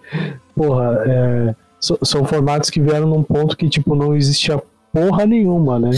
porra, 0.54 1.02
é, 1.06 1.54
so, 1.80 1.98
são 2.02 2.24
formatos 2.24 2.70
que 2.70 2.80
vieram 2.80 3.08
num 3.08 3.22
ponto 3.22 3.56
que, 3.56 3.68
tipo, 3.68 3.94
não 3.94 4.16
existia 4.16 4.62
porra 4.92 5.26
nenhuma, 5.26 5.78
né? 5.78 5.90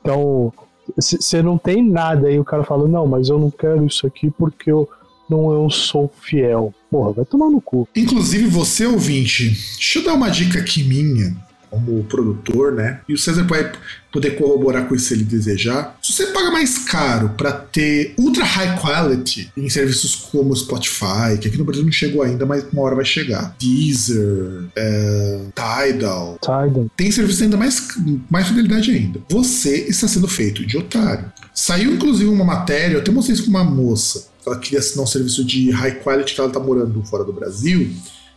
Então, 0.00 0.52
você 0.96 1.42
não 1.42 1.56
tem 1.58 1.82
nada 1.82 2.28
aí 2.28 2.38
o 2.38 2.44
cara 2.44 2.64
fala, 2.64 2.88
não, 2.88 3.06
mas 3.06 3.28
eu 3.28 3.38
não 3.38 3.50
quero 3.50 3.86
isso 3.86 4.06
aqui 4.06 4.30
porque 4.30 4.70
eu 4.70 4.88
não 5.28 5.52
eu 5.52 5.70
sou 5.70 6.12
fiel. 6.20 6.74
Porra, 6.90 7.12
vai 7.12 7.24
tomar 7.24 7.48
no 7.48 7.60
cu. 7.60 7.88
Inclusive, 7.96 8.46
você 8.46 8.86
ouvinte, 8.86 9.50
deixa 9.50 9.98
eu 9.98 10.04
dar 10.04 10.14
uma 10.14 10.30
dica 10.30 10.58
aqui 10.58 10.84
minha. 10.84 11.34
Como 11.72 12.04
produtor, 12.04 12.72
né? 12.72 13.00
E 13.08 13.14
o 13.14 13.18
César 13.18 13.44
vai 13.44 13.72
poder 14.12 14.32
corroborar 14.32 14.86
com 14.86 14.94
isso 14.94 15.06
se 15.06 15.14
ele 15.14 15.24
desejar. 15.24 15.98
Se 16.02 16.12
você 16.12 16.26
paga 16.26 16.50
mais 16.50 16.80
caro 16.80 17.30
para 17.30 17.50
ter 17.50 18.14
ultra 18.18 18.44
high 18.44 18.78
quality 18.78 19.50
em 19.56 19.70
serviços 19.70 20.14
como 20.14 20.54
Spotify, 20.54 21.38
que 21.40 21.48
aqui 21.48 21.56
no 21.56 21.64
Brasil 21.64 21.82
não 21.82 21.90
chegou 21.90 22.22
ainda, 22.22 22.44
mas 22.44 22.64
uma 22.70 22.82
hora 22.82 22.94
vai 22.94 23.06
chegar. 23.06 23.56
Deezer, 23.58 24.64
é, 24.76 25.40
Tidal. 25.54 26.38
Tidal. 26.42 26.90
Tem 26.94 27.10
serviços 27.10 27.40
ainda 27.40 27.56
mais, 27.56 27.88
mais 28.30 28.48
fidelidade 28.48 28.90
ainda. 28.90 29.20
Você 29.30 29.86
está 29.88 30.06
sendo 30.06 30.28
feito 30.28 30.66
de 30.66 30.76
otário. 30.76 31.32
Saiu 31.54 31.94
inclusive 31.94 32.28
uma 32.28 32.44
matéria, 32.44 32.96
eu 32.96 33.00
até 33.00 33.10
mostrei 33.10 33.34
isso 33.34 33.44
com 33.46 33.50
uma 33.50 33.64
moça. 33.64 34.30
Ela 34.46 34.58
queria 34.58 34.80
assinar 34.80 35.04
um 35.04 35.06
serviço 35.06 35.42
de 35.42 35.70
high 35.70 36.00
quality 36.02 36.34
que 36.34 36.40
ela 36.40 36.50
tá 36.50 36.60
morando 36.60 37.02
fora 37.04 37.24
do 37.24 37.32
Brasil. 37.32 37.90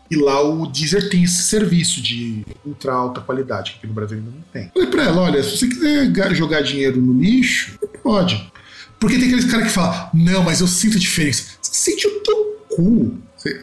E 0.10 0.16
lá 0.16 0.41
o 0.41 0.68
Deezer 0.68 1.10
tem 1.10 1.24
esse 1.24 1.43
serviço 1.43 2.01
de 2.01 2.45
ultra 2.66 2.93
alta 2.93 3.22
qualidade, 3.22 3.72
que 3.72 3.78
aqui 3.80 3.88
no 3.88 3.93
Brasil 3.93 4.18
ainda 4.18 4.30
não 4.30 4.43
tem. 4.53 4.70
Falei 4.74 4.89
pra 4.89 5.03
ela: 5.03 5.22
olha, 5.22 5.43
se 5.43 5.58
você 5.58 5.68
quiser 5.68 6.36
jogar 6.36 6.62
dinheiro 6.62 7.01
no 7.01 7.20
lixo, 7.20 7.80
pode. 8.03 8.51
Porque 8.99 9.18
tem 9.18 9.28
aqueles 9.28 9.45
caras 9.45 9.68
que 9.68 9.74
falam: 9.74 10.10
não, 10.14 10.43
mas 10.43 10.62
eu 10.62 10.68
sinto 10.68 10.97
a 10.97 10.99
diferença. 10.99 11.58
Você 11.62 11.74
sente 11.74 12.08
o 12.08 12.20
teu 12.22 12.60
cu. 12.76 13.18
Você... 13.36 13.62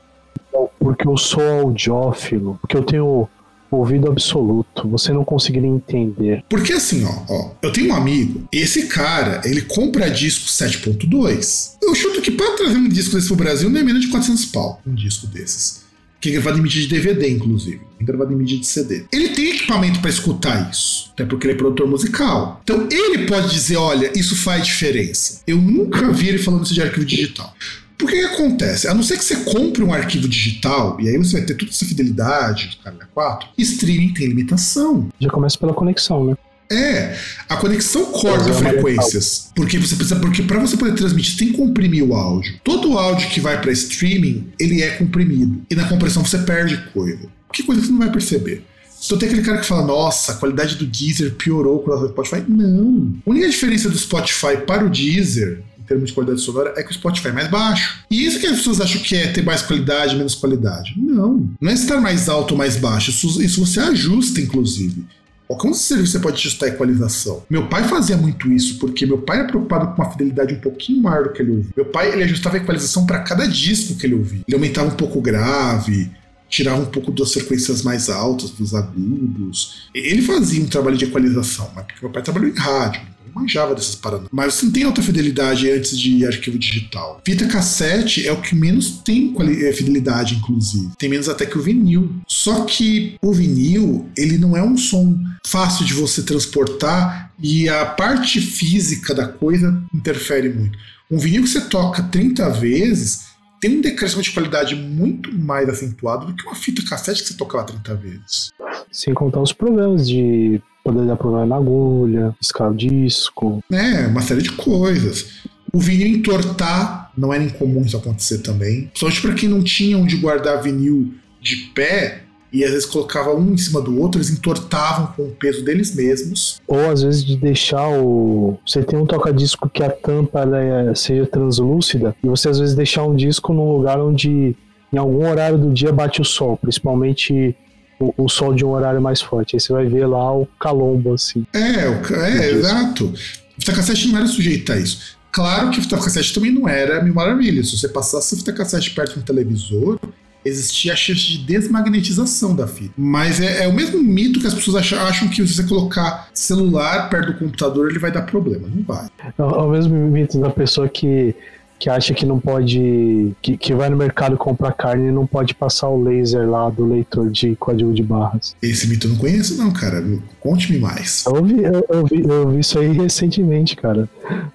Porque 0.81 1.07
eu 1.07 1.17
sou 1.17 1.43
audiófilo, 1.43 2.59
porque 2.61 2.77
eu 2.77 2.83
tenho 2.83 3.29
ouvido 3.71 4.09
absoluto, 4.09 4.87
você 4.87 5.13
não 5.13 5.25
conseguiria 5.25 5.69
entender. 5.69 6.45
Porque 6.49 6.75
assim, 6.75 7.05
ó, 7.05 7.25
ó, 7.29 7.51
eu 7.63 7.73
tenho 7.73 7.91
um 7.91 7.97
amigo, 7.97 8.47
esse 8.53 8.87
cara, 8.87 9.41
ele 9.47 9.63
compra 9.63 10.11
disco 10.11 10.47
7.2. 10.47 11.77
Eu 11.81 11.95
chuto 11.95 12.21
que 12.21 12.31
para 12.31 12.55
trazer 12.57 12.77
um 12.77 12.89
disco 12.89 13.15
desse 13.15 13.29
pro 13.29 13.37
Brasil 13.37 13.71
não 13.71 13.81
é 13.81 13.83
menos 13.83 14.03
de 14.03 14.09
400 14.09 14.45
pau, 14.47 14.83
um 14.87 14.95
disco 14.95 15.27
desses 15.27 15.82
que 16.23 16.29
é 16.29 16.33
gravado 16.35 16.59
em 16.59 16.63
mídia 16.63 16.81
de 16.81 16.87
DVD, 16.87 17.29
inclusive, 17.29 17.81
é 18.01 18.05
gravado 18.05 18.33
em 18.33 18.37
mídia 18.37 18.57
de 18.57 18.65
CD. 18.65 19.05
Ele 19.13 19.31
tem 19.31 19.51
equipamento 19.51 20.01
para 20.01 20.09
escutar 20.09 20.71
isso, 20.71 21.11
até 21.13 21.27
porque 21.27 21.49
ele 21.49 21.55
é 21.55 21.57
produtor 21.57 21.89
musical. 21.89 22.61
Então 22.63 22.89
ele 22.89 23.27
pode 23.27 23.51
dizer: 23.51 23.77
olha, 23.77 24.11
isso 24.17 24.37
faz 24.37 24.65
diferença. 24.65 25.43
Eu 25.49 25.59
nunca 25.59 26.13
vi 26.13 26.29
ele 26.29 26.39
falando 26.39 26.65
isso 26.65 26.75
de 26.75 26.81
arquivo 26.81 27.05
digital. 27.05 27.53
Por 27.99 28.09
que, 28.09 28.19
que 28.19 28.25
acontece? 28.25 28.87
A 28.89 28.95
não 28.95 29.03
ser 29.03 29.19
que 29.19 29.25
você 29.25 29.37
compre 29.37 29.83
um 29.83 29.93
arquivo 29.93 30.29
digital, 30.29 30.97
e 31.01 31.09
aí 31.09 31.19
você 31.19 31.39
vai 31.39 31.43
ter 31.43 31.55
toda 31.55 31.71
essa 31.71 31.85
fidelidade, 31.85 32.79
cara, 32.83 33.09
4, 33.13 33.49
streaming 33.59 34.15
tem 34.15 34.29
limitação. 34.29 35.09
Já 35.21 35.29
começa 35.29 35.59
pela 35.59 35.75
conexão, 35.75 36.25
né? 36.25 36.37
É, 36.73 37.19
a 37.49 37.57
conexão 37.57 38.07
corta 38.07 38.53
frequências, 38.53 39.51
porque 39.55 39.79
você 39.79 39.95
precisa, 39.95 40.17
porque 40.17 40.43
para 40.43 40.59
você 40.59 40.77
poder 40.77 40.95
transmitir, 40.95 41.39
tem 41.39 41.49
que 41.49 41.57
comprimir 41.57 42.05
o 42.05 42.15
áudio. 42.15 42.55
Todo 42.65 42.93
o 42.93 42.99
áudio 42.99 43.29
que 43.29 43.41
vai 43.41 43.61
para 43.61 43.71
streaming, 43.73 44.53
ele 44.59 44.83
é 44.83 44.91
comprimido 44.91 45.63
e 45.71 45.75
na 45.75 45.89
compressão 45.89 46.25
você 46.25 46.39
perde 46.39 46.77
coisa. 46.93 47.29
Que 47.53 47.63
coisa 47.63 47.81
que 47.81 47.87
você 47.87 47.93
não 47.93 47.99
vai 47.99 48.11
perceber. 48.11 48.65
Então 49.05 49.19
tem 49.19 49.29
aquele 49.29 49.43
cara 49.43 49.59
que 49.59 49.67
fala, 49.67 49.85
nossa, 49.85 50.33
a 50.33 50.35
qualidade 50.37 50.77
do 50.77 50.87
Deezer 50.87 51.35
piorou 51.35 51.81
com 51.81 51.91
o 51.91 52.09
Spotify. 52.09 52.45
Não. 52.49 53.13
A 53.27 53.31
única 53.31 53.49
diferença 53.49 53.91
do 53.91 53.99
Spotify 53.99 54.59
para 54.65 54.85
o 54.85 54.91
Deezer, 54.91 55.61
em 55.79 55.83
termos 55.83 56.09
de 56.09 56.13
qualidade 56.13 56.41
sonora, 56.41 56.73
é 56.77 56.83
que 56.85 56.93
o 56.93 56.95
Spotify 56.95 57.29
é 57.29 57.33
mais 57.33 57.51
baixo. 57.51 58.05
E 58.09 58.25
isso 58.25 58.39
que 58.39 58.47
as 58.47 58.59
pessoas 58.59 58.81
acham 58.81 59.03
que 59.03 59.17
é 59.17 59.27
ter 59.27 59.43
mais 59.43 59.63
qualidade, 59.63 60.15
menos 60.15 60.37
qualidade. 60.37 60.95
Não. 60.97 61.49
Não 61.61 61.71
é 61.71 61.75
estar 61.75 62.01
mais 62.01 62.29
alto 62.29 62.53
ou 62.53 62.59
mais 62.59 62.77
baixo. 62.77 63.11
Isso, 63.11 63.43
isso 63.43 63.67
você 63.67 63.81
ajusta, 63.81 64.41
inclusive. 64.41 65.05
Como 65.49 65.75
você 65.75 66.19
pode 66.19 66.37
ajustar 66.37 66.69
a 66.69 66.73
equalização? 66.73 67.45
Meu 67.49 67.67
pai 67.69 67.85
fazia 67.85 68.17
muito 68.17 68.51
isso, 68.51 68.79
porque 68.79 69.07
meu 69.07 69.19
pai 69.19 69.39
era 69.39 69.47
preocupado 69.47 69.95
com 69.95 70.03
uma 70.03 70.11
fidelidade 70.11 70.55
um 70.55 70.61
pouquinho 70.61 71.03
maior 71.03 71.25
do 71.25 71.33
que 71.33 71.43
ele 71.43 71.51
ouvia. 71.51 71.71
Meu 71.77 71.85
pai 71.85 72.11
ele 72.11 72.25
ajustava 72.25 72.57
a 72.57 72.61
equalização 72.61 73.07
para 73.07 73.21
cada 73.21 73.47
disco 73.47 73.97
que 73.97 74.07
ele 74.07 74.15
ouvia. 74.15 74.43
Ele 74.47 74.55
aumentava 74.55 74.89
um 74.89 74.97
pouco 74.97 75.19
o 75.19 75.23
grave, 75.23 76.11
tirava 76.53 76.83
um 76.83 76.87
pouco 76.87 77.11
das 77.11 77.33
frequências 77.33 77.83
mais 77.83 78.11
altas, 78.11 78.51
dos 78.51 78.75
agudos. 78.75 79.89
Ele 79.95 80.21
fazia 80.21 80.63
um 80.63 80.67
trabalho 80.67 80.99
de 80.99 81.07
equalização, 81.07 81.71
mas 81.75 81.87
porque 81.87 82.01
meu 82.03 82.13
pai 82.13 82.23
trabalhou 82.23 82.51
em 82.51 82.55
rádio 82.55 83.01
manjava 83.35 83.75
dessas 83.75 83.95
paradas. 83.95 84.29
Mas 84.31 84.53
você 84.53 84.67
não 84.67 84.73
tem 84.73 84.83
alta 84.83 85.01
fidelidade 85.01 85.71
antes 85.71 85.99
de 85.99 86.27
arquivo 86.27 86.59
digital. 86.59 87.19
Fita 87.25 87.47
cassete 87.47 88.29
é 88.29 88.31
o 88.31 88.43
que 88.43 88.55
menos 88.55 89.01
tem 89.03 89.35
é, 89.65 89.73
fidelidade, 89.73 90.35
inclusive. 90.35 90.91
Tem 90.99 91.09
menos 91.09 91.31
até 91.31 91.47
que 91.47 91.57
o 91.57 91.63
vinil. 91.63 92.15
Só 92.29 92.67
que 92.67 93.17
o 93.23 93.33
vinil, 93.33 94.07
ele 94.19 94.37
não 94.37 94.55
é 94.55 94.63
um 94.63 94.77
som 94.77 95.19
fácil 95.47 95.87
de 95.87 95.95
você 95.95 96.23
transportar 96.23 97.33
e 97.43 97.71
a 97.71 97.87
parte 97.87 98.39
física 98.39 99.15
da 99.15 99.27
coisa 99.27 99.83
interfere 99.95 100.51
muito. 100.51 100.79
Um 101.11 101.19
vinil 101.19 101.43
que 101.43 101.49
você 101.49 101.63
toca 101.63 102.03
30 102.03 102.49
vezes 102.51 103.32
tem 103.63 103.79
um 103.79 103.81
decréscimo 103.81 104.21
de 104.21 104.33
qualidade 104.33 104.75
muito 104.75 105.33
mais 105.33 105.69
acentuado 105.69 106.27
do 106.27 106.35
que 106.35 106.45
uma 106.45 106.57
fita 106.57 106.83
cassete 106.85 107.23
que 107.23 107.29
você 107.29 107.37
tocava 107.37 107.65
30 107.65 107.95
vezes. 107.95 108.53
Sem 108.91 109.15
contar 109.15 109.41
os 109.41 109.53
problemas 109.53 110.09
de 110.09 110.61
poder 110.83 111.07
dar 111.07 111.15
problema 111.15 111.47
na 111.47 111.57
agulha, 111.57 112.35
riscar 112.41 112.73
o 112.73 112.75
disco. 112.75 113.63
É, 113.71 114.09
uma 114.09 114.21
série 114.21 114.43
de 114.43 114.51
coisas. 114.51 115.45
O 115.73 115.79
vinil 115.79 116.09
entortar 116.09 117.13
não 117.17 117.33
era 117.33 117.45
incomum 117.45 117.83
isso 117.83 117.97
acontecer 117.97 118.39
também. 118.39 118.91
Só 118.95 119.09
para 119.21 119.35
quem 119.35 119.49
não 119.49 119.63
tinha 119.63 119.97
onde 119.97 120.17
guardar 120.17 120.61
vinil 120.61 121.15
de 121.41 121.57
pé, 121.73 122.25
e 122.53 122.65
às 122.65 122.71
vezes 122.71 122.87
colocava 122.87 123.35
um 123.35 123.53
em 123.53 123.57
cima 123.57 123.81
do 123.81 123.99
outro, 124.01 124.19
eles 124.19 124.31
entortavam 124.31 125.07
com 125.17 125.23
o 125.23 125.31
peso 125.31 125.65
deles 125.65 125.95
mesmos. 125.95 126.61
Ou 126.67 126.91
às 126.91 127.03
vezes 127.03 127.25
de 127.25 127.37
deixar 127.37 127.89
o. 127.89 128.59
Você 128.67 128.83
tem 128.83 128.99
um 128.99 129.07
toca-disco 129.07 129.71
que 129.71 129.83
a 129.83 129.91
tampa 129.91 130.45
é... 130.57 130.95
seja 130.95 131.27
translúcida, 131.27 132.15
e 132.23 132.29
você 132.29 132.51
às 132.51 132.59
vezes 132.59 132.75
deixar 132.75 133.05
um 133.05 133.17
disco 133.17 133.55
num 133.55 133.73
lugar 133.73 133.99
onde 133.99 134.55
em 134.93 134.99
algum 134.99 135.27
horário 135.27 135.57
do 135.57 135.73
dia 135.73 135.91
bate 135.91 136.21
o 136.21 136.25
sol, 136.25 136.59
principalmente 136.59 137.57
o, 137.99 138.13
o, 138.25 138.29
sol 138.29 138.53
de 138.53 138.65
um 138.65 138.71
horário 138.71 139.01
mais 139.01 139.23
forte. 139.23 139.57
Aí 139.57 139.61
você 139.61 139.73
vai 139.73 139.87
ver 139.87 140.07
lá 140.07 140.37
o 140.37 140.47
calombo, 140.61 141.15
assim. 141.15 141.47
É, 141.55 141.89
o, 141.89 142.15
é 142.15 142.51
exato. 142.51 143.07
O 143.07 143.61
fita 143.61 143.73
cassete 143.73 144.09
não 144.09 144.19
era 144.19 144.27
sujeito 144.27 144.71
a 144.71 144.77
isso. 144.77 145.17
Claro 145.31 145.71
que 145.71 145.79
o 145.79 145.83
fita 145.83 145.97
cassete 145.97 146.35
também 146.35 146.53
não 146.53 146.69
era 146.69 147.03
mil 147.03 147.15
maravilhas. 147.15 147.71
Se 147.71 147.79
você 147.79 147.89
passasse 147.89 148.37
fita 148.37 148.53
cassete 148.53 148.91
perto 148.91 149.15
de 149.15 149.21
um 149.21 149.23
televisor, 149.23 149.99
existia 150.45 150.93
a 150.93 150.97
chance 150.97 151.21
de 151.21 151.39
desmagnetização 151.39 152.55
da 152.55 152.67
fita. 152.67 152.93
Mas 152.97 153.41
é, 153.41 153.65
é 153.65 153.69
o 153.69 153.73
mesmo 153.73 154.03
mito 154.03 154.41
que 154.41 154.47
as 154.47 154.55
pessoas 154.55 154.77
acham, 154.77 154.99
acham, 155.01 155.29
que 155.29 155.37
se 155.37 155.55
você 155.55 155.65
colocar 155.65 156.29
celular 156.33 157.09
perto 157.09 157.33
do 157.33 157.39
computador, 157.39 157.91
ele 157.91 157.99
vai 157.99 158.11
dar 158.11 158.23
problema. 158.23 158.69
Não 158.73 158.83
vai. 158.83 159.09
É 159.39 159.43
o 159.43 159.71
mesmo 159.71 159.95
mito 159.95 160.39
da 160.41 160.51
pessoa 160.51 160.89
que 160.89 161.35
que 161.83 161.91
acha 161.91 162.15
que 162.15 162.25
não 162.25 162.39
pode. 162.39 163.35
Que, 163.43 163.57
que 163.57 163.75
vai 163.75 163.91
no 163.91 163.97
mercado 163.97 164.37
comprar 164.37 164.71
carne 164.71 165.09
e 165.09 165.11
não 165.11 165.27
pode 165.27 165.53
passar 165.53 165.89
o 165.89 166.01
laser 166.01 166.49
lá 166.49 166.71
do 166.71 166.87
leitor 166.87 167.29
de 167.29 167.57
código 167.57 167.93
de 167.93 168.05
barras. 168.05 168.55
Esse 168.63 168.87
mito 168.87 169.09
eu 169.09 169.11
não 169.11 169.17
conheço, 169.17 169.59
não, 169.59 169.73
cara. 169.73 170.01
Conte-me 170.39 170.79
mais. 170.79 171.25
Eu 171.27 171.45
vi, 171.45 171.61
eu, 171.61 171.85
eu, 171.89 172.07
vi, 172.07 172.23
eu 172.23 172.51
vi 172.51 172.61
isso 172.61 172.79
aí 172.79 172.93
recentemente, 172.93 173.75
cara. 173.75 174.09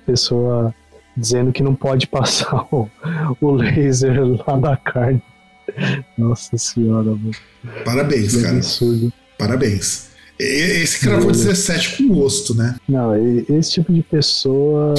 Pessoa 0.06 0.74
dizendo 1.18 1.52
que 1.52 1.62
não 1.62 1.76
pode 1.76 2.08
passar 2.08 2.66
o, 2.72 2.90
o 3.42 3.52
laser 3.52 4.22
lá 4.48 4.56
da 4.56 4.78
carne. 4.78 5.22
Nossa 6.18 6.58
senhora, 6.58 7.10
mano. 7.10 7.32
Parabéns, 7.84 8.36
que 8.36 8.42
cara. 8.42 8.58
Absurdo. 8.58 9.14
Parabéns. 9.38 10.08
Esse 10.40 11.00
cravou 11.00 11.32
17 11.32 11.98
com 11.98 12.14
gosto, 12.14 12.54
né? 12.54 12.76
Não, 12.88 13.14
esse 13.50 13.72
tipo 13.72 13.92
de 13.92 14.04
pessoa 14.04 14.94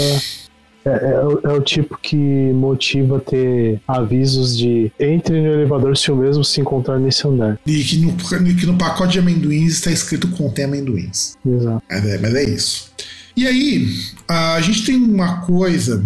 é, 0.84 0.90
é, 0.90 1.50
é, 1.50 1.52
o 1.52 1.60
tipo 1.60 1.98
que 1.98 2.16
motiva 2.16 3.20
ter 3.20 3.80
avisos 3.86 4.56
de 4.56 4.90
entre 4.98 5.40
no 5.40 5.48
elevador 5.48 5.96
se 5.96 6.10
o 6.10 6.16
mesmo 6.16 6.42
se 6.42 6.60
encontrar 6.60 6.98
nesse 6.98 7.26
andar. 7.26 7.58
E 7.66 7.84
que 7.84 7.98
no, 7.98 8.16
que 8.56 8.66
no 8.66 8.76
pacote 8.76 9.12
de 9.12 9.18
amendoins 9.18 9.74
está 9.74 9.90
escrito 9.90 10.28
contém 10.28 10.64
amendoins. 10.64 11.36
Exato. 11.46 11.82
É, 11.88 12.18
mas 12.18 12.34
é 12.34 12.44
isso. 12.44 12.90
E 13.36 13.46
aí, 13.46 13.88
a 14.26 14.60
gente 14.60 14.84
tem 14.84 14.96
uma 14.96 15.42
coisa 15.42 16.04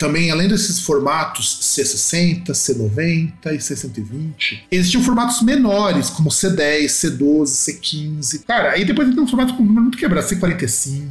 também, 0.00 0.30
além 0.30 0.48
desses 0.48 0.80
formatos 0.80 1.60
C60, 1.60 2.52
C90 2.52 3.32
e 3.52 3.58
C120, 3.58 4.60
existiam 4.70 5.02
formatos 5.02 5.42
menores, 5.42 6.08
como 6.08 6.30
C10, 6.30 6.86
C12, 6.86 7.44
C15. 7.44 8.44
Cara, 8.46 8.70
aí 8.70 8.86
depois 8.86 9.14
tem 9.14 9.22
um 9.22 9.28
formato 9.28 9.52
com 9.54 9.62
número 9.62 9.82
muito 9.82 9.98
quebrado, 9.98 10.26
C45. 10.26 11.06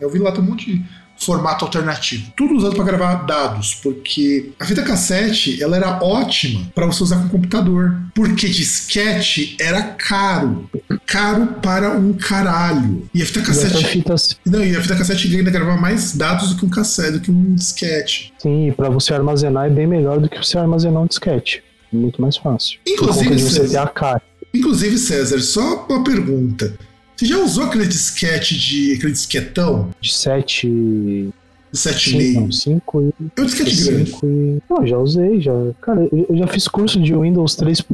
Eu 0.00 0.08
vi 0.08 0.20
lá 0.20 0.30
tem 0.30 0.42
um 0.42 0.46
monte 0.46 0.72
de 0.72 0.84
formato 1.20 1.64
alternativo. 1.64 2.32
Tudo 2.36 2.54
usado 2.54 2.74
para 2.74 2.84
gravar 2.84 3.14
dados, 3.26 3.74
porque 3.82 4.52
a 4.58 4.64
fita 4.64 4.82
cassete 4.82 5.62
ela 5.62 5.76
era 5.76 6.02
ótima 6.02 6.66
para 6.74 6.86
você 6.86 7.02
usar 7.02 7.16
com 7.22 7.28
computador, 7.28 7.96
porque 8.14 8.48
disquete 8.48 9.56
era 9.60 9.82
caro, 9.82 10.68
caro 11.06 11.46
para 11.62 11.90
um 11.90 12.12
caralho. 12.14 13.08
E 13.14 13.22
a 13.22 13.26
fita 13.26 13.42
cassete 13.42 14.04
não, 14.46 14.64
e 14.64 14.74
a 14.74 14.80
fita 14.80 14.96
cassete 14.96 15.36
ainda 15.36 15.50
gravava 15.50 15.80
mais 15.80 16.16
dados 16.16 16.50
do 16.50 16.56
que 16.56 16.64
um 16.64 16.70
cassete, 16.70 17.12
do 17.12 17.20
que 17.20 17.30
um 17.30 17.54
disquete. 17.54 18.32
Sim, 18.38 18.72
para 18.76 18.88
você 18.88 19.14
armazenar 19.14 19.66
é 19.66 19.70
bem 19.70 19.86
melhor 19.86 20.18
do 20.18 20.28
que 20.28 20.38
você 20.38 20.58
armazenar 20.58 21.02
um 21.02 21.06
disquete. 21.06 21.62
Muito 21.92 22.22
mais 22.22 22.36
fácil. 22.36 22.78
Inclusive, 22.86 23.38
você 23.38 23.68
ter 23.68 23.76
a 23.76 23.86
cara. 23.86 24.22
Inclusive, 24.54 24.96
César, 24.98 25.40
só 25.40 25.86
uma 25.88 26.02
pergunta. 26.04 26.74
Você 27.20 27.26
já 27.26 27.36
usou 27.36 27.64
aquele 27.64 27.86
disquete 27.86 28.56
de. 28.58 28.94
aquele 28.94 29.12
disquetão? 29.12 29.90
De 30.00 30.10
7. 30.10 30.66
De 30.66 31.32
7,5? 31.78 32.50
5 32.50 33.02
e. 33.02 33.14
É 33.36 33.42
um 33.42 33.44
disquete 33.44 33.76
cinco 33.76 33.90
grande. 33.90 34.16
E... 34.24 34.62
Não, 34.70 34.86
já 34.86 34.96
usei, 34.96 35.38
já. 35.38 35.52
Cara, 35.82 36.08
eu 36.10 36.34
já 36.34 36.46
fiz 36.46 36.66
curso 36.66 36.98
de 36.98 37.14
Windows 37.14 37.56
3. 37.56 37.84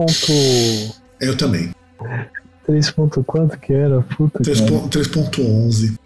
Eu 1.20 1.36
também. 1.36 1.72
3. 2.66 2.90
ponto 2.92 3.24
quanto 3.24 3.58
que 3.58 3.72
era? 3.72 4.00
Puta, 4.02 4.38
3.11. 4.44 5.98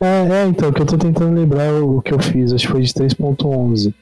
É, 0.00 0.06
é, 0.08 0.46
então, 0.48 0.72
que 0.72 0.82
eu 0.82 0.86
tô 0.86 0.98
tentando 0.98 1.32
lembrar 1.32 1.72
o 1.74 2.02
que 2.02 2.12
eu 2.12 2.18
fiz, 2.18 2.52
acho 2.52 2.66
que 2.66 2.72
foi 2.72 2.82
de 2.82 2.92
3.11. 2.92 3.94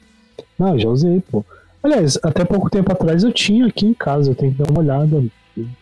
Não, 0.57 0.79
já 0.79 0.89
usei, 0.89 1.21
pô. 1.29 1.45
Aliás, 1.83 2.17
até 2.23 2.43
pouco 2.43 2.67
tempo 2.67 2.91
atrás 2.91 3.23
eu 3.23 3.31
tinha 3.31 3.67
aqui 3.67 3.85
em 3.85 3.93
casa, 3.93 4.31
eu 4.31 4.35
tenho 4.35 4.51
que 4.51 4.57
dar 4.57 4.71
uma 4.71 4.79
olhada. 4.79 5.23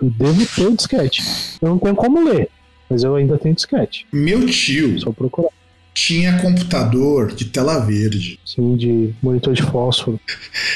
Eu 0.01 0.09
devo 0.09 0.45
ter 0.45 0.67
o 0.67 0.75
disquete. 0.75 1.23
Eu 1.61 1.69
não 1.69 1.79
tenho 1.79 1.95
como 1.95 2.23
ler, 2.23 2.49
mas 2.89 3.03
eu 3.03 3.15
ainda 3.15 3.37
tenho 3.37 3.55
disquete. 3.55 4.05
Meu 4.11 4.45
tio. 4.45 4.99
Só 4.99 5.11
procurar. 5.11 5.49
Tinha 5.93 6.39
computador 6.39 7.33
de 7.33 7.45
tela 7.45 7.79
verde. 7.79 8.39
Sim, 8.45 8.75
de 8.77 9.15
monitor 9.21 9.53
de 9.53 9.63
fósforo. 9.63 10.19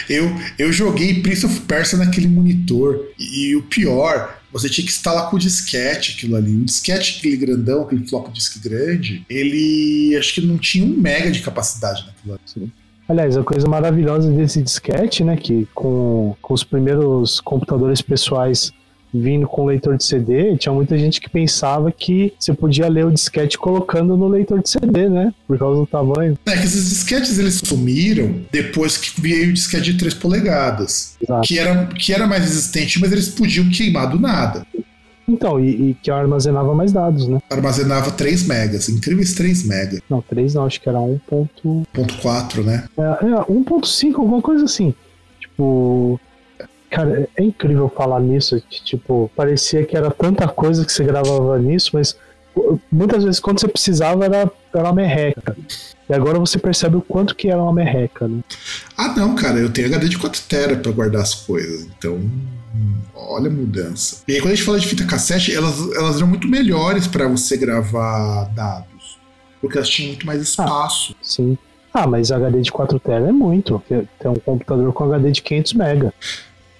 eu, 0.09 0.31
eu 0.57 0.73
joguei 0.73 1.21
Prince 1.21 1.45
of 1.45 1.61
Persia 1.61 1.99
naquele 1.99 2.27
monitor. 2.27 3.07
E, 3.19 3.49
e 3.49 3.55
o 3.55 3.61
pior, 3.61 4.41
você 4.51 4.67
tinha 4.67 4.83
que 4.83 4.91
instalar 4.91 5.29
com 5.29 5.35
o 5.35 5.39
disquete 5.39 6.15
aquilo 6.17 6.35
ali. 6.35 6.51
Um 6.51 6.63
disquete, 6.63 7.19
aquele 7.19 7.37
grandão, 7.37 7.83
aquele 7.83 8.07
flop 8.07 8.29
disc 8.33 8.59
grande, 8.63 9.23
ele 9.29 10.15
acho 10.17 10.33
que 10.33 10.41
não 10.41 10.57
tinha 10.57 10.83
um 10.83 10.97
mega 10.97 11.29
de 11.29 11.41
capacidade 11.41 12.03
naquilo 12.07 12.39
ali. 12.57 12.71
Aliás, 13.07 13.35
a 13.35 13.43
coisa 13.43 13.67
maravilhosa 13.67 14.31
desse 14.31 14.61
disquete, 14.61 15.23
né, 15.23 15.35
que 15.35 15.67
com, 15.73 16.35
com 16.41 16.53
os 16.53 16.63
primeiros 16.63 17.41
computadores 17.41 18.01
pessoais 18.01 18.71
vindo 19.13 19.47
com 19.47 19.65
leitor 19.65 19.97
de 19.97 20.03
CD, 20.03 20.55
tinha 20.57 20.73
muita 20.73 20.97
gente 20.97 21.19
que 21.19 21.29
pensava 21.29 21.91
que 21.91 22.33
você 22.39 22.53
podia 22.53 22.87
ler 22.87 23.05
o 23.05 23.11
disquete 23.11 23.57
colocando 23.57 24.15
no 24.15 24.27
leitor 24.27 24.61
de 24.61 24.69
CD, 24.69 25.09
né? 25.09 25.33
Por 25.47 25.57
causa 25.57 25.81
do 25.81 25.87
tamanho. 25.87 26.37
É 26.45 26.57
que 26.57 26.65
esses 26.65 26.89
disquetes 26.89 27.37
eles 27.37 27.55
sumiram 27.55 28.35
depois 28.51 28.97
que 28.97 29.19
veio 29.19 29.49
o 29.49 29.53
disquete 29.53 29.93
de 29.93 29.97
3 29.97 30.13
polegadas. 30.15 31.17
Que 31.43 31.59
era, 31.59 31.85
que 31.87 32.13
era 32.13 32.27
mais 32.27 32.43
resistente, 32.43 32.99
mas 32.99 33.11
eles 33.11 33.29
podiam 33.29 33.69
queimar 33.69 34.09
do 34.09 34.19
nada. 34.19 34.65
Então, 35.27 35.59
e, 35.59 35.91
e, 35.91 35.93
que 35.95 36.11
armazenava 36.11 36.73
mais 36.73 36.91
dados, 36.91 37.27
né? 37.27 37.39
Armazenava 37.49 38.11
3 38.11 38.43
megas, 38.47 38.89
incríveis 38.89 39.33
3 39.33 39.63
megas. 39.63 40.01
Não, 40.09 40.21
3 40.21 40.55
não, 40.55 40.65
acho 40.65 40.81
que 40.81 40.89
era 40.89 40.99
1.4, 40.99 42.63
né? 42.63 42.85
É, 42.97 43.01
é 43.01 43.35
1.5, 43.45 44.15
alguma 44.15 44.41
coisa 44.41 44.65
assim. 44.65 44.93
Tipo, 45.39 46.19
Cara, 46.91 47.29
é 47.37 47.41
incrível 47.41 47.87
falar 47.89 48.19
nisso, 48.19 48.61
que, 48.69 48.83
tipo, 48.83 49.31
parecia 49.33 49.85
que 49.85 49.95
era 49.95 50.11
tanta 50.11 50.45
coisa 50.45 50.85
que 50.85 50.91
você 50.91 51.05
gravava 51.05 51.57
nisso, 51.57 51.91
mas 51.93 52.17
muitas 52.91 53.23
vezes 53.23 53.39
quando 53.39 53.61
você 53.61 53.67
precisava 53.69 54.25
era, 54.25 54.51
era 54.73 54.83
uma 54.83 54.93
merreca. 54.93 55.55
E 56.09 56.13
agora 56.13 56.37
você 56.37 56.59
percebe 56.59 56.97
o 56.97 57.01
quanto 57.01 57.33
que 57.33 57.49
era 57.49 57.63
uma 57.63 57.71
merreca, 57.71 58.27
né? 58.27 58.41
Ah, 58.97 59.07
não, 59.15 59.33
cara, 59.35 59.57
eu 59.57 59.69
tenho 59.69 59.87
HD 59.87 60.09
de 60.09 60.17
4 60.17 60.41
tera 60.49 60.75
para 60.75 60.91
guardar 60.91 61.21
as 61.21 61.33
coisas, 61.33 61.87
então 61.97 62.19
olha 63.15 63.47
a 63.47 63.53
mudança. 63.53 64.23
E 64.27 64.33
aí 64.33 64.41
quando 64.41 64.51
a 64.51 64.55
gente 64.55 64.65
fala 64.65 64.77
de 64.77 64.87
fita 64.87 65.05
cassete, 65.05 65.55
elas, 65.55 65.79
elas 65.95 66.17
eram 66.17 66.27
muito 66.27 66.49
melhores 66.49 67.07
para 67.07 67.25
você 67.25 67.55
gravar 67.55 68.49
dados, 68.53 69.17
porque 69.61 69.77
elas 69.77 69.87
tinham 69.87 70.09
muito 70.09 70.25
mais 70.25 70.39
ah, 70.39 70.43
espaço. 70.43 71.15
Ah, 71.17 71.23
sim. 71.23 71.57
Ah, 71.93 72.05
mas 72.05 72.33
HD 72.33 72.61
de 72.61 72.71
4 72.71 72.99
tera 72.99 73.29
é 73.29 73.31
muito. 73.31 73.81
Tem 73.87 74.31
um 74.31 74.35
computador 74.35 74.91
com 74.91 75.05
HD 75.05 75.31
de 75.31 75.41
500 75.41 75.73
mega. 75.73 76.13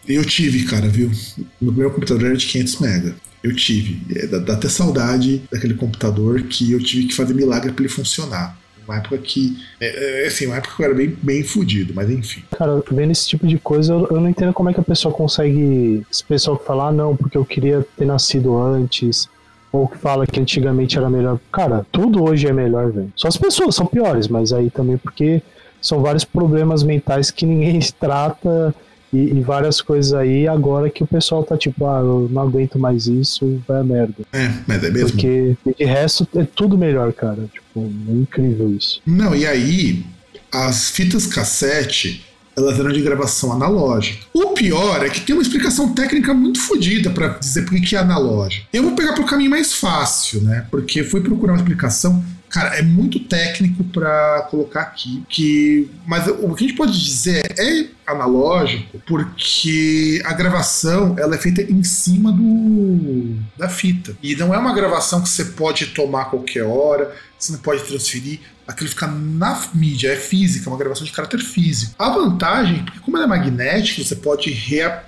Eu 0.07 0.26
tive, 0.26 0.65
cara, 0.65 0.88
viu? 0.88 1.11
No 1.60 1.72
meu 1.72 1.91
computador 1.91 2.28
era 2.28 2.38
de 2.38 2.45
500 2.48 2.80
mega. 2.80 3.15
Eu 3.44 3.56
tive. 3.56 4.02
É, 4.15 4.28
dá, 4.28 4.38
dá, 4.40 4.53
até 4.53 4.69
saudade 4.69 5.41
daquele 5.52 5.73
computador 5.73 6.41
que 6.44 6.72
eu 6.72 6.80
tive 6.80 7.07
que 7.07 7.15
fazer 7.15 7.34
milagre 7.34 7.72
para 7.72 7.84
ele 7.84 7.94
funcionar. 7.94 8.57
Uma 8.88 8.98
época 8.98 9.18
que. 9.18 9.57
É, 9.80 10.23
é, 10.23 10.28
assim, 10.28 10.48
uma 10.48 10.57
época 10.57 10.76
que 10.76 10.82
eu 10.82 10.86
era 10.86 10.95
bem, 10.95 11.15
bem 11.22 11.44
fudido, 11.44 11.94
mas 11.94 12.10
enfim. 12.10 12.44
Cara, 12.57 12.84
vendo 12.91 13.11
esse 13.11 13.28
tipo 13.28 13.48
de 13.48 13.57
coisa, 13.57 13.94
eu, 13.94 14.07
eu 14.11 14.19
não 14.19 14.30
entendo 14.30 14.53
como 14.53 14.69
é 14.69 14.73
que 14.73 14.80
a 14.80 14.84
pessoa 14.84 15.14
consegue. 15.14 16.06
Esse 16.11 16.23
pessoal 16.23 16.57
que 16.57 16.65
fala, 16.65 16.88
ah, 16.88 16.91
não, 16.91 17.15
porque 17.15 17.38
eu 17.38 17.45
queria 17.45 17.86
ter 17.98 18.06
nascido 18.06 18.57
antes. 18.57 19.28
Ou 19.72 19.88
que 19.88 19.98
fala 19.98 20.28
que 20.28 20.38
antigamente 20.38 20.98
era 20.98 21.10
melhor. 21.10 21.40
Cara, 21.49 21.86
tudo 21.91 22.23
hoje 22.23 22.45
é 22.45 22.52
melhor, 22.52 22.91
velho. 22.91 23.14
Só 23.15 23.30
as 23.30 23.38
pessoas 23.38 23.73
são 23.73 23.86
piores, 23.86 24.28
mas 24.28 24.52
aí 24.52 24.69
também 24.69 24.98
porque 24.98 25.41
são 25.82 26.02
vários 26.02 26.26
problemas 26.26 26.84
mentais 26.84 27.32
que 27.32 27.45
ninguém 27.45 27.80
trata 27.98 28.76
e, 29.13 29.17
e, 29.17 29.41
várias 29.41 29.81
coisas 29.81 30.13
aí, 30.13 30.47
agora 30.47 30.89
que 30.89 31.03
o 31.03 31.07
pessoal 31.07 31.43
tá 31.43 31.57
tipo, 31.57 31.85
ah, 31.85 31.99
eu 31.99 32.29
não 32.31 32.41
aguento 32.41 32.79
mais 32.79 33.07
isso, 33.07 33.61
vai 33.67 33.81
a 33.81 33.83
merda. 33.83 34.23
É, 34.31 34.49
mas 34.65 34.83
é 34.83 34.89
mesmo. 34.89 35.09
Porque 35.11 35.55
de 35.77 35.83
resto 35.83 36.27
é 36.35 36.43
tudo 36.43 36.77
melhor, 36.77 37.11
cara. 37.11 37.43
Tipo, 37.51 37.91
é 38.09 38.11
incrível 38.11 38.69
isso. 38.71 39.01
Não, 39.05 39.35
e 39.35 39.45
aí, 39.45 40.05
as 40.51 40.89
fitas 40.89 41.27
cassete, 41.27 42.25
elas 42.55 42.79
eram 42.79 42.91
de 42.91 43.01
gravação 43.01 43.51
analógica. 43.51 44.25
O 44.33 44.49
pior 44.49 45.05
é 45.05 45.09
que 45.09 45.21
tem 45.21 45.35
uma 45.35 45.41
explicação 45.41 45.93
técnica 45.93 46.33
muito 46.33 46.59
fodida 46.59 47.09
para 47.09 47.29
dizer 47.29 47.65
por 47.65 47.79
que 47.81 47.95
é 47.95 47.99
analógico. 47.99 48.67
Eu 48.71 48.83
vou 48.83 48.93
pegar 48.93 49.13
pro 49.13 49.25
caminho 49.25 49.49
mais 49.49 49.73
fácil, 49.73 50.41
né? 50.41 50.65
Porque 50.71 51.03
fui 51.03 51.21
procurar 51.21 51.53
uma 51.53 51.59
explicação 51.59 52.23
Cara, 52.52 52.78
é 52.78 52.82
muito 52.82 53.18
técnico 53.18 53.82
para 53.86 54.48
colocar 54.52 54.82
aqui, 54.82 55.23
que 55.30 55.90
mas 56.06 56.28
o 56.28 56.53
que 56.53 56.65
a 56.65 56.68
gente 56.68 56.78
pode 56.78 57.02
dizer 57.02 57.41
é 57.57 57.88
analógico, 58.06 59.02
porque 59.07 60.22
a 60.26 60.34
gravação 60.34 61.15
ela 61.18 61.36
é 61.36 61.38
feita 61.38 61.61
em 61.61 61.82
cima 61.82 62.32
do 62.32 63.38
da 63.57 63.69
fita. 63.69 64.15
E 64.22 64.36
não 64.36 64.53
é 64.53 64.57
uma 64.57 64.73
gravação 64.73 65.22
que 65.22 65.30
você 65.30 65.45
pode 65.45 65.88
tomar 65.88 66.23
a 66.23 66.26
qualquer 66.26 66.64
hora, 66.64 67.15
você 67.40 67.53
não 67.53 67.60
pode 67.60 67.84
transferir 67.84 68.41
aquilo 68.68 68.90
fica 68.90 69.07
na 69.07 69.61
mídia, 69.73 70.10
é 70.10 70.15
física, 70.15 70.68
é 70.68 70.69
uma 70.69 70.78
gravação 70.78 71.06
de 71.06 71.11
caráter 71.11 71.40
físico. 71.40 71.94
A 71.98 72.10
vantagem, 72.10 72.84
porque 72.84 72.99
como 72.99 73.18
ela 73.18 73.26
é 73.26 73.30
magnética, 73.30 74.03
você 74.03 74.15
pode, 74.15 74.53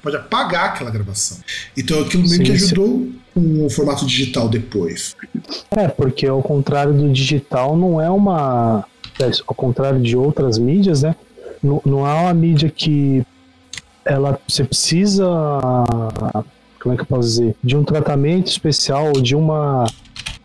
pode 0.02 0.15
apagar 0.15 0.65
aquela 0.65 0.91
gravação. 0.91 1.38
Então 1.76 2.02
aquilo 2.02 2.24
meio 2.24 2.38
sim, 2.38 2.44
que 2.44 2.52
ajudou 2.52 2.99
sim. 2.99 3.20
Com 3.34 3.65
o 3.65 3.69
formato 3.69 4.05
digital 4.05 4.47
depois. 4.47 5.15
É, 5.72 5.88
porque 5.88 6.27
ao 6.27 6.41
contrário 6.41 6.93
do 6.93 7.10
digital, 7.10 7.76
não 7.76 7.99
é 7.99 8.10
uma. 8.10 8.85
É, 9.19 9.30
ao 9.47 9.55
contrário 9.55 9.99
de 9.99 10.15
outras 10.15 10.57
mídias, 10.57 11.03
né? 11.03 11.15
Não, 11.61 11.81
não 11.85 12.07
é 12.07 12.14
uma 12.14 12.34
mídia 12.34 12.69
que 12.69 13.26
ela 14.05 14.38
você 14.47 14.64
precisa 14.65 15.26
como 16.81 16.93
é 16.93 16.97
que 16.97 17.03
eu 17.03 17.05
posso 17.05 17.30
dizer 17.30 17.55
de 17.64 17.77
um 17.77 17.84
tratamento 17.85 18.47
especial 18.47 19.14
de 19.14 19.34
uma 19.35 19.85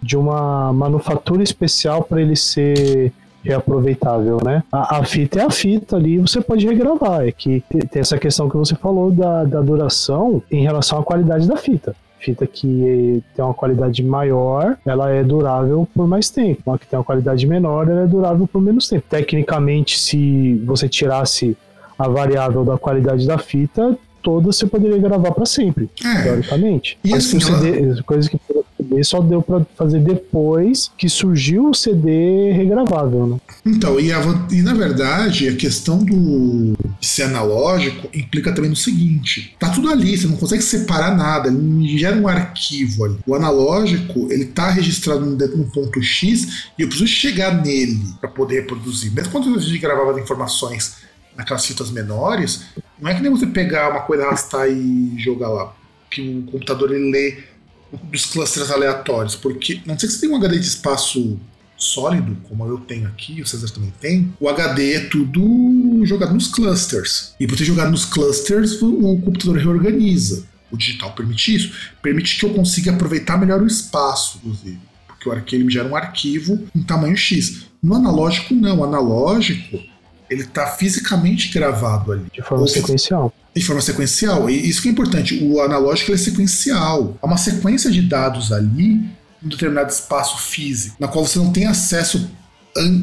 de 0.00 0.16
uma 0.16 0.72
manufatura 0.72 1.42
especial 1.42 2.04
para 2.04 2.22
ele 2.22 2.36
ser 2.36 3.12
reaproveitável, 3.42 4.38
né? 4.44 4.62
A, 4.70 4.98
a, 4.98 5.04
fita 5.04 5.40
é 5.40 5.44
a 5.44 5.50
fita 5.50 5.96
ali, 5.96 6.18
você 6.18 6.40
pode 6.40 6.66
regravar. 6.66 7.26
É 7.26 7.32
que 7.32 7.64
tem 7.90 8.00
essa 8.00 8.18
questão 8.18 8.48
que 8.48 8.56
você 8.56 8.76
falou 8.76 9.10
da, 9.10 9.44
da 9.44 9.60
duração 9.60 10.40
em 10.50 10.62
relação 10.62 11.00
à 11.00 11.02
qualidade 11.02 11.48
da 11.48 11.56
fita 11.56 11.96
fita 12.18 12.46
que 12.46 13.22
tem 13.34 13.44
uma 13.44 13.54
qualidade 13.54 14.02
maior, 14.02 14.76
ela 14.84 15.10
é 15.10 15.22
durável 15.22 15.88
por 15.94 16.06
mais 16.06 16.30
tempo. 16.30 16.62
Uma 16.66 16.78
que 16.78 16.86
tem 16.86 16.98
uma 16.98 17.04
qualidade 17.04 17.46
menor, 17.46 17.88
ela 17.88 18.02
é 18.02 18.06
durável 18.06 18.46
por 18.46 18.60
menos 18.60 18.88
tempo. 18.88 19.04
Tecnicamente, 19.08 19.98
se 19.98 20.54
você 20.64 20.88
tirasse 20.88 21.56
a 21.98 22.08
variável 22.08 22.64
da 22.64 22.78
qualidade 22.78 23.26
da 23.26 23.38
fita, 23.38 23.96
toda 24.22 24.46
você 24.52 24.66
poderia 24.66 24.98
gravar 24.98 25.32
para 25.32 25.46
sempre, 25.46 25.88
é. 26.04 26.22
teoricamente. 26.22 26.98
E 27.04 27.10
Mas 27.10 27.26
assim, 27.26 27.40
CD, 27.40 27.82
ela... 27.82 28.02
coisa 28.02 28.28
que 28.28 28.38
CD 28.88 29.04
só 29.04 29.20
deu 29.20 29.42
para 29.42 29.64
fazer 29.76 30.00
depois 30.00 30.90
que 30.96 31.08
surgiu 31.08 31.70
o 31.70 31.74
CD 31.74 32.52
regravável, 32.52 33.26
né? 33.26 33.40
Então, 33.64 34.00
e, 34.00 34.12
a, 34.12 34.20
e 34.50 34.62
na 34.62 34.74
verdade, 34.74 35.48
a 35.48 35.56
questão 35.56 35.98
do 35.98 36.74
ser 37.00 37.24
analógico 37.24 38.08
implica 38.16 38.52
também 38.52 38.70
no 38.70 38.76
seguinte: 38.76 39.54
tá 39.58 39.70
tudo 39.70 39.90
ali, 39.90 40.16
você 40.16 40.26
não 40.26 40.36
consegue 40.36 40.62
separar 40.62 41.16
nada, 41.16 41.48
ele 41.48 41.58
não 41.58 41.86
gera 41.86 42.16
um 42.16 42.26
arquivo 42.26 43.04
ali. 43.04 43.18
O 43.26 43.34
analógico, 43.34 44.28
ele 44.30 44.46
tá 44.46 44.70
registrado 44.70 45.24
num, 45.24 45.68
ponto 45.68 46.02
X 46.02 46.70
e 46.78 46.82
eu 46.82 46.88
preciso 46.88 47.06
chegar 47.06 47.62
nele 47.62 48.00
para 48.20 48.30
poder 48.30 48.60
reproduzir. 48.60 49.12
Mesmo 49.12 49.30
quando 49.30 49.54
a 49.54 49.60
gente 49.60 49.78
gravava 49.78 50.12
as 50.12 50.18
informações 50.18 50.96
naquelas 51.36 51.64
fitas 51.66 51.90
menores, 51.90 52.64
não 53.00 53.10
é 53.10 53.14
que 53.14 53.22
nem 53.22 53.30
você 53.30 53.46
pegar 53.46 53.90
uma 53.90 54.00
coisa, 54.00 54.24
arrastar 54.24 54.68
e 54.68 55.14
jogar 55.18 55.48
lá. 55.48 55.74
Que 56.10 56.38
o 56.46 56.50
computador 56.50 56.92
ele 56.92 57.12
lê 57.12 57.38
dos 57.92 58.26
clusters 58.26 58.70
aleatórios, 58.70 59.34
porque 59.34 59.80
não 59.86 59.98
sei 59.98 60.08
se 60.08 60.16
você 60.16 60.20
tem 60.22 60.30
um 60.30 60.36
HD 60.36 60.58
de 60.58 60.66
espaço 60.66 61.38
sólido, 61.76 62.36
como 62.48 62.66
eu 62.66 62.78
tenho 62.78 63.06
aqui, 63.06 63.40
o 63.40 63.46
César 63.46 63.70
também 63.70 63.92
tem, 64.00 64.34
o 64.40 64.48
HD 64.48 64.94
é 64.94 65.00
tudo 65.08 66.04
jogado 66.04 66.34
nos 66.34 66.48
clusters. 66.48 67.34
E 67.38 67.46
por 67.46 67.56
ter 67.56 67.64
jogado 67.64 67.90
nos 67.90 68.04
clusters, 68.04 68.82
o 68.82 69.20
computador 69.20 69.56
reorganiza. 69.56 70.44
O 70.70 70.76
digital 70.76 71.12
permite 71.12 71.54
isso. 71.54 71.72
Permite 72.02 72.38
que 72.38 72.44
eu 72.44 72.52
consiga 72.52 72.92
aproveitar 72.92 73.38
melhor 73.38 73.62
o 73.62 73.66
espaço, 73.66 74.38
inclusive. 74.38 74.78
Porque 75.06 75.28
o 75.28 75.32
arquivo 75.32 75.64
me 75.64 75.72
gera 75.72 75.88
um 75.88 75.96
arquivo 75.96 76.68
em 76.74 76.82
tamanho 76.82 77.16
X. 77.16 77.68
No 77.82 77.94
analógico, 77.94 78.54
não. 78.54 78.80
O 78.80 78.84
analógico, 78.84 79.78
ele 80.28 80.42
está 80.42 80.66
fisicamente 80.66 81.48
gravado 81.48 82.12
ali. 82.12 82.26
De 82.32 82.42
forma 82.42 82.66
sequencial. 82.66 83.32
De 83.58 83.66
forma 83.66 83.80
sequencial. 83.80 84.48
E 84.48 84.68
isso 84.68 84.80
que 84.82 84.88
é 84.88 84.92
importante. 84.92 85.42
O 85.42 85.60
analógico 85.60 86.12
é 86.12 86.16
sequencial. 86.16 87.16
Há 87.20 87.26
uma 87.26 87.36
sequência 87.36 87.90
de 87.90 88.02
dados 88.02 88.52
ali 88.52 88.92
em 88.92 89.46
um 89.46 89.48
determinado 89.48 89.90
espaço 89.90 90.38
físico, 90.38 90.96
na 90.98 91.08
qual 91.08 91.24
você 91.24 91.38
não 91.38 91.52
tem 91.52 91.66
acesso 91.66 92.30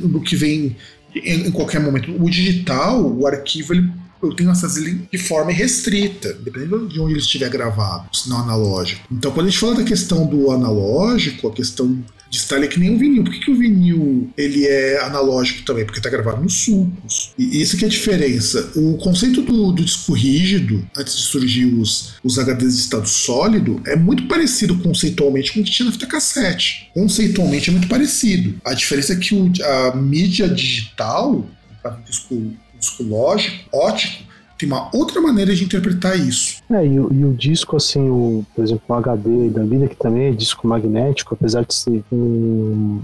do 0.04 0.22
que 0.22 0.36
vem 0.36 0.76
em, 1.14 1.52
qualquer 1.52 1.80
momento. 1.80 2.16
O 2.22 2.30
digital, 2.30 3.02
o 3.02 3.28
arquivo, 3.28 3.74
ele 3.74 3.90
eu 4.24 4.34
tenho 4.34 4.50
acesso 4.50 4.82
de 4.82 5.18
forma 5.18 5.52
restrita, 5.52 6.34
dependendo 6.34 6.88
de 6.88 7.00
onde 7.00 7.14
ele 7.14 7.20
estiver 7.20 7.50
gravado, 7.50 8.08
se 8.12 8.30
não 8.30 8.40
analógico. 8.40 9.06
Então, 9.12 9.32
quando 9.32 9.48
a 9.48 9.50
gente 9.50 9.60
fala 9.60 9.76
da 9.76 9.84
questão 9.84 10.26
do 10.26 10.52
analógico, 10.52 11.48
a 11.48 11.52
questão 11.52 12.04
estar 12.32 12.56
ali 12.56 12.68
que 12.68 12.80
nem 12.80 12.94
o 12.94 12.98
vinil. 12.98 13.24
Por 13.24 13.34
que, 13.34 13.40
que 13.40 13.52
o 13.52 13.56
vinil 13.56 14.30
ele 14.38 14.66
é 14.66 15.02
analógico 15.04 15.64
também? 15.64 15.86
Porque 15.86 16.00
está 16.00 16.10
gravado 16.10 16.42
nos 16.42 16.54
sulcos. 16.54 17.34
E 17.38 17.62
isso 17.62 17.78
que 17.78 17.86
é 17.86 17.88
a 17.88 17.92
diferença. 17.92 18.72
O 18.76 18.98
conceito 18.98 19.42
do, 19.42 19.72
do, 19.72 19.84
disco 19.84 20.14
rígido, 20.14 20.88
antes 20.98 21.16
de 21.16 21.24
surgir 21.24 21.66
os, 21.66 22.16
os 22.24 22.38
HDs 22.38 22.76
de 22.76 22.82
estado 22.82 23.08
sólido, 23.08 23.82
é 23.86 23.96
muito 23.96 24.28
parecido 24.28 24.78
conceitualmente 24.80 25.54
com 25.54 25.62
o 25.62 25.64
que 25.64 25.72
tinha 25.72 25.86
na 25.86 25.92
fita 25.92 26.08
cassete. 26.08 26.90
Conceitualmente 26.94 27.70
é 27.70 27.72
muito 27.72 27.88
parecido. 27.88 28.60
A 28.66 28.74
diferença 28.74 29.14
é 29.14 29.16
que 29.16 29.36
o, 29.36 29.52
a 29.64 29.96
mídia 29.96 30.48
digital, 30.48 31.48
o 31.84 32.04
disco, 32.06 32.54
disco 32.80 33.04
lógico, 33.04 33.70
ótico, 33.72 34.24
tem 34.58 34.70
uma 34.70 34.90
outra 34.96 35.20
maneira 35.22 35.54
de 35.54 35.64
interpretar 35.64 36.18
isso. 36.18 36.62
É, 36.72 36.86
e, 36.86 36.94
e, 36.94 37.00
o 37.00 37.34
disco, 37.34 37.76
assim, 37.76 38.10
o, 38.10 38.46
por 38.56 38.64
exemplo, 38.64 38.84
o 38.88 38.94
HD 38.94 39.50
da 39.50 39.64
vida, 39.64 39.88
que 39.88 39.96
também 39.96 40.28
é 40.28 40.32
disco 40.32 40.68
magnético, 40.68 41.34
apesar 41.34 41.66
de 41.66 41.74
ser 41.74 42.04
um, 42.12 43.02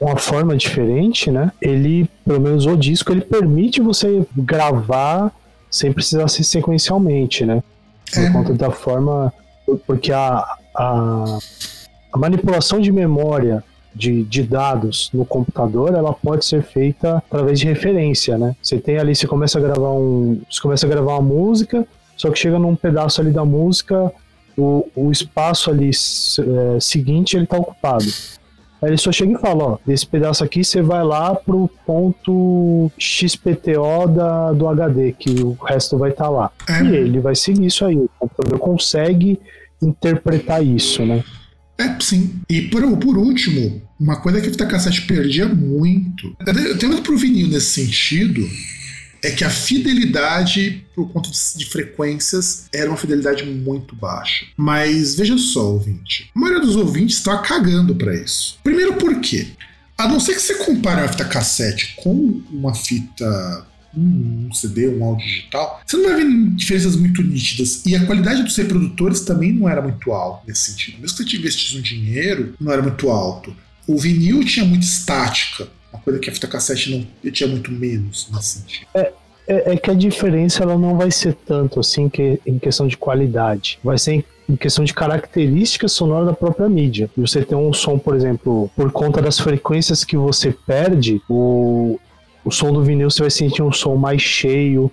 uma 0.00 0.16
forma 0.16 0.56
diferente, 0.56 1.30
né? 1.30 1.50
Ele, 1.60 2.08
pelo 2.24 2.40
menos 2.40 2.66
o 2.66 2.76
disco, 2.76 3.10
ele 3.12 3.22
permite 3.22 3.80
você 3.80 4.24
gravar 4.36 5.32
sem 5.70 5.92
precisar 5.92 6.28
ser 6.28 6.44
sequencialmente, 6.44 7.44
né? 7.44 7.62
Por 8.12 8.22
é. 8.22 8.30
conta 8.30 8.54
da 8.54 8.70
forma. 8.70 9.32
Porque 9.86 10.12
a, 10.12 10.44
a, 10.76 11.38
a 12.12 12.18
manipulação 12.18 12.80
de 12.80 12.92
memória 12.92 13.64
de, 13.94 14.24
de, 14.24 14.42
dados 14.42 15.10
no 15.12 15.24
computador, 15.24 15.94
ela 15.94 16.12
pode 16.12 16.44
ser 16.44 16.62
feita 16.62 17.18
através 17.18 17.60
de 17.60 17.66
referência, 17.66 18.36
né? 18.36 18.56
Você 18.60 18.78
tem 18.78 18.98
ali, 18.98 19.14
você 19.14 19.26
começa 19.26 19.58
a 19.58 19.62
gravar 19.62 19.92
um, 19.92 20.40
você 20.50 20.60
começa 20.60 20.86
a 20.86 20.88
gravar 20.88 21.12
uma 21.14 21.22
música, 21.22 21.86
só 22.16 22.30
que 22.30 22.38
chega 22.38 22.58
num 22.58 22.74
pedaço 22.74 23.20
ali 23.20 23.30
da 23.30 23.44
música, 23.44 24.12
o, 24.56 24.86
o 24.94 25.10
espaço 25.10 25.70
ali 25.70 25.90
é, 25.90 26.80
seguinte 26.80 27.36
ele 27.36 27.44
está 27.44 27.58
ocupado. 27.58 28.04
Aí 28.84 28.90
ele 28.90 28.98
só 28.98 29.10
chega 29.10 29.32
e 29.32 29.38
fala, 29.38 29.64
ó, 29.64 29.78
desse 29.86 30.06
pedaço 30.06 30.44
aqui 30.44 30.62
você 30.62 30.82
vai 30.82 31.02
lá 31.02 31.34
pro 31.34 31.70
ponto 31.86 32.90
XPTO 32.98 34.08
da, 34.08 34.52
do 34.52 34.68
HD, 34.68 35.12
que 35.12 35.42
o 35.42 35.52
resto 35.52 35.96
vai 35.96 36.10
estar 36.10 36.24
tá 36.24 36.30
lá. 36.30 36.52
É. 36.68 36.82
E 36.82 36.96
ele 36.96 37.18
vai 37.18 37.34
seguir 37.34 37.66
isso 37.66 37.84
aí. 37.84 37.96
O 37.96 38.10
computador 38.18 38.58
consegue 38.58 39.40
interpretar 39.80 40.62
isso, 40.62 41.04
né? 41.04 41.24
É, 41.78 42.00
sim. 42.00 42.40
E 42.48 42.62
por, 42.62 42.96
por 42.98 43.18
último, 43.18 43.82
uma 43.98 44.16
coisa 44.16 44.40
que 44.40 44.48
a 44.48 44.50
fita 44.50 44.66
cassete 44.66 45.02
perdia 45.02 45.48
muito, 45.48 46.36
até 46.38 46.52
mesmo 46.52 47.02
pro 47.02 47.16
vinil 47.16 47.48
nesse 47.48 47.84
sentido, 47.84 48.48
é 49.22 49.30
que 49.30 49.42
a 49.42 49.50
fidelidade, 49.50 50.84
por 50.94 51.10
conta 51.10 51.30
de, 51.56 51.64
frequências, 51.66 52.66
era 52.72 52.90
uma 52.90 52.96
fidelidade 52.96 53.44
muito 53.44 53.96
baixa. 53.96 54.44
Mas 54.56 55.14
veja 55.14 55.36
só, 55.38 55.72
ouvinte. 55.72 56.30
A 56.34 56.38
maioria 56.38 56.60
dos 56.60 56.76
ouvintes 56.76 57.16
está 57.16 57.38
cagando 57.38 57.94
para 57.94 58.14
isso. 58.14 58.58
Primeiro 58.62 58.94
por 58.94 59.18
quê? 59.20 59.48
A 59.96 60.08
não 60.08 60.20
ser 60.20 60.34
que 60.34 60.42
você 60.42 60.54
compare 60.56 61.00
uma 61.00 61.08
fita 61.08 61.24
cassete 61.24 61.94
com 61.96 62.42
uma 62.50 62.74
fita 62.74 63.66
um 63.96 64.52
CD, 64.52 64.88
um 64.88 65.04
áudio 65.04 65.26
digital, 65.26 65.80
você 65.84 65.96
não 65.96 66.04
vai 66.04 66.16
ver 66.16 66.50
diferenças 66.56 66.96
muito 66.96 67.22
nítidas. 67.22 67.84
E 67.86 67.94
a 67.94 68.04
qualidade 68.04 68.42
dos 68.42 68.56
reprodutores 68.56 69.20
também 69.20 69.52
não 69.52 69.68
era 69.68 69.82
muito 69.82 70.12
alta 70.12 70.42
nesse 70.46 70.72
sentido. 70.72 71.00
Mesmo 71.00 71.16
que 71.16 71.22
você 71.22 71.28
tivesse 71.28 71.76
um 71.76 71.80
dinheiro, 71.80 72.54
não 72.60 72.72
era 72.72 72.82
muito 72.82 73.10
alto. 73.10 73.54
O 73.86 73.98
vinil 73.98 74.44
tinha 74.44 74.64
muita 74.64 74.84
estática, 74.84 75.68
uma 75.92 76.00
coisa 76.00 76.18
que 76.18 76.30
a 76.30 76.32
fita 76.32 76.46
cassete 76.46 76.90
não 77.22 77.30
tinha 77.30 77.48
muito 77.48 77.70
menos 77.70 78.28
nesse 78.32 78.58
sentido. 78.60 78.86
É, 78.94 79.12
é, 79.46 79.72
é, 79.72 79.76
que 79.76 79.90
a 79.90 79.94
diferença 79.94 80.62
ela 80.62 80.78
não 80.78 80.96
vai 80.96 81.10
ser 81.10 81.34
tanto 81.34 81.78
assim 81.78 82.08
que 82.08 82.40
em 82.46 82.58
questão 82.58 82.86
de 82.86 82.96
qualidade. 82.96 83.78
Vai 83.84 83.98
ser 83.98 84.12
em, 84.12 84.24
em 84.48 84.56
questão 84.56 84.84
de 84.84 84.94
características 84.94 85.92
sonoras 85.92 86.26
da 86.26 86.32
própria 86.32 86.68
mídia. 86.68 87.10
Você 87.16 87.44
tem 87.44 87.56
um 87.56 87.72
som, 87.72 87.98
por 87.98 88.16
exemplo, 88.16 88.70
por 88.74 88.90
conta 88.90 89.20
das 89.20 89.38
frequências 89.38 90.02
que 90.02 90.16
você 90.16 90.50
perde, 90.66 91.20
o, 91.28 91.98
o 92.44 92.50
som 92.50 92.72
do 92.72 92.82
vinil 92.82 93.10
você 93.10 93.22
vai 93.22 93.30
sentir 93.30 93.62
um 93.62 93.72
som 93.72 93.96
mais 93.96 94.20
cheio. 94.20 94.90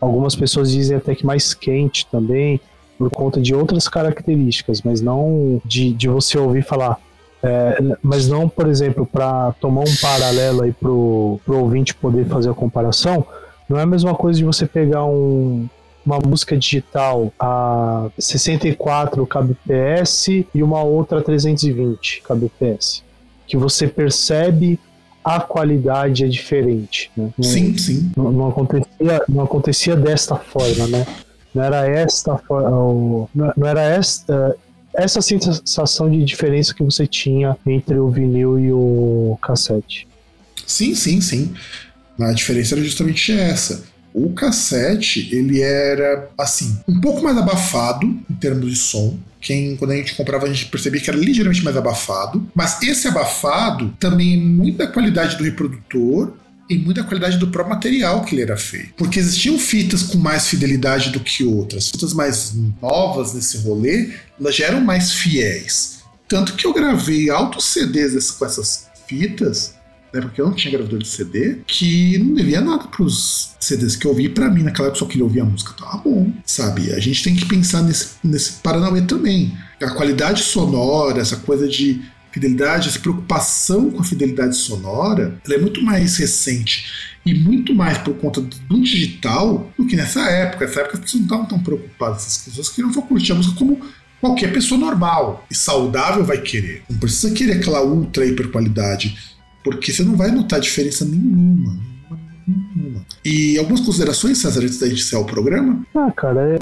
Algumas 0.00 0.34
pessoas 0.34 0.72
dizem 0.72 0.96
até 0.96 1.14
que 1.14 1.24
mais 1.24 1.54
quente 1.54 2.06
também, 2.06 2.60
por 2.98 3.10
conta 3.10 3.40
de 3.40 3.54
outras 3.54 3.88
características, 3.88 4.82
mas 4.82 5.00
não 5.00 5.60
de, 5.64 5.92
de 5.92 6.08
você 6.08 6.38
ouvir 6.38 6.62
falar. 6.62 6.98
É, 7.42 7.78
mas 8.02 8.26
não, 8.26 8.48
por 8.48 8.66
exemplo, 8.66 9.04
para 9.04 9.52
tomar 9.60 9.82
um 9.82 9.96
paralelo 10.00 10.62
aí 10.62 10.72
pro, 10.72 11.38
pro 11.44 11.58
ouvinte 11.58 11.94
poder 11.94 12.26
fazer 12.26 12.48
a 12.48 12.54
comparação, 12.54 13.26
não 13.68 13.78
é 13.78 13.82
a 13.82 13.86
mesma 13.86 14.14
coisa 14.14 14.38
de 14.38 14.44
você 14.44 14.66
pegar 14.66 15.04
um, 15.04 15.68
uma 16.04 16.18
música 16.18 16.56
digital 16.56 17.32
a 17.38 18.08
64 18.18 19.26
kbps 19.26 20.28
e 20.54 20.62
uma 20.62 20.82
outra 20.82 21.18
a 21.18 21.22
320 21.22 22.22
kbps, 22.22 23.02
que 23.46 23.56
você 23.56 23.86
percebe 23.86 24.78
a 25.24 25.40
qualidade 25.40 26.24
é 26.24 26.28
diferente. 26.28 27.10
Né? 27.16 27.32
Sim, 27.40 27.76
sim. 27.78 28.12
Não, 28.16 28.30
não, 28.30 28.48
acontecia, 28.48 29.22
não 29.28 29.44
acontecia 29.44 29.96
desta 29.96 30.36
forma, 30.36 30.86
né? 30.86 31.06
Não 31.54 31.62
era 31.62 31.86
esta 31.88 32.40
não, 32.50 33.28
não 33.32 33.66
era 33.66 33.80
esta 33.80 34.56
essa 34.96 35.20
sensação 35.20 36.08
de 36.08 36.22
diferença 36.24 36.72
que 36.72 36.82
você 36.82 37.06
tinha 37.06 37.56
entre 37.66 37.98
o 37.98 38.08
vinil 38.10 38.58
e 38.60 38.72
o 38.72 39.36
cassete. 39.42 40.06
Sim, 40.66 40.94
sim, 40.94 41.20
sim. 41.20 41.52
A 42.18 42.32
diferença 42.32 42.76
era 42.76 42.82
justamente 42.82 43.32
essa. 43.32 43.82
O 44.14 44.32
cassete, 44.32 45.28
ele 45.34 45.60
era, 45.60 46.30
assim, 46.38 46.78
um 46.86 47.00
pouco 47.00 47.20
mais 47.20 47.36
abafado 47.36 48.06
em 48.06 48.34
termos 48.34 48.70
de 48.70 48.76
som. 48.76 49.18
Quem, 49.40 49.74
quando 49.74 49.90
a 49.90 49.96
gente 49.96 50.14
comprava, 50.14 50.46
a 50.46 50.48
gente 50.48 50.66
percebia 50.66 51.00
que 51.00 51.10
era 51.10 51.18
ligeiramente 51.18 51.64
mais 51.64 51.76
abafado. 51.76 52.48
Mas 52.54 52.80
esse 52.80 53.08
abafado 53.08 53.92
também 53.98 54.34
é 54.34 54.36
muita 54.36 54.86
qualidade 54.86 55.36
do 55.36 55.42
reprodutor 55.42 56.32
e 56.70 56.78
muita 56.78 57.02
qualidade 57.02 57.38
do 57.38 57.48
próprio 57.48 57.74
material 57.74 58.24
que 58.24 58.36
ele 58.36 58.42
era 58.42 58.56
feito. 58.56 58.94
Porque 58.96 59.18
existiam 59.18 59.58
fitas 59.58 60.04
com 60.04 60.16
mais 60.16 60.46
fidelidade 60.46 61.10
do 61.10 61.18
que 61.18 61.42
outras. 61.42 61.90
Fitas 61.90 62.14
mais 62.14 62.54
novas 62.80 63.34
nesse 63.34 63.58
rolê, 63.58 64.10
elas 64.40 64.54
já 64.54 64.66
eram 64.66 64.80
mais 64.80 65.12
fiéis. 65.12 66.04
Tanto 66.28 66.54
que 66.54 66.66
eu 66.66 66.72
gravei 66.72 67.30
altos 67.30 67.64
CDs 67.64 68.30
com 68.30 68.46
essas 68.46 68.86
fitas 69.08 69.74
né, 70.14 70.20
porque 70.20 70.40
eu 70.40 70.46
não 70.46 70.54
tinha 70.54 70.70
gravador 70.72 71.00
de 71.00 71.08
CD, 71.08 71.58
que 71.66 72.16
não 72.18 72.34
devia 72.34 72.60
nada 72.60 72.84
pros 72.84 73.56
CDs 73.58 73.96
que 73.96 74.06
eu 74.06 74.12
ouvi. 74.12 74.28
Para 74.28 74.48
mim, 74.48 74.62
naquela 74.62 74.88
época, 74.88 75.00
só 75.00 75.06
queria 75.06 75.24
ouvir 75.24 75.40
a 75.40 75.44
música, 75.44 75.72
tava 75.72 75.98
bom, 75.98 76.32
sabe? 76.46 76.92
A 76.92 77.00
gente 77.00 77.24
tem 77.24 77.34
que 77.34 77.44
pensar 77.46 77.82
nesse, 77.82 78.10
nesse 78.22 78.52
Paranauê 78.62 79.02
também. 79.02 79.52
A 79.82 79.90
qualidade 79.90 80.42
sonora, 80.42 81.20
essa 81.20 81.36
coisa 81.36 81.66
de 81.68 82.00
fidelidade, 82.30 82.88
essa 82.88 82.98
preocupação 82.98 83.90
com 83.90 84.00
a 84.00 84.04
fidelidade 84.04 84.56
sonora, 84.56 85.40
ela 85.44 85.54
é 85.54 85.58
muito 85.58 85.82
mais 85.82 86.16
recente 86.16 87.14
e 87.26 87.34
muito 87.34 87.74
mais 87.74 87.98
por 87.98 88.14
conta 88.14 88.40
do 88.40 88.80
digital 88.82 89.72
do 89.76 89.86
que 89.86 89.96
nessa 89.96 90.20
época. 90.28 90.64
Nessa 90.64 90.80
época 90.80 90.98
as 90.98 91.00
pessoas 91.00 91.20
não 91.20 91.26
estavam 91.26 91.46
tão 91.46 91.58
preocupadas, 91.60 92.26
as 92.26 92.38
pessoas 92.38 92.68
queriam 92.68 92.92
só 92.92 93.02
curtir 93.02 93.32
a 93.32 93.34
música 93.36 93.56
como 93.56 93.80
qualquer 94.20 94.52
pessoa 94.52 94.80
normal 94.80 95.46
e 95.50 95.54
saudável 95.54 96.24
vai 96.24 96.38
querer. 96.40 96.82
Não 96.88 96.98
precisa 96.98 97.32
querer 97.32 97.52
aquela 97.52 97.84
ultra 97.84 98.26
hiper 98.26 98.50
qualidade 98.50 99.33
porque 99.64 99.90
você 99.90 100.04
não 100.04 100.14
vai 100.14 100.30
notar 100.30 100.60
diferença 100.60 101.04
nenhuma. 101.04 101.94
E 103.24 103.58
algumas 103.58 103.80
considerações, 103.80 104.36
César, 104.36 104.60
antes 104.60 104.78
da 104.78 104.86
gente 104.86 104.98
iniciar 104.98 105.18
o 105.18 105.24
programa? 105.24 105.82
Ah, 105.94 106.12
cara, 106.14 106.58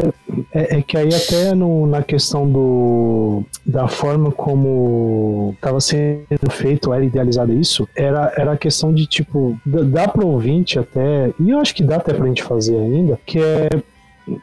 é, 0.55 0.55
é, 0.55 0.79
é 0.79 0.83
que 0.83 0.97
aí 0.97 1.13
até 1.13 1.53
no, 1.55 1.89
na 1.89 2.03
questão 2.05 2.49
do, 2.49 3.43
da 3.67 3.89
forma 3.89 4.31
como 4.31 5.53
estava 5.57 5.81
sendo 5.81 6.51
feito, 6.51 6.93
era 6.93 7.05
idealizado 7.05 7.53
isso, 7.53 7.89
era, 7.97 8.33
era 8.37 8.53
a 8.53 8.57
questão 8.57 8.95
de, 8.95 9.07
tipo, 9.07 9.59
dá 9.67 10.07
para 10.07 10.25
ouvinte 10.25 10.79
até, 10.79 11.33
e 11.41 11.51
eu 11.51 11.59
acho 11.59 11.75
que 11.75 11.83
dá 11.83 11.97
até 11.97 12.15
pra 12.15 12.29
gente 12.29 12.45
fazer 12.45 12.77
ainda, 12.77 13.19
que 13.27 13.41
é 13.41 13.69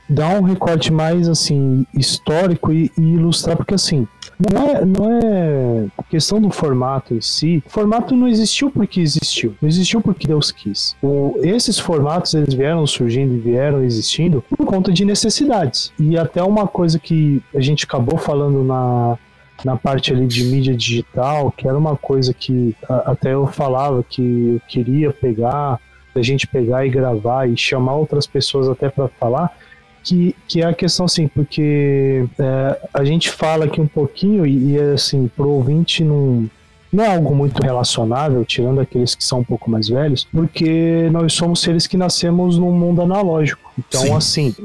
dar 0.10 0.40
um 0.40 0.44
recorte 0.44 0.92
mais, 0.92 1.28
assim, 1.28 1.86
histórico 1.94 2.72
e, 2.72 2.92
e 2.98 3.02
ilustrar, 3.02 3.58
porque 3.58 3.74
assim, 3.74 4.08
não 4.52 4.68
é, 4.70 4.86
não 4.86 5.12
é 5.12 5.88
questão 6.10 6.40
do 6.40 6.50
formato 6.50 7.14
em 7.14 7.22
si. 7.22 7.62
O 7.66 7.70
formato 7.70 8.16
não 8.16 8.28
existiu 8.28 8.72
porque 8.72 9.02
existiu. 9.02 9.56
Não 9.62 9.68
existiu 9.68 10.02
porque 10.02 10.28
Deus 10.28 10.52
quis. 10.52 10.96
O, 11.02 11.36
esses 11.44 11.78
formatos 11.78 12.34
eles 12.34 12.54
vieram 12.54 12.88
surgindo 12.88 13.36
e 13.36 13.40
vieram 13.40 13.84
existindo 13.84 14.44
por 14.50 14.66
conta 14.66 14.92
de 14.92 15.04
necessidades. 15.04 15.92
E 16.00 16.18
até 16.18 16.42
uma 16.42 16.68
coisa 16.68 16.98
que 16.98 17.42
a 17.54 17.60
gente 17.60 17.84
acabou 17.84 18.18
falando 18.18 18.64
na, 18.64 19.18
na 19.66 19.76
parte 19.76 20.14
ali 20.14 20.26
de 20.26 20.46
mídia 20.46 20.76
digital, 20.76 21.52
que 21.52 21.68
era 21.68 21.78
uma 21.78 21.98
coisa 21.98 22.34
que 22.34 22.76
a, 22.88 23.12
até 23.12 23.34
eu 23.34 23.46
falava 23.46 24.04
que 24.08 24.54
eu 24.56 24.62
queria 24.68 25.12
pegar, 25.12 25.80
a 26.16 26.22
gente 26.22 26.48
pegar 26.48 26.86
e 26.86 26.90
gravar 26.90 27.48
e 27.48 27.56
chamar 27.56 27.96
outras 27.96 28.26
pessoas 28.26 28.68
até 28.68 28.90
para 28.90 29.08
falar, 29.08 29.56
que, 30.10 30.36
que 30.48 30.62
é 30.62 30.66
a 30.66 30.74
questão 30.74 31.06
assim, 31.06 31.28
porque 31.28 32.26
é, 32.40 32.82
a 32.92 33.04
gente 33.04 33.30
fala 33.30 33.66
aqui 33.66 33.80
um 33.80 33.88
pouquinho 33.88 34.44
e, 34.44 34.72
e 34.72 34.80
assim, 34.80 35.30
pro 35.36 35.48
ouvinte 35.48 36.04
não, 36.04 36.50
não 36.92 37.04
é 37.04 37.16
algo 37.16 37.36
muito 37.36 37.62
relacionável, 37.62 38.44
tirando 38.44 38.82
aqueles 38.82 39.14
que 39.14 39.24
são 39.24 39.40
um 39.40 39.44
pouco 39.44 39.70
mais 39.70 39.88
velhos, 39.88 40.28
porque 40.32 41.08
nós 41.12 41.34
somos 41.34 41.62
seres 41.62 41.86
que 41.86 41.96
nascemos 41.96 42.58
num 42.58 42.72
mundo 42.72 43.04
analógico. 43.04 43.72
Então, 43.78 44.02
Sim. 44.02 44.14
assim, 44.14 44.56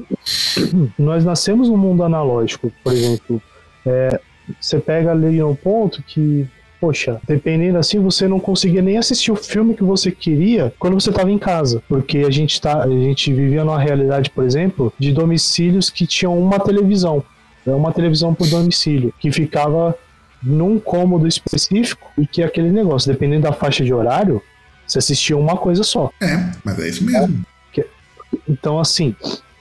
nós 0.99 1.25
nascemos 1.27 1.69
num 1.69 1.77
mundo 1.77 2.03
analógico, 2.03 2.73
por 2.83 2.93
exemplo. 2.93 3.43
É, 3.85 4.19
você 4.59 4.79
pega 4.79 5.11
ali 5.11 5.43
um 5.43 5.55
ponto 5.55 6.03
que 6.03 6.49
poxa, 6.85 7.19
dependendo 7.27 7.79
assim, 7.79 7.99
você 7.99 8.29
não 8.29 8.39
conseguia 8.39 8.83
nem 8.83 8.99
assistir 8.99 9.33
o 9.33 9.37
filme 9.37 9.75
que 9.75 9.83
você 9.83 10.11
queria 10.11 10.71
quando 10.79 11.01
você 11.01 11.09
estava 11.09 11.31
em 11.31 11.39
casa. 11.39 11.83
Porque 11.89 12.19
a 12.19 12.31
gente, 12.31 12.61
tá, 12.61 12.83
a 12.83 12.89
gente 12.89 13.33
vivia 13.33 13.65
numa 13.65 13.81
realidade, 13.81 14.29
por 14.29 14.45
exemplo, 14.45 14.93
de 14.99 15.11
domicílios 15.11 15.89
que 15.89 16.07
tinham 16.07 16.39
uma 16.39 16.61
televisão. 16.61 17.25
É 17.67 17.71
uma 17.71 17.91
televisão 17.91 18.35
por 18.35 18.47
domicílio, 18.49 19.15
que 19.19 19.33
ficava 19.33 19.97
num 20.43 20.79
cômodo 20.79 21.27
específico 21.27 22.11
e 22.19 22.27
que 22.27 22.43
aquele 22.43 22.71
negócio, 22.71 23.11
dependendo 23.11 23.45
da 23.45 23.53
faixa 23.55 23.83
de 23.83 23.95
horário, 23.95 24.43
você 24.87 24.99
assistia 24.99 25.39
uma 25.39 25.57
coisa 25.57 25.83
só. 25.83 26.11
É, 26.21 26.51
mas 26.63 26.79
é 26.81 26.89
isso 26.91 27.03
mesmo. 27.03 27.47
Então, 28.47 28.79
assim, 28.79 29.17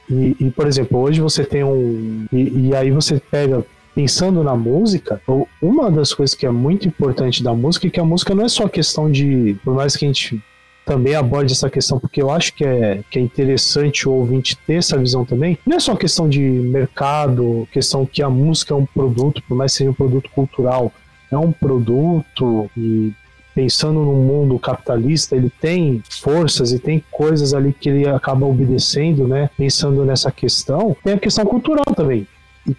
e, 0.09 0.35
e, 0.41 0.51
por 0.51 0.67
exemplo, 0.67 0.99
hoje 0.99 1.21
você 1.21 1.45
tem 1.45 1.63
um. 1.63 2.25
E, 2.33 2.67
e, 2.67 2.75
aí 2.75 2.91
você 2.91 3.21
pega 3.31 3.63
pensando 3.95 4.43
na 4.43 4.55
música, 4.55 5.21
uma 5.61 5.91
das 5.91 6.13
coisas 6.13 6.35
que 6.35 6.45
é 6.45 6.51
muito 6.51 6.87
importante 6.87 7.43
da 7.43 7.53
música 7.53 7.87
é 7.87 7.89
que 7.89 7.99
a 7.99 8.05
música 8.05 8.33
não 8.33 8.45
é 8.45 8.49
só 8.49 8.67
questão 8.67 9.11
de, 9.11 9.55
por 9.63 9.73
mais 9.73 9.95
que 9.95 10.05
a 10.05 10.07
gente 10.07 10.41
também 10.85 11.15
aborde 11.15 11.53
essa 11.53 11.69
questão, 11.69 11.99
porque 11.99 12.21
eu 12.21 12.29
acho 12.29 12.53
que 12.53 12.65
é, 12.65 13.01
que 13.09 13.17
é 13.17 13.21
interessante 13.21 14.07
o 14.07 14.11
ouvinte 14.11 14.57
ter 14.67 14.75
essa 14.75 14.97
visão 14.97 15.23
também. 15.23 15.57
Não 15.65 15.77
é 15.77 15.79
só 15.79 15.95
questão 15.95 16.27
de 16.27 16.41
mercado, 16.41 17.67
questão 17.71 18.05
que 18.05 18.21
a 18.21 18.29
música 18.29 18.73
é 18.73 18.77
um 18.77 18.85
produto, 18.85 19.41
por 19.47 19.55
mais 19.55 19.71
que 19.71 19.79
seja 19.79 19.91
um 19.91 19.95
produto 19.95 20.29
cultural, 20.31 20.91
é 21.31 21.37
um 21.37 21.51
produto 21.51 22.69
e 22.75 23.13
pensando 23.55 23.99
no 23.99 24.13
mundo 24.13 24.57
capitalista, 24.57 25.35
ele 25.35 25.51
tem 25.61 26.01
forças 26.09 26.71
e 26.71 26.79
tem 26.79 27.03
coisas 27.11 27.53
ali 27.53 27.71
que 27.71 27.87
ele 27.87 28.07
acaba 28.09 28.47
obedecendo, 28.47 29.27
né? 29.27 29.49
Pensando 29.55 30.03
nessa 30.03 30.31
questão, 30.31 30.97
tem 31.03 31.13
a 31.13 31.19
questão 31.19 31.45
cultural 31.45 31.85
também 31.95 32.27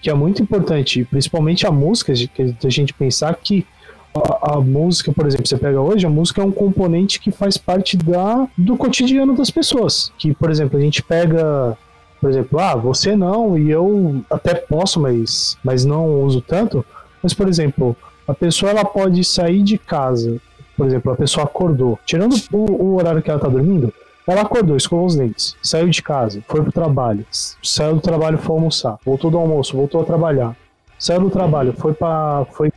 que 0.00 0.08
é 0.08 0.14
muito 0.14 0.42
importante, 0.42 1.04
principalmente 1.04 1.66
a 1.66 1.70
música, 1.70 2.14
de 2.14 2.30
a 2.64 2.70
gente 2.70 2.94
pensar 2.94 3.34
que 3.36 3.66
a, 4.14 4.54
a, 4.54 4.60
música, 4.60 5.12
por 5.12 5.26
exemplo, 5.26 5.46
você 5.46 5.58
pega 5.58 5.80
hoje, 5.80 6.06
a 6.06 6.10
música 6.10 6.40
é 6.40 6.44
um 6.44 6.52
componente 6.52 7.20
que 7.20 7.30
faz 7.30 7.58
parte 7.58 7.96
da, 7.96 8.48
do 8.56 8.76
cotidiano 8.76 9.36
das 9.36 9.50
pessoas. 9.50 10.12
Que, 10.16 10.32
por 10.32 10.50
exemplo, 10.50 10.78
a 10.78 10.80
gente 10.80 11.02
pega, 11.02 11.76
por 12.20 12.30
exemplo, 12.30 12.58
ah, 12.60 12.76
você 12.76 13.16
não, 13.16 13.58
e 13.58 13.70
eu 13.70 14.22
até 14.30 14.54
posso, 14.54 15.00
mas, 15.00 15.58
mas 15.64 15.84
não 15.84 16.22
uso 16.22 16.40
tanto. 16.40 16.84
Mas, 17.22 17.34
por 17.34 17.48
exemplo, 17.48 17.96
a 18.26 18.32
pessoa 18.32 18.70
ela 18.70 18.84
pode 18.84 19.22
sair 19.24 19.62
de 19.62 19.76
casa, 19.76 20.40
por 20.76 20.86
exemplo, 20.86 21.12
a 21.12 21.16
pessoa 21.16 21.44
acordou, 21.44 21.98
tirando 22.06 22.34
o, 22.52 22.58
o 22.58 22.96
horário 22.96 23.22
que 23.22 23.30
ela 23.30 23.38
está 23.38 23.48
dormindo, 23.48 23.92
ela 24.26 24.42
acordou, 24.42 24.76
escovou 24.76 25.06
os 25.06 25.16
dentes, 25.16 25.56
saiu 25.62 25.88
de 25.88 26.02
casa, 26.02 26.42
foi 26.48 26.62
pro 26.62 26.72
trabalho, 26.72 27.26
saiu 27.62 27.94
do 27.94 28.00
trabalho, 28.00 28.38
foi 28.38 28.56
almoçar, 28.56 28.98
voltou 29.04 29.30
do 29.30 29.38
almoço, 29.38 29.76
voltou 29.76 30.00
a 30.00 30.04
trabalhar, 30.04 30.56
saiu 30.98 31.20
do 31.20 31.30
trabalho, 31.30 31.74
foi 31.76 31.92
para, 31.92 32.46
foi 32.52 32.72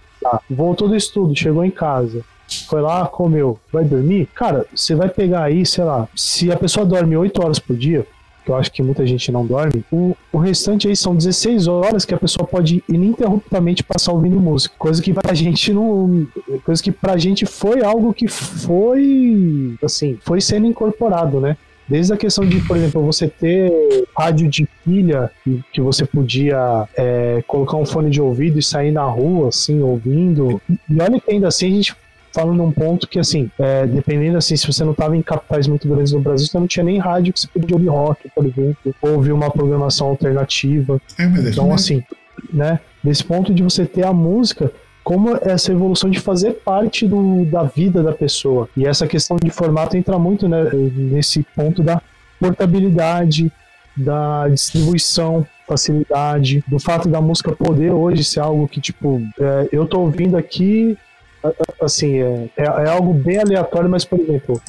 voltou 0.50 0.90
do 0.90 0.96
estudo, 0.96 1.36
chegou 1.36 1.64
em 1.64 1.72
casa, 1.72 2.24
foi 2.68 2.82
lá, 2.82 3.06
comeu, 3.08 3.60
vai 3.72 3.84
dormir. 3.84 4.28
Cara, 4.34 4.66
você 4.74 4.96
vai 4.96 5.10
pegar 5.10 5.44
aí, 5.44 5.66
sei 5.66 5.84
lá, 5.84 6.08
se 6.16 6.52
a 6.52 6.58
pessoa 6.58 6.86
dorme 6.86 7.16
8 7.16 7.44
horas 7.44 7.60
por 7.60 7.76
dia, 7.76 8.06
que 8.48 8.52
eu 8.52 8.56
acho 8.56 8.72
que 8.72 8.82
muita 8.82 9.06
gente 9.06 9.30
não 9.30 9.46
dorme, 9.46 9.84
o, 9.92 10.16
o 10.32 10.38
restante 10.38 10.88
aí 10.88 10.96
são 10.96 11.14
16 11.14 11.68
horas 11.68 12.06
que 12.06 12.14
a 12.14 12.18
pessoa 12.18 12.48
pode 12.48 12.82
ininterruptamente 12.88 13.84
passar 13.84 14.14
ouvindo 14.14 14.40
música. 14.40 14.74
Coisa 14.80 15.02
que 15.02 15.14
pra 15.14 15.34
gente 15.36 15.74
não. 15.74 16.26
Coisa 16.64 16.82
que 16.82 16.92
pra 16.92 17.18
gente 17.18 17.46
foi 17.46 17.84
algo 17.84 18.14
que 18.14 18.28
foi. 18.30 19.76
Assim, 19.84 20.18
foi 20.24 20.40
sendo 20.40 20.66
incorporado, 20.66 21.42
né? 21.42 21.58
Desde 21.90 22.14
a 22.14 22.18
questão 22.18 22.46
de, 22.46 22.60
por 22.62 22.76
exemplo, 22.76 23.02
você 23.06 23.28
ter 23.28 23.72
rádio 24.18 24.50
de 24.50 24.68
pilha, 24.84 25.30
que 25.72 25.82
você 25.82 26.06
podia 26.06 26.88
é, 26.96 27.44
colocar 27.48 27.78
um 27.78 27.86
fone 27.86 28.10
de 28.10 28.22
ouvido 28.22 28.60
e 28.60 28.64
sair 28.64 28.92
na 28.92 29.04
rua, 29.04 29.50
assim, 29.50 29.82
ouvindo. 29.82 30.62
E 30.70 31.02
olha 31.02 31.20
que 31.20 31.32
ainda 31.32 31.48
assim 31.48 31.68
a 31.68 31.76
gente 31.76 31.96
falo 32.38 32.54
num 32.54 32.72
ponto 32.72 33.08
que, 33.08 33.18
assim, 33.18 33.50
é, 33.58 33.88
dependendo, 33.88 34.38
assim, 34.38 34.56
se 34.56 34.68
você 34.68 34.84
não 34.84 34.92
estava 34.92 35.18
em 35.18 35.24
capitais 35.24 35.68
muito 35.68 35.88
grandes 35.88 36.14
no 36.14 36.20
Brasil, 36.20 36.46
você 36.46 36.60
não 36.60 36.68
tinha 36.68 36.84
nem 36.84 37.00
rádio 37.00 37.34
que 37.34 37.40
você 37.40 37.48
podia 37.48 37.76
ouvir 37.76 37.88
rock, 37.88 38.30
por 38.30 38.46
exemplo, 38.46 38.96
ou 39.02 39.14
ouvir 39.14 39.32
uma 39.32 39.50
programação 39.50 40.10
alternativa. 40.10 41.02
É, 41.18 41.24
então, 41.24 41.74
assim, 41.74 42.04
né, 42.54 42.80
desse 43.04 43.24
ponto 43.24 43.52
de 43.52 43.64
você 43.64 43.88
ter 43.88 44.06
a 44.06 44.14
música 44.14 44.72
como 45.04 45.36
essa 45.42 45.72
evolução 45.72 46.12
de 46.12 46.20
fazer 46.20 46.52
parte 46.52 47.08
do, 47.08 47.46
da 47.46 47.64
vida 47.64 48.04
da 48.04 48.12
pessoa. 48.12 48.70
E 48.78 48.86
essa 48.86 49.08
questão 49.08 49.38
de 49.42 49.50
formato 49.50 49.98
entra 49.98 50.20
muito 50.20 50.48
né, 50.48 50.70
nesse 50.74 51.44
ponto 51.56 51.82
da 51.82 52.02
portabilidade, 52.40 53.52
da 53.96 54.48
distribuição, 54.48 55.48
facilidade, 55.68 56.64
do 56.68 56.78
fato 56.78 57.10
da 57.10 57.20
música 57.20 57.52
poder 57.52 57.92
hoje 57.92 58.24
ser 58.24 58.42
algo 58.42 58.68
que, 58.68 58.80
tipo, 58.80 59.22
é, 59.40 59.70
eu 59.72 59.88
tô 59.88 60.02
ouvindo 60.02 60.38
aqui 60.38 60.98
assim, 61.82 62.18
é, 62.18 62.50
é, 62.58 62.64
é, 62.64 62.90
algo 62.90 63.14
bem 63.14 63.38
aleatório, 63.38 63.90
mas, 63.90 64.06
por 64.06 64.20
exemplo, 64.20 64.62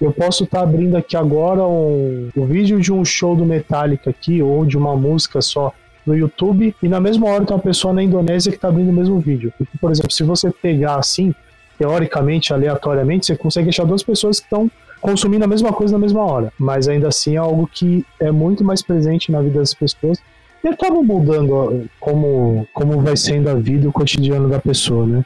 eu 0.00 0.12
posso 0.12 0.44
estar 0.44 0.58
tá 0.58 0.64
abrindo 0.64 0.96
aqui 0.96 1.16
agora 1.16 1.62
um, 1.66 2.30
um 2.36 2.46
vídeo 2.46 2.80
de 2.80 2.92
um 2.92 3.04
show 3.04 3.34
do 3.34 3.44
Metallica 3.44 4.10
aqui, 4.10 4.42
ou 4.42 4.64
de 4.64 4.76
uma 4.76 4.96
música 4.96 5.40
só 5.40 5.72
no 6.06 6.16
YouTube, 6.16 6.74
e 6.82 6.88
na 6.88 7.00
mesma 7.00 7.28
hora 7.28 7.44
tem 7.44 7.56
uma 7.56 7.62
pessoa 7.62 7.94
na 7.94 8.02
Indonésia 8.02 8.50
que 8.50 8.58
está 8.58 8.68
abrindo 8.68 8.90
o 8.90 8.92
mesmo 8.92 9.18
vídeo. 9.18 9.52
Porque, 9.56 9.76
por 9.78 9.90
exemplo, 9.90 10.12
se 10.12 10.22
você 10.22 10.50
pegar 10.50 10.96
assim, 10.96 11.34
teoricamente, 11.78 12.52
aleatoriamente, 12.52 13.26
você 13.26 13.36
consegue 13.36 13.70
achar 13.70 13.86
duas 13.86 14.02
pessoas 14.02 14.38
que 14.38 14.46
estão 14.46 14.70
consumindo 15.00 15.44
a 15.44 15.48
mesma 15.48 15.72
coisa 15.72 15.94
na 15.94 15.98
mesma 15.98 16.22
hora. 16.22 16.52
Mas 16.58 16.88
ainda 16.88 17.08
assim 17.08 17.34
é 17.34 17.38
algo 17.38 17.68
que 17.72 18.04
é 18.20 18.30
muito 18.30 18.64
mais 18.64 18.82
presente 18.82 19.30
na 19.30 19.40
vida 19.40 19.58
das 19.58 19.74
pessoas 19.74 20.18
e 20.64 20.68
acaba 20.68 21.02
mudando 21.02 21.86
como, 22.00 22.66
como 22.72 23.00
vai 23.00 23.16
sendo 23.16 23.50
a 23.50 23.54
vida 23.54 23.84
e 23.84 23.88
o 23.88 23.92
cotidiano 23.92 24.48
da 24.48 24.58
pessoa, 24.58 25.06
né? 25.06 25.24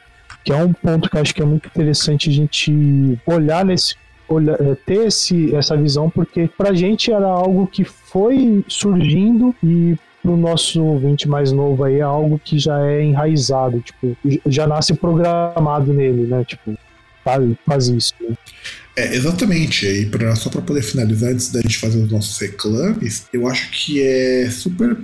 Que 0.49 0.53
é 0.55 0.65
um 0.65 0.73
ponto 0.73 1.11
que 1.11 1.17
eu 1.19 1.21
acho 1.21 1.35
que 1.35 1.43
é 1.43 1.45
muito 1.45 1.69
interessante 1.69 2.31
a 2.31 2.33
gente 2.33 3.19
olhar 3.27 3.67
nesse 3.67 3.97
olhar, 4.27 4.59
é, 4.59 4.75
ter 4.75 5.07
esse, 5.07 5.55
essa 5.55 5.77
visão, 5.77 6.09
porque 6.09 6.49
pra 6.57 6.73
gente 6.73 7.13
era 7.13 7.27
algo 7.27 7.67
que 7.67 7.85
foi 7.85 8.65
surgindo 8.67 9.55
e 9.63 9.95
pro 10.23 10.39
nosso 10.39 10.83
ouvinte 10.83 11.29
mais 11.29 11.53
novo 11.53 11.85
aí 11.85 11.97
é 11.97 12.03
algo 12.03 12.41
que 12.43 12.59
já 12.59 12.83
é 12.87 13.05
enraizado, 13.05 13.83
tipo, 13.83 14.17
já 14.47 14.67
nasce 14.67 14.95
programado 14.95 15.93
nele, 15.93 16.27
né? 16.27 16.43
Tipo, 16.47 16.75
faz, 17.23 17.45
faz 17.67 17.89
isso, 17.89 18.15
né? 18.19 18.35
É, 18.97 19.15
exatamente. 19.15 19.87
E 19.87 20.07
pra, 20.07 20.35
só 20.35 20.49
para 20.49 20.63
poder 20.63 20.83
finalizar, 20.83 21.31
antes 21.31 21.53
da 21.53 21.61
gente 21.61 21.77
fazer 21.77 21.99
os 21.99 22.11
nossos 22.11 22.39
reclames, 22.39 23.27
eu 23.35 23.47
acho 23.47 23.71
que 23.71 24.03
é 24.03 24.49
super 24.49 24.97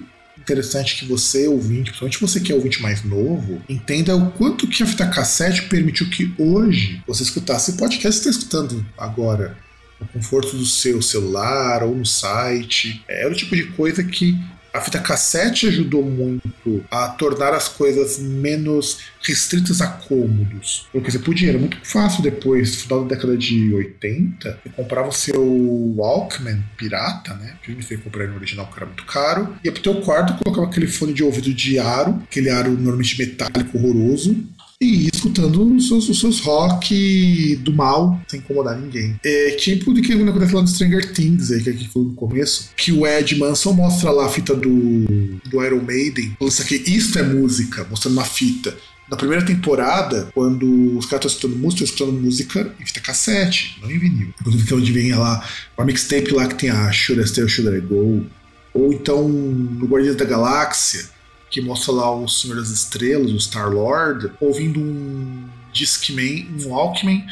interessante 0.45 0.97
que 0.97 1.07
você, 1.07 1.49
ouvinte, 1.49 1.91
principalmente 1.91 2.21
você 2.21 2.39
que 2.39 2.53
é 2.53 2.55
ouvinte 2.55 2.83
mais 2.83 3.03
novo, 3.03 3.63
entenda 3.69 4.15
o 4.15 4.31
quanto 4.33 4.69
que 4.69 4.83
a 4.83 4.87
fita 4.87 5.09
cassete 5.09 5.63
permitiu 5.63 6.09
que 6.11 6.35
hoje 6.39 7.03
você 7.07 7.23
escutasse 7.23 7.73
podcast 7.73 8.21
que 8.21 8.29
está 8.29 8.39
escutando 8.39 8.85
agora 8.97 9.57
no 9.99 10.07
conforto 10.07 10.57
do 10.57 10.67
seu 10.67 11.01
celular 11.01 11.83
ou 11.83 11.95
no 11.95 12.05
site. 12.05 13.03
É 13.09 13.27
o 13.27 13.35
tipo 13.35 13.57
de 13.57 13.65
coisa 13.69 14.05
que 14.05 14.39
a 14.75 14.81
fita 14.81 14.99
cassete 14.99 15.69
ajudou 15.69 16.03
muito 16.03 16.85
a 16.91 17.09
tornar 17.11 17.55
as 17.55 17.69
coisas 17.69 18.19
menos 18.19 19.05
restritas 19.23 19.81
a 19.81 19.87
cômodos. 19.87 20.89
Porque 20.91 21.13
você 21.13 21.21
podia, 21.21 21.51
era 21.51 21.59
muito 21.59 21.79
fácil 21.85 22.25
depois, 22.25 22.73
no 22.73 22.79
final 22.79 23.05
da 23.05 23.15
década 23.15 23.39
de 23.39 23.73
80, 23.73 24.59
você 24.63 24.69
comprava 24.71 25.09
o 25.09 25.13
seu 25.13 25.95
Walkman 25.97 26.65
pirata, 26.77 27.35
né? 27.35 27.57
Que 27.63 27.73
você 27.73 27.97
comprar 27.97 28.27
no 28.27 28.35
original 28.35 28.67
porque 28.67 28.81
era 28.81 28.87
muito 28.87 29.05
caro. 29.05 29.57
Ia 29.63 29.71
pro 29.71 29.81
teu 29.81 30.01
quarto, 30.01 30.43
colocava 30.43 30.67
aquele 30.67 30.89
fone 30.89 31.13
de 31.13 31.23
ouvido 31.23 31.55
de 31.55 31.79
aro, 31.79 32.21
aquele 32.25 32.51
aro 32.51 32.73
normalmente 32.73 33.17
metálico 33.17 33.79
horroroso, 33.79 34.37
e 34.85 35.09
escutando 35.13 35.75
os 35.75 35.89
seus, 35.89 36.09
os 36.09 36.21
seus 36.21 36.41
rock 36.41 37.57
do 37.63 37.73
mal, 37.73 38.21
sem 38.29 38.41
incomodar 38.41 38.79
ninguém. 38.79 39.19
É 39.25 39.51
tipo 39.53 39.93
do 39.93 40.03
que 40.03 40.13
acontece 40.13 40.55
lá 40.55 40.63
no 40.63 40.69
Stranger 40.69 41.13
Things, 41.13 41.51
aí, 41.51 41.63
que 41.63 41.71
aqui 41.71 41.89
foi 41.89 42.05
no 42.05 42.15
começo, 42.15 42.71
que 42.77 42.93
o 42.93 43.07
Ed 43.07 43.37
Manson 43.37 43.73
mostra 43.73 44.11
lá 44.11 44.27
a 44.27 44.29
fita 44.29 44.55
do, 44.55 45.05
do 45.49 45.65
Iron 45.65 45.83
Maiden, 45.83 46.37
falando 46.39 46.61
aqui, 46.61 46.85
isto 46.87 47.19
é 47.19 47.23
música, 47.23 47.87
mostrando 47.91 48.15
uma 48.15 48.25
fita. 48.25 48.77
Na 49.11 49.17
primeira 49.17 49.45
temporada, 49.45 50.29
quando 50.35 50.97
os 50.97 51.05
caras 51.07 51.27
estão 51.27 51.51
escutando 51.51 51.63
música, 51.63 51.85
estão 51.85 52.07
escutando 52.07 52.25
música 52.25 52.75
em 52.81 52.87
fita 52.87 53.01
cassete, 53.01 53.79
não 53.83 53.91
em 53.91 53.99
vinil. 53.99 54.29
Inclusive, 54.41 54.67
que 54.67 54.73
é 54.73 54.77
onde 54.77 54.93
vem 54.93 55.15
lá 55.15 55.47
uma 55.77 55.85
mixtape 55.85 56.33
lá 56.33 56.47
que 56.47 56.55
tem 56.55 56.71
a 56.71 56.91
Should 56.91 57.23
I 57.23 57.27
Stay 57.27 57.45
or 57.45 57.51
Should 57.51 57.77
I 57.77 57.81
Go? 57.81 58.25
Ou 58.73 58.93
então, 58.93 59.29
no 59.29 59.87
Guardiões 59.87 60.17
da 60.17 60.25
Galáxia, 60.25 61.05
que 61.55 61.61
mostra 61.61 61.93
lá 61.93 62.13
o 62.13 62.27
Senhor 62.27 62.57
das 62.57 62.71
Estrelas, 62.71 63.31
o 63.31 63.37
Star-Lord, 63.37 64.33
ouvindo 64.41 64.81
um 64.81 65.49
Discman, 65.73 66.49
um 66.51 66.71
Walkman 66.71 67.25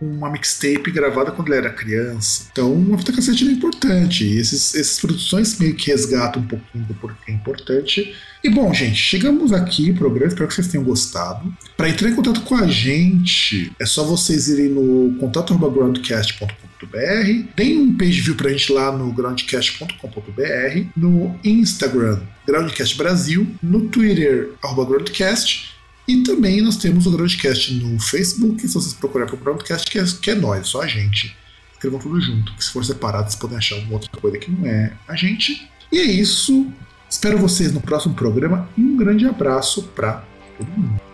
uma 0.00 0.30
mixtape 0.30 0.90
gravada 0.90 1.30
quando 1.30 1.48
ele 1.48 1.58
era 1.58 1.70
criança. 1.70 2.46
Então, 2.50 2.72
uma 2.72 2.96
fita 2.96 3.12
cassete 3.12 3.46
é 3.46 3.52
importante. 3.52 4.24
E 4.24 4.38
esses, 4.38 4.74
essas 4.74 4.98
produções 4.98 5.58
meio 5.58 5.74
que 5.74 5.90
resgatam 5.90 6.42
um 6.42 6.46
pouquinho 6.46 6.84
do 6.84 6.94
porquê 6.94 7.30
é 7.30 7.34
importante. 7.34 8.16
E 8.42 8.48
bom, 8.48 8.72
gente, 8.72 8.96
chegamos 8.96 9.52
aqui 9.52 9.92
pro 9.92 10.08
programa, 10.08 10.28
espero 10.28 10.48
que 10.48 10.54
vocês 10.54 10.68
tenham 10.68 10.84
gostado. 10.84 11.52
Para 11.76 11.90
entrar 11.90 12.08
em 12.08 12.14
contato 12.14 12.40
com 12.42 12.54
a 12.54 12.66
gente, 12.66 13.70
é 13.78 13.84
só 13.84 14.02
vocês 14.02 14.48
irem 14.48 14.70
no 14.70 15.14
contato.groundcast.com.br, 15.20 17.52
tem 17.54 17.78
um 17.78 17.94
page 17.94 18.22
view 18.22 18.36
pra 18.36 18.50
gente 18.50 18.72
lá 18.72 18.90
no 18.90 19.12
groundcast.com.br, 19.12 20.84
no 20.96 21.38
Instagram, 21.44 22.22
Groundcast 22.46 22.96
Brasil, 22.96 23.46
no 23.62 23.88
Twitter, 23.88 24.52
arroba 24.62 24.86
Groundcast, 24.86 25.78
e 26.10 26.24
também 26.24 26.60
nós 26.60 26.76
temos 26.76 27.06
o 27.06 27.10
Groundcast 27.12 27.72
no 27.74 28.00
Facebook, 28.00 28.66
se 28.66 28.74
vocês 28.74 28.92
procurarem 28.92 29.32
por 29.32 29.38
Groundcast, 29.38 29.88
que 29.88 29.96
é, 29.96 30.04
que 30.04 30.30
é 30.32 30.34
nós, 30.34 30.66
só 30.66 30.82
a 30.82 30.86
gente. 30.88 31.36
Escrevam 31.72 32.00
tudo 32.00 32.20
junto, 32.20 32.52
que 32.56 32.64
se 32.64 32.72
for 32.72 32.84
separado, 32.84 33.30
vocês 33.30 33.40
podem 33.40 33.56
achar 33.56 33.76
alguma 33.76 33.94
outra 33.94 34.10
coisa 34.20 34.36
que 34.36 34.50
não 34.50 34.66
é 34.66 34.92
a 35.06 35.14
gente. 35.14 35.70
E 35.92 35.98
é 35.98 36.04
isso. 36.04 36.66
Espero 37.08 37.38
vocês 37.38 37.72
no 37.72 37.80
próximo 37.80 38.14
programa 38.14 38.68
e 38.76 38.82
um 38.82 38.96
grande 38.96 39.24
abraço 39.24 39.84
para 39.94 40.24
todo 40.58 40.68
mundo. 40.68 41.09